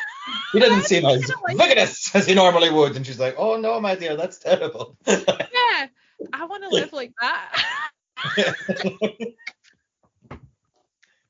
He 0.52 0.58
didn't 0.60 0.82
seem 0.82 1.04
as 1.06 1.30
like- 1.44 1.56
vigorous 1.56 2.14
as 2.14 2.26
he 2.26 2.34
normally 2.34 2.70
would 2.70 2.96
and 2.96 3.06
she's 3.06 3.18
like, 3.20 3.36
Oh 3.38 3.56
no 3.56 3.80
my 3.80 3.94
dear, 3.94 4.16
that's 4.16 4.38
terrible. 4.38 4.96
Yeah, 5.06 5.86
I 6.34 6.44
want 6.44 6.64
to 6.64 6.68
live 6.70 6.92
like 6.92 7.12
that. 7.20 7.64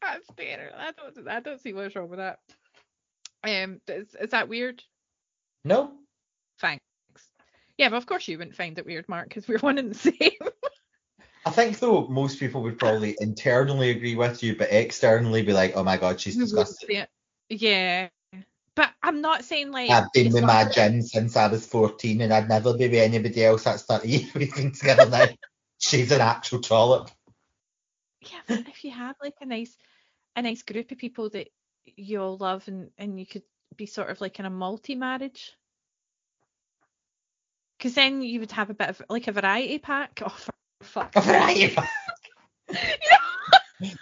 That's 0.03 0.31
better. 0.37 0.71
I 0.77 0.93
don't. 0.93 1.29
I 1.29 1.41
don't 1.41 1.61
see 1.61 1.73
what's 1.73 1.95
wrong 1.95 2.09
with 2.09 2.19
that. 2.19 2.39
Um, 3.45 3.81
is, 3.89 4.15
is 4.21 4.31
that 4.31 4.49
weird? 4.49 4.83
no. 5.65 5.93
Yeah, 7.81 7.89
but 7.89 7.97
of 7.97 8.05
course 8.05 8.29
you 8.29 8.37
wouldn't 8.37 8.57
find 8.57 8.79
it 8.79 8.85
weird, 8.85 9.09
Mark, 9.09 9.31
because 9.31 9.49
we're 9.49 9.59
one 9.61 9.79
and 9.79 9.91
the 9.91 9.95
same. 9.95 10.51
I 11.47 11.51
think 11.51 11.79
though 11.79 12.07
most 12.09 12.39
people 12.39 12.63
would 12.63 12.79
probably 12.79 13.17
internally 13.19 13.89
agree 13.89 14.17
with 14.17 14.43
you, 14.43 14.55
but 14.55 14.71
externally 14.71 15.41
be 15.41 15.55
like, 15.55 15.73
Oh 15.75 15.83
my 15.83 15.97
god, 15.97 16.21
she's 16.21 16.37
disgusting. 16.37 17.07
Yeah, 17.49 18.09
but 18.75 18.91
I'm 19.03 19.23
not 19.23 19.45
saying 19.45 19.73
like. 19.73 19.89
I've 19.89 20.13
been 20.13 20.31
with 20.31 20.45
my 20.45 20.69
gin 20.69 21.01
since 21.01 21.39
I 21.39 21.47
was 21.47 21.67
14 21.67 22.21
and 22.21 22.35
I'd 22.35 22.51
never 22.51 22.77
be 22.77 22.87
with 22.87 23.01
anybody 23.01 23.43
else 23.43 23.65
that's 23.65 23.85
30. 23.85 24.31
We've 24.35 24.55
been 24.55 24.73
together 24.73 25.09
now. 25.09 25.29
She's 25.79 26.13
an 26.13 26.21
actual 26.21 26.61
trollop. 26.61 27.11
Yeah, 28.21 28.41
but 28.47 28.69
if 28.69 28.85
you 28.85 28.91
have 28.91 29.17
like 29.23 29.37
a 29.41 29.47
nice, 29.47 29.75
a 30.37 30.43
nice 30.43 30.63
group 30.63 30.93
of 30.93 30.99
people 30.99 31.31
that 31.31 31.49
you 31.87 32.21
all 32.21 32.37
love, 32.37 32.69
and 32.69 32.91
and 32.99 33.19
you 33.19 33.25
could 33.25 33.45
be 33.75 33.87
sort 33.87 34.11
of 34.11 34.21
like 34.21 34.39
in 34.39 34.45
a 34.45 34.51
multi-marriage. 34.51 35.55
Because 37.81 37.95
then 37.95 38.21
you 38.21 38.41
would 38.41 38.53
have 38.53 38.69
a 38.69 38.75
bit 38.75 38.91
of 38.91 39.01
like 39.09 39.27
a 39.27 39.33
variety 39.33 39.79
pack. 39.79 40.21
Oh, 40.23 40.37
fuck. 40.83 41.17
A 41.17 41.21
variety 41.23 41.75
pack. 41.75 41.89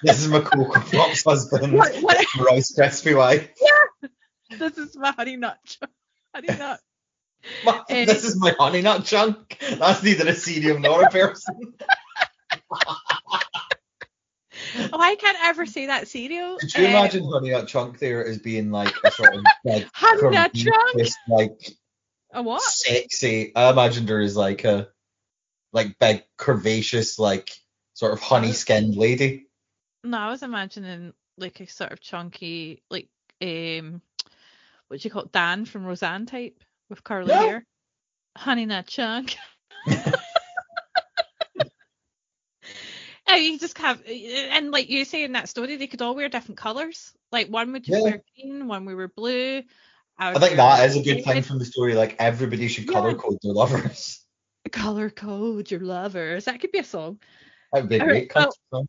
This 0.03 0.21
is 0.21 0.27
my 0.29 0.41
Cocoa 0.41 0.81
Pops 0.81 1.23
husband. 1.23 1.73
What, 1.73 1.95
what, 2.03 2.17
Rice 2.41 2.75
Krispie 2.77 3.17
wife. 3.17 3.49
this 4.59 4.77
is 4.77 4.97
my 4.97 5.13
honey 5.13 5.37
nut. 5.37 5.57
ch- 5.65 5.79
Honey 6.35 6.49
nut. 6.59 6.81
My- 7.65 7.83
this 7.89 8.25
is 8.25 8.37
my 8.37 8.53
honey 8.59 8.83
nut 8.83 9.05
chunk. 9.05 9.57
That's 9.79 10.03
neither 10.03 10.27
a 10.27 10.35
cereal 10.35 10.81
nor 10.81 11.05
a 11.05 11.11
person. 11.11 11.55
Oh, 14.93 15.01
I 15.01 15.15
can't 15.15 15.39
ever 15.43 15.65
say 15.65 15.87
that 15.87 16.09
cereal. 16.09 16.59
Could 16.59 16.75
you 16.75 16.87
Uh, 16.87 16.89
imagine 16.91 17.31
honey 17.31 17.51
nut 17.51 17.69
chunk 17.69 18.01
there 18.01 18.27
as 18.27 18.39
being 18.39 18.73
like 18.73 18.93
a 19.05 19.11
sort 19.13 19.37
of 19.37 19.45
like 19.65 19.87
Honey 19.95 20.31
nut 20.37 20.53
chunk? 20.55 21.09
like 21.29 21.71
A 22.33 22.43
what? 22.43 22.63
sexy. 22.63 23.55
I 23.55 23.71
imagined 23.71 24.09
her 24.09 24.21
as 24.21 24.37
like 24.37 24.65
a 24.65 24.89
like 25.73 25.99
big 25.99 26.25
curvaceous 26.39 27.19
like 27.19 27.51
sort 27.95 28.13
of 28.13 28.21
honey 28.21 28.53
skinned 28.53 28.97
lady. 28.97 29.47
No, 30.05 30.19
I 30.19 30.31
was 30.31 30.43
imagining 30.43 31.13
like 31.37 31.61
a 31.61 31.67
sort 31.67 31.93
of 31.93 32.01
chunky, 32.01 32.83
like 32.91 33.09
um, 33.43 34.03
what 34.89 35.01
do 35.01 35.07
you 35.07 35.11
call 35.11 35.23
it, 35.23 35.33
Dan 35.33 35.65
from 35.65 35.85
Roseanne 35.85 36.27
type 36.27 36.63
with 36.89 37.05
curly 37.05 37.33
Yeah. 37.33 37.41
hair. 37.41 37.67
Honey 38.37 38.67
nut 38.67 38.87
chunk. 38.87 39.37
You 43.37 43.59
just 43.59 43.79
have, 43.79 44.03
and 44.07 44.71
like 44.73 44.91
you 44.91 45.05
say 45.05 45.23
in 45.23 45.33
that 45.33 45.49
story, 45.49 45.77
they 45.77 45.87
could 45.87 46.03
all 46.03 46.15
wear 46.15 46.29
different 46.29 46.59
colours. 46.59 47.13
Like 47.31 47.49
one 47.49 47.73
would 47.73 47.85
just 47.85 47.99
Yeah. 47.99 48.05
wear 48.05 48.23
green, 48.37 48.67
one 48.67 48.85
would 48.87 48.97
wear 48.97 49.09
blue. 49.09 49.63
I, 50.19 50.31
I 50.33 50.39
think 50.39 50.57
that 50.57 50.85
is 50.89 50.97
a 50.97 51.03
good 51.03 51.25
thing 51.25 51.43
from 51.43 51.59
the 51.59 51.65
story. 51.65 51.95
Like 51.95 52.17
everybody 52.19 52.69
should 52.69 52.89
color 52.89 53.11
Yeah. 53.11 53.17
code 53.17 53.39
their 53.43 53.53
lovers. 53.53 54.25
Color 54.73 55.09
code 55.09 55.71
your 55.71 55.81
lovers. 55.81 56.45
That 56.45 56.61
could 56.61 56.73
be 56.73 56.81
a 56.81 56.85
song. 56.85 57.21
That 57.73 57.83
would 57.83 57.89
be 57.89 57.97
a 57.97 58.01
great 58.01 58.11
right, 58.11 58.29
country 58.29 58.61
song. 58.71 58.87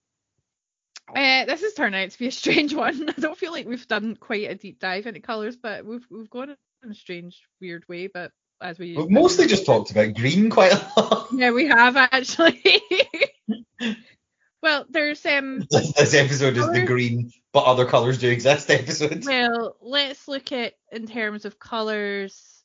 Uh, 1.15 1.45
this 1.45 1.61
has 1.61 1.73
turned 1.73 1.95
out 1.95 2.09
to 2.09 2.19
be 2.19 2.27
a 2.27 2.31
strange 2.43 2.73
one. 2.73 3.09
I 3.09 3.13
don't 3.13 3.37
feel 3.37 3.51
like 3.53 3.67
we've 3.67 3.87
done 3.87 4.17
quite 4.17 4.49
a 4.49 4.55
deep 4.55 4.79
dive 4.79 5.07
into 5.07 5.21
colours, 5.21 5.55
but 5.55 5.85
we've 5.85 6.05
we've 6.09 6.29
gone 6.29 6.55
in 6.83 6.91
a 6.91 6.95
strange, 6.95 7.41
weird 7.61 7.87
way. 7.87 8.07
But 8.07 8.31
as 8.61 8.77
we 8.77 8.97
We've 8.97 9.09
mostly 9.09 9.47
just 9.47 9.65
talked 9.65 9.91
about 9.91 10.15
green 10.15 10.49
quite 10.49 10.73
a 10.73 10.91
lot. 10.99 11.27
Yeah, 11.33 11.51
we 11.51 11.67
have 11.67 11.95
actually. 11.95 12.61
well, 14.61 14.85
there's 14.89 15.25
um. 15.25 15.59
this, 15.71 16.13
episode 16.13 16.57
is 16.57 16.69
the 16.69 16.85
green, 16.85 17.31
but 17.53 17.65
other 17.65 17.85
colours 17.85 18.17
do 18.17 18.29
exist 18.29 18.69
episode. 18.69 19.25
Well, 19.25 19.75
let's 19.81 20.27
look 20.27 20.51
at 20.51 20.73
in 20.91 21.07
terms 21.07 21.45
of 21.45 21.59
colors. 21.59 22.63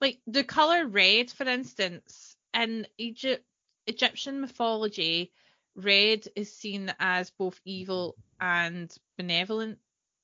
Like 0.00 0.18
the 0.26 0.44
color 0.44 0.86
red, 0.86 1.30
for 1.30 1.48
instance, 1.48 2.36
in 2.52 2.86
Egypt, 2.98 3.44
Egyptian 3.86 4.40
mythology, 4.40 5.32
red 5.76 6.26
is 6.36 6.54
seen 6.54 6.92
as 7.00 7.30
both 7.30 7.58
evil 7.64 8.16
and 8.40 8.94
benevolent 9.16 9.78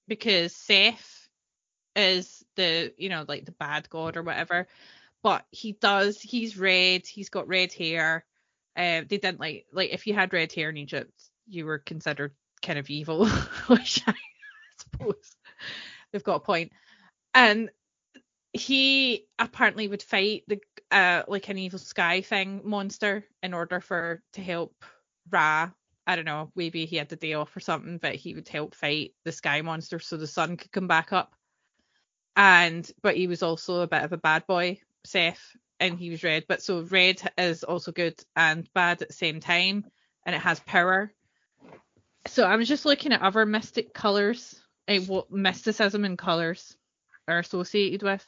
because 0.06 0.54
Seth 0.54 1.28
is 1.96 2.44
the, 2.56 2.92
you 2.98 3.08
know, 3.08 3.24
like 3.26 3.44
the 3.44 3.52
bad 3.52 3.88
god 3.88 4.16
or 4.16 4.22
whatever. 4.22 4.66
But 5.22 5.44
he 5.50 5.72
does, 5.72 6.20
he's 6.20 6.58
red, 6.58 7.06
he's 7.06 7.28
got 7.28 7.48
red 7.48 7.72
hair. 7.72 8.24
Uh, 8.76 9.02
they 9.08 9.18
didn't 9.18 9.40
like, 9.40 9.66
like 9.72 9.90
if 9.90 10.06
you 10.06 10.14
had 10.14 10.32
red 10.32 10.52
hair 10.52 10.70
in 10.70 10.76
Egypt, 10.76 11.12
you 11.46 11.66
were 11.66 11.78
considered 11.78 12.32
kind 12.62 12.78
of 12.78 12.88
evil, 12.90 13.26
which 13.66 14.02
I 14.06 14.14
suppose 14.78 15.36
they've 16.12 16.24
got 16.24 16.36
a 16.36 16.40
point. 16.40 16.72
And 17.34 17.70
he 18.52 19.26
apparently 19.38 19.88
would 19.88 20.02
fight 20.02 20.42
the 20.48 20.60
uh 20.90 21.22
like 21.28 21.48
an 21.48 21.58
evil 21.58 21.78
sky 21.78 22.20
thing 22.20 22.60
monster 22.64 23.24
in 23.42 23.54
order 23.54 23.80
for 23.80 24.22
to 24.32 24.42
help 24.42 24.74
Ra. 25.30 25.70
I 26.06 26.16
don't 26.16 26.24
know, 26.24 26.50
maybe 26.56 26.86
he 26.86 26.96
had 26.96 27.08
the 27.08 27.16
day 27.16 27.34
off 27.34 27.56
or 27.56 27.60
something, 27.60 27.98
but 27.98 28.16
he 28.16 28.34
would 28.34 28.48
help 28.48 28.74
fight 28.74 29.14
the 29.24 29.30
sky 29.30 29.62
monster 29.62 30.00
so 30.00 30.16
the 30.16 30.26
sun 30.26 30.56
could 30.56 30.72
come 30.72 30.88
back 30.88 31.12
up. 31.12 31.34
And 32.34 32.90
but 33.02 33.16
he 33.16 33.26
was 33.28 33.42
also 33.42 33.82
a 33.82 33.86
bit 33.86 34.02
of 34.02 34.12
a 34.12 34.16
bad 34.16 34.46
boy, 34.46 34.80
Seth, 35.04 35.56
and 35.78 35.98
he 35.98 36.10
was 36.10 36.22
red. 36.22 36.44
But 36.48 36.62
so 36.62 36.82
red 36.82 37.20
is 37.38 37.64
also 37.64 37.92
good 37.92 38.22
and 38.36 38.68
bad 38.74 39.02
at 39.02 39.08
the 39.08 39.14
same 39.14 39.40
time, 39.40 39.84
and 40.24 40.34
it 40.34 40.40
has 40.40 40.60
power. 40.60 41.12
So 42.26 42.44
I 42.44 42.56
was 42.56 42.68
just 42.68 42.84
looking 42.84 43.12
at 43.12 43.22
other 43.22 43.46
mystic 43.46 43.94
colors, 43.94 44.60
uh, 44.88 44.96
what 44.96 45.30
mysticism 45.30 46.04
and 46.04 46.18
colors 46.18 46.76
are 47.26 47.38
associated 47.38 48.02
with. 48.02 48.24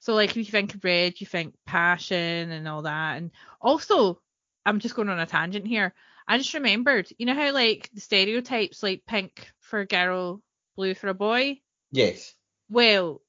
So 0.00 0.14
like 0.14 0.30
if 0.30 0.36
you 0.36 0.44
think 0.44 0.74
of 0.74 0.84
red, 0.84 1.20
you 1.20 1.26
think 1.26 1.54
passion 1.66 2.50
and 2.52 2.68
all 2.68 2.82
that. 2.82 3.16
And 3.16 3.32
also, 3.60 4.20
I'm 4.64 4.78
just 4.78 4.94
going 4.94 5.08
on 5.08 5.18
a 5.18 5.26
tangent 5.26 5.66
here. 5.66 5.94
I 6.28 6.38
just 6.38 6.54
remembered, 6.54 7.08
you 7.18 7.26
know 7.26 7.34
how 7.34 7.52
like 7.52 7.90
the 7.92 8.00
stereotypes 8.00 8.82
like 8.82 9.06
pink 9.06 9.50
for 9.60 9.80
a 9.80 9.86
girl, 9.86 10.42
blue 10.76 10.94
for 10.94 11.08
a 11.08 11.14
boy? 11.14 11.60
Yes. 11.90 12.34
Well, 12.70 13.22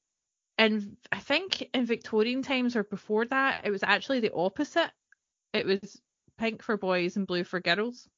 and 0.58 0.96
I 1.10 1.18
think 1.18 1.39
in 1.72 1.86
Victorian 1.86 2.42
times 2.42 2.76
or 2.76 2.84
before 2.84 3.26
that, 3.26 3.62
it 3.64 3.70
was 3.70 3.82
actually 3.82 4.20
the 4.20 4.34
opposite. 4.34 4.90
It 5.52 5.66
was 5.66 6.00
pink 6.38 6.62
for 6.62 6.76
boys 6.76 7.16
and 7.16 7.26
blue 7.26 7.44
for 7.44 7.60
girls. 7.60 8.08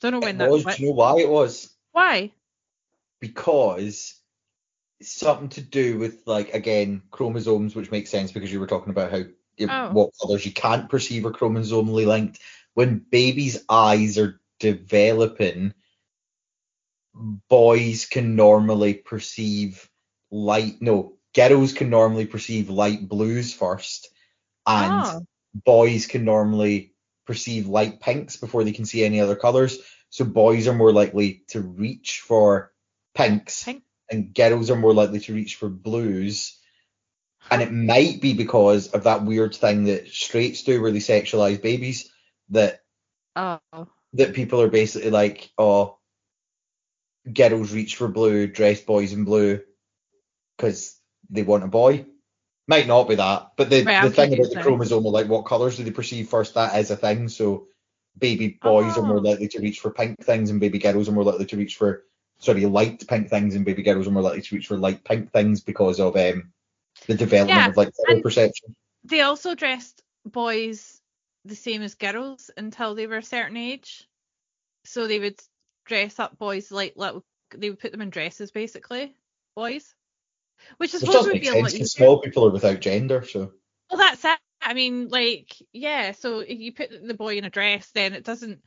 Don't 0.00 0.12
know 0.12 0.20
when 0.20 0.36
It 0.36 0.38
that 0.38 0.50
was. 0.50 0.64
Do 0.64 0.82
you 0.82 0.88
know 0.88 0.94
why 0.94 1.18
it 1.18 1.28
was? 1.28 1.74
Why? 1.92 2.32
Because 3.20 4.14
it's 4.98 5.12
something 5.12 5.50
to 5.50 5.60
do 5.60 5.98
with 5.98 6.22
like 6.26 6.54
again 6.54 7.02
chromosomes, 7.10 7.74
which 7.74 7.90
makes 7.90 8.10
sense 8.10 8.32
because 8.32 8.52
you 8.52 8.60
were 8.60 8.66
talking 8.66 8.90
about 8.90 9.10
how 9.10 9.22
Oh. 9.68 9.90
what 9.92 10.10
colours 10.20 10.46
you 10.46 10.52
can't 10.52 10.88
perceive 10.88 11.26
are 11.26 11.32
chromosomally 11.32 12.06
linked. 12.06 12.40
When 12.74 13.04
babies' 13.10 13.62
eyes 13.68 14.16
are 14.16 14.40
developing, 14.58 15.74
boys 17.14 18.06
can 18.06 18.36
normally 18.36 18.94
perceive 18.94 19.90
light. 20.30 20.80
No, 20.80 21.18
girls 21.34 21.72
can 21.72 21.90
normally 21.90 22.26
perceive 22.26 22.70
light 22.70 23.08
blues 23.08 23.52
first, 23.54 24.08
and 24.66 25.02
Oh. 25.04 25.26
boys 25.54 26.06
can 26.06 26.24
normally 26.24 26.94
perceive 27.26 27.66
light 27.68 28.00
pinks 28.00 28.36
before 28.36 28.64
they 28.64 28.72
can 28.72 28.84
see 28.84 29.04
any 29.04 29.20
other 29.20 29.36
colours. 29.36 29.78
So 30.10 30.24
boys 30.24 30.66
are 30.66 30.74
more 30.74 30.92
likely 30.92 31.44
to 31.48 31.60
reach 31.60 32.20
for 32.26 32.72
pinks, 33.14 33.62
Pink. 33.64 33.84
and 34.10 34.34
girls 34.34 34.70
are 34.70 34.76
more 34.76 34.94
likely 34.94 35.20
to 35.20 35.34
reach 35.34 35.56
for 35.56 35.68
blues. 35.68 36.58
And 37.50 37.62
it 37.62 37.72
might 37.72 38.20
be 38.20 38.34
because 38.34 38.88
of 38.88 39.04
that 39.04 39.24
weird 39.24 39.54
thing 39.54 39.84
that 39.84 40.08
straights 40.08 40.62
do 40.64 40.80
where 40.82 40.90
they 40.90 40.98
sexualize 40.98 41.62
babies 41.62 42.10
that 42.50 42.80
Oh. 43.36 43.60
that 44.14 44.34
people 44.34 44.60
are 44.60 44.68
basically 44.68 45.10
like, 45.10 45.50
oh, 45.56 45.98
girls 47.32 47.72
reach 47.72 47.96
for 47.96 48.08
blue, 48.08 48.46
dress 48.48 48.80
boys 48.80 49.12
in 49.12 49.24
blue 49.24 49.60
because 50.56 50.99
they 51.30 51.42
want 51.42 51.64
a 51.64 51.68
boy. 51.68 52.06
Might 52.68 52.86
not 52.86 53.08
be 53.08 53.16
that, 53.16 53.52
but 53.56 53.68
the, 53.70 53.82
Right, 53.82 54.02
the 54.02 54.10
thing 54.10 54.32
about 54.34 54.50
the 54.50 54.56
now. 54.56 54.62
chromosomal, 54.62 55.12
like 55.12 55.28
what 55.28 55.42
colours 55.46 55.76
do 55.76 55.82
they 55.84 55.90
perceive 55.90 56.28
first? 56.28 56.54
That 56.54 56.78
is 56.78 56.90
a 56.90 56.96
thing. 56.96 57.28
So 57.28 57.66
baby 58.18 58.58
boys 58.62 58.96
are 58.96 59.02
more 59.02 59.18
Oh. 59.18 59.22
likely 59.22 59.48
to 59.48 59.60
reach 59.60 59.80
for 59.80 59.90
pink 59.90 60.22
things, 60.22 60.50
and 60.50 60.60
baby 60.60 60.78
girls 60.78 61.08
are 61.08 61.12
more 61.12 61.24
likely 61.24 61.46
to 61.46 61.56
reach 61.56 61.76
for 61.76 62.04
sorry 62.38 62.66
light 62.66 63.06
pink 63.08 63.28
things, 63.28 63.54
and 63.54 63.64
baby 63.64 63.82
girls 63.82 64.06
are 64.06 64.12
more 64.12 64.22
likely 64.22 64.42
to 64.42 64.54
reach 64.54 64.68
for 64.68 64.76
light 64.76 65.02
pink 65.04 65.32
things 65.32 65.62
because 65.62 65.98
of 65.98 66.16
um 66.16 66.52
the 67.06 67.14
development 67.14 67.58
Yeah, 67.58 67.68
of 67.68 67.76
like 67.76 67.92
colour 68.06 68.20
perception. 68.22 68.76
They 69.04 69.22
also 69.22 69.54
dressed 69.54 70.02
boys 70.24 71.00
the 71.44 71.56
same 71.56 71.82
as 71.82 71.94
girls 71.94 72.50
until 72.56 72.94
they 72.94 73.06
were 73.06 73.16
a 73.16 73.22
certain 73.22 73.56
age. 73.56 74.06
So 74.84 75.06
they 75.06 75.18
would 75.18 75.40
dress 75.86 76.18
up 76.18 76.38
boys 76.38 76.70
like 76.70 76.92
little. 76.96 77.24
They 77.56 77.70
would 77.70 77.80
put 77.80 77.90
them 77.92 78.02
in 78.02 78.10
dresses, 78.10 78.52
basically, 78.52 79.16
boys. 79.56 79.94
Which 80.78 80.94
I 80.94 80.98
Which 80.98 81.00
suppose 81.00 81.14
does 81.14 81.26
would 81.26 81.32
make 81.34 81.42
be 81.42 81.48
a 81.48 81.54
lot 81.54 81.72
because 81.72 81.74
easier. 81.74 81.86
small 81.86 82.20
people 82.20 82.46
are 82.46 82.50
without 82.50 82.80
gender, 82.80 83.24
so 83.24 83.52
Well, 83.90 83.98
that's 83.98 84.24
it. 84.24 84.38
I 84.62 84.74
mean, 84.74 85.08
like, 85.08 85.54
yeah. 85.72 86.12
So 86.12 86.40
if 86.40 86.58
you 86.58 86.72
put 86.72 86.90
the 87.06 87.14
boy 87.14 87.36
in 87.36 87.44
a 87.44 87.50
dress, 87.50 87.90
then 87.92 88.12
it 88.12 88.24
doesn't. 88.24 88.60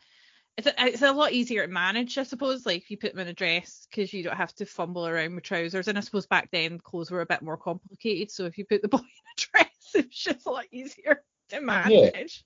It's 0.57 0.67
a, 0.67 0.73
it's 0.85 1.01
a 1.01 1.11
lot 1.11 1.31
easier 1.33 1.65
to 1.65 1.71
manage, 1.71 2.17
I 2.17 2.23
suppose. 2.23 2.65
Like 2.65 2.83
if 2.83 2.91
you 2.91 2.97
put 2.97 3.13
them 3.13 3.21
in 3.21 3.27
a 3.27 3.33
dress, 3.33 3.87
because 3.89 4.13
you 4.13 4.23
don't 4.23 4.35
have 4.37 4.53
to 4.55 4.65
fumble 4.65 5.07
around 5.07 5.35
with 5.35 5.43
trousers. 5.43 5.87
And 5.87 5.97
I 5.97 6.01
suppose 6.01 6.27
back 6.27 6.49
then 6.51 6.79
clothes 6.79 7.09
were 7.09 7.21
a 7.21 7.25
bit 7.25 7.41
more 7.41 7.57
complicated. 7.57 8.31
So 8.31 8.45
if 8.45 8.57
you 8.57 8.65
put 8.65 8.81
the 8.81 8.87
boy 8.89 8.97
in 8.97 9.03
a 9.03 9.61
dress, 9.63 9.91
it's 9.95 10.17
just 10.17 10.45
a 10.45 10.51
lot 10.51 10.65
easier 10.71 11.23
to 11.49 11.61
manage. 11.61 12.43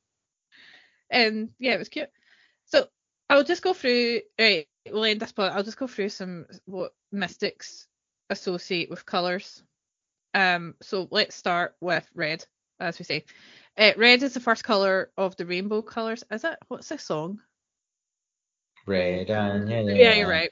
And 1.09 1.49
yeah, 1.59 1.73
it 1.73 1.79
was 1.79 1.89
cute. 1.89 2.09
So 2.65 2.87
I'll 3.29 3.43
just 3.43 3.61
go 3.63 3.73
through. 3.73 4.21
Right, 4.39 4.67
we'll 4.89 5.03
end 5.05 5.19
this 5.19 5.31
point. 5.31 5.53
I'll 5.53 5.63
just 5.63 5.77
go 5.77 5.87
through 5.87 6.09
some 6.09 6.45
what 6.65 6.93
mystics 7.11 7.86
associate 8.29 8.89
with 8.89 9.05
colours. 9.05 9.63
Um, 10.33 10.75
so 10.81 11.07
let's 11.11 11.35
start 11.35 11.75
with 11.81 12.07
red, 12.13 12.45
as 12.79 12.99
we 12.99 13.05
say. 13.05 13.25
Uh, 13.77 13.91
red 13.97 14.23
is 14.23 14.33
the 14.33 14.39
first 14.39 14.63
color 14.63 15.11
of 15.17 15.35
the 15.35 15.45
rainbow 15.45 15.81
colors. 15.81 16.23
Is 16.31 16.43
it? 16.43 16.57
What's 16.67 16.89
the 16.89 16.97
song? 16.97 17.39
red 18.87 19.29
and 19.29 19.69
yellow. 19.69 19.93
Yeah, 19.93 20.15
you're 20.15 20.29
right. 20.29 20.51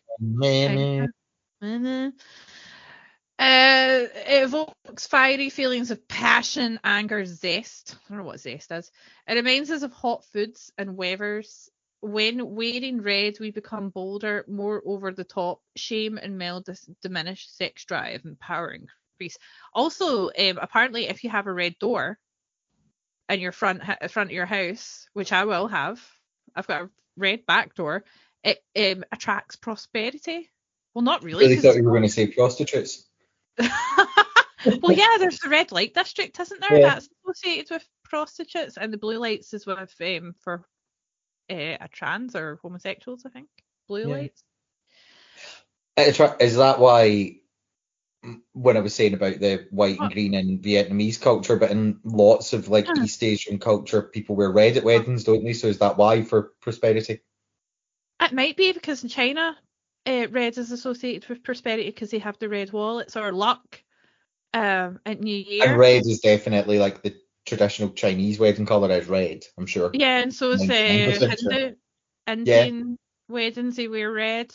Uh, 3.38 4.07
it 4.27 4.43
evokes 4.43 5.07
fiery 5.07 5.49
feelings 5.49 5.91
of 5.91 6.07
passion, 6.07 6.80
anger, 6.84 7.26
zest. 7.26 7.97
I 8.06 8.10
don't 8.10 8.19
know 8.19 8.23
what 8.26 8.39
zest 8.39 8.72
is. 8.72 8.91
It 9.27 9.34
reminds 9.34 9.72
us 9.72 9.81
of 9.81 9.91
hot 9.91 10.23
foods 10.26 10.72
and 10.77 10.95
weathers. 10.95 11.69
When 12.06 12.53
wearing 12.53 13.02
red, 13.02 13.40
we 13.40 13.49
become 13.49 13.90
bolder, 13.90 14.45
more 14.48 14.80
over 14.86 15.11
the 15.11 15.23
top. 15.23 15.61
Shame 15.76 16.19
and 16.19 16.38
male 16.38 16.61
dis- 16.61 16.88
diminish 17.02 17.49
sex 17.49 17.84
drive 17.84 18.26
and 18.26 18.40
power 18.40 18.69
increase. 18.69 19.40
Also, 19.73 20.27
um, 20.27 20.60
apparently, 20.61 21.07
if 21.07 21.23
you 21.23 21.32
have 21.32 21.48
a 21.48 21.52
red 21.52 21.80
door 21.80 22.19
in 23.27 23.40
your 23.40 23.52
front 23.52 23.82
ha- 23.82 24.07
front 24.07 24.30
of 24.30 24.36
your 24.36 24.45
house, 24.45 25.10
which 25.14 25.34
I 25.34 25.45
will 25.45 25.68
have, 25.68 25.99
I've 26.56 26.68
got 26.68 26.84
a 26.84 26.90
red 27.18 27.48
back 27.48 27.73
door. 27.73 28.03
It 28.44 28.64
um, 28.77 29.03
attracts 29.11 29.56
prosperity. 29.56 30.52
Well, 30.94 31.02
not 31.02 31.23
really. 31.23 31.48
really 31.48 31.57
thought 31.57 31.76
you 31.76 31.84
were 31.84 31.90
going 31.90 32.03
to 32.03 32.10
say 32.10 32.27
prostitutes. 32.27 33.10
well, 33.57 34.91
yeah, 34.91 35.15
there's 35.18 35.40
the 35.40 35.49
red 35.49 35.72
light 35.72 35.95
district, 35.95 36.40
isn't 36.40 36.61
there? 36.61 36.80
Yeah. 36.80 36.90
That's 36.90 37.10
associated 37.26 37.72
with 37.72 37.90
prostitutes, 38.03 38.77
and 38.77 38.94
the 38.94 38.99
blue 38.99 39.18
lights 39.18 39.56
is 39.56 39.65
with 39.65 39.91
um 39.99 40.36
for 40.41 40.68
uh, 41.49 41.77
a 41.81 41.88
trans 41.91 42.35
or 42.35 42.59
homosexuals, 42.61 43.26
I 43.26 43.30
think. 43.30 43.47
Blue 43.88 44.07
Yeah. 44.07 44.13
lights. 44.13 44.43
Is 45.97 46.55
that 46.57 46.80
why 46.80 47.38
mm, 48.26 48.41
when 48.53 48.77
I 48.77 48.81
was 48.81 48.93
saying 48.95 49.13
about 49.13 49.39
the 49.39 49.67
white 49.72 49.99
and 49.99 50.11
green 50.11 50.34
in 50.34 50.59
Vietnamese 50.59 51.22
culture, 51.22 51.55
but 51.55 51.72
in 51.72 51.99
lots 52.03 52.53
of 52.53 52.67
like 52.67 52.88
Hmm. 52.88 53.03
East 53.03 53.23
Asian 53.23 53.59
culture, 53.59 54.01
people 54.01 54.35
wear 54.35 54.51
red 54.51 54.77
at 54.77 54.84
weddings, 54.84 55.23
don't 55.23 55.43
they? 55.43 55.53
So 55.53 55.67
is 55.67 55.80
that 55.80 55.97
why 55.97 56.23
for 56.23 56.53
prosperity? 56.61 57.22
It 58.22 58.34
might 58.34 58.57
be 58.57 58.72
because 58.72 59.03
in 59.03 59.09
China, 59.09 59.57
uh, 60.05 60.27
red 60.30 60.57
is 60.57 60.72
associated 60.72 61.30
with 61.30 61.43
prosperity 61.43 61.85
because 61.89 62.11
they 62.11 62.19
have 62.19 62.38
the 62.39 62.49
red 62.49 62.72
wallets 62.72 63.15
or 63.15 63.31
luck. 63.31 63.81
Um, 64.53 65.01
at 65.05 65.19
New 65.19 65.35
Year. 65.35 65.67
And 65.67 65.77
red 65.77 66.05
is 66.05 66.22
definitely 66.22 66.80
like 66.80 67.01
the 67.03 67.13
traditional 67.45 67.89
Chinese 67.89 68.39
wedding 68.39 68.65
color 68.65 68.91
is 68.91 69.07
red. 69.07 69.43
I'm 69.57 69.65
sure. 69.65 69.91
Yeah, 69.93 70.19
and 70.19 70.34
so 70.34 70.51
is 70.51 70.61
uh, 70.61 70.65
99% 70.65 71.39
sure. 71.39 71.51
Hindu. 71.51 71.76
Indian 72.27 72.97
weddings, 73.30 73.76
they 73.76 73.88
wear 73.88 74.11
red. 74.11 74.53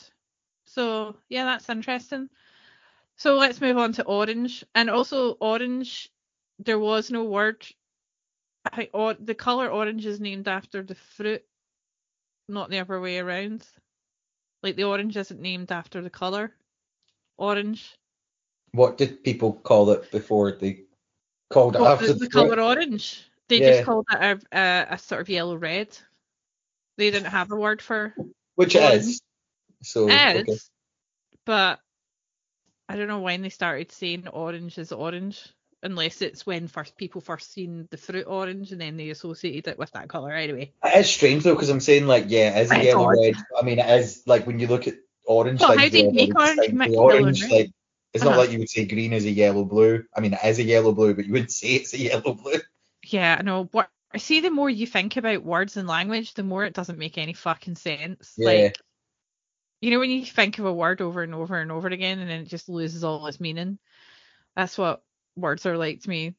So, 0.67 1.17
yeah, 1.29 1.45
that's 1.45 1.69
interesting. 1.69 2.29
So 3.17 3.37
let's 3.37 3.61
move 3.61 3.77
on 3.77 3.93
to 3.95 4.05
orange. 4.05 4.65
And 4.75 4.91
also, 4.91 5.33
orange 5.33 6.11
there 6.59 6.79
was 6.79 7.11
no 7.11 7.25
word. 7.25 7.67
I 8.65 8.91
or, 8.93 9.15
the 9.15 9.35
color 9.35 9.69
orange 9.69 10.05
is 10.07 10.21
named 10.21 10.49
after 10.49 10.83
the 10.83 10.95
fruit, 10.95 11.43
not 12.49 12.71
the 12.71 12.79
other 12.79 13.01
way 13.01 13.19
around. 13.19 13.67
Like 14.63 14.77
the 14.77 14.85
orange 14.85 15.17
isn't 15.17 15.41
named 15.41 15.73
after 15.73 16.03
the 16.03 16.11
color 16.11 16.53
orange. 17.39 17.97
What 18.73 18.99
did 18.99 19.25
people 19.25 19.55
call 19.55 19.91
it 19.91 20.11
before 20.11 20.53
they 20.53 20.85
called 21.51 21.77
it 21.77 21.83
after 21.83 22.09
the, 22.09 22.15
the, 22.15 22.29
color 22.29 22.61
orange. 22.61 23.23
They 23.49 23.61
Yeah. 23.61 23.73
just 23.73 23.85
called 23.85 24.07
it 24.11 24.17
a, 24.19 24.41
a, 24.57 24.87
a 24.95 24.99
sort 24.99 25.21
of 25.21 25.29
yellow 25.29 25.57
red. 25.57 25.89
They 26.97 27.11
didn't 27.11 27.31
have 27.31 27.51
a 27.51 27.57
word 27.57 27.83
for 27.83 28.15
Which 28.55 28.75
it 28.77 28.95
is. 28.95 29.21
So 29.83 30.09
is, 30.09 30.43
okay. 30.43 30.59
but 31.47 31.81
I 32.89 32.97
don't 32.97 33.09
know 33.09 33.21
when 33.21 33.43
they 33.43 33.49
started 33.49 33.91
saying 33.93 34.29
orange 34.29 34.77
is 34.77 34.93
orange, 34.93 35.49
unless 35.83 36.21
it's 36.21 36.45
when 36.45 36.69
first 36.69 36.97
people 36.97 37.21
first 37.23 37.53
seen 37.53 37.89
the 37.91 37.97
fruit 37.97 38.27
orange 38.27 38.73
and 38.73 38.81
then 38.81 38.97
they 38.97 39.11
associated 39.11 39.69
it 39.69 39.79
with 39.79 39.91
that 39.93 40.09
color. 40.09 40.33
Anyway, 40.33 40.73
It 40.85 40.99
is 40.99 41.09
strange 41.09 41.45
though, 41.45 41.55
because 41.55 41.71
I'm 41.71 41.81
saying 41.81 42.07
like, 42.07 42.27
yeah, 42.29 42.59
it 42.59 42.63
is 42.63 42.71
a 42.71 42.85
yellow 42.85 43.09
red. 43.09 43.37
I 43.59 43.63
mean, 43.63 43.79
it 43.79 43.89
is 43.89 44.23
like 44.27 44.47
when 44.47 44.61
you 44.61 44.67
look 44.67 44.87
at 44.87 44.95
orange, 45.25 45.61
Well, 45.61 45.71
like 45.71 45.79
how 45.79 45.89
do 45.89 45.99
you 45.99 46.13
make 46.13 46.39
orange? 46.39 46.59
like, 46.59 46.71
You 46.71 46.75
make 46.77 46.89
the 46.89 46.95
yellow 46.95 47.11
and 47.11 47.21
orange, 47.23 47.51
like 47.51 47.71
it's 48.13 48.25
not 48.25 48.33
Uh-huh. 48.33 48.41
like 48.41 48.51
you 48.51 48.59
would 48.59 48.71
say 48.71 48.85
green 48.87 49.13
is 49.13 49.25
a 49.25 49.31
yellow 49.31 49.65
blue. 49.65 50.05
I 50.17 50.21
mean, 50.21 50.33
it 50.35 50.41
is 50.45 50.59
a 50.59 50.63
yellow 50.65 50.93
blue, 50.93 51.15
but 51.15 51.27
you 51.27 51.33
wouldn't 51.33 51.53
say 51.53 51.75
it's 51.75 51.95
a 51.95 51.99
yellow 51.99 52.35
blue. 52.35 52.61
yeah, 53.05 53.37
I 53.39 53.43
know. 53.43 53.65
What 53.73 53.89
I 54.13 54.19
see, 54.19 54.41
the 54.41 54.51
more 54.51 54.69
you 54.69 54.87
think 54.87 55.17
about 55.17 55.45
words 55.45 55.77
and 55.77 55.87
language, 55.87 56.35
the 56.35 56.43
more 56.43 56.65
it 56.65 56.75
doesn't 56.75 56.99
make 56.99 57.17
any 57.19 57.33
fucking 57.33 57.77
sense. 57.77 58.35
Yeah. 58.37 58.47
Like, 58.47 58.79
you 59.81 59.91
know, 59.91 59.99
when 60.01 60.11
you 60.11 60.27
think 60.27 60.59
of 60.59 60.67
a 60.67 60.73
word 60.73 61.01
over 61.01 61.23
and 61.23 61.35
over 61.35 61.59
and 61.59 61.71
over 61.73 61.89
again, 61.89 62.19
and 62.19 62.29
then 62.29 62.41
it 62.41 62.49
just 62.49 62.69
loses 62.69 63.05
all 63.05 63.27
its 63.29 63.41
meaning. 63.41 63.79
That's 64.57 64.77
what 64.77 65.03
words 65.37 65.65
are 65.65 65.79
like 65.79 66.03
to 66.03 66.09
me. 66.11 66.35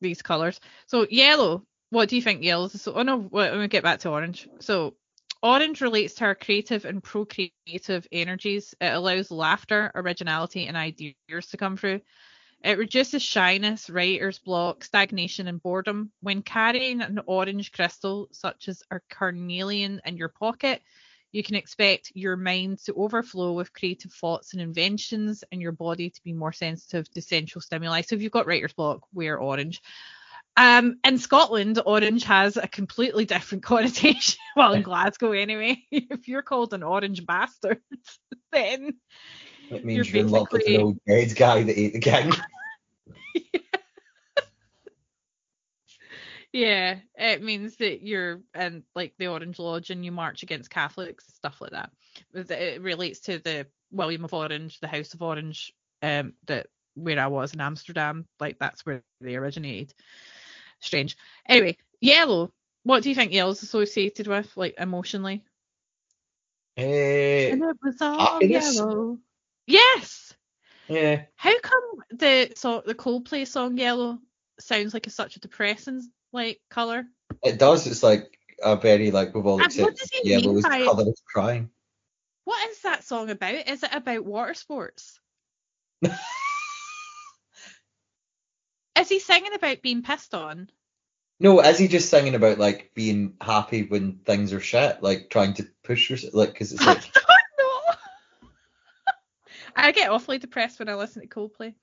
These 0.00 0.22
colors. 0.22 0.60
So 0.86 1.06
yellow. 1.08 1.64
What 1.90 2.08
do 2.08 2.16
you 2.16 2.22
think 2.22 2.44
yellow 2.44 2.66
is? 2.66 2.80
So, 2.82 2.94
oh 2.94 3.02
no, 3.02 3.28
let 3.32 3.56
me 3.56 3.66
get 3.66 3.82
back 3.82 4.00
to 4.00 4.10
orange. 4.10 4.48
So 4.60 4.94
orange 5.42 5.80
relates 5.80 6.14
to 6.14 6.24
our 6.24 6.34
creative 6.34 6.84
and 6.84 7.02
procreative 7.02 8.06
energies. 8.12 8.74
It 8.80 8.92
allows 8.92 9.30
laughter, 9.30 9.90
originality, 9.94 10.66
and 10.66 10.76
ideas 10.76 11.46
to 11.50 11.56
come 11.56 11.76
through. 11.76 12.00
It 12.62 12.78
reduces 12.78 13.22
shyness, 13.22 13.88
writer's 13.88 14.38
block, 14.38 14.84
stagnation, 14.84 15.48
and 15.48 15.62
boredom. 15.62 16.12
When 16.20 16.42
carrying 16.42 17.00
an 17.00 17.20
orange 17.26 17.72
crystal, 17.72 18.28
such 18.32 18.68
as 18.68 18.82
a 18.90 19.00
carnelian, 19.08 20.00
in 20.04 20.18
your 20.18 20.28
pocket, 20.28 20.82
you 21.32 21.42
can 21.42 21.54
expect 21.54 22.12
your 22.14 22.36
mind 22.36 22.80
to 22.84 22.94
overflow 22.94 23.52
with 23.52 23.72
creative 23.72 24.12
thoughts 24.12 24.52
and 24.52 24.60
inventions, 24.60 25.42
and 25.50 25.62
your 25.62 25.72
body 25.72 26.10
to 26.10 26.22
be 26.22 26.34
more 26.34 26.52
sensitive 26.52 27.10
to 27.12 27.22
sensual 27.22 27.62
stimuli. 27.62 28.02
So 28.02 28.14
if 28.14 28.22
you've 28.22 28.32
got 28.32 28.46
writer's 28.46 28.74
block, 28.74 29.06
wear 29.14 29.38
orange. 29.38 29.80
Um, 30.56 30.98
in 31.04 31.18
Scotland, 31.18 31.80
orange 31.84 32.24
has 32.24 32.56
a 32.56 32.68
completely 32.68 33.24
different 33.24 33.62
connotation. 33.64 34.38
well, 34.56 34.72
in 34.72 34.82
Glasgow, 34.82 35.32
anyway. 35.32 35.82
if 35.90 36.28
you're 36.28 36.42
called 36.42 36.74
an 36.74 36.82
orange 36.82 37.24
bastard, 37.24 37.80
then 38.52 38.98
It 39.70 39.84
means 39.84 40.08
You're 40.08 40.16
you're, 40.16 40.26
in 40.26 40.32
love 40.32 40.48
with 40.52 40.66
an 40.66 40.80
old 40.80 40.98
dead 41.06 41.34
guy 41.36 41.62
that 41.62 41.78
ate 41.78 41.92
the 41.92 42.00
king. 42.00 42.32
Yeah, 46.52 46.96
it 47.14 47.42
means 47.42 47.76
that 47.76 48.02
you're 48.02 48.40
in 48.56 48.82
like 48.94 49.14
the 49.18 49.28
Orange 49.28 49.58
Lodge 49.58 49.90
and 49.90 50.04
you 50.04 50.10
march 50.10 50.42
against 50.42 50.70
Catholics, 50.70 51.24
stuff 51.34 51.60
like 51.60 51.70
that. 51.70 51.90
It 52.34 52.82
relates 52.82 53.20
to 53.20 53.38
the 53.38 53.66
William 53.92 54.24
of 54.24 54.34
Orange, 54.34 54.80
the 54.80 54.88
House 54.88 55.14
of 55.14 55.22
Orange, 55.22 55.72
um, 56.02 56.34
that 56.46 56.66
where 56.94 57.20
I 57.20 57.28
was 57.28 57.54
in 57.54 57.60
Amsterdam, 57.60 58.26
like 58.40 58.58
that's 58.58 58.84
where 58.84 59.02
they 59.20 59.36
originated. 59.36 59.94
Strange. 60.80 61.16
Anyway, 61.46 61.76
yellow. 62.00 62.50
What 62.82 63.02
do 63.02 63.08
you 63.10 63.14
think 63.14 63.32
yellow's 63.32 63.62
associated 63.62 64.26
with, 64.26 64.50
like 64.56 64.74
emotionally? 64.78 65.44
Eh, 66.76 67.50
And 67.52 67.62
it 67.62 67.76
was 67.82 68.00
all 68.00 68.18
happiness? 68.18 68.76
yellow. 68.76 69.18
Yes. 69.66 70.32
yeah. 70.88 71.22
How 71.36 71.58
come 71.60 71.82
the 72.10 72.52
so 72.56 72.82
the 72.84 72.94
Coldplay 72.94 73.46
song 73.46 73.76
Yellow 73.76 74.18
sounds 74.58 74.94
like 74.94 75.06
it's 75.06 75.16
such 75.16 75.36
a 75.36 75.40
depressing 75.40 76.10
like 76.32 76.60
color? 76.70 77.04
It 77.42 77.58
does. 77.58 77.86
It's 77.86 78.02
like 78.02 78.38
a 78.62 78.76
very 78.76 79.10
like 79.10 79.34
we've 79.34 79.46
all 79.46 79.58
And 79.62 79.66
accepted 79.66 80.08
yellow 80.24 80.56
is 80.56 80.62
the 80.62 80.68
by- 80.70 80.84
colour 80.84 81.02
of 81.08 81.18
crying. 81.26 81.70
What 82.44 82.70
is 82.70 82.80
that 82.82 83.04
song 83.04 83.30
about? 83.30 83.54
Is 83.68 83.82
it 83.82 83.94
about 83.94 84.24
water 84.24 84.54
sports? 84.54 85.20
Is 88.98 89.08
he 89.08 89.18
singing 89.18 89.54
about 89.54 89.82
being 89.82 90.02
pissed 90.02 90.34
on? 90.34 90.70
No, 91.38 91.60
is 91.60 91.78
he 91.78 91.88
just 91.88 92.10
singing 92.10 92.34
about 92.34 92.58
like 92.58 92.92
being 92.94 93.34
happy 93.40 93.84
when 93.84 94.18
things 94.26 94.52
are 94.52 94.60
shit, 94.60 95.02
like 95.02 95.30
trying 95.30 95.54
to 95.54 95.66
push 95.82 96.10
yourself, 96.10 96.34
like 96.34 96.52
because 96.52 96.72
it's 96.72 96.82
I 96.86 96.92
like 96.92 97.12
know. 97.58 97.80
I 99.74 99.92
get 99.92 100.10
awfully 100.10 100.38
depressed 100.38 100.78
when 100.78 100.88
I 100.88 100.94
listen 100.94 101.22
to 101.22 101.28
Coldplay, 101.28 101.74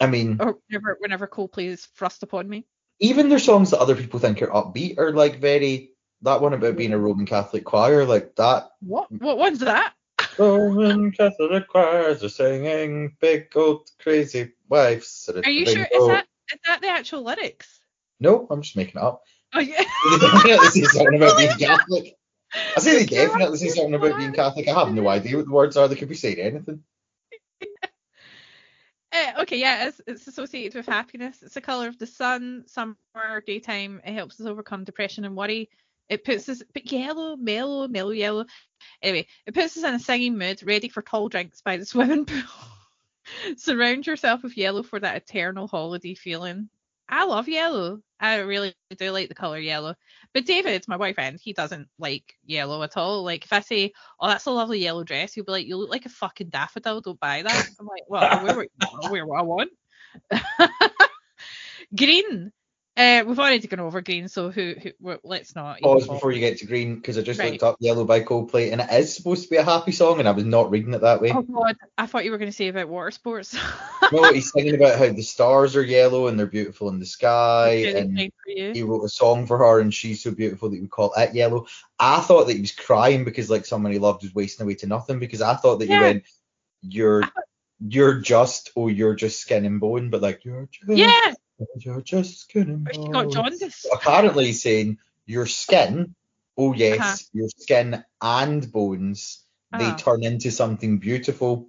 I 0.00 0.06
mean, 0.06 0.38
or 0.40 0.58
whenever 0.68 0.96
whenever 0.98 1.26
Coldplay 1.28 1.66
is 1.66 1.86
thrust 1.86 2.22
upon 2.24 2.48
me. 2.48 2.66
even 2.98 3.28
their 3.28 3.38
songs 3.38 3.70
that 3.70 3.78
other 3.78 3.94
people 3.94 4.18
think 4.18 4.42
are 4.42 4.48
upbeat 4.48 4.98
are 4.98 5.12
like 5.12 5.38
very 5.40 5.90
that 6.22 6.40
one 6.40 6.54
about 6.54 6.76
being 6.76 6.92
a 6.92 6.98
Roman 6.98 7.26
Catholic 7.26 7.64
choir, 7.64 8.04
like 8.04 8.34
that 8.36 8.70
What? 8.80 9.12
What 9.12 9.38
one's 9.38 9.60
that? 9.60 9.94
Roman 10.38 11.12
Catholic 11.12 11.68
choirs 11.68 12.24
are 12.24 12.28
singing 12.28 13.16
big 13.20 13.56
old 13.56 13.88
crazy 13.98 14.52
wives. 14.68 15.30
Are 15.44 15.50
you 15.50 15.66
sure? 15.66 15.86
Is 15.92 16.06
that 16.06 16.26
is 16.52 16.60
that 16.66 16.80
the 16.80 16.88
actual 16.88 17.22
lyrics? 17.22 17.80
No, 18.20 18.46
I'm 18.50 18.62
just 18.62 18.76
making 18.76 19.00
it 19.00 19.02
up. 19.02 19.22
Oh 19.56 19.60
yeah. 19.60 19.84
They 20.10 20.18
definitely 20.18 20.68
say 20.68 20.82
something 20.82 21.14
about 21.14 21.36
being 21.36 21.56
Catholic. 21.58 22.16
I 22.76 22.80
say 22.80 22.98
they 22.98 23.06
definitely 23.06 23.58
say 23.58 23.68
something 23.68 23.94
about 23.94 24.18
being 24.18 24.32
Catholic. 24.32 24.66
I 24.66 24.72
have 24.72 24.92
no 24.92 25.06
idea 25.08 25.36
what 25.36 25.46
the 25.46 25.52
words 25.52 25.76
are. 25.76 25.86
They 25.86 25.94
could 25.94 26.08
be 26.08 26.16
saying 26.16 26.38
anything. 26.38 26.82
Uh, 29.12 29.42
okay, 29.42 29.58
yeah, 29.60 29.86
it's, 29.86 30.00
it's 30.08 30.26
associated 30.26 30.74
with 30.74 30.86
happiness. 30.86 31.40
It's 31.40 31.54
the 31.54 31.60
color 31.60 31.86
of 31.86 31.98
the 31.98 32.06
sun, 32.06 32.64
summer, 32.66 32.96
daytime. 33.46 34.00
It 34.04 34.12
helps 34.12 34.40
us 34.40 34.46
overcome 34.46 34.82
depression 34.82 35.24
and 35.24 35.36
worry. 35.36 35.70
It 36.08 36.24
puts 36.24 36.48
us, 36.48 36.62
but 36.72 36.90
yellow, 36.90 37.36
mellow, 37.36 37.88
mellow 37.88 38.10
yellow. 38.10 38.46
Anyway, 39.02 39.26
it 39.46 39.54
puts 39.54 39.76
us 39.76 39.84
in 39.84 39.94
a 39.94 39.98
singing 39.98 40.36
mood, 40.38 40.62
ready 40.62 40.88
for 40.88 41.02
tall 41.02 41.28
drinks 41.28 41.60
by 41.62 41.76
the 41.76 41.86
swimming 41.86 42.26
pool. 42.26 42.42
Surround 43.56 44.06
yourself 44.06 44.42
with 44.42 44.56
yellow 44.56 44.82
for 44.82 45.00
that 45.00 45.16
eternal 45.16 45.66
holiday 45.66 46.14
feeling. 46.14 46.68
I 47.08 47.24
love 47.24 47.48
yellow. 47.48 48.00
I 48.18 48.36
really 48.36 48.74
do 48.96 49.10
like 49.10 49.28
the 49.28 49.34
color 49.34 49.58
yellow. 49.58 49.94
But 50.32 50.46
David, 50.46 50.84
my 50.88 50.96
boyfriend, 50.96 51.40
he 51.40 51.52
doesn't 51.52 51.88
like 51.98 52.34
yellow 52.44 52.82
at 52.82 52.96
all. 52.96 53.22
Like 53.22 53.44
if 53.44 53.52
I 53.52 53.60
say, 53.60 53.92
"Oh, 54.18 54.28
that's 54.28 54.46
a 54.46 54.50
lovely 54.50 54.78
yellow 54.78 55.04
dress," 55.04 55.34
he'll 55.34 55.44
be 55.44 55.52
like, 55.52 55.66
"You 55.66 55.76
look 55.76 55.90
like 55.90 56.06
a 56.06 56.10
fucking 56.10 56.48
daffodil. 56.48 57.02
Don't 57.02 57.20
buy 57.20 57.42
that." 57.42 57.68
I'm 57.78 57.86
like, 57.86 58.04
"Well, 58.08 58.24
I'll 58.24 59.10
wear 59.12 59.26
what 59.26 59.40
I 59.40 59.42
want." 59.42 59.70
green. 61.96 62.52
Uh, 62.96 63.24
we've 63.26 63.38
already 63.40 63.66
gone 63.66 63.80
over 63.80 64.00
green, 64.02 64.28
so 64.28 64.50
who? 64.50 64.74
who 64.80 64.92
well, 65.00 65.18
let's 65.24 65.56
not. 65.56 65.80
Pause 65.80 66.06
before 66.08 66.30
you 66.30 66.38
get 66.38 66.58
to 66.58 66.66
green 66.66 66.94
because 66.94 67.18
I 67.18 67.22
just 67.22 67.40
Right. 67.40 67.50
looked 67.50 67.64
up 67.64 67.76
Yellow 67.80 68.04
by 68.04 68.20
Coldplay 68.20 68.70
and 68.70 68.80
it 68.80 68.88
is 68.92 69.14
supposed 69.16 69.42
to 69.44 69.50
be 69.50 69.56
a 69.56 69.64
happy 69.64 69.90
song 69.90 70.20
and 70.20 70.28
I 70.28 70.32
was 70.32 70.44
not 70.44 70.70
reading 70.70 70.94
it 70.94 71.00
that 71.00 71.20
way. 71.20 71.30
Oh 71.32 71.42
God, 71.42 71.76
I 71.98 72.06
thought 72.06 72.24
you 72.24 72.30
were 72.30 72.38
going 72.38 72.50
to 72.50 72.56
say 72.56 72.68
about 72.68 72.88
water 72.88 73.10
sports. 73.10 73.56
No, 74.12 74.30
he's 74.30 74.52
singing 74.52 74.74
about 74.74 74.98
how 74.98 75.08
the 75.08 75.22
stars 75.22 75.74
are 75.76 75.82
yellow 75.82 76.28
and 76.28 76.38
they're 76.38 76.46
beautiful 76.46 76.88
in 76.90 77.00
the 77.00 77.06
sky 77.06 77.86
and 77.88 78.16
kind 78.16 78.32
for 78.44 78.50
you. 78.50 78.72
he 78.74 78.82
wrote 78.82 79.02
a 79.02 79.08
song 79.08 79.46
for 79.46 79.56
her 79.58 79.80
and 79.80 79.92
she's 79.94 80.22
so 80.22 80.30
beautiful 80.30 80.68
that 80.68 80.76
he 80.76 80.82
would 80.82 80.90
call 80.90 81.12
it 81.16 81.34
yellow. 81.34 81.66
I 81.98 82.20
thought 82.20 82.46
that 82.46 82.52
he 82.54 82.60
was 82.60 82.72
crying 82.72 83.24
because 83.24 83.48
like 83.50 83.64
someone 83.64 83.92
he 83.92 83.98
loved 83.98 84.22
was 84.22 84.34
wasting 84.34 84.64
away 84.64 84.74
to 84.76 84.86
nothing 84.86 85.18
because 85.18 85.40
I 85.40 85.54
thought 85.54 85.78
that 85.78 85.88
Yeah. 85.88 85.96
he 85.96 86.02
went, 86.02 86.24
You're 86.82 87.22
you're 87.88 88.20
just 88.20 88.70
oh 88.76 88.88
you're 88.88 89.14
just 89.14 89.40
skin 89.40 89.64
and 89.64 89.80
bone, 89.80 90.10
but 90.10 90.20
like 90.22 90.44
you're 90.44 90.68
just 90.70 90.86
Yeah, 90.98 91.34
you're 91.78 92.00
just 92.02 92.40
skin 92.40 92.70
and 92.70 92.84
but 92.84 92.94
she 92.96 93.08
got 93.10 93.30
jaundice. 93.30 93.86
Apparently 93.92 94.52
saying 94.52 94.98
your 95.26 95.46
skin, 95.46 96.14
oh 96.56 96.72
yes, 96.74 96.98
Uh-huh. 97.00 97.16
your 97.32 97.48
skin 97.48 98.04
and 98.20 98.72
bones, 98.72 99.44
they 99.70 99.86
Uh-huh. 99.86 99.96
turn 99.96 100.24
into 100.24 100.50
something 100.50 100.98
beautiful 100.98 101.68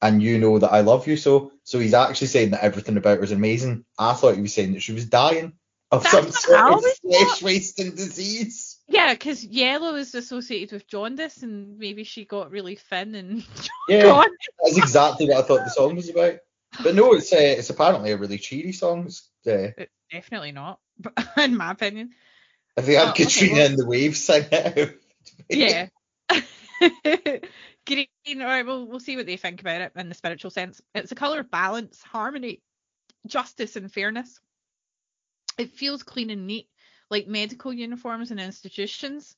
and 0.00 0.22
you 0.22 0.38
know 0.38 0.58
that 0.58 0.72
I 0.72 0.80
love 0.80 1.06
you 1.06 1.16
so. 1.16 1.52
So 1.64 1.78
he's 1.78 1.94
actually 1.94 2.26
saying 2.28 2.50
that 2.50 2.64
everything 2.64 2.96
about 2.96 3.18
her 3.18 3.24
is 3.24 3.32
amazing. 3.32 3.84
I 3.98 4.14
thought 4.14 4.34
he 4.34 4.42
was 4.42 4.52
saying 4.52 4.72
that 4.72 4.82
she 4.82 4.92
was 4.92 5.06
dying 5.06 5.52
of 5.92 6.02
That's 6.02 6.12
some 6.12 6.30
sort 6.32 6.70
of 6.70 6.84
flesh 7.02 7.42
wasting 7.42 7.94
disease. 7.94 8.78
Yeah, 8.88 9.12
because 9.14 9.44
yellow 9.44 9.94
is 9.94 10.14
associated 10.14 10.72
with 10.72 10.88
jaundice, 10.88 11.42
and 11.42 11.78
maybe 11.78 12.02
she 12.04 12.24
got 12.24 12.50
really 12.50 12.74
thin 12.76 13.14
and 13.14 13.46
Yeah, 13.88 14.02
gone. 14.04 14.30
that's 14.62 14.76
exactly 14.76 15.28
what 15.28 15.38
I 15.38 15.42
thought 15.46 15.64
the 15.64 15.70
song 15.70 15.96
was 15.96 16.08
about. 16.08 16.36
But 16.82 16.94
no, 16.94 17.12
it's 17.14 17.32
uh, 17.32 17.36
it's 17.38 17.70
apparently 17.70 18.12
a 18.12 18.16
really 18.16 18.38
cheery 18.38 18.72
song. 18.72 19.06
It's, 19.06 19.28
uh, 19.46 19.72
It's 19.76 19.92
definitely 20.10 20.52
not, 20.52 20.78
but 20.98 21.12
in 21.38 21.56
my 21.56 21.70
opinion. 21.72 22.10
if 22.76 22.86
they 22.86 22.94
had 22.94 23.08
Oh, 23.08 23.10
okay, 23.10 23.24
Katrina 23.24 23.54
well- 23.54 23.66
and 23.66 23.78
the 23.78 23.86
Waves 23.86 24.24
sing 24.24 24.44
it. 24.50 24.98
Yeah. 25.48 25.88
Green. 27.86 28.06
All 28.40 28.46
right, 28.46 28.64
we'll 28.64 28.86
we'll 28.86 29.00
see 29.00 29.16
what 29.16 29.26
they 29.26 29.36
think 29.36 29.60
about 29.60 29.80
it 29.80 29.92
in 29.96 30.08
the 30.08 30.14
spiritual 30.14 30.50
sense. 30.50 30.80
It's 30.94 31.12
a 31.12 31.16
color 31.16 31.40
of 31.40 31.50
balance, 31.50 32.02
harmony, 32.02 32.62
justice 33.26 33.76
and 33.76 33.92
fairness. 33.92 34.40
It 35.58 35.72
feels 35.72 36.02
clean 36.02 36.30
and 36.30 36.46
neat, 36.46 36.68
like 37.10 37.26
medical 37.26 37.72
uniforms 37.72 38.30
and 38.30 38.40
institutions. 38.40 39.36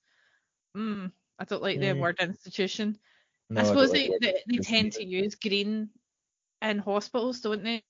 Mm, 0.76 1.10
I 1.38 1.44
don't 1.44 1.62
like 1.62 1.80
the 1.80 1.86
Mm. 1.86 1.98
word 2.00 2.18
institution. 2.20 2.98
No, 3.50 3.60
I 3.62 3.64
suppose 3.64 3.90
like 3.90 3.98
they, 4.00 4.06
the 4.06 4.10
word 4.12 4.20
they, 4.22 4.56
they 4.56 4.58
tend 4.58 4.92
to 4.92 5.04
use 5.04 5.34
green 5.34 5.88
in 6.70 6.78
hospitals, 6.78 7.40
don't 7.40 7.62
they? 7.62 7.82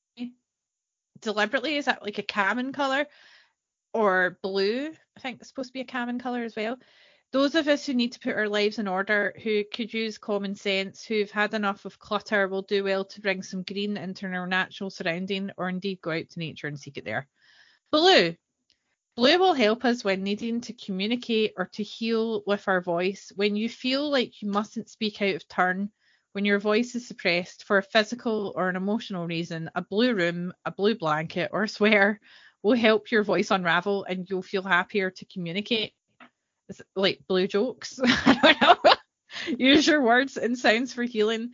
Deliberately, 1.20 1.76
is 1.76 1.86
that 1.86 2.02
like 2.02 2.18
a 2.18 2.22
common 2.22 2.72
colour? 2.72 3.06
Or 3.92 4.38
blue, 4.42 4.92
I 5.16 5.20
think 5.20 5.38
it's 5.40 5.48
supposed 5.48 5.68
to 5.70 5.72
be 5.72 5.80
a 5.80 5.84
common 5.84 6.18
colour 6.18 6.42
as 6.42 6.56
well. 6.56 6.78
Those 7.32 7.54
of 7.54 7.66
us 7.66 7.86
who 7.86 7.94
need 7.94 8.12
to 8.12 8.20
put 8.20 8.36
our 8.36 8.48
lives 8.48 8.78
in 8.78 8.86
order, 8.86 9.34
who 9.42 9.64
could 9.64 9.92
use 9.92 10.18
common 10.18 10.54
sense, 10.54 11.04
who've 11.04 11.30
had 11.30 11.52
enough 11.54 11.84
of 11.84 11.98
clutter, 11.98 12.46
will 12.46 12.62
do 12.62 12.84
well 12.84 13.04
to 13.06 13.20
bring 13.20 13.42
some 13.42 13.62
green 13.62 13.96
into 13.96 14.26
our 14.26 14.46
natural 14.46 14.90
surrounding 14.90 15.50
or 15.56 15.68
indeed 15.68 16.00
go 16.00 16.12
out 16.12 16.28
to 16.30 16.38
nature 16.38 16.68
and 16.68 16.78
seek 16.78 16.96
it 16.96 17.04
there. 17.04 17.26
Blue. 17.90 18.36
Blue 19.16 19.38
will 19.38 19.54
help 19.54 19.84
us 19.84 20.04
when 20.04 20.22
needing 20.22 20.60
to 20.60 20.72
communicate 20.72 21.54
or 21.56 21.66
to 21.74 21.82
heal 21.82 22.42
with 22.46 22.66
our 22.68 22.80
voice. 22.80 23.32
When 23.36 23.56
you 23.56 23.68
feel 23.68 24.10
like 24.10 24.42
you 24.42 24.48
mustn't 24.48 24.88
speak 24.88 25.22
out 25.22 25.36
of 25.36 25.48
turn, 25.48 25.90
when 26.34 26.44
your 26.44 26.58
voice 26.58 26.96
is 26.96 27.06
suppressed 27.06 27.62
for 27.64 27.78
a 27.78 27.82
physical 27.82 28.52
or 28.56 28.68
an 28.68 28.74
emotional 28.74 29.24
reason, 29.24 29.70
a 29.76 29.82
blue 29.82 30.12
room, 30.14 30.52
a 30.64 30.72
blue 30.72 30.96
blanket, 30.96 31.50
or 31.52 31.62
a 31.62 31.68
swear 31.68 32.20
will 32.60 32.74
help 32.74 33.12
your 33.12 33.22
voice 33.22 33.52
unravel 33.52 34.04
and 34.08 34.28
you'll 34.28 34.42
feel 34.42 34.64
happier 34.64 35.10
to 35.12 35.24
communicate. 35.26 35.92
It's 36.68 36.82
like 36.96 37.20
blue 37.28 37.46
jokes. 37.46 38.00
I 38.04 38.56
don't 38.60 38.84
know. 38.84 38.94
Use 39.58 39.86
your 39.86 40.02
words 40.02 40.36
and 40.36 40.58
sounds 40.58 40.92
for 40.92 41.04
healing. 41.04 41.52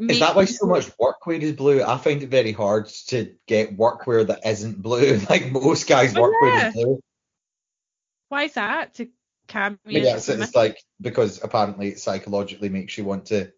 Is 0.00 0.20
that 0.20 0.34
why 0.34 0.46
so 0.46 0.66
much 0.66 0.90
workwear 0.96 1.38
is 1.40 1.52
blue? 1.52 1.82
I 1.82 1.98
find 1.98 2.22
it 2.22 2.30
very 2.30 2.52
hard 2.52 2.88
to 3.08 3.34
get 3.46 3.76
workwear 3.76 4.26
that 4.28 4.46
isn't 4.46 4.80
blue. 4.80 5.20
Like 5.28 5.52
most 5.52 5.86
guys' 5.86 6.16
Oh, 6.16 6.22
workwear 6.22 6.54
yeah. 6.54 6.68
is 6.68 6.74
blue. 6.74 7.00
Why 8.30 8.44
is 8.44 8.54
that? 8.54 8.94
To 8.94 9.10
calm 9.46 9.78
your 9.84 10.04
it's, 10.04 10.30
it's 10.30 10.54
like 10.54 10.82
because 11.02 11.44
apparently 11.44 11.88
it 11.88 12.00
psychologically 12.00 12.70
makes 12.70 12.96
you 12.96 13.04
want 13.04 13.26
to 13.26 13.52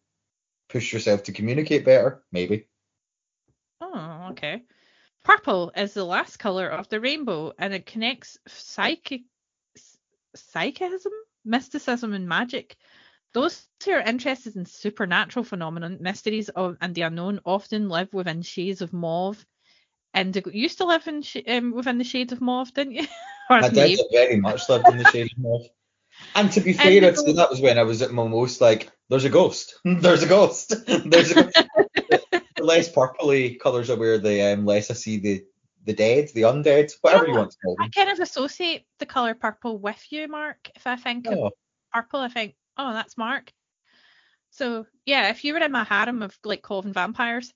push 0.74 0.92
yourself 0.92 1.22
to 1.22 1.32
communicate 1.32 1.84
better. 1.84 2.24
Maybe. 2.32 2.66
Oh, 3.80 4.28
okay. 4.32 4.62
Purple 5.22 5.70
is 5.76 5.94
the 5.94 6.04
last 6.04 6.38
color 6.38 6.66
of 6.66 6.88
the 6.88 7.00
rainbow, 7.00 7.52
and 7.56 7.72
it 7.72 7.86
connects 7.86 8.38
psychic, 8.48 9.22
psychism, 10.34 11.12
mysticism, 11.44 12.12
and 12.12 12.28
magic. 12.28 12.76
Those 13.32 13.68
who 13.84 13.92
are 13.92 14.00
interested 14.00 14.56
in 14.56 14.66
supernatural 14.66 15.44
phenomenon, 15.44 15.98
mysteries 16.00 16.48
of, 16.48 16.76
and 16.80 16.92
the 16.92 17.02
unknown 17.02 17.38
often 17.44 17.88
live 17.88 18.12
within 18.12 18.42
shades 18.42 18.82
of 18.82 18.92
mauve. 18.92 19.46
Indigo. 20.12 20.50
You 20.50 20.62
used 20.62 20.78
to 20.78 20.86
live 20.86 21.06
in 21.06 21.22
sh- 21.22 21.48
um, 21.48 21.72
within 21.72 21.98
the 21.98 22.04
shades 22.04 22.32
of 22.32 22.40
mauve, 22.40 22.74
didn't 22.74 22.94
you? 22.94 23.06
I 23.50 23.68
did 23.68 24.00
very 24.10 24.40
much 24.40 24.68
lived 24.68 24.88
in 24.88 24.98
the 24.98 25.04
shade 25.04 25.30
of 25.32 25.38
mauve. 25.38 25.68
And 26.34 26.50
to 26.52 26.60
be 26.60 26.72
fair, 26.72 27.04
I'd 27.04 27.18
say 27.18 27.32
that 27.32 27.50
was 27.50 27.60
when 27.60 27.78
I 27.78 27.84
was 27.84 28.02
at 28.02 28.12
my 28.12 28.26
most 28.26 28.60
like, 28.60 28.90
there's 29.08 29.24
a 29.24 29.30
ghost. 29.30 29.78
There's 29.84 30.22
a 30.22 30.28
ghost. 30.28 30.74
There's 31.04 31.30
a 31.30 31.34
ghost. 31.34 31.62
the 32.08 32.64
less 32.64 32.90
purpley 32.90 33.58
colours 33.58 33.90
I 33.90 33.94
wear, 33.94 34.18
the 34.18 34.52
um, 34.52 34.64
less 34.64 34.90
I 34.90 34.94
see 34.94 35.18
the 35.18 35.44
the 35.84 35.92
dead, 35.92 36.30
the 36.34 36.42
undead, 36.42 36.90
whatever 37.02 37.26
you 37.26 37.32
Yeah. 37.32 37.38
want 37.40 37.50
to 37.50 37.58
call 37.62 37.76
I 37.78 37.88
kind 37.88 38.08
of 38.08 38.18
associate 38.20 38.86
the 38.98 39.06
color 39.06 39.34
purple 39.34 39.78
with 39.78 40.02
you, 40.10 40.26
Mark. 40.28 40.70
If 40.74 40.86
I 40.86 40.96
think 40.96 41.26
of 41.26 41.34
Oh, 41.34 41.50
purple, 41.92 42.20
I 42.20 42.28
think, 42.28 42.54
oh, 42.78 42.94
that's 42.94 43.18
Mark. 43.18 43.52
So 44.50 44.86
yeah, 45.04 45.28
if 45.28 45.44
you 45.44 45.52
were 45.52 45.60
in 45.60 45.72
my 45.72 45.84
harem 45.84 46.22
of 46.22 46.38
like 46.44 46.62
Coven 46.62 46.92
vampires, 46.92 47.52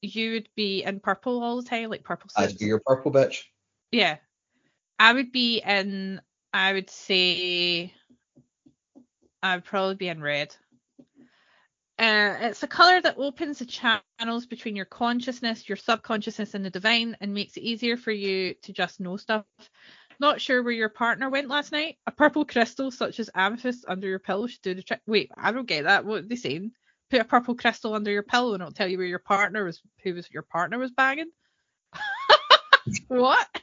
you 0.00 0.32
would 0.32 0.48
be 0.56 0.82
in 0.82 0.98
purple 0.98 1.42
all 1.42 1.62
the 1.62 1.68
time, 1.68 1.90
like 1.90 2.02
purple 2.02 2.30
I'd 2.36 2.58
be 2.58 2.66
your 2.66 2.80
purple 2.84 3.12
bitch. 3.12 3.42
Yeah, 3.92 4.16
I 4.98 5.12
would 5.12 5.30
be 5.30 5.58
in. 5.58 6.20
I 6.52 6.72
would 6.72 6.88
say, 6.88 7.92
I 9.42 9.54
would 9.54 9.64
probably 9.64 9.96
be 9.96 10.08
in 10.08 10.20
red. 10.20 10.56
Uh, 11.98 12.36
it's 12.42 12.62
a 12.62 12.68
color 12.68 13.00
that 13.00 13.18
opens 13.18 13.58
the 13.58 13.66
channels 13.66 14.46
between 14.46 14.76
your 14.76 14.84
consciousness, 14.84 15.68
your 15.68 15.76
subconsciousness, 15.76 16.54
and 16.54 16.64
the 16.64 16.70
divine, 16.70 17.16
and 17.20 17.34
makes 17.34 17.56
it 17.56 17.62
easier 17.62 17.96
for 17.96 18.12
you 18.12 18.54
to 18.62 18.72
just 18.72 19.00
know 19.00 19.16
stuff. 19.16 19.44
Not 20.20 20.40
sure 20.40 20.62
where 20.62 20.72
your 20.72 20.88
partner 20.88 21.28
went 21.28 21.48
last 21.48 21.72
night? 21.72 21.96
A 22.06 22.12
purple 22.12 22.44
crystal 22.44 22.90
such 22.90 23.18
as 23.18 23.30
amethyst 23.34 23.84
under 23.88 24.06
your 24.06 24.18
pillow 24.20 24.46
should 24.46 24.62
do 24.62 24.74
the 24.74 24.82
trick. 24.82 25.00
Wait, 25.06 25.30
I 25.36 25.50
don't 25.50 25.66
get 25.66 25.84
that. 25.84 26.04
What 26.04 26.24
are 26.24 26.26
they 26.26 26.36
saying? 26.36 26.72
Put 27.10 27.20
a 27.20 27.24
purple 27.24 27.54
crystal 27.56 27.94
under 27.94 28.10
your 28.10 28.22
pillow 28.22 28.54
and 28.54 28.62
it'll 28.62 28.72
tell 28.72 28.88
you 28.88 28.98
where 28.98 29.06
your 29.06 29.20
partner 29.20 29.64
was, 29.64 29.80
who 30.04 30.14
was 30.14 30.30
your 30.30 30.42
partner 30.42 30.78
was 30.78 30.90
banging. 30.90 31.30
what? 33.08 33.62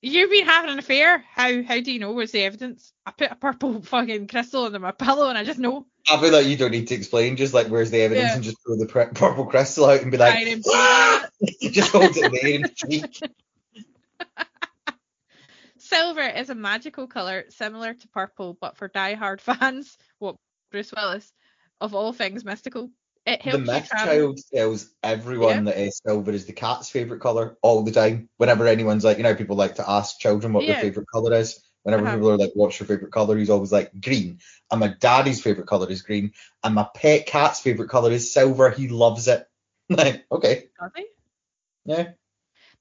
You've 0.00 0.30
been 0.30 0.46
having 0.46 0.70
an 0.70 0.78
affair. 0.78 1.24
How 1.32 1.62
how 1.62 1.80
do 1.80 1.92
you 1.92 1.98
know? 1.98 2.12
Where's 2.12 2.30
the 2.30 2.42
evidence? 2.44 2.92
I 3.04 3.10
put 3.10 3.32
a 3.32 3.34
purple 3.34 3.82
fucking 3.82 4.28
crystal 4.28 4.64
under 4.64 4.78
my 4.78 4.92
pillow 4.92 5.28
and 5.28 5.36
I 5.36 5.44
just 5.44 5.58
know. 5.58 5.86
I 6.10 6.20
feel 6.20 6.32
like 6.32 6.46
you 6.46 6.56
don't 6.56 6.70
need 6.70 6.88
to 6.88 6.94
explain, 6.94 7.36
just 7.36 7.52
like 7.52 7.66
where's 7.66 7.90
the 7.90 8.00
evidence 8.00 8.28
Yeah. 8.28 8.34
and 8.34 8.44
just 8.44 8.56
throw 8.64 8.76
the 8.76 8.86
pr- 8.86 9.14
purple 9.14 9.46
crystal 9.46 9.86
out 9.86 10.02
and 10.02 10.10
be 10.10 10.16
like, 10.16 10.34
and 10.36 10.64
ah! 10.68 11.26
just 11.62 11.90
hold 11.92 12.16
it 12.16 12.32
there 12.32 12.54
and 12.54 12.72
shriek. 12.78 13.18
Silver 15.78 16.22
is 16.22 16.50
a 16.50 16.54
magical 16.54 17.06
color 17.06 17.44
similar 17.48 17.94
to 17.94 18.08
purple, 18.08 18.56
but 18.60 18.76
for 18.76 18.88
die-hard 18.88 19.40
fans, 19.40 19.96
what 20.18 20.36
Bruce 20.70 20.92
Willis 20.94 21.32
of 21.80 21.94
all 21.94 22.12
things 22.12 22.44
mystical. 22.44 22.90
It 23.28 23.42
The 23.44 23.58
helps 23.58 23.66
you 23.74 23.74
myth 23.74 23.90
child 23.90 24.38
tells 24.54 24.94
everyone 25.02 25.64
that 25.64 25.76
uh, 25.76 25.90
silver 25.90 26.32
is 26.32 26.46
the 26.46 26.52
cat's 26.52 26.90
favourite 26.90 27.20
colour 27.22 27.56
all 27.62 27.82
the 27.82 27.92
time. 27.92 28.28
Whenever 28.38 28.66
anyone's 28.66 29.04
like, 29.04 29.18
you 29.18 29.22
know, 29.22 29.34
people 29.34 29.56
like 29.56 29.76
to 29.76 29.90
ask 29.90 30.18
children 30.18 30.52
what 30.52 30.66
Yeah. 30.66 30.72
their 30.72 30.76
favourite 30.76 31.08
colour 31.12 31.34
is. 31.34 31.60
Whenever 31.82 32.04
Uh-huh. 32.04 32.16
people 32.16 32.30
are 32.30 32.38
like, 32.38 32.52
what's 32.54 32.80
your 32.80 32.86
favourite 32.86 33.12
colour? 33.12 33.36
He's 33.36 33.50
always 33.50 33.72
like, 33.72 33.98
green. 34.00 34.40
And 34.70 34.80
my 34.80 34.94
daddy's 35.00 35.42
favourite 35.42 35.68
colour 35.68 35.90
is 35.90 36.02
green. 36.02 36.32
And 36.64 36.74
my 36.74 36.86
pet 36.94 37.26
cat's 37.26 37.60
favourite 37.60 37.90
colour 37.90 38.10
is 38.12 38.32
silver. 38.32 38.70
He 38.70 38.88
loves 38.88 39.28
it. 39.28 39.46
Like, 39.90 40.26
okay, 40.32 40.64
Does 40.80 40.92
he? 40.96 41.06
yeah. 41.84 42.12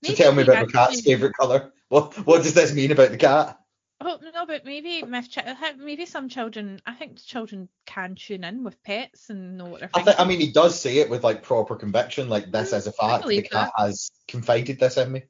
So 0.03 0.13
tell 0.13 0.33
me 0.33 0.43
about 0.43 0.59
the 0.59 0.67
cat's 0.67 1.01
favourite 1.01 1.35
colour. 1.35 1.71
What 1.89 2.13
what 2.25 2.43
does 2.43 2.53
this 2.53 2.73
mean 2.73 2.91
about 2.91 3.11
the 3.11 3.17
cat? 3.17 3.56
Oh 3.99 4.19
no, 4.33 4.45
but 4.45 4.63
maybe 4.65 5.01
chi- 5.01 5.41
uh, 5.41 5.73
maybe 5.77 6.05
some 6.05 6.29
children. 6.29 6.79
I 6.85 6.93
think 6.93 7.23
children 7.23 7.67
can 7.85 8.15
tune 8.15 8.43
in 8.43 8.63
with 8.63 8.81
pets 8.83 9.29
and 9.29 9.57
know 9.57 9.65
what 9.65 9.79
they're 9.79 9.89
I, 9.93 10.15
I 10.19 10.25
mean, 10.25 10.39
he 10.39 10.51
does 10.51 10.79
say 10.79 10.97
it 10.97 11.09
with 11.09 11.23
like 11.23 11.41
proper 11.43 11.75
conviction, 11.75 12.29
like 12.29 12.51
this 12.51 12.73
mm, 12.73 12.77
is 12.77 12.87
a 12.87 12.91
fact. 12.91 13.27
The 13.27 13.41
cat 13.41 13.71
has 13.77 14.11
confided 14.27 14.79
this 14.79 14.97
in 14.97 15.11
me. 15.11 15.23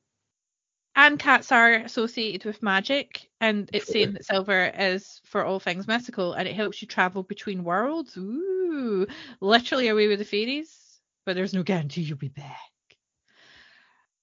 and 0.95 1.19
cats 1.19 1.52
are 1.52 1.73
associated 1.76 2.44
with 2.45 2.61
magic, 2.64 3.30
and 3.39 3.69
it's 3.73 3.85
Sure. 3.85 3.94
saying 3.94 4.14
that 4.14 4.26
silver 4.26 4.65
is 4.77 5.22
for 5.26 5.45
all 5.45 5.60
things 5.60 5.88
mystical, 5.88 6.34
and 6.34 6.48
it 6.48 6.56
helps 6.56 6.81
you 6.81 6.88
travel 6.88 7.23
between 7.23 7.64
worlds. 7.64 8.18
Ooh, 8.18 9.07
literally 9.39 9.88
away 9.88 10.07
with 10.07 10.19
the 10.19 10.26
fairies, 10.26 10.99
but 11.26 11.35
there's 11.35 11.53
no 11.53 11.64
guarantee 11.64 12.02
you'll 12.02 12.18
be 12.18 12.30
back. 12.30 12.57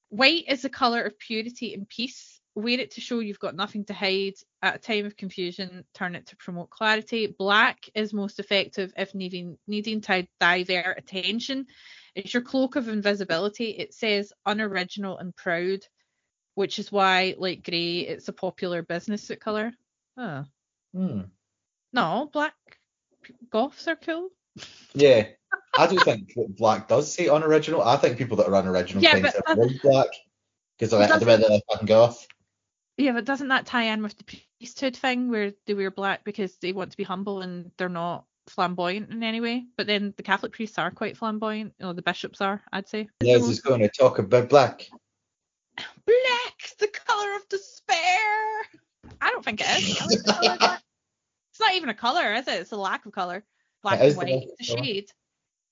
White 0.09 0.45
is 0.49 0.63
the 0.63 0.69
color 0.71 1.03
of 1.03 1.19
purity 1.19 1.75
and 1.75 1.89
peace. 1.89 2.34
Wear 2.57 2.79
it 2.79 2.93
to 2.93 3.01
show 3.01 3.19
you've 3.19 3.41
got 3.41 3.57
nothing 3.57 3.85
to 3.87 3.95
hide. 3.95 4.35
At 4.63 4.77
a 4.77 4.79
time 4.79 5.07
of 5.07 5.17
confusion, 5.17 5.85
turn 5.93 6.15
it 6.15 6.27
to 6.29 6.37
promote 6.37 6.71
clarity. 6.71 7.27
Black 7.27 7.89
is 7.95 8.13
most 8.13 8.39
effective 8.39 8.93
if 8.97 9.15
needing 9.15 9.59
needing 9.67 10.01
to 10.03 10.27
divert 10.39 10.97
attention. 10.99 11.67
It's 12.15 12.33
your 12.33 12.43
cloak 12.43 12.77
of 12.77 12.89
invisibility. 12.89 13.71
It 13.71 13.93
says 13.93 14.33
unoriginal 14.47 15.19
and 15.19 15.35
proud, 15.35 15.81
which 16.55 16.79
is 16.79 16.93
why, 16.93 17.35
like 17.37 17.65
grey, 17.65 18.01
it's 18.01 18.29
a 18.29 18.33
popular 18.33 18.83
business 18.83 19.25
suit 19.25 19.41
color. 19.41 19.73
Oh. 20.17 20.45
Hmm. 20.95 21.23
No, 21.93 22.31
black 22.33 22.55
goths 23.51 23.89
are 23.89 23.97
cool. 23.97 24.29
Yeah, 24.97 25.27
I 25.77 25.89
don't 25.89 26.05
think 26.05 26.33
that 26.37 26.57
black 26.57 26.87
does 26.87 27.13
say 27.13 27.27
unoriginal. 27.27 27.83
I 27.83 27.97
think 27.97 28.17
people 28.17 28.37
that 28.37 28.47
are 28.47 28.55
unoriginal 28.55 29.03
Yeah, 29.03 29.11
tend 29.15 29.23
but 29.25 29.33
to 29.33 29.43
doesn't- 29.45 29.63
avoid 29.65 29.81
black 29.83 30.07
because 30.79 30.91
But 30.93 30.99
they're 30.99 31.09
like, 31.09 31.21
doesn't- 31.21 31.49
they're 31.51 31.61
fucking 31.69 31.87
goth. 31.87 32.29
Yeah, 32.97 33.13
but 33.13 33.25
doesn't 33.25 33.49
that 33.49 33.67
tie 33.67 33.85
in 33.85 34.03
with 34.03 34.17
the 34.17 34.25
priesthood 34.59 34.97
thing 34.97 35.31
where 35.31 35.53
they 35.67 35.75
wear 35.75 35.91
black 35.91 36.25
because 36.25 36.57
they 36.59 36.73
want 36.73 36.93
to 36.93 36.97
be 36.97 37.03
humble 37.03 37.41
and 37.41 37.73
they're 37.77 37.89
not 37.89 38.25
flamboyant 38.47 39.11
in 39.11 39.23
any 39.23 39.41
way? 39.41 39.65
But 39.77 39.87
then 39.87 40.15
the 40.17 40.23
Catholic 40.23 40.53
priests 40.53 40.79
are 40.79 40.91
quite 40.91 41.17
flamboyant. 41.17 41.75
You 41.79 41.87
know, 41.87 41.93
the 41.93 42.03
bishops 42.03 42.41
are, 42.41 42.63
I'd 42.73 42.89
say. 42.89 43.09
Les 43.23 43.43
is 43.49 43.61
going 43.61 43.81
to 43.81 43.89
talk 43.89 44.19
about 44.19 44.49
black. 44.49 44.89
Black, 45.77 46.77
the 46.79 46.87
color 46.87 47.35
of 47.35 47.49
despair. 47.49 48.63
I 49.21 49.31
don't 49.31 49.45
think 49.45 49.61
it 49.61 49.67
is. 49.83 50.01
I 50.01 50.07
like 50.07 50.23
the 50.23 50.33
colour 50.33 50.57
black. 50.59 50.83
It's 51.51 51.61
not 51.61 51.75
even 51.75 51.89
a 51.89 51.95
color, 51.95 52.35
is 52.35 52.49
it? 52.49 52.61
It's 52.61 52.73
a 52.73 52.77
lack 52.77 53.07
of 53.07 53.13
color. 53.13 53.45
Black 53.83 54.01
and 54.01 54.17
white, 54.17 54.35
of 54.35 54.43
the 54.59 54.65
shade. 54.65 55.11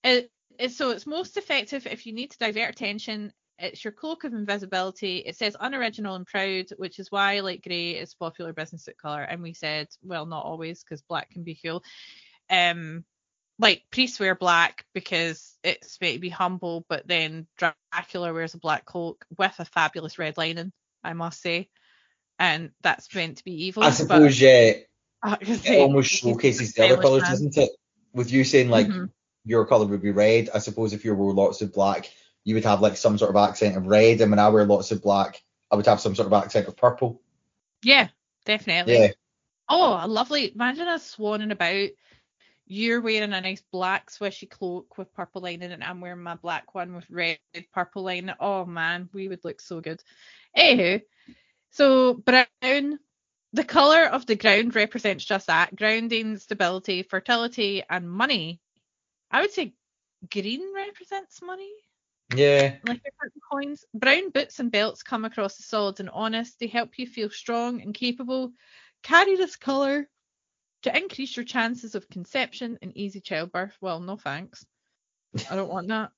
It, 0.05 0.31
it's 0.59 0.77
so 0.77 0.91
it's 0.91 1.07
most 1.07 1.37
effective 1.37 1.87
if 1.87 2.07
you 2.07 2.13
need 2.13 2.31
to 2.33 2.39
divert 2.39 2.71
attention. 2.71 3.33
It's 3.63 3.85
your 3.85 3.93
cloak 3.93 4.25
of 4.25 4.33
invisibility. 4.33 5.19
It 5.19 5.37
says 5.37 5.57
unoriginal 5.59 6.17
and 6.17 6.27
proud, 6.27 6.67
which 6.79 6.99
is 6.99 7.13
why 7.13 7.39
light 7.41 7.63
grey 7.63 7.93
is 7.93 8.13
popular 8.13 8.53
business 8.53 8.85
suit 8.85 8.99
color. 8.99 9.23
And 9.23 9.41
we 9.41 9.55
said, 9.55 9.87
well, 10.03 10.27
not 10.27 10.45
always, 10.45 10.83
because 10.83 11.01
black 11.03 11.31
can 11.31 11.45
be 11.45 11.59
cool. 11.65 11.85
Um, 12.51 13.05
like 13.61 13.85
priests 13.93 14.19
wear 14.19 14.35
black 14.35 14.85
because 14.95 15.57
it's 15.63 16.01
meant 16.01 16.15
to 16.15 16.21
be 16.21 16.29
humble, 16.29 16.85
but 16.89 17.07
then 17.07 17.47
Dracula 17.57 18.33
wears 18.33 18.55
a 18.55 18.59
black 18.59 18.85
cloak 18.85 19.25
with 19.39 19.55
a 19.61 19.65
fabulous 19.65 20.19
red 20.19 20.37
lining, 20.37 20.73
I 21.05 21.13
must 21.13 21.41
say, 21.41 21.69
and 22.41 22.73
that's 22.83 23.15
meant 23.15 23.39
to 23.39 23.45
be 23.45 23.67
evil. 23.67 23.85
I 23.85 23.91
suppose 23.91 24.41
yeah, 24.41 24.73
it 25.23 25.79
almost 25.79 26.11
showcases 26.11 26.73
the 26.73 26.85
other 26.85 27.01
colours, 27.01 27.23
doesn't 27.23 27.57
it? 27.57 27.71
With 28.13 28.33
you 28.33 28.43
saying 28.43 28.71
like 28.71 28.89
Mhm. 28.89 29.11
your 29.45 29.67
colour 29.67 29.87
would 29.87 30.03
be 30.03 30.11
red, 30.11 30.51
I 30.53 30.59
suppose 30.59 30.93
if 30.93 31.05
you 31.05 31.15
wore 31.15 31.33
lots 31.33 31.63
of 31.63 31.73
black, 31.73 32.11
you 32.45 32.55
would 32.55 32.65
have 32.65 32.81
like 32.81 32.97
some 32.97 33.19
sort 33.19 33.31
of 33.31 33.37
accent 33.37 33.77
of 33.77 33.87
red, 33.87 34.21
and 34.21 34.31
when 34.31 34.39
I 34.39 34.49
wear 34.49 34.65
lots 34.65 34.91
of 34.91 35.03
black, 35.03 35.43
I 35.71 35.77
would 35.77 35.87
have 35.87 36.01
some 36.01 36.15
sort 36.15 36.27
of 36.27 36.33
accent 36.33 36.69
of 36.69 36.77
purple. 36.77 37.21
Yeah, 37.83 38.09
definitely. 38.45 38.95
Yeah, 38.95 39.09
Oh, 39.69 39.99
a 40.01 40.07
lovely. 40.07 40.53
Imagine 40.53 40.89
us 40.89 41.17
swanning 41.17 41.53
about. 41.53 41.91
You're 42.67 43.01
wearing 43.01 43.33
a 43.33 43.41
nice 43.41 43.63
black 43.73 44.11
swishy 44.11 44.49
cloak 44.49 44.97
with 44.97 45.13
purple 45.15 45.43
lining, 45.43 45.73
and 45.73 45.83
I'm 45.83 46.01
wearing 46.01 46.23
my 46.23 46.37
black 46.37 46.75
one 46.75 46.95
with 46.95 47.09
red 47.11 47.39
purple 47.73 48.03
lining. 48.03 48.35
Oh 48.41 48.65
man, 48.65 49.09
we 49.13 49.29
would 49.29 49.45
look 49.45 49.61
so 49.61 49.81
good. 49.81 50.03
Anywho, 50.57 51.03
so 51.71 52.15
brown, 52.15 52.99
the 53.53 53.65
colour 53.65 54.05
of 54.05 54.27
the 54.27 54.37
ground 54.37 54.75
represents 54.75 55.25
just 55.25 55.47
that 55.49 55.75
grounding, 55.75 56.39
stability, 56.39 57.03
fertility, 57.03 57.83
and 57.89 58.11
money. 58.11 58.61
I 59.31 59.41
would 59.41 59.53
say 59.53 59.75
green 60.31 60.75
represents 60.75 61.43
money 61.43 61.73
yeah. 62.35 62.77
like 62.87 63.03
different 63.03 63.33
coins. 63.51 63.85
Brown 63.95 64.31
boots 64.31 64.59
and 64.59 64.71
belts 64.71 65.03
come 65.03 65.25
across 65.25 65.59
as 65.59 65.67
solid 65.67 66.01
and 66.01 66.11
honest. 66.11 66.59
They 66.59 66.67
help 66.67 66.99
you 66.99 67.07
feel 67.07 67.31
strong 67.31 67.81
and 67.83 67.95
capable. 67.95 68.53
Carry 69.03 69.37
this 69.37 69.57
colour 69.57 70.09
to 70.83 70.97
increase 70.97 71.37
your 71.37 71.45
chances 71.45 71.95
of 71.95 72.09
conception 72.09 72.79
and 72.83 72.97
easy 72.97 73.21
childbirth. 73.21 73.77
Well, 73.81 74.01
no 74.01 74.17
thanks. 74.17 74.65
I 75.51 75.57
don't 75.57 75.71
want 75.71 75.89
that. 75.89 76.11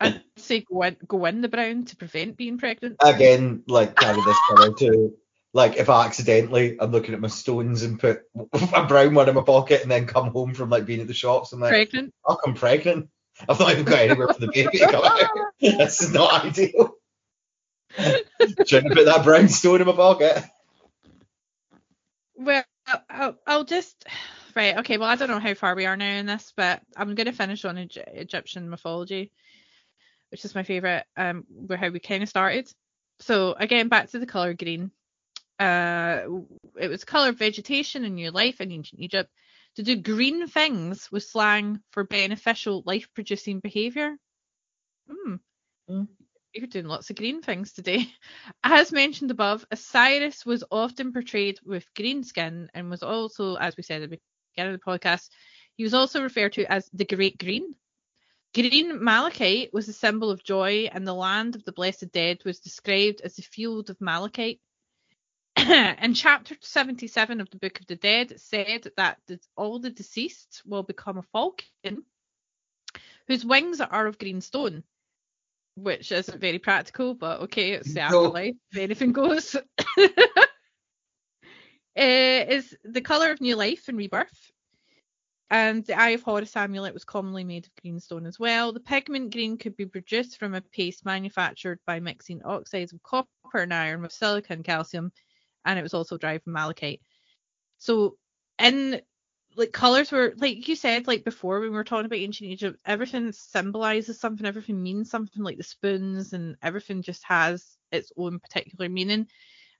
I'd 0.00 0.22
say 0.36 0.60
go 0.60 0.82
in, 0.82 0.96
go 1.06 1.24
in 1.26 1.40
the 1.40 1.48
brown 1.48 1.84
to 1.86 1.96
prevent 1.96 2.36
being 2.36 2.58
pregnant. 2.58 2.96
Again, 3.00 3.62
like 3.66 3.96
carry 3.96 4.20
this 4.22 4.38
colour 4.48 4.72
too. 4.74 5.14
Like 5.52 5.76
if 5.76 5.88
I 5.88 6.04
accidentally 6.04 6.76
I'm 6.80 6.90
looking 6.90 7.14
at 7.14 7.20
my 7.20 7.28
stones 7.28 7.82
and 7.82 7.98
put 7.98 8.22
a 8.74 8.86
brown 8.86 9.14
one 9.14 9.28
in 9.28 9.34
my 9.34 9.42
pocket 9.42 9.82
and 9.82 9.90
then 9.90 10.06
come 10.06 10.30
home 10.30 10.52
from 10.54 10.68
like 10.68 10.84
being 10.84 11.00
at 11.00 11.06
the 11.06 11.14
shops 11.14 11.52
and 11.52 11.60
like, 11.60 11.70
pregnant. 11.70 12.12
oh, 12.26 12.36
I'm 12.44 12.54
pregnant. 12.54 13.08
I've 13.48 13.58
not 13.58 13.72
even 13.72 13.84
got 13.84 13.98
anywhere 13.98 14.28
for 14.28 14.40
the 14.40 14.50
baby 14.52 14.78
to 14.78 14.86
come 14.86 15.04
out. 15.04 15.30
This 15.60 16.02
is 16.02 16.12
not 16.12 16.44
ideal. 16.44 16.94
Trying 17.96 18.88
to 18.88 18.94
put 18.94 19.04
that 19.04 19.22
brown 19.24 19.48
stone 19.48 19.80
in 19.80 19.86
my 19.86 19.92
pocket. 19.92 20.42
Well, 22.36 22.64
I'll, 23.08 23.38
I'll 23.46 23.64
just 23.64 24.06
right. 24.54 24.78
Okay. 24.78 24.98
Well, 24.98 25.08
I 25.08 25.16
don't 25.16 25.28
know 25.28 25.40
how 25.40 25.54
far 25.54 25.74
we 25.74 25.86
are 25.86 25.96
now 25.96 26.18
in 26.18 26.26
this, 26.26 26.52
but 26.56 26.82
I'm 26.96 27.14
going 27.14 27.26
to 27.26 27.32
finish 27.32 27.64
on 27.64 27.78
Egy- 27.78 27.98
Egyptian 28.06 28.68
mythology, 28.70 29.32
which 30.30 30.44
is 30.44 30.54
my 30.54 30.62
favorite. 30.62 31.04
Um, 31.16 31.44
where 31.48 31.78
how 31.78 31.88
we 31.88 32.00
kind 32.00 32.22
of 32.22 32.28
started. 32.28 32.68
So 33.20 33.54
again, 33.58 33.88
back 33.88 34.10
to 34.10 34.18
the 34.18 34.26
color 34.26 34.54
green. 34.54 34.90
Uh, 35.58 36.22
it 36.76 36.88
was 36.88 37.04
color 37.04 37.32
vegetation 37.32 38.04
and 38.04 38.16
new 38.16 38.30
life 38.30 38.60
in 38.60 38.72
ancient 38.72 39.00
Egypt. 39.00 39.30
To 39.76 39.82
do 39.82 39.96
green 39.96 40.46
things 40.46 41.10
was 41.10 41.28
slang 41.28 41.80
for 41.90 42.04
beneficial 42.04 42.82
life-producing 42.86 43.60
behavior. 43.60 44.16
Hmm. 45.08 45.36
Hmm. 45.88 46.04
You're 46.52 46.68
doing 46.68 46.86
lots 46.86 47.10
of 47.10 47.16
green 47.16 47.42
things 47.42 47.72
today. 47.72 48.06
As 48.64 48.92
mentioned 48.92 49.32
above, 49.32 49.66
Osiris 49.72 50.46
was 50.46 50.62
often 50.70 51.12
portrayed 51.12 51.58
with 51.64 51.92
green 51.94 52.22
skin 52.22 52.70
and 52.72 52.88
was 52.88 53.02
also, 53.02 53.56
as 53.56 53.76
we 53.76 53.82
said 53.82 54.02
at 54.02 54.10
the 54.10 54.20
beginning 54.54 54.74
of 54.74 54.80
the 54.80 54.86
podcast, 54.86 55.28
he 55.76 55.82
was 55.82 55.94
also 55.94 56.22
referred 56.22 56.52
to 56.52 56.70
as 56.70 56.88
the 56.92 57.04
Great 57.04 57.38
Green. 57.38 57.74
Green 58.54 59.02
malachite 59.02 59.74
was 59.74 59.88
a 59.88 59.92
symbol 59.92 60.30
of 60.30 60.44
joy, 60.44 60.88
and 60.92 61.04
the 61.04 61.12
land 61.12 61.56
of 61.56 61.64
the 61.64 61.72
blessed 61.72 62.12
dead 62.12 62.38
was 62.44 62.60
described 62.60 63.20
as 63.22 63.34
the 63.34 63.42
field 63.42 63.90
of 63.90 64.00
malachite. 64.00 64.60
In 66.02 66.14
chapter 66.14 66.56
77 66.60 67.40
of 67.40 67.48
the 67.50 67.58
Book 67.58 67.80
of 67.80 67.86
the 67.86 67.96
Dead, 67.96 68.32
it 68.32 68.40
said 68.40 68.88
that 68.96 69.18
all 69.56 69.78
the 69.78 69.90
deceased 69.90 70.62
will 70.66 70.82
become 70.82 71.18
a 71.18 71.22
falcon 71.22 72.04
whose 73.28 73.44
wings 73.44 73.80
are 73.80 74.06
of 74.06 74.18
green 74.18 74.40
stone, 74.40 74.82
which 75.76 76.12
isn't 76.12 76.40
very 76.40 76.58
practical, 76.58 77.14
but 77.14 77.42
okay, 77.42 77.72
it's 77.72 77.94
the 77.94 78.00
afterlife. 78.00 78.56
If 78.72 78.78
anything 78.78 79.12
goes. 79.12 79.54
Uh, 79.54 80.08
is 81.96 82.76
the 82.84 83.00
colour 83.00 83.30
of 83.30 83.40
new 83.40 83.56
life 83.56 83.88
and 83.88 83.96
rebirth. 83.96 84.50
And 85.50 85.84
the 85.84 85.98
Eye 85.98 86.10
of 86.10 86.22
Horus 86.22 86.56
amulet 86.56 86.94
was 86.94 87.04
commonly 87.04 87.44
made 87.44 87.66
of 87.66 87.74
green 87.80 88.00
stone 88.00 88.26
as 88.26 88.40
well. 88.40 88.72
The 88.72 88.80
pigment 88.80 89.32
green 89.32 89.56
could 89.56 89.76
be 89.76 89.86
produced 89.86 90.38
from 90.38 90.54
a 90.54 90.60
paste 90.60 91.04
manufactured 91.04 91.78
by 91.86 92.00
mixing 92.00 92.42
oxides 92.42 92.92
of 92.92 93.02
copper 93.02 93.28
and 93.54 93.72
iron 93.72 94.02
with 94.02 94.12
silica 94.12 94.52
and 94.54 94.64
calcium, 94.64 95.12
and 95.64 95.78
it 95.78 95.82
was 95.82 95.94
also 95.94 96.16
derived 96.18 96.44
from 96.44 96.54
malachite. 96.54 97.00
So, 97.78 98.16
in 98.58 99.00
like 99.56 99.72
colors 99.72 100.10
were 100.10 100.34
like 100.36 100.66
you 100.68 100.76
said, 100.76 101.06
like 101.06 101.24
before 101.24 101.60
when 101.60 101.70
we 101.70 101.76
were 101.76 101.84
talking 101.84 102.06
about 102.06 102.18
ancient 102.18 102.50
Egypt, 102.50 102.78
everything 102.84 103.32
symbolizes 103.32 104.18
something, 104.18 104.46
everything 104.46 104.82
means 104.82 105.10
something. 105.10 105.42
Like 105.42 105.58
the 105.58 105.62
spoons 105.62 106.32
and 106.32 106.56
everything 106.62 107.02
just 107.02 107.24
has 107.24 107.76
its 107.92 108.12
own 108.16 108.40
particular 108.40 108.88
meaning 108.88 109.28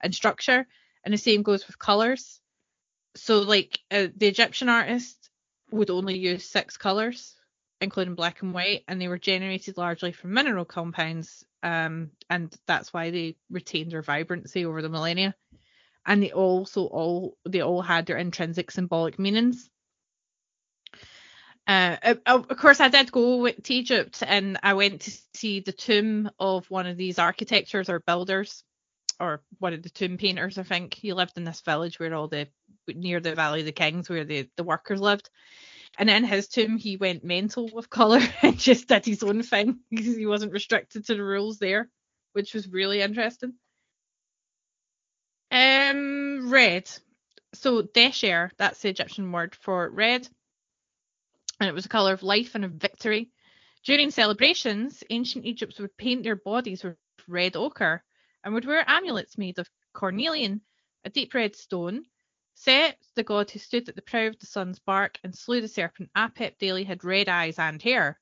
and 0.01 0.15
structure. 0.15 0.67
And 1.05 1.13
the 1.13 1.19
same 1.19 1.43
goes 1.43 1.67
with 1.67 1.79
colors. 1.79 2.41
So, 3.17 3.41
like 3.41 3.79
uh, 3.91 4.09
the 4.17 4.27
Egyptian 4.29 4.69
artist 4.69 5.31
would 5.71 5.91
only 5.91 6.19
use 6.19 6.49
six 6.49 6.77
colors, 6.77 7.35
including 7.81 8.15
black 8.15 8.43
and 8.43 8.53
white, 8.53 8.85
and 8.89 9.01
they 9.01 9.09
were 9.09 9.19
generated 9.19 9.77
largely 9.77 10.13
from 10.13 10.35
mineral 10.35 10.65
compounds. 10.65 11.45
Um, 11.63 12.11
and 12.29 12.55
that's 12.67 12.93
why 12.93 13.11
they 13.11 13.37
retained 13.51 13.93
their 13.93 14.03
vibrancy 14.03 14.65
over 14.65 14.83
the 14.83 14.89
millennia. 14.89 15.35
And 16.07 16.23
they 16.23 16.33
also 16.33 16.87
all 16.87 17.37
they 17.49 17.61
all 17.61 17.83
had 17.83 18.07
their 18.07 18.19
intrinsic 18.19 18.71
symbolic 18.71 19.19
meanings. 19.19 19.71
Uh, 21.67 21.97
of- 22.27 22.49
course, 22.59 22.81
I 22.81 22.89
did 22.89 23.11
go 23.11 23.49
to 23.49 23.75
Egypt, 23.75 24.23
and 24.27 24.59
I 24.63 24.75
went 24.75 25.03
to 25.03 25.13
see 25.35 25.61
the 25.61 25.73
tomb 25.73 26.31
of 26.39 26.71
one 26.71 26.87
of 26.87 26.97
these 26.99 27.19
architectures 27.19 27.89
or 27.89 28.01
builders, 28.01 28.65
or 29.19 29.43
one 29.59 29.73
of 29.73 29.83
the 29.83 29.91
tomb 29.91 30.19
painters. 30.19 30.59
I 30.59 30.63
think 30.63 30.95
he 30.95 31.13
lived 31.15 31.39
in 31.39 31.45
this 31.45 31.63
village 31.63 31.99
where 31.99 32.15
all 32.15 32.29
the 32.29 32.49
near 32.87 33.21
the 33.21 33.35
Valley 33.35 33.61
of 33.61 33.67
the 33.67 33.73
Kings, 33.73 34.11
where 34.11 34.25
the 34.25 34.49
the 34.57 34.65
workers 34.65 35.01
lived. 35.01 35.31
And 35.99 36.11
in 36.11 36.25
his 36.25 36.49
tomb, 36.49 36.77
he 36.77 36.97
went 36.97 37.25
mental 37.25 37.71
with 37.73 37.89
color 37.91 38.21
and 38.43 38.59
just 38.59 38.89
did 38.89 39.07
his 39.07 39.23
own 39.23 39.43
thing 39.43 39.81
because 39.91 40.17
he 40.17 40.27
wasn't 40.27 40.53
restricted 40.53 41.07
to 41.07 41.15
the 41.15 41.23
rules 41.25 41.59
there, 41.59 41.89
which 42.33 42.53
was 42.55 42.69
really 42.69 43.01
interesting. 43.01 43.55
Um, 45.55 46.51
red. 46.51 46.91
So 47.53 47.83
desher, 47.83 48.51
that's 48.57 48.81
the 48.81 48.89
Egyptian 48.89 49.31
word 49.31 49.55
for 49.55 49.89
red, 49.89 50.29
and 51.61 51.69
it 51.69 51.73
was 51.73 51.87
a 51.87 51.89
color 51.89 52.13
of 52.13 52.25
life 52.25 52.57
and 52.57 52.65
of 52.65 52.73
victory. 52.73 53.31
During 53.85 54.11
celebrations, 54.11 55.05
ancient 55.11 55.45
Egypt 55.45 55.79
would 55.79 55.97
paint 55.97 56.25
their 56.25 56.35
bodies 56.35 56.83
with 56.83 56.97
red 57.29 57.55
ochre 57.55 58.03
and 58.43 58.53
would 58.53 58.65
wear 58.65 58.85
amulets 58.91 59.39
made 59.39 59.61
of 59.61 59.71
cornelian, 59.93 60.61
a 61.05 61.11
deep 61.11 61.33
red 61.35 61.55
stone. 61.55 62.03
Set, 62.57 62.99
the 63.15 63.23
god 63.23 63.49
who 63.53 63.61
stood 63.61 63.89
at 63.89 63.95
the 63.95 64.03
prow 64.03 64.27
of 64.27 64.39
the 64.41 64.47
sun's 64.47 64.81
bark 64.81 65.21
and 65.23 65.37
slew 65.37 65.61
the 65.61 65.69
serpent 65.69 66.11
Apep 66.17 66.59
daily, 66.59 66.83
had 66.83 67.05
red 67.05 67.29
eyes 67.29 67.61
and 67.61 67.81
hair. 67.81 68.09
Are 68.09 68.19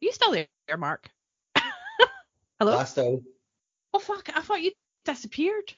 you 0.00 0.12
still 0.12 0.30
there, 0.30 0.46
Mark? 0.76 1.10
Hello? 2.60 2.76
Last 2.76 2.98
out. 2.98 3.20
Oh 3.92 3.98
fuck! 3.98 4.30
I 4.32 4.42
thought 4.42 4.62
you 4.62 4.70
disappeared. 5.04 5.74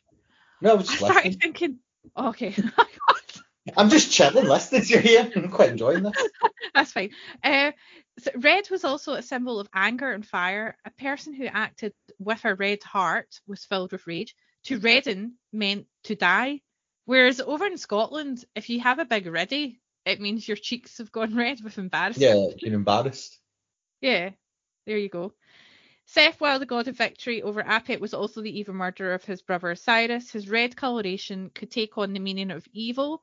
No, 0.62 0.72
I 0.72 0.74
was 0.74 0.88
I 0.88 0.92
just 0.92 1.04
started 1.04 1.24
listening. 1.24 1.38
thinking. 1.40 1.78
Okay, 2.16 2.54
I'm 3.76 3.90
just 3.90 4.12
chilling, 4.12 4.46
listening 4.46 4.82
to 4.82 4.94
you 4.94 4.98
here. 5.00 5.32
I'm 5.34 5.50
quite 5.50 5.70
enjoying 5.70 6.02
this. 6.02 6.12
that's 6.74 6.92
fine. 6.92 7.10
Uh, 7.42 7.72
so 8.18 8.30
red 8.36 8.68
was 8.70 8.84
also 8.84 9.14
a 9.14 9.22
symbol 9.22 9.60
of 9.60 9.68
anger 9.74 10.10
and 10.10 10.26
fire. 10.26 10.76
A 10.84 10.90
person 10.90 11.34
who 11.34 11.46
acted 11.46 11.92
with 12.18 12.44
a 12.44 12.54
red 12.54 12.82
heart 12.82 13.40
was 13.46 13.64
filled 13.64 13.92
with 13.92 14.06
rage. 14.06 14.34
To 14.64 14.78
redden 14.78 15.36
meant 15.52 15.86
to 16.04 16.14
die. 16.14 16.60
Whereas 17.06 17.40
over 17.40 17.66
in 17.66 17.78
Scotland, 17.78 18.44
if 18.54 18.68
you 18.68 18.80
have 18.80 18.98
a 18.98 19.06
big 19.06 19.26
riddy, 19.26 19.80
it 20.04 20.20
means 20.20 20.46
your 20.46 20.56
cheeks 20.56 20.98
have 20.98 21.12
gone 21.12 21.34
red 21.36 21.62
with 21.62 21.78
embarrassment. 21.78 22.50
Yeah, 22.50 22.56
being 22.60 22.74
embarrassed. 22.74 23.38
Yeah, 24.00 24.30
there 24.86 24.98
you 24.98 25.08
go. 25.08 25.32
Seth, 26.12 26.40
while 26.40 26.58
the 26.58 26.66
god 26.66 26.88
of 26.88 26.96
victory 26.96 27.40
over 27.40 27.62
Apep, 27.62 28.00
was 28.00 28.14
also 28.14 28.42
the 28.42 28.58
evil 28.58 28.74
murderer 28.74 29.14
of 29.14 29.24
his 29.24 29.42
brother 29.42 29.70
Osiris. 29.70 30.28
His 30.32 30.48
red 30.48 30.74
coloration 30.74 31.50
could 31.50 31.70
take 31.70 31.96
on 31.96 32.12
the 32.12 32.18
meaning 32.18 32.50
of 32.50 32.66
evil 32.72 33.22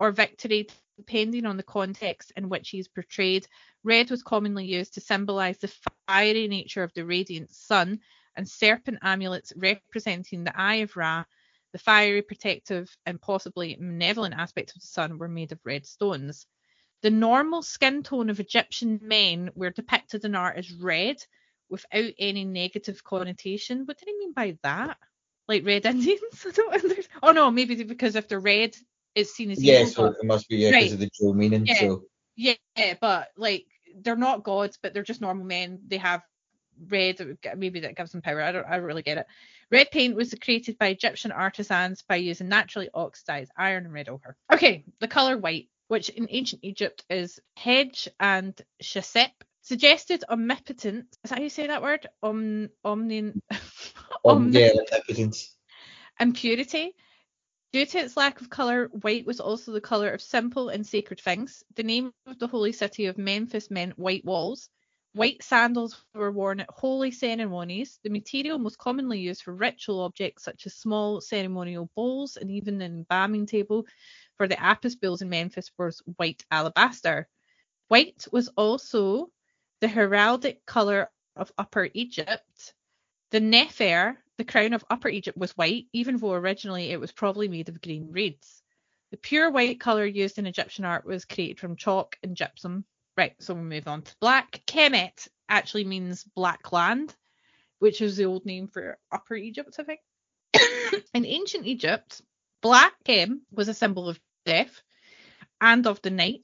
or 0.00 0.10
victory, 0.10 0.66
depending 0.96 1.46
on 1.46 1.56
the 1.56 1.62
context 1.62 2.32
in 2.36 2.48
which 2.48 2.70
he 2.70 2.80
is 2.80 2.88
portrayed. 2.88 3.46
Red 3.84 4.10
was 4.10 4.24
commonly 4.24 4.64
used 4.64 4.94
to 4.94 5.00
symbolize 5.00 5.58
the 5.58 5.72
fiery 6.08 6.48
nature 6.48 6.82
of 6.82 6.92
the 6.94 7.06
radiant 7.06 7.52
sun, 7.52 8.00
and 8.34 8.48
serpent 8.48 8.98
amulets 9.02 9.52
representing 9.54 10.42
the 10.42 10.60
eye 10.60 10.82
of 10.82 10.96
Ra, 10.96 11.22
the 11.70 11.78
fiery, 11.78 12.20
protective, 12.20 12.96
and 13.06 13.22
possibly 13.22 13.76
malevolent 13.78 14.34
aspect 14.34 14.70
of 14.74 14.80
the 14.82 14.88
sun, 14.88 15.18
were 15.18 15.28
made 15.28 15.52
of 15.52 15.60
red 15.62 15.86
stones. 15.86 16.48
The 17.00 17.10
normal 17.10 17.62
skin 17.62 18.02
tone 18.02 18.28
of 18.28 18.40
Egyptian 18.40 18.98
men 19.00 19.52
were 19.54 19.70
depicted 19.70 20.24
in 20.24 20.34
art 20.34 20.56
as 20.56 20.72
red 20.72 21.24
without 21.74 22.12
any 22.18 22.44
negative 22.44 23.02
connotation. 23.04 23.84
What 23.86 23.98
did 23.98 24.08
he 24.08 24.16
mean 24.18 24.32
by 24.32 24.56
that? 24.62 24.96
Like 25.48 25.66
red 25.66 25.84
Indians? 25.92 26.46
I 26.46 26.50
don't 26.50 26.72
understand. 26.72 27.08
Oh 27.22 27.32
no, 27.32 27.50
maybe 27.50 27.82
because 27.82 28.16
if 28.16 28.28
they're 28.28 28.40
red, 28.40 28.76
it's 29.14 29.32
seen 29.32 29.50
as 29.50 29.62
Yeah, 29.62 29.80
evil, 29.80 29.92
so 29.92 30.04
it 30.06 30.24
must 30.24 30.48
be 30.48 30.56
yeah, 30.56 30.70
because 30.70 30.82
Right. 30.82 30.92
of 30.92 30.98
the 31.00 31.10
Joe 31.12 31.32
meaning. 31.34 31.66
Yeah. 31.66 31.80
So 31.80 32.04
Yeah, 32.36 32.94
but 33.00 33.28
like 33.36 33.66
they're 33.96 34.16
not 34.16 34.42
gods, 34.44 34.78
but 34.82 34.94
they're 34.94 35.02
just 35.02 35.20
normal 35.20 35.44
men. 35.44 35.80
They 35.86 35.98
have 35.98 36.22
red. 36.88 37.20
Uh, 37.20 37.54
maybe 37.56 37.80
that 37.80 37.96
gives 37.96 38.12
them 38.12 38.22
power. 38.22 38.42
I 38.42 38.52
don't. 38.52 38.66
I 38.66 38.76
don't 38.76 38.84
really 38.84 39.02
get 39.02 39.18
it. 39.18 39.26
Red 39.70 39.90
paint 39.90 40.16
was 40.16 40.34
created 40.42 40.78
by 40.78 40.88
Egyptian 40.88 41.32
artisans 41.32 42.02
by 42.02 42.16
using 42.16 42.48
naturally 42.48 42.90
oxidized 42.92 43.52
iron 43.56 43.84
and 43.84 43.92
red 43.92 44.08
ochre. 44.08 44.36
Okay, 44.52 44.84
the 45.00 45.08
color 45.08 45.36
white, 45.36 45.68
which 45.88 46.08
in 46.08 46.26
ancient 46.30 46.64
Egypt 46.64 47.04
is 47.08 47.38
hedj 47.58 48.08
and 48.18 48.60
shesep, 48.82 49.30
suggested 49.64 50.22
omnipotent. 50.28 51.06
Is 51.24 51.30
that 51.30 51.38
how 51.38 51.42
you 51.42 51.48
say 51.48 51.66
that 51.66 51.82
word? 51.82 52.06
Om, 52.22 52.68
omnin, 52.84 53.40
um, 54.24 54.50
yeah, 54.52 54.70
omnipotence. 54.76 55.56
and 56.20 56.34
purity. 56.34 56.94
Due 57.72 57.86
to 57.86 57.98
its 57.98 58.16
lack 58.16 58.40
of 58.40 58.50
colour, 58.50 58.88
white 59.02 59.26
was 59.26 59.40
also 59.40 59.72
the 59.72 59.80
colour 59.80 60.10
of 60.10 60.22
simple 60.22 60.68
and 60.68 60.86
sacred 60.86 61.20
things. 61.20 61.64
The 61.74 61.82
name 61.82 62.12
of 62.26 62.38
the 62.38 62.46
holy 62.46 62.72
city 62.72 63.06
of 63.06 63.18
Memphis 63.18 63.70
meant 63.70 63.98
white 63.98 64.24
walls. 64.24 64.68
White 65.14 65.42
sandals 65.42 66.04
were 66.14 66.30
worn 66.30 66.60
at 66.60 66.70
holy 66.70 67.10
ceremonies. 67.10 67.98
The 68.04 68.10
material 68.10 68.58
most 68.58 68.78
commonly 68.78 69.18
used 69.20 69.42
for 69.42 69.54
ritual 69.54 70.00
objects 70.02 70.44
such 70.44 70.66
as 70.66 70.74
small 70.74 71.20
ceremonial 71.20 71.88
bowls 71.96 72.36
and 72.36 72.50
even 72.50 72.82
an 72.82 72.92
embalming 72.98 73.46
table 73.46 73.86
for 74.36 74.46
the 74.46 74.60
Apis 74.60 74.94
bulls 74.94 75.22
in 75.22 75.28
Memphis 75.28 75.70
was 75.78 76.02
white 76.16 76.44
alabaster. 76.50 77.28
White 77.88 78.26
was 78.30 78.48
also 78.56 79.30
the 79.80 79.88
heraldic 79.88 80.64
colour 80.66 81.10
of 81.36 81.52
Upper 81.58 81.88
Egypt. 81.94 82.74
The 83.30 83.40
Nefer, 83.40 84.16
the 84.38 84.44
crown 84.44 84.72
of 84.72 84.84
Upper 84.88 85.08
Egypt, 85.08 85.36
was 85.36 85.56
white, 85.56 85.86
even 85.92 86.16
though 86.16 86.32
originally 86.32 86.90
it 86.90 87.00
was 87.00 87.12
probably 87.12 87.48
made 87.48 87.68
of 87.68 87.82
green 87.82 88.08
reeds. 88.10 88.62
The 89.10 89.16
pure 89.16 89.50
white 89.50 89.80
colour 89.80 90.04
used 90.04 90.38
in 90.38 90.46
Egyptian 90.46 90.84
art 90.84 91.04
was 91.04 91.24
created 91.24 91.60
from 91.60 91.76
chalk 91.76 92.16
and 92.22 92.36
gypsum. 92.36 92.84
Right, 93.16 93.34
so 93.38 93.54
we 93.54 93.60
move 93.60 93.86
on 93.86 94.02
to 94.02 94.16
black. 94.20 94.62
Kemet 94.66 95.28
actually 95.48 95.84
means 95.84 96.24
black 96.24 96.72
land, 96.72 97.14
which 97.78 98.00
is 98.00 98.16
the 98.16 98.24
old 98.24 98.44
name 98.44 98.66
for 98.66 98.98
Upper 99.12 99.36
Egypt, 99.36 99.76
I 99.78 99.84
think. 99.84 100.00
in 101.14 101.24
ancient 101.24 101.66
Egypt, 101.66 102.22
black 102.60 102.92
Kem 103.04 103.42
was 103.52 103.68
a 103.68 103.74
symbol 103.74 104.08
of 104.08 104.18
death 104.44 104.82
and 105.60 105.86
of 105.86 106.02
the 106.02 106.10
night. 106.10 106.42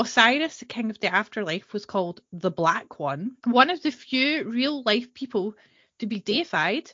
Osiris, 0.00 0.58
the 0.58 0.64
king 0.64 0.88
of 0.90 0.98
the 1.00 1.14
afterlife, 1.14 1.74
was 1.74 1.84
called 1.84 2.22
the 2.32 2.50
Black 2.50 2.98
One. 2.98 3.36
One 3.44 3.68
of 3.68 3.82
the 3.82 3.90
few 3.90 4.44
real 4.44 4.82
life 4.82 5.12
people 5.12 5.54
to 5.98 6.06
be 6.06 6.20
deified, 6.20 6.90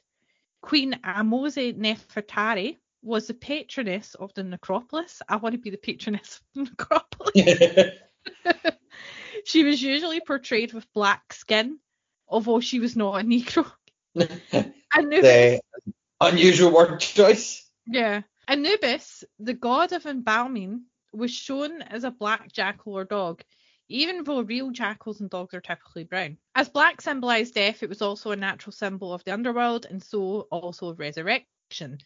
Queen 0.61 0.99
Ahmose 1.05 1.77
Nefertari 1.77 2.79
was 3.03 3.29
the 3.29 3.35
patroness 3.35 4.17
of 4.17 4.35
the 4.35 4.43
necropolis. 4.43 5.23
I 5.29 5.37
want 5.37 5.53
to 5.53 5.61
be 5.61 5.71
the 5.71 5.77
patroness 5.77 6.41
of 6.57 6.65
the 6.65 6.71
necropolis. 6.71 7.93
she 9.45 9.63
was 9.63 9.81
usually 9.81 10.21
portrayed 10.21 10.73
with 10.73 10.93
black 10.93 11.33
skin, 11.33 11.79
although 12.27 12.59
she 12.59 12.81
was 12.81 12.97
not 12.97 13.21
a 13.21 13.25
Negro. 13.25 13.71
Anubis, 14.97 15.23
the 15.23 15.61
unusual 16.21 16.73
word 16.73 16.99
choice. 16.99 17.71
yeah, 17.87 18.23
Anubis, 18.49 19.23
the 19.39 19.55
god 19.55 19.93
of 19.93 20.07
embalming, 20.07 20.83
was 21.17 21.33
shown 21.33 21.83
as 21.83 22.05
a 22.05 22.11
black 22.11 22.53
jackal 22.53 22.97
or 22.97 23.05
dog, 23.05 23.43
even 23.89 24.25
though 24.25 24.41
real 24.41 24.71
jackals 24.71 25.21
and 25.21 25.31
dogs 25.31 25.55
are 25.55 25.61
typically 25.61 26.05
brown. 26.05 26.39
As 26.55 26.69
black 26.69 27.01
symbolized 27.01 27.55
death, 27.55 27.83
it 27.83 27.89
was 27.89 28.03
also 28.03 28.31
a 28.31 28.37
natural 28.37 28.73
symbol 28.73 29.13
of 29.13 29.25
the 29.25 29.33
underworld 29.33 29.87
and 29.89 30.03
so 30.03 30.47
also 30.51 30.89
of 30.89 30.99
resurrection. 30.99 31.99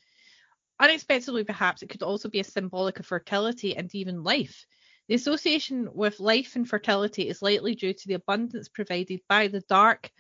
Unexpectedly, 0.78 1.45
perhaps, 1.45 1.82
it 1.82 1.91
could 1.91 2.03
also 2.03 2.28
be 2.28 2.41
a 2.41 2.45
symbolic 2.45 2.99
of 2.99 3.07
fertility 3.07 3.77
and 3.77 3.95
even 3.95 4.23
life. 4.23 4.65
The 5.09 5.15
association 5.15 5.89
with 5.93 6.20
life 6.20 6.57
and 6.57 6.69
fertility 6.69 7.28
is 7.28 7.43
likely 7.43 7.74
due 7.74 7.93
to 7.93 8.09
the 8.09 8.15
abundance 8.15 8.69
provided 8.69 9.20
by 9.28 9.49
the 9.49 9.61
dark 9.61 10.11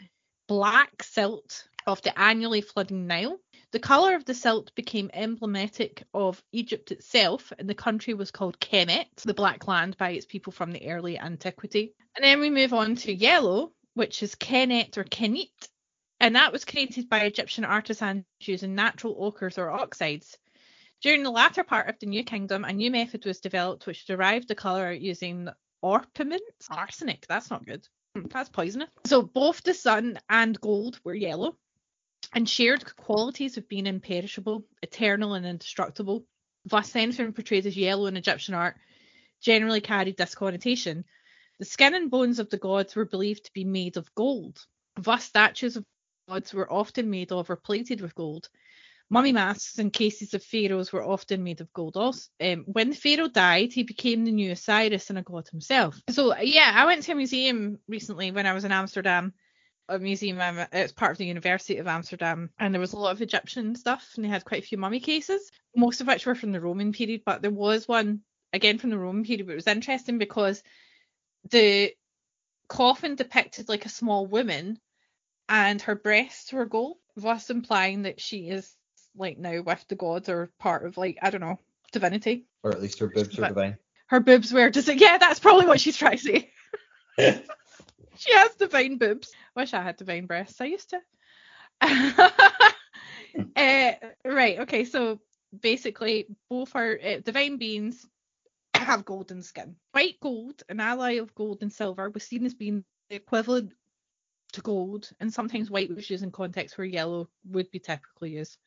black 0.48 1.02
silt 1.02 1.68
of 1.86 2.02
the 2.02 2.18
annually 2.18 2.60
flooding 2.60 3.06
Nile. 3.06 3.38
The 3.72 3.78
colour 3.78 4.16
of 4.16 4.24
the 4.24 4.34
silt 4.34 4.74
became 4.74 5.10
emblematic 5.12 6.02
of 6.12 6.42
Egypt 6.50 6.90
itself, 6.90 7.52
and 7.56 7.68
the 7.68 7.74
country 7.74 8.14
was 8.14 8.32
called 8.32 8.58
Kemet, 8.58 9.14
the 9.24 9.34
Black 9.34 9.68
Land, 9.68 9.96
by 9.96 10.10
its 10.10 10.26
people 10.26 10.52
from 10.52 10.72
the 10.72 10.90
early 10.90 11.16
antiquity. 11.16 11.94
And 12.16 12.24
then 12.24 12.40
we 12.40 12.50
move 12.50 12.72
on 12.72 12.96
to 12.96 13.14
yellow, 13.14 13.72
which 13.94 14.24
is 14.24 14.34
Kenet 14.34 14.98
or 14.98 15.04
Kenit, 15.04 15.68
and 16.18 16.34
that 16.34 16.52
was 16.52 16.64
created 16.64 17.08
by 17.08 17.20
Egyptian 17.20 17.64
artisans 17.64 18.24
using 18.40 18.74
natural 18.74 19.16
ochres 19.24 19.56
or 19.56 19.70
oxides. 19.70 20.36
During 21.00 21.22
the 21.22 21.30
latter 21.30 21.62
part 21.62 21.88
of 21.88 21.98
the 22.00 22.06
New 22.06 22.24
Kingdom, 22.24 22.64
a 22.64 22.72
new 22.72 22.90
method 22.90 23.24
was 23.24 23.40
developed 23.40 23.86
which 23.86 24.04
derived 24.04 24.48
the 24.48 24.56
colour 24.56 24.92
using 24.92 25.48
orpiment, 25.80 26.42
arsenic. 26.68 27.24
That's 27.28 27.50
not 27.50 27.64
good. 27.64 27.86
Hmm, 28.16 28.26
That's 28.30 28.48
poisonous. 28.48 28.90
So 29.06 29.22
both 29.22 29.62
the 29.62 29.74
sun 29.74 30.18
and 30.28 30.60
gold 30.60 30.98
were 31.04 31.14
yellow 31.14 31.56
and 32.32 32.48
shared 32.48 32.96
qualities 32.96 33.56
of 33.56 33.68
being 33.68 33.86
imperishable, 33.86 34.64
eternal, 34.82 35.34
and 35.34 35.46
indestructible. 35.46 36.24
Thus, 36.64 36.94
anything 36.94 37.32
portrayed 37.32 37.66
as 37.66 37.76
yellow 37.76 38.06
in 38.06 38.16
Egyptian 38.16 38.54
art 38.54 38.76
generally 39.40 39.80
carried 39.80 40.16
this 40.16 40.34
connotation. 40.34 41.04
The 41.58 41.64
skin 41.64 41.94
and 41.94 42.10
bones 42.10 42.38
of 42.38 42.50
the 42.50 42.58
gods 42.58 42.94
were 42.94 43.04
believed 43.04 43.44
to 43.44 43.52
be 43.52 43.64
made 43.64 43.96
of 43.96 44.14
gold. 44.14 44.58
Thus, 44.96 45.24
statues 45.24 45.76
of 45.76 45.84
gods 46.28 46.54
were 46.54 46.72
often 46.72 47.10
made 47.10 47.32
of 47.32 47.50
or 47.50 47.56
plated 47.56 48.00
with 48.00 48.14
gold. 48.14 48.48
Mummy 49.12 49.32
masks 49.32 49.78
and 49.78 49.92
cases 49.92 50.34
of 50.34 50.44
pharaohs 50.44 50.92
were 50.92 51.04
often 51.04 51.42
made 51.42 51.60
of 51.60 51.72
gold. 51.72 51.96
Also, 51.96 52.28
um, 52.40 52.64
when 52.66 52.90
the 52.90 52.96
pharaoh 52.96 53.28
died, 53.28 53.72
he 53.72 53.82
became 53.82 54.24
the 54.24 54.30
new 54.30 54.52
Osiris 54.52 55.10
and 55.10 55.18
a 55.18 55.22
god 55.22 55.48
himself. 55.48 56.00
So, 56.10 56.36
yeah, 56.38 56.70
I 56.72 56.86
went 56.86 57.02
to 57.02 57.12
a 57.12 57.16
museum 57.16 57.78
recently 57.88 58.30
when 58.30 58.46
I 58.46 58.52
was 58.52 58.64
in 58.64 58.70
Amsterdam 58.70 59.34
a 59.90 59.98
museum. 59.98 60.40
um, 60.40 60.66
It's 60.72 60.92
part 60.92 61.12
of 61.12 61.18
the 61.18 61.26
University 61.26 61.78
of 61.78 61.86
Amsterdam, 61.86 62.50
and 62.58 62.72
there 62.72 62.80
was 62.80 62.92
a 62.92 62.98
lot 62.98 63.12
of 63.12 63.20
Egyptian 63.22 63.74
stuff, 63.76 64.12
and 64.16 64.24
they 64.24 64.28
had 64.28 64.44
quite 64.44 64.62
a 64.62 64.66
few 64.66 64.78
mummy 64.78 65.00
cases, 65.00 65.50
most 65.76 66.00
of 66.00 66.06
which 66.06 66.24
were 66.26 66.34
from 66.34 66.52
the 66.52 66.60
Roman 66.60 66.92
period. 66.92 67.22
But 67.24 67.42
there 67.42 67.50
was 67.50 67.86
one 67.88 68.20
again 68.52 68.78
from 68.78 68.90
the 68.90 68.98
Roman 68.98 69.24
period, 69.24 69.46
but 69.46 69.52
it 69.52 69.56
was 69.56 69.66
interesting 69.66 70.18
because 70.18 70.62
the 71.50 71.92
coffin 72.68 73.14
depicted 73.16 73.68
like 73.68 73.84
a 73.86 73.90
small 73.90 74.26
woman, 74.26 74.78
and 75.48 75.82
her 75.82 75.94
breasts 75.96 76.52
were 76.52 76.66
gold, 76.66 76.96
thus 77.16 77.50
implying 77.50 78.02
that 78.02 78.20
she 78.20 78.48
is 78.48 78.74
like 79.16 79.38
now 79.38 79.60
with 79.62 79.84
the 79.88 79.96
gods 79.96 80.28
or 80.28 80.50
part 80.60 80.86
of 80.86 80.96
like 80.96 81.18
I 81.20 81.30
don't 81.30 81.40
know 81.40 81.58
divinity. 81.92 82.46
Or 82.62 82.70
at 82.70 82.80
least 82.80 82.98
her 83.00 83.08
boobs 83.08 83.36
are 83.38 83.42
But- 83.42 83.48
divine. 83.48 83.78
Her 84.06 84.20
boobs 84.20 84.52
were 84.52 84.70
just 84.70 84.88
yeah, 84.94 85.18
that's 85.18 85.38
probably 85.40 85.66
what 85.66 85.80
she's 85.80 85.96
trying 85.96 86.18
to 86.18 86.22
say. 86.22 86.50
She 88.24 88.34
has 88.34 88.54
divine 88.54 88.98
boobs. 88.98 89.32
Wish 89.56 89.72
I 89.72 89.82
had 89.82 89.96
divine 89.96 90.26
breasts. 90.26 90.60
I 90.60 90.66
used 90.66 90.90
to. 90.90 91.00
uh, 93.56 93.92
right. 94.24 94.60
Okay. 94.60 94.84
So 94.84 95.20
basically, 95.58 96.26
both 96.50 96.76
are 96.76 96.98
uh, 97.02 97.20
divine 97.24 97.56
beings 97.56 98.06
have 98.74 99.04
golden 99.04 99.42
skin. 99.42 99.76
White 99.92 100.20
gold, 100.20 100.62
an 100.68 100.80
ally 100.80 101.12
of 101.12 101.34
gold 101.34 101.58
and 101.62 101.72
silver, 101.72 102.10
was 102.10 102.24
seen 102.24 102.44
as 102.44 102.54
being 102.54 102.84
the 103.08 103.16
equivalent 103.16 103.72
to 104.52 104.60
gold, 104.60 105.08
and 105.20 105.32
sometimes 105.32 105.70
white 105.70 105.94
was 105.94 106.10
used 106.10 106.24
in 106.24 106.30
contexts 106.30 106.76
where 106.76 106.86
yellow 106.86 107.28
would 107.46 107.70
be 107.70 107.78
typically 107.78 108.30
used. 108.30 108.58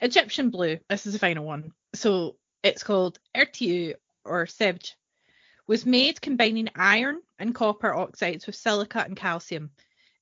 Egyptian 0.00 0.50
blue. 0.50 0.78
This 0.88 1.06
is 1.06 1.14
the 1.14 1.18
final 1.18 1.44
one. 1.44 1.72
So 1.94 2.36
it's 2.62 2.82
called 2.82 3.18
Ertiu 3.36 3.94
or 4.24 4.46
Sebj 4.46 4.92
was 5.66 5.86
made 5.86 6.20
combining 6.20 6.68
iron 6.74 7.20
and 7.38 7.54
copper 7.54 7.94
oxides 7.94 8.46
with 8.46 8.56
silica 8.56 9.04
and 9.04 9.16
calcium. 9.16 9.70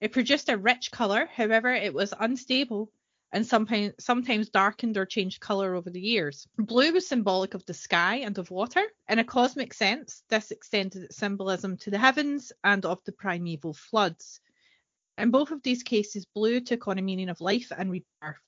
It 0.00 0.12
produced 0.12 0.48
a 0.48 0.56
rich 0.56 0.90
colour, 0.90 1.26
however, 1.26 1.72
it 1.74 1.92
was 1.92 2.14
unstable 2.18 2.90
and 3.30 3.46
sometimes 3.46 4.48
darkened 4.48 4.96
or 4.96 5.04
changed 5.04 5.40
colour 5.40 5.74
over 5.74 5.90
the 5.90 6.00
years. 6.00 6.46
Blue 6.56 6.92
was 6.92 7.06
symbolic 7.06 7.52
of 7.52 7.66
the 7.66 7.74
sky 7.74 8.16
and 8.16 8.38
of 8.38 8.50
water. 8.50 8.82
In 9.08 9.18
a 9.18 9.24
cosmic 9.24 9.74
sense, 9.74 10.22
this 10.30 10.50
extended 10.50 11.02
its 11.02 11.16
symbolism 11.16 11.76
to 11.78 11.90
the 11.90 11.98
heavens 11.98 12.52
and 12.64 12.86
of 12.86 13.04
the 13.04 13.12
primeval 13.12 13.74
floods. 13.74 14.40
In 15.18 15.30
both 15.30 15.50
of 15.50 15.62
these 15.62 15.82
cases, 15.82 16.24
blue 16.24 16.60
took 16.60 16.88
on 16.88 16.98
a 16.98 17.02
meaning 17.02 17.28
of 17.28 17.40
life 17.40 17.70
and 17.76 17.90
rebirth. 17.90 18.40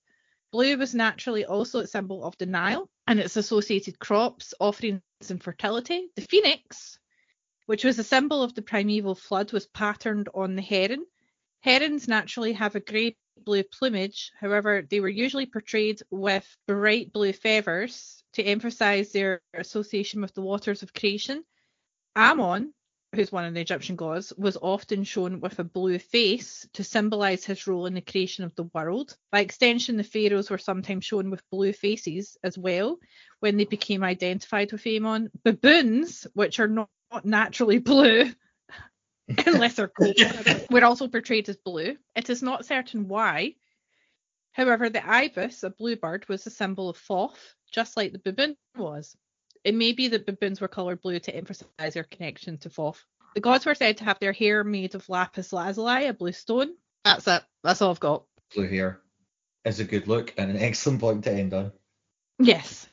Blue 0.53 0.77
was 0.77 0.95
naturally 0.95 1.45
also 1.45 1.81
a 1.81 1.87
symbol 1.87 2.25
of 2.25 2.37
the 2.39 2.47
Nile 2.47 2.91
and 3.07 3.21
its 3.21 3.37
associated 3.37 3.99
crops, 3.99 4.53
offerings, 4.59 5.03
and 5.29 5.43
fertility. 5.43 6.09
The 6.17 6.23
phoenix, 6.23 6.99
which 7.67 7.85
was 7.85 7.99
a 7.99 8.05
symbol 8.05 8.43
of 8.43 8.55
the 8.55 8.63
primeval 8.63 9.15
flood, 9.15 9.53
was 9.53 9.67
patterned 9.69 10.29
on 10.35 10.57
the 10.57 10.63
heron. 10.63 11.07
Herons 11.61 12.09
naturally 12.09 12.55
have 12.55 12.75
a 12.75 12.81
grey 12.81 13.17
blue 13.37 13.63
plumage, 13.63 14.33
however, 14.41 14.87
they 14.89 15.01
were 15.01 15.09
usually 15.09 15.47
portrayed 15.47 16.03
with 16.11 16.47
bright 16.67 17.13
blue 17.13 17.33
feathers 17.33 18.25
to 18.33 18.43
emphasize 18.43 19.13
their 19.13 19.41
association 19.55 20.21
with 20.21 20.35
the 20.35 20.43
waters 20.43 20.83
of 20.83 20.93
creation. 20.93 21.45
Ammon, 22.17 22.75
who's 23.15 23.33
one 23.33 23.45
of 23.45 23.55
the 23.55 23.61
Egyptian 23.61 23.97
gods, 23.97 24.33
was 24.37 24.57
often 24.61 25.03
shown 25.05 25.41
with 25.41 25.59
a 25.59 25.65
blue 25.65 25.99
face 25.99 26.69
to 26.75 26.85
symbolize 26.85 27.45
his 27.45 27.67
role 27.67 27.87
in 27.87 27.95
the 27.95 28.01
creation 28.01 28.45
of 28.45 28.55
the 28.55 28.71
world. 28.75 29.17
By 29.33 29.41
extension, 29.41 29.97
the 29.97 30.05
pharaohs 30.05 30.51
were 30.51 30.59
sometimes 30.59 31.05
shown 31.05 31.31
with 31.31 31.49
blue 31.51 31.73
faces 31.73 32.37
as 32.45 32.57
well 32.57 32.99
when 33.41 33.57
they 33.57 33.65
became 33.65 34.05
identified 34.05 34.71
with 34.71 34.87
Ammon. 34.87 35.31
Baboons, 35.43 36.27
which 36.35 36.61
are 36.61 36.69
not 36.69 36.89
naturally 37.25 37.79
blue, 37.79 38.31
unless 39.47 39.75
they're 39.75 39.93
gold, 39.95 40.17
were 40.71 40.85
also 40.85 41.09
portrayed 41.09 41.49
as 41.49 41.57
blue. 41.57 41.97
It 42.15 42.31
is 42.31 42.43
not 42.43 42.67
certain 42.67 43.09
why. 43.09 43.55
However, 44.53 44.89
the 44.89 45.09
ibis, 45.09 45.63
a 45.63 45.71
bluebird, 45.71 46.29
was 46.29 46.47
a 46.47 46.51
symbol 46.51 46.89
of 46.89 46.97
Thoth, 46.97 47.55
just 47.73 47.97
like 47.97 48.13
the 48.13 48.19
baboon 48.19 48.57
was. 48.77 49.17
It 49.65 49.75
may 49.75 49.93
be 49.93 50.09
that 50.09 50.27
the 50.27 50.33
baboons 50.33 50.61
were 50.61 50.69
coloured 50.69 51.03
blue 51.03 51.19
to 51.19 51.35
emphasise 51.35 51.95
their 51.95 52.05
connection 52.05 52.59
to 52.59 52.71
Thoth. 52.71 53.05
The 53.35 53.41
gods 53.41 53.67
were 53.67 53.75
said 53.75 53.99
to 53.99 54.05
have 54.05 54.19
their 54.19 54.33
hair 54.33 54.65
made 54.65 54.95
of 54.95 55.09
lapis 55.09 55.53
lazuli, 55.53 56.07
a 56.07 56.15
blue 56.15 56.33
stone. 56.33 56.75
That's 57.05 57.27
it. 57.29 57.43
That's 57.63 57.81
all 57.83 57.91
I've 57.91 58.01
got. 58.01 58.25
Blue 58.55 58.69
hair 58.69 59.01
is 59.65 59.81
a 59.81 59.85
good 59.85 60.09
look 60.09 60.35
and 60.37 60.51
an 60.51 60.57
excellent 60.61 61.01
point 61.01 61.25
to 61.25 61.33
end 61.33 61.55
on. 61.55 61.73
Yes. 62.39 62.89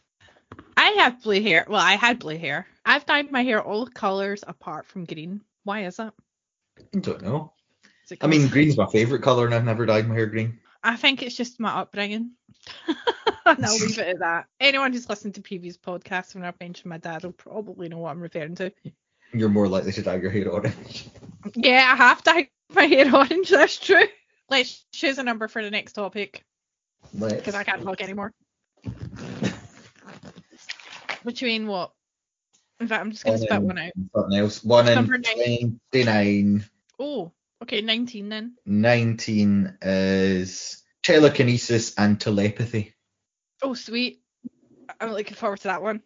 I 0.75 0.89
have 0.91 1.23
blue 1.23 1.41
hair. 1.41 1.65
Well, 1.67 1.81
I 1.81 1.93
had 1.93 2.19
blue 2.19 2.37
hair. 2.37 2.67
I've 2.85 3.05
dyed 3.05 3.31
my 3.31 3.43
hair 3.43 3.61
all 3.61 3.87
colours 3.87 4.43
apart 4.45 4.85
from 4.85 5.05
green. 5.05 5.41
Why 5.63 5.85
is 5.85 5.97
that? 5.97 6.13
I 6.79 6.99
don't 6.99 7.21
know. 7.21 7.53
I 8.21 8.27
mean, 8.27 8.47
green's 8.47 8.77
my 8.77 8.87
favourite 8.87 9.23
colour 9.23 9.45
and 9.45 9.55
I've 9.55 9.65
never 9.65 9.85
dyed 9.85 10.07
my 10.07 10.15
hair 10.15 10.27
green. 10.27 10.59
I 10.83 10.95
think 10.95 11.21
it's 11.21 11.35
just 11.35 11.59
my 11.59 11.69
upbringing. 11.69 12.31
and 13.47 13.65
I'll 13.65 13.77
leave 13.77 13.97
it 13.99 14.07
at 14.07 14.19
that. 14.19 14.47
Anyone 14.59 14.93
who's 14.93 15.09
listened 15.09 15.35
to 15.35 15.41
previous 15.41 15.77
podcasts 15.77 16.35
when 16.35 16.43
I've 16.43 16.59
mentioned 16.59 16.89
my 16.89 16.97
dad 16.97 17.23
will 17.23 17.31
probably 17.31 17.89
know 17.89 17.99
what 17.99 18.11
I'm 18.11 18.21
referring 18.21 18.55
to. 18.55 18.71
You're 19.33 19.49
more 19.49 19.67
likely 19.67 19.91
to 19.93 20.01
dye 20.01 20.15
your 20.15 20.31
hair 20.31 20.49
orange. 20.49 21.09
Yeah, 21.55 21.89
I 21.91 21.95
have 21.95 22.23
dyed 22.23 22.49
my 22.73 22.83
hair 22.83 23.13
orange, 23.13 23.49
that's 23.49 23.77
true. 23.77 24.07
Let's 24.49 24.85
choose 24.93 25.17
a 25.17 25.23
number 25.23 25.47
for 25.47 25.63
the 25.63 25.71
next 25.71 25.93
topic 25.93 26.43
because 27.13 27.55
I 27.55 27.63
can't 27.63 27.83
talk 27.83 28.01
anymore. 28.01 28.33
Between 31.25 31.67
what? 31.67 31.91
In 32.79 32.87
fact, 32.87 33.01
I'm 33.01 33.11
just 33.11 33.25
going 33.25 33.39
to 33.39 33.43
spit 33.43 33.61
one 33.61 33.77
out. 33.77 33.91
Something 34.15 34.39
else. 34.39 34.63
One 34.63 34.87
in 34.87 34.95
Number 34.95 35.17
nine. 35.17 35.79
29. 35.91 36.65
Oh, 36.99 37.31
okay, 37.63 37.81
19 37.81 38.29
then. 38.29 38.55
19 38.65 39.77
is 39.81 40.83
telekinesis 41.03 41.95
and 41.97 42.21
telepathy. 42.21 42.93
Oh, 43.61 43.73
sweet. 43.73 44.21
I'm 44.99 45.11
looking 45.11 45.35
forward 45.35 45.59
to 45.61 45.67
that 45.69 45.81
one. 45.81 46.01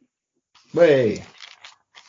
Way. 0.73 1.23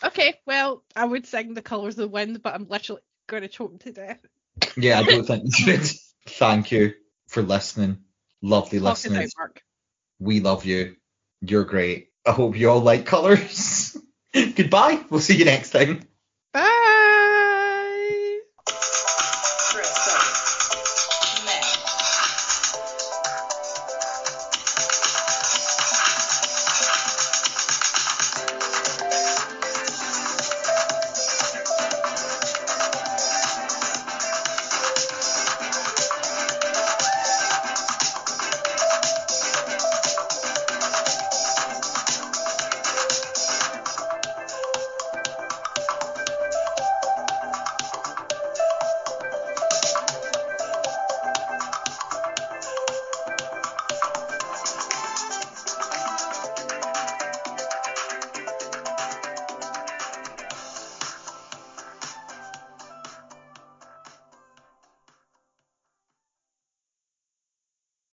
Okay, 0.05 0.35
well, 0.47 0.85
I 0.97 1.05
would 1.05 1.27
sing 1.27 1.55
the 1.55 1.63
colours 1.63 1.95
of 1.95 2.03
the 2.03 2.09
wind, 2.09 2.43
but 2.43 2.55
I'm 2.55 2.67
literally 2.69 3.03
going 3.29 3.43
to 3.43 3.49
choke 3.49 3.81
to 3.81 3.93
death. 3.93 4.21
Yeah, 4.77 4.99
I 4.99 5.03
don't 5.03 5.25
think 5.27 5.45
you 5.45 5.51
should. 5.51 5.87
Thank 6.27 6.73
you 6.73 6.95
for 7.29 7.43
listening. 7.43 7.99
Lovely 8.43 8.81
Talk 8.81 8.99
us 8.99 9.11
out. 9.11 9.61
We 10.19 10.41
love 10.41 10.65
you. 10.65 10.97
You're 11.41 11.65
great. 11.65 12.09
I 12.27 12.33
hope 12.33 12.57
you 12.57 12.71
all 12.71 12.81
like 12.81 13.07
colours. 13.07 13.97
Goodbye. 14.35 15.05
We'll 15.11 15.21
see 15.21 15.37
you 15.37 15.45
next 15.45 15.71
time. 15.71 16.03